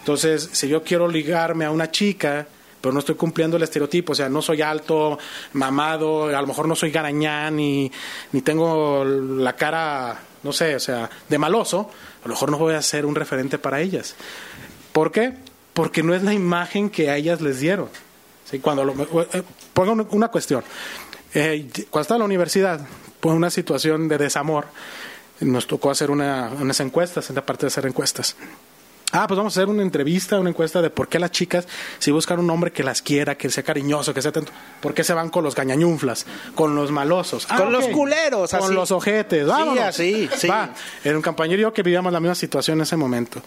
Entonces, 0.00 0.48
si 0.52 0.68
yo 0.68 0.82
quiero 0.84 1.08
ligarme 1.08 1.64
a 1.64 1.70
una 1.70 1.90
chica, 1.90 2.46
pero 2.80 2.92
no 2.92 3.00
estoy 3.00 3.16
cumpliendo 3.16 3.56
el 3.56 3.62
estereotipo, 3.64 4.12
o 4.12 4.14
sea, 4.14 4.28
no 4.28 4.40
soy 4.40 4.62
alto, 4.62 5.18
mamado, 5.54 6.26
a 6.28 6.40
lo 6.40 6.46
mejor 6.46 6.68
no 6.68 6.76
soy 6.76 6.90
garañán, 6.92 7.56
ni, 7.56 7.90
ni 8.32 8.40
tengo 8.42 9.04
la 9.04 9.54
cara, 9.56 10.20
no 10.44 10.52
sé, 10.52 10.76
o 10.76 10.80
sea, 10.80 11.10
de 11.28 11.38
maloso, 11.38 11.90
a 12.24 12.28
lo 12.28 12.34
mejor 12.34 12.50
no 12.52 12.58
voy 12.58 12.74
a 12.74 12.82
ser 12.82 13.04
un 13.04 13.16
referente 13.16 13.58
para 13.58 13.80
ellas. 13.80 14.14
¿Por 14.92 15.10
qué? 15.10 15.34
Porque 15.74 16.02
no 16.04 16.14
es 16.14 16.22
la 16.22 16.32
imagen 16.32 16.88
que 16.90 17.10
a 17.10 17.16
ellas 17.16 17.40
les 17.40 17.58
dieron. 17.60 17.88
¿Sí? 18.48 18.60
Cuando 18.60 18.84
lo, 18.84 18.94
eh, 19.32 19.42
pongo 19.74 19.92
una- 19.92 20.06
una 20.10 20.28
cuestión. 20.28 20.62
Eh, 21.40 21.68
cuando 21.90 22.02
estaba 22.02 22.16
en 22.16 22.20
la 22.20 22.24
universidad, 22.26 22.80
por 23.20 23.34
una 23.34 23.50
situación 23.50 24.08
de 24.08 24.18
desamor, 24.18 24.66
nos 25.40 25.66
tocó 25.68 25.90
hacer 25.90 26.10
una- 26.10 26.50
unas 26.60 26.80
encuestas, 26.80 27.28
en 27.30 27.36
la 27.36 27.46
parte 27.46 27.62
de 27.62 27.68
hacer 27.68 27.86
encuestas. 27.86 28.34
Ah, 29.12 29.26
pues 29.26 29.38
vamos 29.38 29.56
a 29.56 29.60
hacer 29.60 29.70
una 29.70 29.82
entrevista, 29.82 30.38
una 30.38 30.50
encuesta 30.50 30.82
de 30.82 30.90
por 30.90 31.08
qué 31.08 31.18
las 31.18 31.30
chicas, 31.30 31.66
si 31.98 32.10
buscan 32.10 32.40
un 32.40 32.50
hombre 32.50 32.72
que 32.72 32.82
las 32.82 33.00
quiera, 33.00 33.36
que 33.38 33.48
sea 33.48 33.62
cariñoso, 33.62 34.12
que 34.12 34.20
sea 34.20 34.30
atento, 34.30 34.52
¿por 34.82 34.92
qué 34.92 35.02
se 35.04 35.14
van 35.14 35.30
con 35.30 35.44
los 35.44 35.54
gañañunflas, 35.54 36.26
con 36.54 36.74
los 36.74 36.90
malosos? 36.90 37.46
Ah, 37.48 37.56
Con 37.56 37.72
los 37.72 37.86
culeros, 37.88 38.50
Con 38.50 38.64
así. 38.64 38.74
los 38.74 38.90
ojetes, 38.90 39.46
vámonos. 39.46 39.82
así, 39.84 40.28
sí. 40.36 40.48
Va. 40.48 40.74
Era 41.04 41.16
un 41.16 41.22
compañero 41.22 41.58
y 41.60 41.62
yo 41.62 41.72
que 41.72 41.82
vivíamos 41.82 42.12
la 42.12 42.20
misma 42.20 42.34
situación 42.34 42.78
en 42.78 42.82
ese 42.82 42.96
momento. 42.96 43.40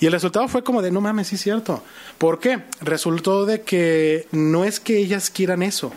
Y 0.00 0.06
el 0.06 0.12
resultado 0.12 0.46
fue 0.48 0.62
como 0.62 0.82
de, 0.82 0.90
no 0.90 1.00
mames, 1.00 1.28
sí 1.28 1.36
es 1.36 1.40
cierto. 1.42 1.82
¿Por 2.18 2.38
qué? 2.38 2.64
Resultó 2.82 3.46
de 3.46 3.62
que 3.62 4.26
no 4.32 4.64
es 4.64 4.78
que 4.78 4.98
ellas 4.98 5.30
quieran 5.30 5.62
eso, 5.62 5.90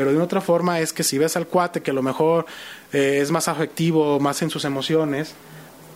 pero 0.00 0.12
de 0.12 0.16
una 0.16 0.24
otra 0.24 0.40
forma 0.40 0.80
es 0.80 0.94
que 0.94 1.02
si 1.02 1.18
ves 1.18 1.36
al 1.36 1.46
cuate 1.46 1.82
que 1.82 1.90
a 1.90 1.92
lo 1.92 2.00
mejor 2.00 2.46
eh, 2.90 3.18
es 3.20 3.30
más 3.30 3.48
afectivo, 3.48 4.18
más 4.18 4.40
en 4.40 4.48
sus 4.48 4.64
emociones, 4.64 5.34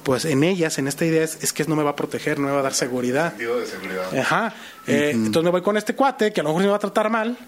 pues 0.02 0.26
en 0.26 0.44
ellas, 0.44 0.76
en 0.76 0.88
esta 0.88 1.06
idea 1.06 1.24
es, 1.24 1.42
es 1.42 1.54
que 1.54 1.64
no 1.64 1.74
me 1.74 1.82
va 1.82 1.92
a 1.92 1.96
proteger, 1.96 2.38
no 2.38 2.48
me 2.48 2.52
va 2.52 2.58
a 2.58 2.62
dar 2.64 2.74
seguridad. 2.74 3.30
Sentido 3.30 3.58
de 3.58 3.66
seguridad. 3.66 4.18
Ajá. 4.18 4.52
Eh, 4.86 5.12
Entonces 5.14 5.42
me 5.42 5.48
voy 5.48 5.62
con 5.62 5.78
este 5.78 5.94
cuate 5.94 6.34
que 6.34 6.40
a 6.42 6.42
lo 6.42 6.50
mejor 6.50 6.64
me 6.64 6.68
va 6.68 6.76
a 6.76 6.80
tratar 6.80 7.08
mal, 7.08 7.38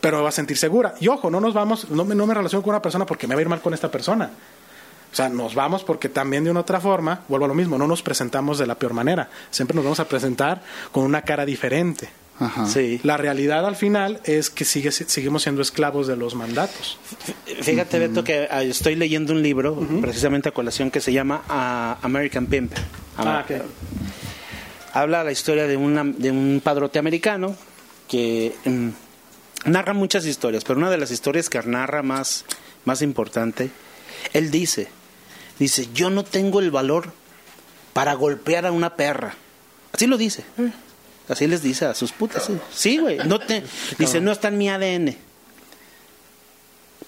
pero 0.00 0.18
me 0.18 0.22
va 0.22 0.28
a 0.28 0.32
sentir 0.32 0.56
segura. 0.56 0.94
Y 1.00 1.08
ojo, 1.08 1.28
no 1.28 1.40
nos 1.40 1.54
vamos, 1.54 1.90
no 1.90 2.04
me, 2.04 2.14
no 2.14 2.24
me 2.24 2.32
relaciono 2.32 2.62
con 2.62 2.70
una 2.70 2.82
persona 2.82 3.04
porque 3.04 3.26
me 3.26 3.34
va 3.34 3.40
a 3.40 3.42
ir 3.42 3.48
mal 3.48 3.60
con 3.60 3.74
esta 3.74 3.90
persona. 3.90 4.30
O 5.12 5.16
sea, 5.16 5.28
nos 5.28 5.56
vamos 5.56 5.82
porque 5.82 6.08
también 6.08 6.44
de 6.44 6.52
una 6.52 6.60
otra 6.60 6.78
forma, 6.78 7.22
vuelvo 7.26 7.46
a 7.46 7.48
lo 7.48 7.54
mismo, 7.54 7.78
no 7.78 7.88
nos 7.88 8.00
presentamos 8.00 8.58
de 8.58 8.66
la 8.68 8.76
peor 8.76 8.92
manera. 8.92 9.28
Siempre 9.50 9.74
nos 9.74 9.82
vamos 9.82 9.98
a 9.98 10.04
presentar 10.04 10.62
con 10.92 11.02
una 11.02 11.22
cara 11.22 11.44
diferente. 11.44 12.10
Ajá. 12.38 12.66
Sí. 12.66 13.00
La 13.02 13.16
realidad 13.16 13.66
al 13.66 13.76
final 13.76 14.20
es 14.24 14.50
que 14.50 14.64
sigue, 14.64 14.92
seguimos 14.92 15.42
siendo 15.42 15.62
esclavos 15.62 16.06
de 16.06 16.16
los 16.16 16.34
mandatos. 16.34 16.98
Fíjate, 17.62 17.98
Beto, 17.98 18.24
que 18.24 18.46
ah, 18.50 18.62
estoy 18.62 18.94
leyendo 18.94 19.32
un 19.32 19.42
libro, 19.42 19.76
precisamente 20.00 20.50
a 20.50 20.52
colación, 20.52 20.90
que 20.90 21.00
se 21.00 21.12
llama 21.12 21.42
ah, 21.48 21.98
American 22.02 22.46
Pimp. 22.46 22.72
Ah, 23.16 23.44
ok. 23.44 23.62
Habla 24.92 25.24
la 25.24 25.32
historia 25.32 25.66
de, 25.66 25.76
una, 25.76 26.04
de 26.04 26.30
un 26.30 26.60
padrote 26.62 26.98
americano 26.98 27.54
que 28.08 28.54
mm, 28.64 29.70
narra 29.70 29.92
muchas 29.94 30.26
historias, 30.26 30.64
pero 30.64 30.78
una 30.78 30.90
de 30.90 30.98
las 30.98 31.10
historias 31.10 31.48
que 31.50 31.62
narra 31.62 32.02
más, 32.02 32.44
más 32.84 33.02
importante, 33.02 33.70
él 34.32 34.50
dice, 34.50 34.88
dice, 35.58 35.88
yo 35.94 36.10
no 36.10 36.24
tengo 36.24 36.60
el 36.60 36.70
valor 36.70 37.12
para 37.92 38.14
golpear 38.14 38.66
a 38.66 38.72
una 38.72 38.94
perra. 38.94 39.34
Así 39.92 40.06
lo 40.06 40.18
dice. 40.18 40.44
Así 41.28 41.46
les 41.46 41.62
dice 41.62 41.86
a 41.86 41.94
sus 41.94 42.12
putas. 42.12 42.48
sí. 42.72 42.98
Güey. 42.98 43.18
No 43.26 43.38
te, 43.40 43.62
dice, 43.98 44.20
no 44.20 44.30
está 44.32 44.48
en 44.48 44.58
mi 44.58 44.68
ADN. 44.68 45.16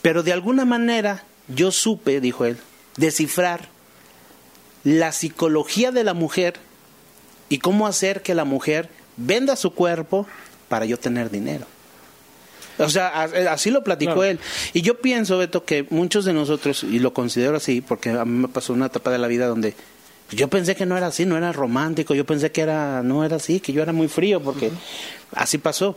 Pero 0.02 0.22
de 0.22 0.32
alguna 0.32 0.64
manera 0.64 1.24
yo 1.48 1.70
supe, 1.70 2.20
dijo 2.20 2.44
él, 2.44 2.56
descifrar 2.96 3.68
la 4.84 5.12
psicología 5.12 5.90
de 5.92 6.04
la 6.04 6.14
mujer 6.14 6.54
y 7.48 7.58
cómo 7.58 7.86
hacer 7.86 8.22
que 8.22 8.34
la 8.34 8.44
mujer 8.44 8.90
venda 9.16 9.56
su 9.56 9.72
cuerpo 9.72 10.26
para 10.68 10.84
yo 10.84 10.98
tener 10.98 11.30
dinero. 11.30 11.66
O 12.78 12.88
sea, 12.88 13.08
a- 13.08 13.52
así 13.52 13.70
lo 13.70 13.82
platicó 13.82 14.12
Claro. 14.14 14.24
él. 14.30 14.40
Y 14.72 14.82
yo 14.82 15.00
pienso, 15.00 15.36
Beto, 15.38 15.64
que 15.64 15.84
muchos 15.90 16.24
de 16.24 16.32
nosotros, 16.32 16.84
y 16.84 17.00
lo 17.00 17.12
considero 17.12 17.56
así, 17.56 17.80
porque 17.80 18.10
a 18.10 18.24
mí 18.24 18.38
me 18.42 18.48
pasó 18.48 18.72
una 18.72 18.86
etapa 18.86 19.10
de 19.10 19.18
la 19.18 19.26
vida 19.26 19.46
donde 19.48 19.74
yo 20.30 20.48
pensé 20.48 20.74
que 20.76 20.86
no 20.86 20.96
era 20.96 21.06
así, 21.08 21.24
no 21.26 21.36
era 21.36 21.52
romántico, 21.52 22.14
yo 22.14 22.24
pensé 22.26 22.50
que 22.52 22.60
era, 22.62 23.02
no 23.02 23.24
era 23.24 23.36
así, 23.36 23.60
que 23.60 23.72
yo 23.72 23.82
era 23.82 23.92
muy 23.92 24.08
frío, 24.08 24.40
porque 24.42 24.70
así 25.34 25.58
pasó. 25.58 25.96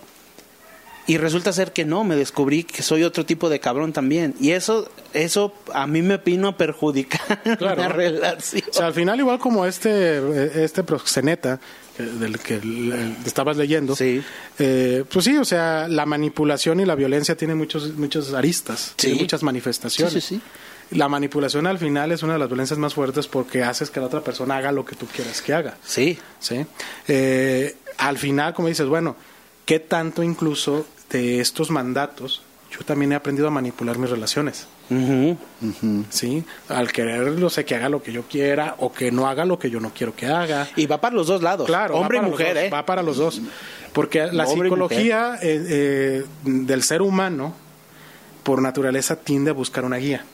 Y 1.08 1.18
resulta 1.18 1.52
ser 1.52 1.74
que 1.74 1.84
no, 1.84 2.04
me 2.04 2.16
descubrí 2.16 2.64
que 2.64 2.84
soy 2.84 3.04
otro 3.04 3.26
tipo 3.26 3.50
de 3.50 3.60
cabrón 3.60 3.92
también. 3.92 4.36
Y 4.40 4.52
eso, 4.52 4.88
eso 5.14 5.52
a 5.74 5.88
mí 5.88 6.04
me 6.04 6.18
vino 6.18 6.48
a 6.48 6.58
perjudicar 6.58 7.42
Claro. 7.58 7.82
la 7.82 7.90
relación. 7.90 8.64
O 8.70 8.74
sea, 8.74 8.86
al 8.88 8.94
final, 8.94 9.20
igual 9.20 9.40
como 9.40 9.66
este, 9.66 10.64
este 10.64 10.84
proxeneta 10.84 11.60
eh, 11.98 12.04
del 12.04 12.38
que 12.40 12.56
l- 12.58 13.16
estabas 13.26 13.58
leyendo, 13.58 13.96
Sí. 13.96 14.22
eh, 14.60 15.04
pues 15.12 15.26
sí, 15.26 15.36
o 15.38 15.44
sea, 15.44 15.88
la 15.90 16.06
manipulación 16.06 16.80
y 16.80 16.86
la 16.86 16.94
violencia 16.96 17.36
tienen 17.36 17.58
muchos, 17.58 17.96
muchos 17.96 18.32
aristas, 18.36 18.94
tiene 18.96 19.16
Sí. 19.18 19.22
muchas 19.24 19.42
manifestaciones. 19.42 20.14
Sí, 20.14 20.22
sí, 20.22 20.36
sí. 20.36 20.42
La 20.92 21.08
manipulación 21.08 21.68
al 21.68 21.78
final 21.78 22.12
es 22.12 22.22
una 22.24 22.34
de 22.34 22.40
las 22.40 22.50
violencias 22.50 22.78
más 22.78 22.94
fuertes 22.94 23.28
porque 23.28 23.64
haces 23.64 23.90
que 23.90 24.00
la 24.00 24.08
otra 24.08 24.22
persona 24.22 24.58
haga 24.58 24.72
lo 24.72 24.86
que 24.86 24.96
tú 24.96 25.06
quieras 25.08 25.42
que 25.42 25.54
haga. 25.54 25.78
Sí, 25.84 26.18
¿sí? 26.40 26.66
Eh, 27.08 27.78
al 27.98 28.18
final, 28.18 28.54
como 28.54 28.68
dices, 28.68 28.88
bueno, 28.88 29.16
¿qué 29.66 29.80
tanto 29.80 30.22
incluso 30.22 30.86
de 31.10 31.40
estos 31.40 31.70
mandatos 31.72 32.42
yo 32.72 32.86
también 32.86 33.12
he 33.12 33.16
aprendido 33.16 33.48
a 33.48 33.52
manipular 33.52 33.98
mis 33.98 34.10
relaciones? 34.10 34.68
¿sí? 36.10 36.44
Al 36.68 36.92
quererlo 36.92 37.50
sé 37.50 37.64
que 37.64 37.76
haga 37.76 37.90
lo 37.90 38.04
que 38.04 38.12
yo 38.12 38.24
quiera 38.24 38.76
o 38.80 38.92
que 38.92 39.12
no 39.12 39.28
haga 39.28 39.46
lo 39.46 39.58
que 39.58 39.70
yo 39.70 39.80
no 39.80 39.92
quiero 39.94 40.16
que 40.16 40.28
haga. 40.28 40.68
Y 40.76 40.86
va 40.86 41.00
para 41.00 41.16
los 41.16 41.28
dos 41.28 41.42
lados. 41.42 41.68
Claro, 41.68 41.96
hombre 41.96 42.18
y 42.18 42.22
mujer, 42.22 42.56
dos, 42.56 42.64
¿eh? 42.64 42.70
Va 42.70 42.86
para 42.86 43.02
los 43.02 43.18
dos. 43.18 43.42
Porque 43.94 44.28
la 44.32 44.46
Hombre 44.46 44.70
psicología 44.70 45.38
eh, 45.42 45.66
eh, 45.70 46.26
del 46.44 46.84
ser 46.84 47.02
humano, 47.02 47.54
por 48.44 48.62
naturaleza, 48.62 49.16
tiende 49.18 49.52
a 49.52 49.54
buscar 49.54 49.86
una 49.86 49.98
guía. 49.98 50.26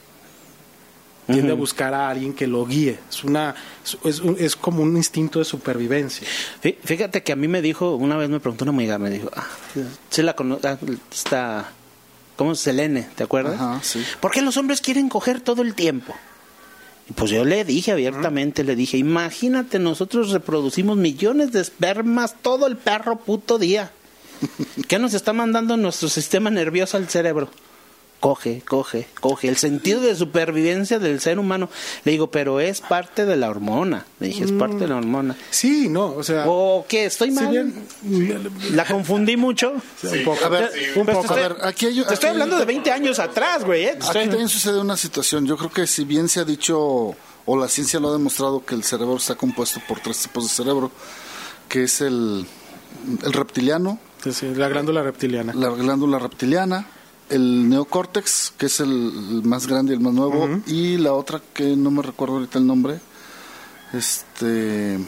Tiende 1.28 1.52
a 1.52 1.54
buscar 1.56 1.92
a 1.94 2.08
alguien 2.08 2.32
que 2.32 2.46
lo 2.46 2.64
guíe. 2.64 2.98
Es, 3.10 3.22
una, 3.22 3.54
es, 4.04 4.22
es 4.38 4.56
como 4.56 4.82
un 4.82 4.96
instinto 4.96 5.38
de 5.38 5.44
supervivencia. 5.44 6.26
Fí- 6.62 6.76
Fíjate 6.82 7.22
que 7.22 7.32
a 7.32 7.36
mí 7.36 7.46
me 7.48 7.60
dijo, 7.62 7.94
una 7.96 8.16
vez 8.16 8.28
me 8.30 8.40
preguntó 8.40 8.64
una 8.64 8.72
amiga, 8.72 8.98
me 8.98 9.10
dijo, 9.10 9.30
ah, 9.36 9.46
sí 10.10 10.22
la 10.22 10.34
conozco, 10.34 10.66
está, 11.12 11.70
¿cómo 12.36 12.52
es? 12.52 12.60
Selene, 12.60 13.08
¿te 13.14 13.24
acuerdas? 13.24 13.54
Ajá, 13.60 13.80
sí. 13.82 14.02
¿Por 14.20 14.30
qué 14.32 14.40
los 14.42 14.56
hombres 14.56 14.80
quieren 14.80 15.08
coger 15.10 15.40
todo 15.40 15.60
el 15.62 15.74
tiempo? 15.74 16.14
Y 17.10 17.12
pues 17.12 17.30
yo 17.30 17.44
le 17.44 17.64
dije 17.64 17.92
abiertamente, 17.92 18.64
le 18.64 18.74
dije, 18.76 18.96
imagínate, 18.98 19.78
nosotros 19.78 20.30
reproducimos 20.30 20.96
millones 20.96 21.52
de 21.52 21.60
espermas 21.60 22.34
todo 22.40 22.66
el 22.66 22.76
perro 22.76 23.16
puto 23.18 23.58
día. 23.58 23.90
¿Qué 24.88 24.98
nos 24.98 25.14
está 25.14 25.32
mandando 25.32 25.76
nuestro 25.76 26.08
sistema 26.08 26.48
nervioso 26.50 26.96
al 26.96 27.08
cerebro? 27.08 27.50
Coge, 28.20 28.62
coge, 28.66 29.06
coge. 29.20 29.46
El 29.48 29.56
sentido 29.56 30.00
de 30.00 30.16
supervivencia 30.16 30.98
del 30.98 31.20
ser 31.20 31.38
humano. 31.38 31.70
Le 32.04 32.10
digo, 32.10 32.32
pero 32.32 32.58
es 32.58 32.80
parte 32.80 33.24
de 33.24 33.36
la 33.36 33.48
hormona. 33.48 34.06
Le 34.18 34.26
dije, 34.26 34.42
es 34.42 34.50
parte 34.50 34.76
de 34.78 34.88
la 34.88 34.96
hormona. 34.96 35.36
Sí, 35.50 35.88
no, 35.88 36.06
o 36.16 36.24
sea... 36.24 36.44
¿O 36.48 36.84
qué? 36.88 37.04
¿Estoy 37.04 37.28
si 37.28 37.34
mal? 37.36 37.48
bien- 37.50 37.74
¿La 38.72 38.84
confundí 38.86 39.36
mucho? 39.36 39.70
un 40.02 40.24
poco. 40.24 40.44
A 40.44 40.48
ver, 40.48 40.70
Un 40.96 41.06
poco. 41.06 41.32
a 41.32 41.36
ver, 41.36 41.56
aquí 41.62 41.86
hay- 41.86 41.94
Te 41.94 42.00
aquí 42.02 42.14
estoy 42.14 42.26
hay- 42.30 42.32
hablando 42.32 42.58
de 42.58 42.64
20 42.64 42.90
años 42.90 43.20
atrás, 43.20 43.64
güey. 43.64 43.84
¿eh? 43.84 43.90
Aquí 43.90 44.06
estoy- 44.06 44.26
también 44.26 44.48
sucede 44.48 44.80
una 44.80 44.96
situación. 44.96 45.46
Yo 45.46 45.56
creo 45.56 45.70
que 45.70 45.86
si 45.86 46.02
bien 46.04 46.28
se 46.28 46.40
ha 46.40 46.44
dicho, 46.44 47.14
o 47.46 47.56
la 47.56 47.68
ciencia 47.68 48.00
lo 48.00 48.08
ha 48.08 48.12
demostrado, 48.12 48.64
que 48.64 48.74
el 48.74 48.82
cerebro 48.82 49.16
está 49.16 49.36
compuesto 49.36 49.80
por 49.86 50.00
tres 50.00 50.18
tipos 50.18 50.42
de 50.42 50.48
cerebro, 50.50 50.90
que 51.68 51.84
es 51.84 52.00
el, 52.00 52.44
el 53.24 53.32
reptiliano, 53.32 54.00
Sí, 54.24 54.32
sí, 54.32 54.52
la 54.56 54.68
glándula 54.68 55.04
reptiliana. 55.04 55.54
la 55.54 55.68
glándula 55.70 56.18
reptiliana, 56.18 56.88
el 57.30 57.68
neocórtex, 57.68 58.52
que 58.56 58.66
es 58.66 58.80
el, 58.80 58.88
el 58.88 59.42
más 59.44 59.66
grande 59.66 59.92
y 59.92 59.96
el 59.96 60.02
más 60.02 60.14
nuevo, 60.14 60.48
y 60.66 60.96
la 60.96 61.12
otra 61.12 61.40
que 61.52 61.76
no 61.76 61.90
me 61.90 62.02
recuerdo 62.02 62.36
ahorita 62.36 62.58
el 62.58 62.66
nombre, 62.66 63.00
este 63.92 64.98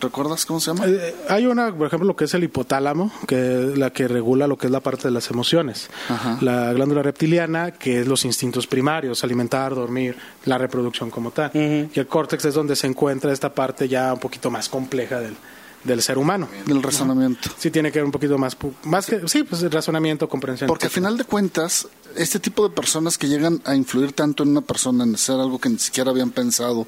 ¿Recuerdas 0.00 0.46
cómo 0.46 0.58
se 0.58 0.72
llama? 0.72 0.86
Eh, 0.86 1.14
hay 1.28 1.46
una, 1.46 1.72
por 1.72 1.86
ejemplo, 1.86 2.06
lo 2.06 2.16
que 2.16 2.24
es 2.24 2.34
el 2.34 2.44
hipotálamo, 2.44 3.12
que 3.26 3.70
es 3.72 3.78
la 3.78 3.90
que 3.90 4.08
regula 4.08 4.46
lo 4.46 4.56
que 4.56 4.66
es 4.66 4.72
la 4.72 4.80
parte 4.80 5.04
de 5.04 5.12
las 5.12 5.30
emociones. 5.30 5.90
Ajá. 6.08 6.38
La 6.40 6.72
glándula 6.72 7.02
reptiliana, 7.02 7.72
que 7.72 8.00
es 8.00 8.06
los 8.06 8.24
instintos 8.24 8.66
primarios, 8.66 9.22
alimentar, 9.22 9.74
dormir, 9.74 10.16
la 10.44 10.58
reproducción 10.58 11.10
como 11.10 11.30
tal. 11.30 11.50
Y 11.54 11.98
el 11.98 12.06
córtex 12.06 12.44
es 12.46 12.54
donde 12.54 12.74
se 12.74 12.86
encuentra 12.86 13.32
esta 13.32 13.54
parte 13.54 13.88
ya 13.88 14.12
un 14.12 14.18
poquito 14.18 14.50
más 14.50 14.68
compleja 14.68 15.20
del, 15.20 15.36
del 15.84 16.02
ser 16.02 16.18
humano. 16.18 16.48
Del 16.66 16.82
razonamiento. 16.82 17.50
Sí 17.58 17.70
tiene 17.70 17.90
que 17.90 17.98
ver 17.98 18.06
un 18.06 18.12
poquito 18.12 18.38
más, 18.38 18.56
más 18.84 19.06
que, 19.06 19.26
sí, 19.26 19.42
pues 19.42 19.62
razonamiento, 19.70 20.28
comprensión. 20.28 20.68
Porque 20.68 20.86
al 20.86 20.92
final 20.92 21.16
de 21.16 21.24
cuentas, 21.24 21.88
este 22.16 22.38
tipo 22.38 22.68
de 22.68 22.74
personas 22.74 23.18
que 23.18 23.28
llegan 23.28 23.60
a 23.64 23.74
influir 23.74 24.12
tanto 24.12 24.42
en 24.42 24.50
una 24.50 24.60
persona, 24.60 25.04
en 25.04 25.14
hacer 25.14 25.36
algo 25.36 25.58
que 25.58 25.68
ni 25.68 25.78
siquiera 25.78 26.10
habían 26.10 26.30
pensado, 26.30 26.86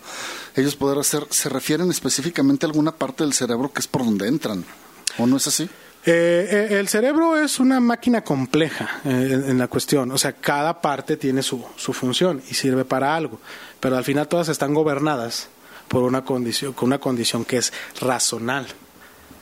ellos 0.55 0.77
poder 0.77 0.99
hacer, 0.99 1.27
se 1.31 1.49
refieren 1.49 1.91
específicamente 1.91 2.67
a 2.67 2.69
alguna 2.69 2.93
parte 2.93 3.25
del 3.25 3.33
cerebro 3.33 3.73
que 3.73 3.81
es 3.81 3.87
por 3.87 4.05
donde 4.05 4.29
entran. 4.29 4.65
¿O 5.19 5.27
no 5.27 5.37
es 5.37 5.47
así? 5.47 5.69
Eh, 6.07 6.69
eh, 6.71 6.79
el 6.79 6.89
cerebro 6.89 7.39
es 7.39 7.59
una 7.59 7.81
máquina 7.81 8.23
compleja 8.23 9.01
eh, 9.07 9.31
en, 9.33 9.51
en 9.51 9.59
la 9.59 9.69
cuestión, 9.69 10.13
o 10.13 10.19
sea, 10.19 10.35
cada 10.35 10.83
parte 10.83 11.17
tiene 11.17 11.43
su, 11.43 11.65
su 11.77 11.95
función 11.95 12.43
y 12.51 12.53
sirve 12.53 12.85
para 12.85 13.17
algo, 13.17 13.41
pero 13.81 13.97
al 13.97 14.05
final 14.05 14.29
todas 14.29 14.51
están 14.51 14.75
gobernadas 14.75 15.49
por 15.89 16.03
una 16.03 16.23
condición, 16.23 16.75
con 16.75 16.89
una 16.89 16.99
condición 16.99 17.47
que 17.47 17.57
es 17.57 17.73
razonal. 18.01 18.67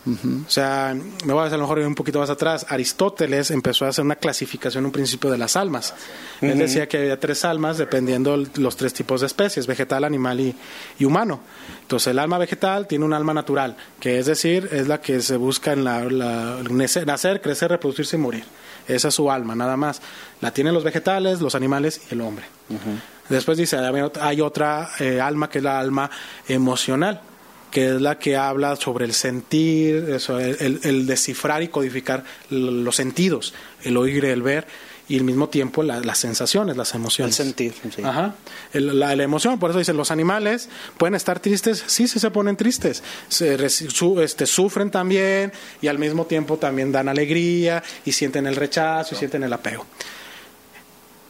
O 0.04 0.50
sea, 0.50 0.96
me 1.24 1.32
voy 1.32 1.42
a 1.42 1.46
hacer 1.46 1.54
a 1.54 1.58
lo 1.58 1.62
mejor 1.62 1.78
un 1.80 1.94
poquito 1.94 2.18
más 2.18 2.28
atrás. 2.28 2.66
Aristóteles 2.68 3.50
empezó 3.52 3.84
a 3.84 3.88
hacer 3.90 4.04
una 4.04 4.16
clasificación, 4.16 4.84
un 4.84 4.90
principio 4.90 5.30
de 5.30 5.38
las 5.38 5.54
almas. 5.56 5.94
Él 6.40 6.58
decía 6.58 6.88
que 6.88 6.98
había 6.98 7.20
tres 7.20 7.44
almas 7.44 7.78
dependiendo 7.78 8.36
los 8.56 8.76
tres 8.76 8.92
tipos 8.94 9.20
de 9.20 9.28
especies, 9.28 9.66
vegetal, 9.68 10.02
animal 10.02 10.40
y, 10.40 10.56
y 10.98 11.04
humano. 11.04 11.40
Entonces, 11.82 12.08
el 12.08 12.18
alma 12.18 12.38
vegetal 12.38 12.88
tiene 12.88 13.04
un 13.04 13.12
alma 13.12 13.32
natural, 13.32 13.76
que 14.00 14.18
es 14.18 14.26
decir, 14.26 14.68
es 14.72 14.88
la 14.88 15.00
que 15.00 15.20
se 15.22 15.36
busca 15.36 15.72
en 15.72 15.84
la, 15.84 16.02
la- 16.04 16.58
nacer, 17.06 17.40
crecer, 17.40 17.70
reproducirse 17.70 18.16
y 18.16 18.18
morir. 18.18 18.44
Esa 18.88 19.08
es 19.08 19.14
su 19.14 19.30
alma, 19.30 19.54
nada 19.54 19.76
más. 19.76 20.02
La 20.40 20.52
tienen 20.52 20.74
los 20.74 20.82
vegetales, 20.82 21.40
los 21.40 21.54
animales 21.54 22.00
y 22.10 22.14
el 22.14 22.22
hombre. 22.22 22.44
Después 23.28 23.56
dice, 23.56 23.76
hay 23.78 24.40
otra 24.40 24.88
eh, 24.98 25.20
alma 25.20 25.48
que 25.48 25.58
es 25.58 25.64
la 25.64 25.78
alma 25.78 26.10
emocional, 26.48 27.20
que 27.72 27.88
es 27.96 28.00
la 28.00 28.18
que 28.20 28.36
habla 28.36 28.76
sobre 28.76 29.04
el 29.06 29.12
sentir, 29.14 29.96
eso, 30.10 30.38
el, 30.38 31.06
descifrar 31.06 31.62
y 31.64 31.68
codificar 31.68 32.22
los 32.50 32.94
sentidos, 32.94 33.54
el 33.82 33.96
oír, 33.96 34.24
el 34.26 34.42
ver 34.42 34.66
y 35.08 35.18
al 35.18 35.24
mismo 35.24 35.48
tiempo 35.48 35.82
la- 35.82 35.98
las 36.00 36.18
sensaciones, 36.18 36.76
las 36.76 36.94
emociones. 36.94 37.38
El 37.40 37.46
sentir, 37.46 37.74
sí. 37.94 38.02
Ajá. 38.04 38.34
El- 38.72 38.98
la, 39.00 39.16
la 39.16 39.22
emoción, 39.24 39.58
por 39.58 39.70
eso 39.70 39.78
dicen 39.80 39.96
los 39.96 40.10
animales 40.12 40.68
pueden 40.96 41.14
estar 41.16 41.40
tristes, 41.40 41.82
sí, 41.86 42.06
sí 42.06 42.20
se 42.20 42.30
ponen 42.30 42.56
tristes, 42.56 43.02
se 43.28 43.68
su- 43.68 44.20
este, 44.20 44.46
sufren 44.46 44.90
también 44.90 45.52
y 45.80 45.88
al 45.88 45.98
mismo 45.98 46.26
tiempo 46.26 46.56
también 46.58 46.92
dan 46.92 47.08
alegría 47.08 47.82
y 48.04 48.12
sienten 48.12 48.46
el 48.46 48.54
rechazo 48.54 49.14
y 49.14 49.18
sienten 49.18 49.42
el 49.42 49.52
apego. 49.52 49.84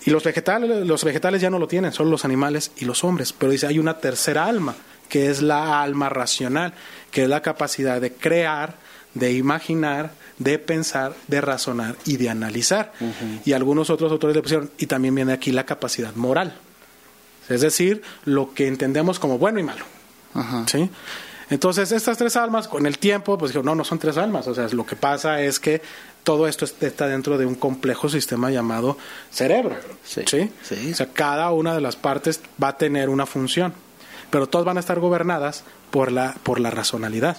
Y 0.05 0.10
los 0.10 0.24
vegetales, 0.24 0.85
los 0.86 1.05
vegetales 1.05 1.40
ya 1.40 1.48
no 1.51 1.59
lo 1.60 1.69
tienen, 1.69 1.93
solo 1.93 2.10
los 2.10 2.24
animales 2.24 2.73
y 2.77 2.85
los 2.85 3.05
hombres. 3.05 3.32
Pero 3.32 3.52
dice, 3.52 3.69
hay 3.69 3.78
una 3.78 3.98
tercera 3.98 4.47
alma, 4.47 4.74
que 5.09 5.31
es 5.31 5.43
la 5.43 5.83
alma 5.83 6.09
racional, 6.09 6.73
que 7.11 7.24
es 7.24 7.29
la 7.29 7.43
capacidad 7.43 8.01
de 8.01 8.12
crear, 8.12 8.74
de 9.15 9.33
imaginar, 9.33 10.12
de 10.39 10.59
pensar, 10.59 11.15
de 11.29 11.41
razonar 11.41 11.97
y 12.05 12.16
de 12.16 12.31
analizar. 12.31 12.93
Y 13.45 13.53
algunos 13.53 13.91
otros 13.91 14.11
autores 14.11 14.35
le 14.37 14.43
pusieron, 14.43 14.70
y 14.79 14.87
también 14.87 15.15
viene 15.15 15.33
aquí 15.33 15.53
la 15.53 15.65
capacidad 15.66 16.15
moral. 16.15 16.55
Es 17.49 17.61
decir, 17.61 18.03
lo 18.24 18.55
que 18.55 18.66
entendemos 18.69 19.19
como 19.19 19.37
bueno 19.39 19.59
y 19.59 19.62
malo. 19.62 19.85
¿sí? 20.66 20.89
Entonces, 21.51 21.93
estas 21.93 22.16
tres 22.16 22.37
almas, 22.37 22.66
con 22.66 22.87
el 22.87 22.97
tiempo, 22.99 23.37
pues 23.37 23.51
dijeron, 23.51 23.66
no, 23.66 23.74
no 23.74 23.85
son 23.85 23.99
tres 23.99 24.16
almas. 24.16 24.47
O 24.47 24.55
sea, 24.55 24.69
lo 24.69 24.87
que 24.87 24.97
pasa 24.97 25.43
es 25.43 25.61
que 25.61 25.83
todo 26.23 26.49
esto 26.49 26.65
est- 26.65 26.83
está 26.83 27.07
dentro 27.09 27.37
de 27.37 27.45
un 27.45 27.57
complejo 27.57 28.09
sistema 28.09 28.51
llamado 28.51 28.97
cerebro. 29.31 29.77
Sí, 30.03 30.23
¿sí? 30.27 30.51
sí. 30.62 30.93
O 30.93 30.95
sea, 30.95 31.09
cada 31.12 31.51
una 31.53 31.74
de 31.74 31.83
las 31.83 31.97
partes 31.97 32.41
va 32.62 32.69
a 32.69 32.79
tener 32.79 33.11
una 33.11 33.27
función, 33.27 33.74
pero 34.32 34.48
todas 34.48 34.64
van 34.64 34.78
a 34.78 34.80
estar 34.80 34.98
gobernadas 34.98 35.62
por 35.90 36.10
la, 36.10 36.34
por 36.42 36.59
la 36.59 36.70
razonalidad. 36.70 37.36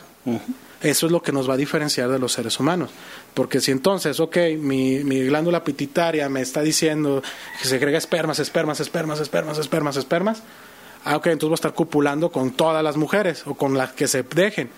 Eso 0.79 1.05
es 1.07 1.11
lo 1.11 1.23
que 1.23 1.31
nos 1.31 1.49
va 1.49 1.55
a 1.55 1.57
diferenciar 1.57 2.07
de 2.07 2.19
los 2.19 2.33
seres 2.33 2.59
humanos. 2.59 2.91
Porque 3.33 3.61
si 3.61 3.71
entonces, 3.71 4.19
ok, 4.19 4.37
mi, 4.59 5.03
mi 5.03 5.23
glándula 5.23 5.63
pituitaria 5.63 6.29
me 6.29 6.41
está 6.41 6.61
diciendo 6.61 7.23
que 7.59 7.67
se 7.67 7.77
agrega 7.77 7.97
espermas, 7.97 8.37
espermas, 8.37 8.79
espermas, 8.79 9.19
espermas, 9.19 9.57
espermas, 9.57 9.97
espermas, 9.97 10.43
ah, 11.03 11.17
ok, 11.17 11.27
entonces 11.27 11.49
voy 11.49 11.53
a 11.53 11.55
estar 11.55 11.73
copulando 11.73 12.31
con 12.31 12.51
todas 12.51 12.83
las 12.83 12.95
mujeres 12.95 13.41
o 13.47 13.55
con 13.55 13.75
las 13.75 13.93
que 13.93 14.07
se 14.07 14.21
dejen. 14.21 14.69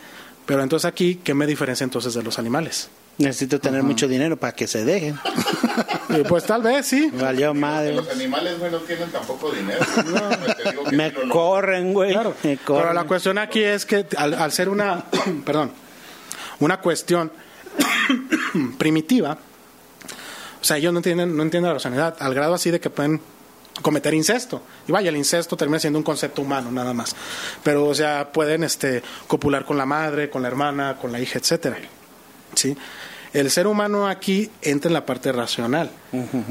Pero 0.46 0.62
entonces 0.64 0.86
aquí, 0.86 1.16
¿qué 1.24 1.34
me 1.34 1.48
diferencia 1.48 1.84
entonces 1.84 2.14
de 2.14 2.22
los 2.24 2.38
animales? 2.40 2.90
Necesito 3.18 3.60
tener 3.60 3.82
mucho 3.84 4.08
dinero 4.08 4.38
para 4.38 4.54
que 4.54 4.68
se 4.68 4.84
dejen. 4.86 5.18
Eh, 6.08 6.24
pues 6.30 6.46
tal 6.46 6.62
vez 6.62 6.86
sí. 6.86 7.12
Valió 7.20 7.54
madre. 7.54 7.94
Los 7.94 8.08
animales, 8.10 8.58
güey, 8.60 8.72
no 8.72 8.78
tienen 8.78 9.10
tampoco 9.12 9.52
dinero. 9.52 9.80
Te 10.64 10.72
digo 10.72 10.84
que 10.86 10.96
Me 10.96 11.12
lo- 11.12 11.28
corren, 11.28 11.92
güey. 11.94 12.12
Claro, 12.14 12.34
Me 12.44 12.58
pero 12.66 12.94
la 12.94 13.04
cuestión 13.06 13.38
aquí 13.38 13.62
es 13.62 13.86
que 13.86 14.06
al, 14.16 14.34
al 14.36 14.52
ser 14.54 14.70
una, 14.70 15.04
perdón, 15.46 15.72
una 16.60 16.80
cuestión 16.80 17.32
primitiva, 18.78 19.38
o 20.62 20.64
sea, 20.64 20.78
ellos 20.78 20.94
no 20.94 21.00
entienden, 21.00 21.36
no 21.36 21.44
entienden 21.44 21.70
la 21.70 21.74
racionalidad, 21.74 22.16
al 22.20 22.34
grado 22.34 22.54
así 22.54 22.72
de 22.72 22.80
que 22.80 22.90
pueden 22.90 23.20
cometer 23.82 24.14
incesto. 24.14 24.62
Y 24.88 24.92
vaya, 24.92 25.10
el 25.10 25.18
incesto 25.18 25.58
termina 25.58 25.80
siendo 25.80 26.00
un 26.00 26.04
concepto 26.04 26.42
humano 26.42 26.72
nada 26.72 26.94
más. 26.94 27.16
Pero, 27.64 27.86
o 27.86 27.96
sea, 27.96 28.32
pueden 28.32 28.64
este, 28.64 29.04
copular 29.28 29.66
con 29.66 29.78
la 29.78 29.86
madre, 29.86 30.30
con 30.30 30.42
la 30.42 30.48
hermana, 30.48 30.98
con 31.00 31.12
la 31.12 31.20
hija, 31.20 31.40
etcétera. 31.40 31.78
¿Sí? 32.54 32.76
El 33.34 33.52
ser 33.52 33.68
humano 33.68 34.08
aquí 34.08 34.50
entra 34.62 34.88
en 34.88 34.94
la 34.94 35.06
parte 35.06 35.32
racional. 35.34 35.92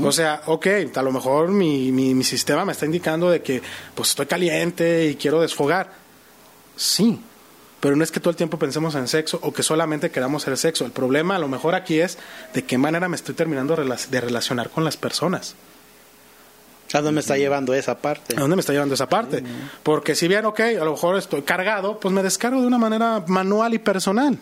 O 0.02 0.12
sea, 0.12 0.42
ok, 0.46 0.66
a 0.94 1.02
lo 1.02 1.12
mejor 1.12 1.48
mi, 1.48 1.90
mi, 1.90 2.14
mi 2.14 2.24
sistema 2.24 2.66
me 2.66 2.72
está 2.72 2.84
indicando 2.84 3.30
de 3.30 3.40
que 3.40 3.62
pues 3.94 4.10
estoy 4.10 4.26
caliente 4.26 5.06
y 5.06 5.14
quiero 5.14 5.40
desfogar. 5.40 5.90
Sí, 6.76 7.18
pero 7.80 7.96
no 7.96 8.04
es 8.04 8.10
que 8.10 8.20
todo 8.20 8.30
el 8.30 8.36
tiempo 8.36 8.58
pensemos 8.58 8.94
en 8.96 9.08
sexo 9.08 9.38
o 9.42 9.52
que 9.52 9.62
solamente 9.62 10.10
queramos 10.10 10.46
el 10.46 10.56
sexo. 10.58 10.84
El 10.84 10.92
problema 10.92 11.36
a 11.36 11.38
lo 11.38 11.48
mejor 11.48 11.74
aquí 11.74 12.00
es 12.00 12.18
de 12.52 12.64
qué 12.64 12.76
manera 12.76 13.08
me 13.08 13.16
estoy 13.16 13.34
terminando 13.34 13.76
de 13.76 14.20
relacionar 14.20 14.68
con 14.68 14.84
las 14.84 14.96
personas. 14.96 15.54
¿A 16.94 16.98
dónde 16.98 17.12
me 17.12 17.20
está 17.20 17.36
llevando 17.36 17.74
esa 17.74 17.98
parte? 17.98 18.36
¿A 18.36 18.40
dónde 18.40 18.56
me 18.56 18.60
está 18.60 18.72
llevando 18.72 18.94
esa 18.94 19.08
parte? 19.08 19.42
Porque 19.82 20.14
si 20.14 20.28
bien, 20.28 20.44
ok, 20.46 20.60
a 20.60 20.84
lo 20.84 20.92
mejor 20.92 21.18
estoy 21.18 21.42
cargado, 21.42 21.98
pues 22.00 22.14
me 22.14 22.22
descargo 22.22 22.60
de 22.60 22.66
una 22.66 22.78
manera 22.78 23.22
manual 23.26 23.74
y 23.74 23.78
personal. 23.78 24.38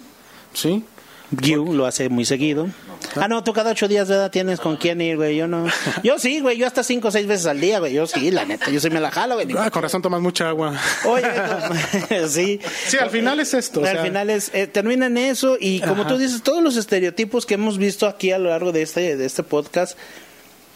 ¿Sí? 0.52 0.84
Yu 1.30 1.72
lo 1.72 1.86
hace 1.86 2.10
muy 2.10 2.26
seguido. 2.26 2.68
Ah, 3.16 3.26
no, 3.26 3.42
tú 3.42 3.54
cada 3.54 3.70
ocho 3.70 3.88
días 3.88 4.06
de 4.08 4.16
edad 4.16 4.30
tienes 4.30 4.60
con 4.60 4.76
quién 4.76 5.00
ir, 5.00 5.16
güey. 5.16 5.34
Yo 5.34 5.48
no. 5.48 5.64
Yo 6.02 6.18
sí, 6.18 6.40
güey. 6.40 6.58
Yo 6.58 6.66
hasta 6.66 6.82
cinco 6.82 7.08
o 7.08 7.10
seis 7.10 7.26
veces 7.26 7.46
al 7.46 7.58
día, 7.58 7.78
güey. 7.78 7.94
Yo 7.94 8.06
sí, 8.06 8.30
la 8.30 8.44
neta. 8.44 8.70
Yo 8.70 8.78
sí 8.80 8.90
me 8.90 9.00
la 9.00 9.10
jalo, 9.10 9.36
güey. 9.36 9.48
Ah, 9.58 9.70
con 9.70 9.82
razón 9.82 10.02
tomas 10.02 10.20
mucha 10.20 10.48
agua. 10.50 10.78
Oye, 11.06 11.24
sí. 12.28 12.60
Sí, 12.86 12.98
al 12.98 13.08
final 13.08 13.40
es 13.40 13.54
esto, 13.54 13.80
o 13.80 13.84
Al 13.86 13.92
sea- 13.92 14.02
final 14.04 14.28
es, 14.28 14.50
eh, 14.52 14.66
termina 14.66 15.06
en 15.06 15.16
eso 15.16 15.56
y 15.58 15.80
como 15.80 16.02
Ajá. 16.02 16.08
tú 16.08 16.18
dices, 16.18 16.42
todos 16.42 16.62
los 16.62 16.76
estereotipos 16.76 17.46
que 17.46 17.54
hemos 17.54 17.78
visto 17.78 18.06
aquí 18.06 18.30
a 18.30 18.38
lo 18.38 18.50
largo 18.50 18.70
de 18.72 18.82
este, 18.82 19.16
de 19.16 19.24
este 19.24 19.42
podcast 19.42 19.96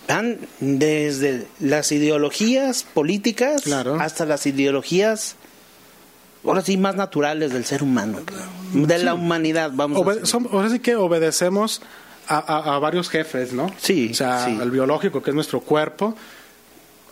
van 0.08 0.38
desde 0.60 1.46
las 1.60 1.90
ideologías 1.92 2.84
políticas 2.94 3.62
Claro. 3.62 3.96
hasta 4.00 4.24
las 4.26 4.46
ideologías, 4.46 5.36
ahora 6.44 6.62
sí, 6.62 6.76
más 6.76 6.96
naturales 6.96 7.52
del 7.52 7.64
ser 7.64 7.82
humano, 7.82 8.20
de 8.72 8.98
la 8.98 9.14
humanidad, 9.14 9.70
vamos 9.74 9.98
a 9.98 10.38
ahora 10.52 10.70
sí 10.70 10.78
que 10.78 10.96
obedecemos 10.96 11.82
a, 12.28 12.38
a- 12.38 12.74
a 12.76 12.78
varios 12.78 13.08
jefes, 13.08 13.52
¿no? 13.52 13.70
Sí, 13.78 14.08
O 14.12 14.14
sea, 14.14 14.44
sí. 14.46 14.58
al 14.60 14.70
biológico, 14.70 15.22
que 15.22 15.30
es 15.30 15.34
nuestro 15.34 15.60
cuerpo, 15.60 16.16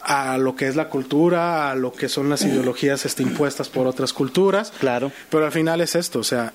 a 0.03 0.37
lo 0.39 0.55
que 0.55 0.67
es 0.69 0.77
la 0.77 0.89
cultura, 0.89 1.71
a 1.71 1.75
lo 1.75 1.93
que 1.93 2.09
son 2.09 2.29
las 2.29 2.43
ideologías 2.43 3.07
este, 3.07 3.23
impuestas 3.23 3.69
por 3.71 3.87
otras 3.87 4.13
culturas. 4.13 4.73
Claro. 4.79 5.11
Pero 5.31 5.47
al 5.47 5.53
final 5.53 5.81
es 5.81 5.95
esto, 5.95 6.19
o 6.19 6.25
sea, 6.25 6.53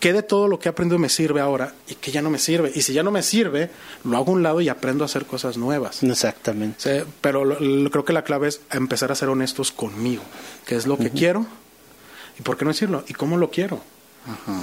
¿qué 0.00 0.12
de 0.12 0.22
todo 0.22 0.48
lo 0.48 0.58
que 0.58 0.68
he 0.68 0.72
aprendido 0.72 0.98
me 0.98 1.08
sirve 1.08 1.40
ahora 1.40 1.74
y 1.86 1.94
qué 1.94 2.10
ya 2.10 2.22
no 2.22 2.30
me 2.30 2.38
sirve? 2.38 2.72
Y 2.74 2.82
si 2.82 2.92
ya 2.92 3.02
no 3.02 3.10
me 3.10 3.22
sirve, 3.22 3.70
lo 4.04 4.16
hago 4.16 4.32
a 4.32 4.34
un 4.34 4.42
lado 4.42 4.60
y 4.60 4.68
aprendo 4.68 5.04
a 5.04 5.06
hacer 5.06 5.26
cosas 5.26 5.56
nuevas. 5.56 6.02
Exactamente. 6.02 6.80
Sea, 6.80 7.04
pero 7.20 7.44
lo- 7.44 7.60
lo- 7.60 7.90
creo 7.90 8.04
que 8.04 8.12
la 8.12 8.24
clave 8.24 8.48
es 8.48 8.60
empezar 8.72 9.12
a 9.12 9.14
ser 9.14 9.28
honestos 9.28 9.70
conmigo. 9.70 10.22
¿Qué 10.66 10.74
es 10.76 10.86
lo 10.86 10.98
que 10.98 11.10
quiero? 11.10 11.46
¿Y 12.38 12.42
por 12.42 12.56
qué 12.56 12.64
no 12.64 12.70
decirlo? 12.72 13.04
¿Y 13.06 13.12
cómo 13.14 13.36
lo 13.36 13.50
quiero? 13.50 13.80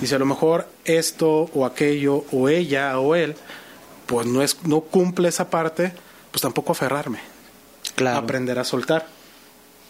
Y 0.02 0.06
si 0.08 0.14
a 0.14 0.20
lo 0.20 0.26
mejor 0.26 0.68
esto 0.86 1.50
o 1.54 1.66
aquello 1.66 2.26
o 2.32 2.48
ella 2.50 3.00
o 3.00 3.16
él, 3.16 3.36
pues 4.06 4.28
no, 4.28 4.42
es, 4.44 4.58
no 4.66 4.82
cumple 4.82 5.30
esa 5.30 5.50
parte, 5.50 5.94
pues 6.32 6.42
tampoco 6.42 6.72
aferrarme. 6.74 7.20
Claro. 7.96 8.18
Aprender 8.20 8.60
a 8.60 8.64
soltar. 8.64 9.08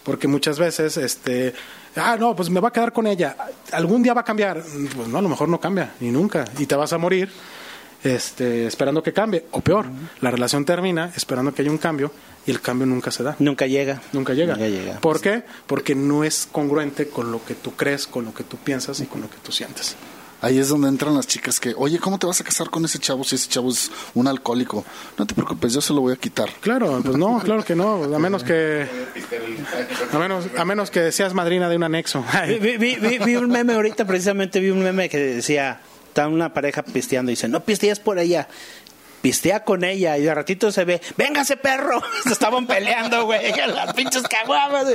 Porque 0.03 0.27
muchas 0.29 0.57
veces, 0.57 0.95
este, 0.95 1.53
ah, 1.97 2.17
no, 2.19 2.35
pues 2.35 2.49
me 2.49 2.59
va 2.59 2.69
a 2.69 2.71
quedar 2.71 2.93
con 2.93 3.07
ella. 3.07 3.35
Algún 3.71 4.03
día 4.03 4.13
va 4.13 4.21
a 4.21 4.25
cambiar. 4.25 4.61
Pues 4.95 5.07
no, 5.07 5.17
a 5.17 5.21
lo 5.21 5.29
mejor 5.29 5.49
no 5.49 5.59
cambia, 5.59 5.93
ni 5.99 6.11
nunca. 6.11 6.45
Y 6.57 6.65
te 6.65 6.75
vas 6.75 6.93
a 6.93 6.97
morir. 6.97 7.29
este, 8.03 8.67
esperando 8.67 9.01
que 9.03 9.13
cambie. 9.13 9.45
O 9.51 9.61
peor, 9.61 9.85
la 10.21 10.31
relación 10.31 10.65
termina 10.65 11.11
esperando 11.15 11.53
que 11.53 11.61
haya 11.61 11.71
un 11.71 11.77
cambio 11.77 12.11
y 12.45 12.51
el 12.51 12.61
cambio 12.61 12.85
nunca 12.85 13.11
se 13.11 13.23
da. 13.23 13.35
Nunca 13.39 13.67
llega. 13.67 14.01
Nunca 14.13 14.33
llega. 14.33 14.53
Nunca 14.53 14.67
llega. 14.67 14.99
¿Por 14.99 15.19
qué? 15.19 15.43
Porque 15.65 15.95
no 15.95 16.23
es 16.23 16.47
congruente 16.51 17.09
con 17.09 17.31
lo 17.31 17.43
que 17.43 17.55
tú 17.55 17.75
crees, 17.75 18.07
con 18.07 18.25
lo 18.25 18.33
que 18.33 18.43
tú 18.43 18.57
piensas 18.57 18.99
y 18.99 19.05
con 19.05 19.21
lo 19.21 19.29
que 19.29 19.37
tú 19.43 19.51
sientes. 19.51 19.95
Ahí 20.41 20.59
es 20.59 20.69
donde 20.69 20.87
entran 20.87 21.15
las 21.15 21.25
chicas 21.25 21.59
que, 21.59 21.73
oye, 21.75 21.97
¿cómo 21.97 22.19
te 22.19 22.27
vas 22.27 22.39
a 22.39 22.43
casar 22.43 22.69
con 22.69 22.85
ese 22.85 22.99
chavo 22.99 23.23
si 23.23 23.35
ese 23.35 23.49
chavo 23.49 23.71
es 23.71 23.89
un 24.13 24.27
alcohólico? 24.27 24.85
No 25.17 25.25
te 25.25 25.33
preocupes, 25.33 25.73
yo 25.73 25.81
se 25.81 25.93
lo 25.93 26.01
voy 26.01 26.13
a 26.13 26.15
quitar. 26.15 26.49
Claro, 26.61 27.01
pues 27.03 27.17
no, 27.17 27.39
claro 27.39 27.65
que 27.65 27.75
no, 27.75 28.03
a 28.03 28.19
menos 28.19 28.43
que 28.43 28.85
a 30.13 30.19
menos, 30.19 30.45
a 30.57 30.65
menos 30.65 30.91
que 30.91 31.11
seas 31.11 31.33
madrina 31.33 31.69
de 31.69 31.75
un 31.75 31.83
anexo. 31.83 32.23
Vi, 32.47 32.77
vi- 32.77 32.95
vi- 32.97 33.17
vi 33.19 33.35
un 33.35 33.49
meme 33.49 33.73
ahorita, 33.73 34.05
precisamente 34.05 34.59
vi 34.59 34.69
un 34.69 34.83
meme 34.83 35.09
que 35.09 35.17
decía, 35.17 35.79
está 36.07 36.27
una 36.27 36.53
pareja 36.53 36.83
pisteando 36.83 37.31
y 37.31 37.33
dice, 37.33 37.47
no 37.47 37.61
pisteas 37.63 37.99
por 37.99 38.19
ella. 38.19 38.47
Pistea 39.27 39.63
con 39.65 39.83
ella 39.83 40.17
y 40.17 40.21
de 40.23 40.33
ratito 40.33 40.71
se 40.71 40.85
ve, 40.85 41.01
véngase 41.17 41.57
perro, 41.57 42.01
se 42.23 42.31
estaban 42.31 42.65
peleando, 42.65 43.25
güey, 43.25 43.51
las 43.67 43.93
pinches 43.93 44.23
caguamas. 44.23 44.85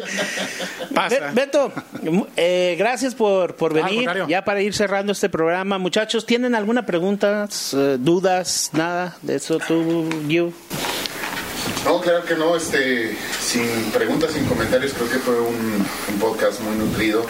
Pasa. 0.95 1.19
Be- 1.19 1.31
Beto, 1.35 1.71
eh, 2.37 2.77
gracias 2.79 3.15
por, 3.15 3.57
por 3.57 3.73
Ah, 3.73 3.83
venir. 3.85 3.97
contrario. 4.05 4.27
Ya 4.29 4.43
para 4.45 4.63
ir 4.63 4.75
cerrando 4.75 5.13
este 5.13 5.29
programa, 5.29 5.77
muchachos, 5.79 6.25
¿tienen 6.25 6.55
alguna 6.55 6.87
pregunta, 6.87 7.47
eh, 7.75 7.97
dudas, 8.01 8.71
nada 8.73 9.17
de 9.23 9.35
eso 9.37 9.59
tú, 9.59 10.09
you? 10.29 10.53
No, 11.85 12.01
claro 12.01 12.25
que 12.25 12.35
no, 12.35 12.57
este, 12.57 13.17
sin 13.41 13.67
preguntas, 13.93 14.31
sin 14.33 14.45
comentarios, 14.47 14.93
creo 14.95 15.11
que 15.11 15.19
fue 15.19 15.39
un, 15.41 15.85
un 16.09 16.19
podcast 16.21 16.61
muy 16.61 16.77
nutrido. 16.77 17.27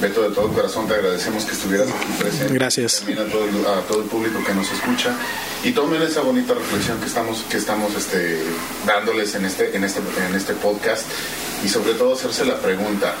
Beto, 0.00 0.22
de 0.28 0.34
todo 0.34 0.48
corazón 0.52 0.88
te 0.88 0.94
agradecemos 0.94 1.44
que 1.44 1.52
estuvieras 1.52 1.88
aquí 1.88 2.12
presente. 2.18 2.52
Gracias. 2.54 2.96
También 2.98 3.20
a 3.20 3.24
todo, 3.30 3.44
el- 3.44 3.66
a 3.66 3.80
todo 3.82 4.02
el 4.02 4.08
público 4.08 4.42
que 4.44 4.52
nos 4.54 4.70
escucha. 4.70 5.14
Y 5.62 5.70
tomen 5.72 6.02
esa 6.02 6.20
bonita 6.20 6.52
reflexión 6.54 6.98
que 7.00 7.06
estamos, 7.06 7.42
que 7.48 7.56
estamos 7.56 7.94
este, 7.94 8.42
dándoles 8.86 9.34
en 9.36 9.44
este, 9.44 9.74
en, 9.76 9.84
este, 9.84 10.00
en 10.28 10.34
este 10.34 10.52
podcast. 10.54 11.04
Y 11.64 11.68
sobre 11.68 11.94
todo 11.94 12.14
hacerse 12.14 12.44
la 12.44 12.58
pregunta, 12.58 13.14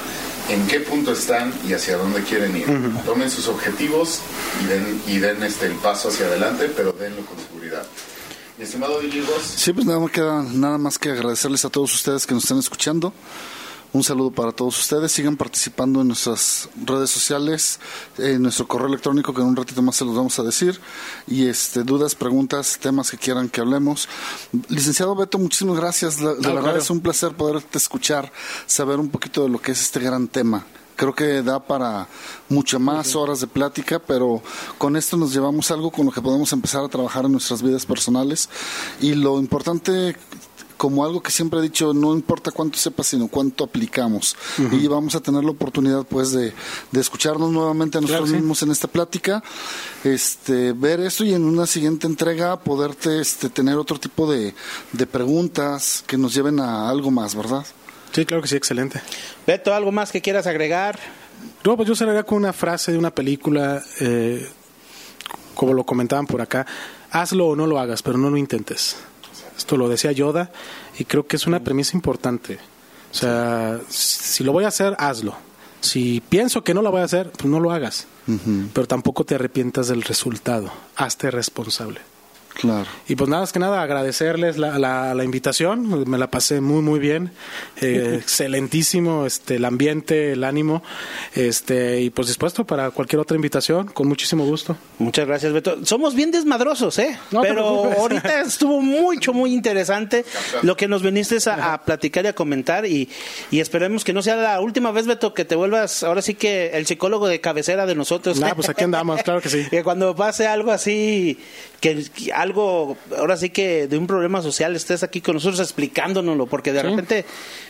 ¿en 0.50 0.66
qué 0.66 0.80
punto 0.80 1.12
están 1.12 1.54
y 1.66 1.72
hacia 1.72 1.96
dónde 1.96 2.22
quieren 2.24 2.54
ir? 2.56 2.66
Tomen 3.06 3.30
sus 3.30 3.46
objetivos 3.48 4.18
y 4.62 4.66
den, 4.66 5.02
y 5.06 5.18
den 5.18 5.42
este, 5.44 5.66
el 5.66 5.74
paso 5.74 6.08
hacia 6.08 6.26
adelante, 6.26 6.70
pero 6.76 6.92
denlo 6.92 7.24
con 7.24 7.38
seguridad. 7.38 7.86
Mi 8.58 8.64
estimado 8.64 9.00
Diego, 9.00 9.32
Sí, 9.42 9.72
pues 9.72 9.86
nada 9.86 9.98
más 10.00 10.10
queda 10.10 10.42
nada 10.42 10.78
más 10.78 10.98
que 10.98 11.10
agradecerles 11.10 11.64
a 11.64 11.70
todos 11.70 11.94
ustedes 11.94 12.26
que 12.26 12.34
nos 12.34 12.44
están 12.44 12.58
escuchando. 12.58 13.12
Un 13.94 14.02
saludo 14.02 14.32
para 14.32 14.50
todos 14.50 14.76
ustedes. 14.76 15.12
Sigan 15.12 15.36
participando 15.36 16.00
en 16.00 16.08
nuestras 16.08 16.68
redes 16.84 17.10
sociales, 17.10 17.78
en 18.18 18.42
nuestro 18.42 18.66
correo 18.66 18.88
electrónico 18.88 19.32
que 19.32 19.40
en 19.40 19.46
un 19.46 19.54
ratito 19.54 19.82
más 19.82 19.94
se 19.94 20.04
los 20.04 20.16
vamos 20.16 20.36
a 20.40 20.42
decir. 20.42 20.80
Y 21.28 21.46
este 21.46 21.84
dudas, 21.84 22.16
preguntas, 22.16 22.76
temas 22.80 23.08
que 23.12 23.18
quieran 23.18 23.48
que 23.48 23.60
hablemos. 23.60 24.08
Licenciado 24.68 25.14
Beto, 25.14 25.38
muchísimas 25.38 25.76
gracias. 25.76 26.20
La- 26.20 26.34
de 26.34 26.40
verdad 26.48 26.62
claro. 26.62 26.78
es 26.78 26.90
un 26.90 27.00
placer 27.02 27.36
poderte 27.36 27.78
escuchar, 27.78 28.32
saber 28.66 28.98
un 28.98 29.10
poquito 29.10 29.44
de 29.44 29.48
lo 29.48 29.60
que 29.62 29.70
es 29.70 29.80
este 29.80 30.00
gran 30.00 30.26
tema. 30.26 30.66
Creo 30.96 31.14
que 31.14 31.42
da 31.42 31.60
para 31.64 32.08
muchas 32.48 32.80
más 32.80 33.14
horas 33.14 33.40
de 33.40 33.46
plática, 33.46 34.00
pero 34.00 34.42
con 34.76 34.96
esto 34.96 35.16
nos 35.16 35.32
llevamos 35.32 35.70
algo 35.70 35.90
con 35.92 36.06
lo 36.06 36.12
que 36.12 36.20
podemos 36.20 36.52
empezar 36.52 36.82
a 36.84 36.88
trabajar 36.88 37.24
en 37.26 37.32
nuestras 37.32 37.62
vidas 37.62 37.86
personales. 37.86 38.48
Y 39.00 39.14
lo 39.14 39.38
importante, 39.38 40.16
como 40.76 41.04
algo 41.04 41.22
que 41.22 41.30
siempre 41.30 41.60
he 41.60 41.62
dicho, 41.62 41.94
no 41.94 42.12
importa 42.14 42.50
cuánto 42.50 42.78
sepas, 42.78 43.06
sino 43.06 43.28
cuánto 43.28 43.64
aplicamos. 43.64 44.36
Y 44.72 44.86
vamos 44.88 45.14
a 45.14 45.20
tener 45.20 45.44
la 45.44 45.50
oportunidad, 45.50 46.04
pues, 46.04 46.32
de, 46.32 46.52
de 46.90 47.00
escucharnos 47.00 47.50
nuevamente 47.50 47.98
a 47.98 48.00
nosotros 48.00 48.24
Claro, 48.28 48.36
sí. 48.36 48.40
mismos 48.40 48.62
en 48.62 48.70
esta 48.72 48.88
plática, 48.88 49.42
este, 50.02 50.72
ver 50.72 51.00
esto 51.00 51.24
y 51.24 51.32
en 51.34 51.44
una 51.44 51.66
siguiente 51.66 52.06
entrega 52.06 52.58
poderte 52.60 53.20
este, 53.20 53.48
tener 53.48 53.76
otro 53.76 53.98
tipo 53.98 54.30
de, 54.30 54.54
de 54.92 55.06
preguntas 55.06 56.04
que 56.06 56.16
nos 56.18 56.34
lleven 56.34 56.60
a 56.60 56.88
algo 56.88 57.10
más, 57.10 57.34
¿verdad? 57.34 57.64
Sí, 58.12 58.24
claro 58.26 58.42
que 58.42 58.48
sí, 58.48 58.56
excelente. 58.56 59.00
Beto, 59.46 59.74
¿algo 59.74 59.92
más 59.92 60.12
que 60.12 60.20
quieras 60.20 60.46
agregar? 60.46 60.98
No, 61.64 61.76
pues 61.76 61.88
yo 61.88 61.94
cerraría 61.96 62.22
con 62.22 62.38
una 62.38 62.52
frase 62.52 62.92
de 62.92 62.98
una 62.98 63.10
película, 63.10 63.82
eh, 64.00 64.48
como 65.54 65.72
lo 65.74 65.84
comentaban 65.84 66.26
por 66.26 66.40
acá, 66.40 66.66
hazlo 67.10 67.48
o 67.48 67.56
no 67.56 67.66
lo 67.66 67.78
hagas, 67.78 68.02
pero 68.02 68.18
no 68.18 68.30
lo 68.30 68.36
intentes. 68.36 68.96
Esto 69.56 69.76
lo 69.76 69.88
decía 69.88 70.12
Yoda 70.12 70.50
y 70.98 71.04
creo 71.04 71.26
que 71.26 71.36
es 71.36 71.46
una 71.46 71.60
premisa 71.60 71.96
importante. 71.96 72.58
O 73.10 73.14
sea, 73.14 73.80
si 73.88 74.42
lo 74.42 74.52
voy 74.52 74.64
a 74.64 74.68
hacer, 74.68 74.96
hazlo. 74.98 75.36
Si 75.80 76.22
pienso 76.28 76.64
que 76.64 76.74
no 76.74 76.82
lo 76.82 76.90
voy 76.90 77.02
a 77.02 77.04
hacer, 77.04 77.30
pues 77.30 77.44
no 77.44 77.60
lo 77.60 77.70
hagas. 77.70 78.06
Pero 78.72 78.88
tampoco 78.88 79.24
te 79.24 79.34
arrepientas 79.34 79.88
del 79.88 80.02
resultado. 80.02 80.72
Hazte 80.96 81.30
responsable. 81.30 82.00
Claro. 82.60 82.86
Y 83.08 83.16
pues 83.16 83.28
nada, 83.28 83.42
más 83.42 83.52
que 83.52 83.58
nada 83.58 83.82
agradecerles 83.82 84.58
la, 84.58 84.78
la, 84.78 85.14
la 85.14 85.24
invitación, 85.24 86.08
me 86.08 86.18
la 86.18 86.28
pasé 86.30 86.60
muy 86.60 86.82
muy 86.82 87.00
bien, 87.00 87.32
Eh, 87.80 88.18
excelentísimo 88.22 89.26
este 89.26 89.56
el 89.56 89.64
ambiente, 89.64 90.32
el 90.32 90.44
ánimo, 90.44 90.82
este 91.34 92.00
y 92.00 92.10
pues 92.10 92.28
dispuesto 92.28 92.64
para 92.64 92.90
cualquier 92.90 93.20
otra 93.20 93.36
invitación, 93.36 93.88
con 93.88 94.06
muchísimo 94.08 94.44
gusto. 94.46 94.76
Muchas 94.98 95.26
gracias, 95.26 95.52
Beto. 95.52 95.84
Somos 95.84 96.14
bien 96.14 96.30
desmadrosos, 96.30 96.98
¿eh? 96.98 97.18
No 97.30 97.42
Pero 97.42 97.92
ahorita 97.98 98.40
estuvo 98.46 98.80
mucho, 98.80 99.32
muy 99.32 99.52
interesante 99.52 100.24
lo 100.62 100.76
que 100.76 100.88
nos 100.88 101.02
viniste 101.02 101.38
a, 101.50 101.74
a 101.74 101.84
platicar 101.84 102.24
y 102.24 102.28
a 102.28 102.34
comentar 102.34 102.86
y, 102.86 103.08
y 103.50 103.60
esperemos 103.60 104.04
que 104.04 104.12
no 104.12 104.22
sea 104.22 104.36
la 104.36 104.60
última 104.60 104.92
vez, 104.92 105.06
Beto, 105.06 105.34
que 105.34 105.44
te 105.44 105.56
vuelvas 105.56 106.02
ahora 106.02 106.22
sí 106.22 106.34
que 106.34 106.70
el 106.74 106.86
psicólogo 106.86 107.26
de 107.28 107.40
cabecera 107.40 107.86
de 107.86 107.94
nosotros. 107.94 108.38
Nah, 108.38 108.54
pues 108.54 108.68
aquí 108.68 108.84
andamos, 108.84 109.22
claro 109.22 109.40
que 109.40 109.48
sí. 109.48 109.66
que 109.70 109.82
cuando 109.82 110.14
pase 110.14 110.46
algo 110.46 110.70
así, 110.70 111.38
que, 111.80 112.04
que 112.14 112.32
algo, 112.44 112.96
ahora 113.18 113.36
sí 113.36 113.50
que 113.50 113.88
de 113.88 113.98
un 113.98 114.06
problema 114.06 114.40
social, 114.42 114.76
estés 114.76 115.02
aquí 115.02 115.20
con 115.20 115.34
nosotros 115.34 115.58
explicándonoslo, 115.60 116.46
porque 116.46 116.72
de 116.72 116.80
Sí. 116.80 116.86
repente, 116.86 117.24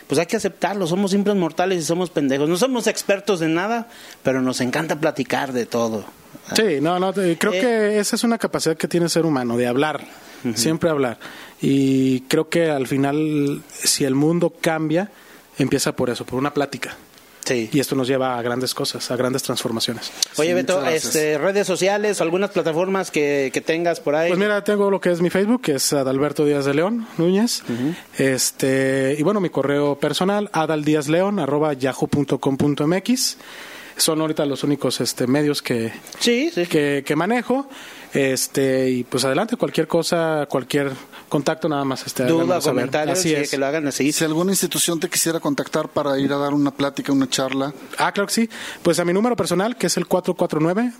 pues 0.07 0.19
hay 0.19 0.27
que 0.27 0.35
aceptarlo, 0.37 0.85
somos 0.85 1.11
simples 1.11 1.35
mortales 1.35 1.79
y 1.79 1.81
somos 1.85 2.11
pendejos. 2.11 2.47
No 2.47 2.57
somos 2.57 2.85
expertos 2.87 3.41
en 3.41 3.55
nada, 3.55 3.87
pero 4.21 4.41
nos 4.41 4.61
encanta 4.61 4.99
platicar 4.99 5.51
de 5.53 5.65
todo. 5.65 6.05
Sí, 6.55 6.79
no, 6.81 6.99
no, 6.99 7.11
creo 7.13 7.53
Eh. 7.53 7.59
que 7.59 7.99
esa 7.99 8.15
es 8.15 8.23
una 8.23 8.37
capacidad 8.37 8.77
que 8.77 8.87
tiene 8.87 9.05
el 9.05 9.09
ser 9.09 9.25
humano, 9.25 9.57
de 9.57 9.65
hablar, 9.65 10.05
siempre 10.53 10.91
hablar. 10.91 11.17
Y 11.61 12.21
creo 12.21 12.49
que 12.49 12.69
al 12.69 12.85
final, 12.85 13.63
si 13.73 14.03
el 14.03 14.13
mundo 14.13 14.53
cambia, 14.61 15.09
empieza 15.57 15.95
por 15.95 16.09
eso, 16.11 16.25
por 16.25 16.37
una 16.37 16.53
plática. 16.53 16.95
Sí. 17.45 17.69
Y 17.71 17.79
esto 17.79 17.95
nos 17.95 18.07
lleva 18.07 18.37
a 18.37 18.41
grandes 18.41 18.73
cosas, 18.73 19.09
a 19.11 19.15
grandes 19.15 19.43
transformaciones. 19.43 20.11
Oye, 20.37 20.49
Sí, 20.49 20.53
Beto, 20.55 20.85
este, 20.85 21.37
redes 21.37 21.67
sociales, 21.67 22.19
algunas 22.21 22.49
plataformas 22.49 23.11
que, 23.11 23.51
que 23.53 23.61
tengas 23.61 23.99
por 23.99 24.15
ahí. 24.15 24.29
Pues 24.29 24.39
mira, 24.39 24.63
tengo 24.63 24.89
lo 24.89 24.99
que 24.99 25.11
es 25.11 25.21
mi 25.21 25.29
Facebook, 25.29 25.61
que 25.61 25.75
es 25.75 25.93
Adalberto 25.93 26.43
Díaz 26.45 26.65
de 26.65 26.73
León 26.73 27.07
Núñez. 27.17 27.63
Este, 28.17 29.15
y 29.17 29.23
bueno, 29.23 29.39
mi 29.39 29.49
correo 29.49 29.97
personal, 29.99 30.49
adaldíazleón, 30.53 31.39
arroba 31.39 31.73
yahoo.com.mx. 31.73 33.37
Son 33.97 34.19
ahorita 34.19 34.45
los 34.45 34.63
únicos 34.63 34.99
este, 34.99 35.25
medios 35.25 35.61
que, 35.61 35.93
sí, 36.19 36.51
sí. 36.53 36.65
que, 36.65 37.03
que 37.05 37.15
manejo. 37.15 37.69
Este, 38.13 38.89
y 38.89 39.03
pues 39.03 39.23
adelante, 39.23 39.55
cualquier 39.55 39.87
cosa, 39.87 40.47
cualquier 40.49 40.91
contacto, 41.29 41.67
nada 41.69 41.83
más. 41.83 42.05
Este, 42.05 42.25
Duda, 42.25 42.57
Así 43.11 43.33
es. 43.33 43.49
que 43.51 43.57
lo 43.57 43.65
hagan 43.65 43.87
así. 43.87 44.11
Si 44.11 44.23
alguna 44.23 44.51
institución 44.51 44.99
te 44.99 45.09
quisiera 45.09 45.39
contactar 45.39 45.89
para 45.89 46.17
ir 46.19 46.31
a 46.33 46.37
dar 46.37 46.53
una 46.53 46.71
plática, 46.71 47.11
una 47.11 47.29
charla, 47.29 47.73
Ah, 47.97 48.11
claro 48.11 48.27
que 48.27 48.33
sí. 48.33 48.49
Pues 48.83 48.99
a 48.99 49.05
mi 49.05 49.13
número 49.13 49.35
personal, 49.35 49.75
que 49.77 49.87
es 49.87 49.97
el 49.97 50.07
449. 50.07 50.93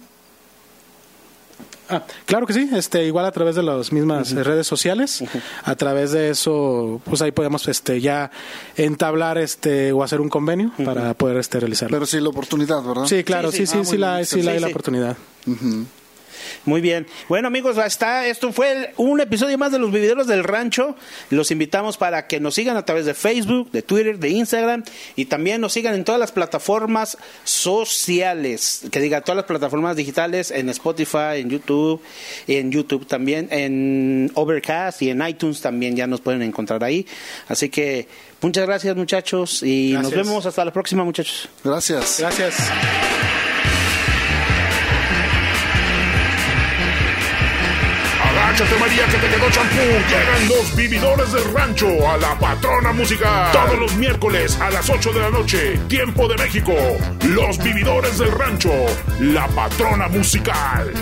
Ah, 1.88 2.02
claro 2.26 2.47
que 2.47 2.53
sí, 2.53 2.68
este, 2.73 3.06
igual 3.06 3.26
a 3.27 3.31
través 3.31 3.53
de 3.56 3.61
las 3.61 3.91
mismas 3.91 4.31
redes 4.31 4.65
sociales, 4.65 5.23
a 5.64 5.76
través 5.76 6.14
de 6.14 6.31
eso, 6.31 6.99
pues 7.06 7.22
ahí 7.22 7.31
podemos 7.31 7.68
este, 7.68 8.02
ya 8.02 8.31
entablar 8.76 9.38
este, 9.38 9.91
o 9.91 10.02
hacer 10.02 10.19
un 10.19 10.30
convenio 10.30 10.72
para 10.84 11.14
poder 11.14 11.38
este, 11.38 11.60
realizarlo. 11.60 11.95
pero 11.95 12.07
sí 12.07 12.19
la 12.19 12.30
oportunidad, 12.30 12.81
¿verdad? 12.81 13.06
sí, 13.06 13.23
claro, 13.23 13.52
Sí, 13.52 13.68
sí, 13.68 13.68
sí. 13.68 13.72
sí, 13.73 13.77
Ah, 13.81 13.85
sí, 13.85 13.97
la, 13.99 14.26
sí 14.26 14.41
la 14.41 14.52
hay 14.53 14.57
sí, 14.57 14.61
la 14.61 14.68
sí. 14.68 14.73
oportunidad. 14.73 15.18
Muy 16.66 16.82
bien. 16.82 17.07
Bueno, 17.30 17.48
amigos, 17.48 17.78
está, 17.78 18.26
esto 18.28 18.52
fue 18.52 18.72
el- 18.72 18.88
un 18.98 19.20
episodio 19.22 19.57
más 19.57 19.72
de 19.72 19.80
los 19.80 19.91
vivideros 19.91 20.28
del 20.28 20.44
rancho. 20.44 20.95
Los 21.30 21.52
invitamos 21.52 21.98
para 21.98 22.28
que 22.28 22.40
nos 22.40 22.56
sigan 22.56 22.78
a 22.78 22.86
través 22.86 23.06
de 23.06 23.14
Facebook, 23.14 23.72
de 23.72 23.82
Twitter, 23.82 24.18
de 24.20 24.30
Instagram 24.30 24.84
y 25.16 25.26
también 25.26 25.62
nos 25.62 25.74
sigan 25.74 25.94
en 25.95 26.03
todas 26.03 26.20
las 26.20 26.32
plataformas 26.32 27.18
sociales, 27.44 28.82
que 28.91 28.99
diga 28.99 29.22
todas 29.22 29.38
las 29.38 29.45
plataformas 29.45 29.95
digitales, 29.95 30.52
en 30.52 30.70
Spotify, 30.70 31.36
en 31.40 31.49
YouTube, 31.49 32.02
en 32.48 32.72
YouTube 32.72 33.06
también, 33.07 33.48
en 33.52 34.32
Overcast 34.36 35.02
y 35.02 35.10
en 35.10 35.26
iTunes 35.28 35.62
también 35.62 35.95
ya 35.95 36.07
nos 36.07 36.22
pueden 36.22 36.41
encontrar 36.41 36.84
ahí. 36.84 37.06
Así 37.48 37.70
que 37.70 38.07
muchas 38.41 38.66
gracias, 38.66 38.95
muchachos, 38.95 39.64
y 39.64 39.94
nos 39.94 40.12
vemos 40.12 40.45
hasta 40.45 40.64
la 40.66 40.72
próxima, 40.74 41.03
muchachos. 41.03 41.49
Gracias. 41.64 42.18
Gracias. 42.20 42.56
Agáchate 48.56 48.80
María 48.80 49.06
que 49.07 49.18
te 49.18 49.27
quedó 49.27 49.49
champú. 49.52 49.82
Llegan 50.07 50.48
los 50.48 50.76
vividores 50.77 51.34
del 51.34 51.53
rancho 51.53 52.10
a 52.10 52.15
la 52.15 52.40
patrona 52.40 52.94
musical. 52.94 53.52
Todos 53.52 53.77
los 53.77 53.95
miércoles 53.98 54.57
a 54.61 54.69
las 54.69 54.90
8 54.90 55.11
de 55.11 55.19
la 55.19 55.30
noche, 55.30 55.77
tiempo 55.90 56.26
de 56.30 56.38
México. 56.38 56.72
Los 57.27 57.57
vividores 57.57 58.18
del 58.18 58.32
rancho, 58.32 58.72
la 59.19 59.45
patrona 59.49 60.07
musical. 60.07 60.94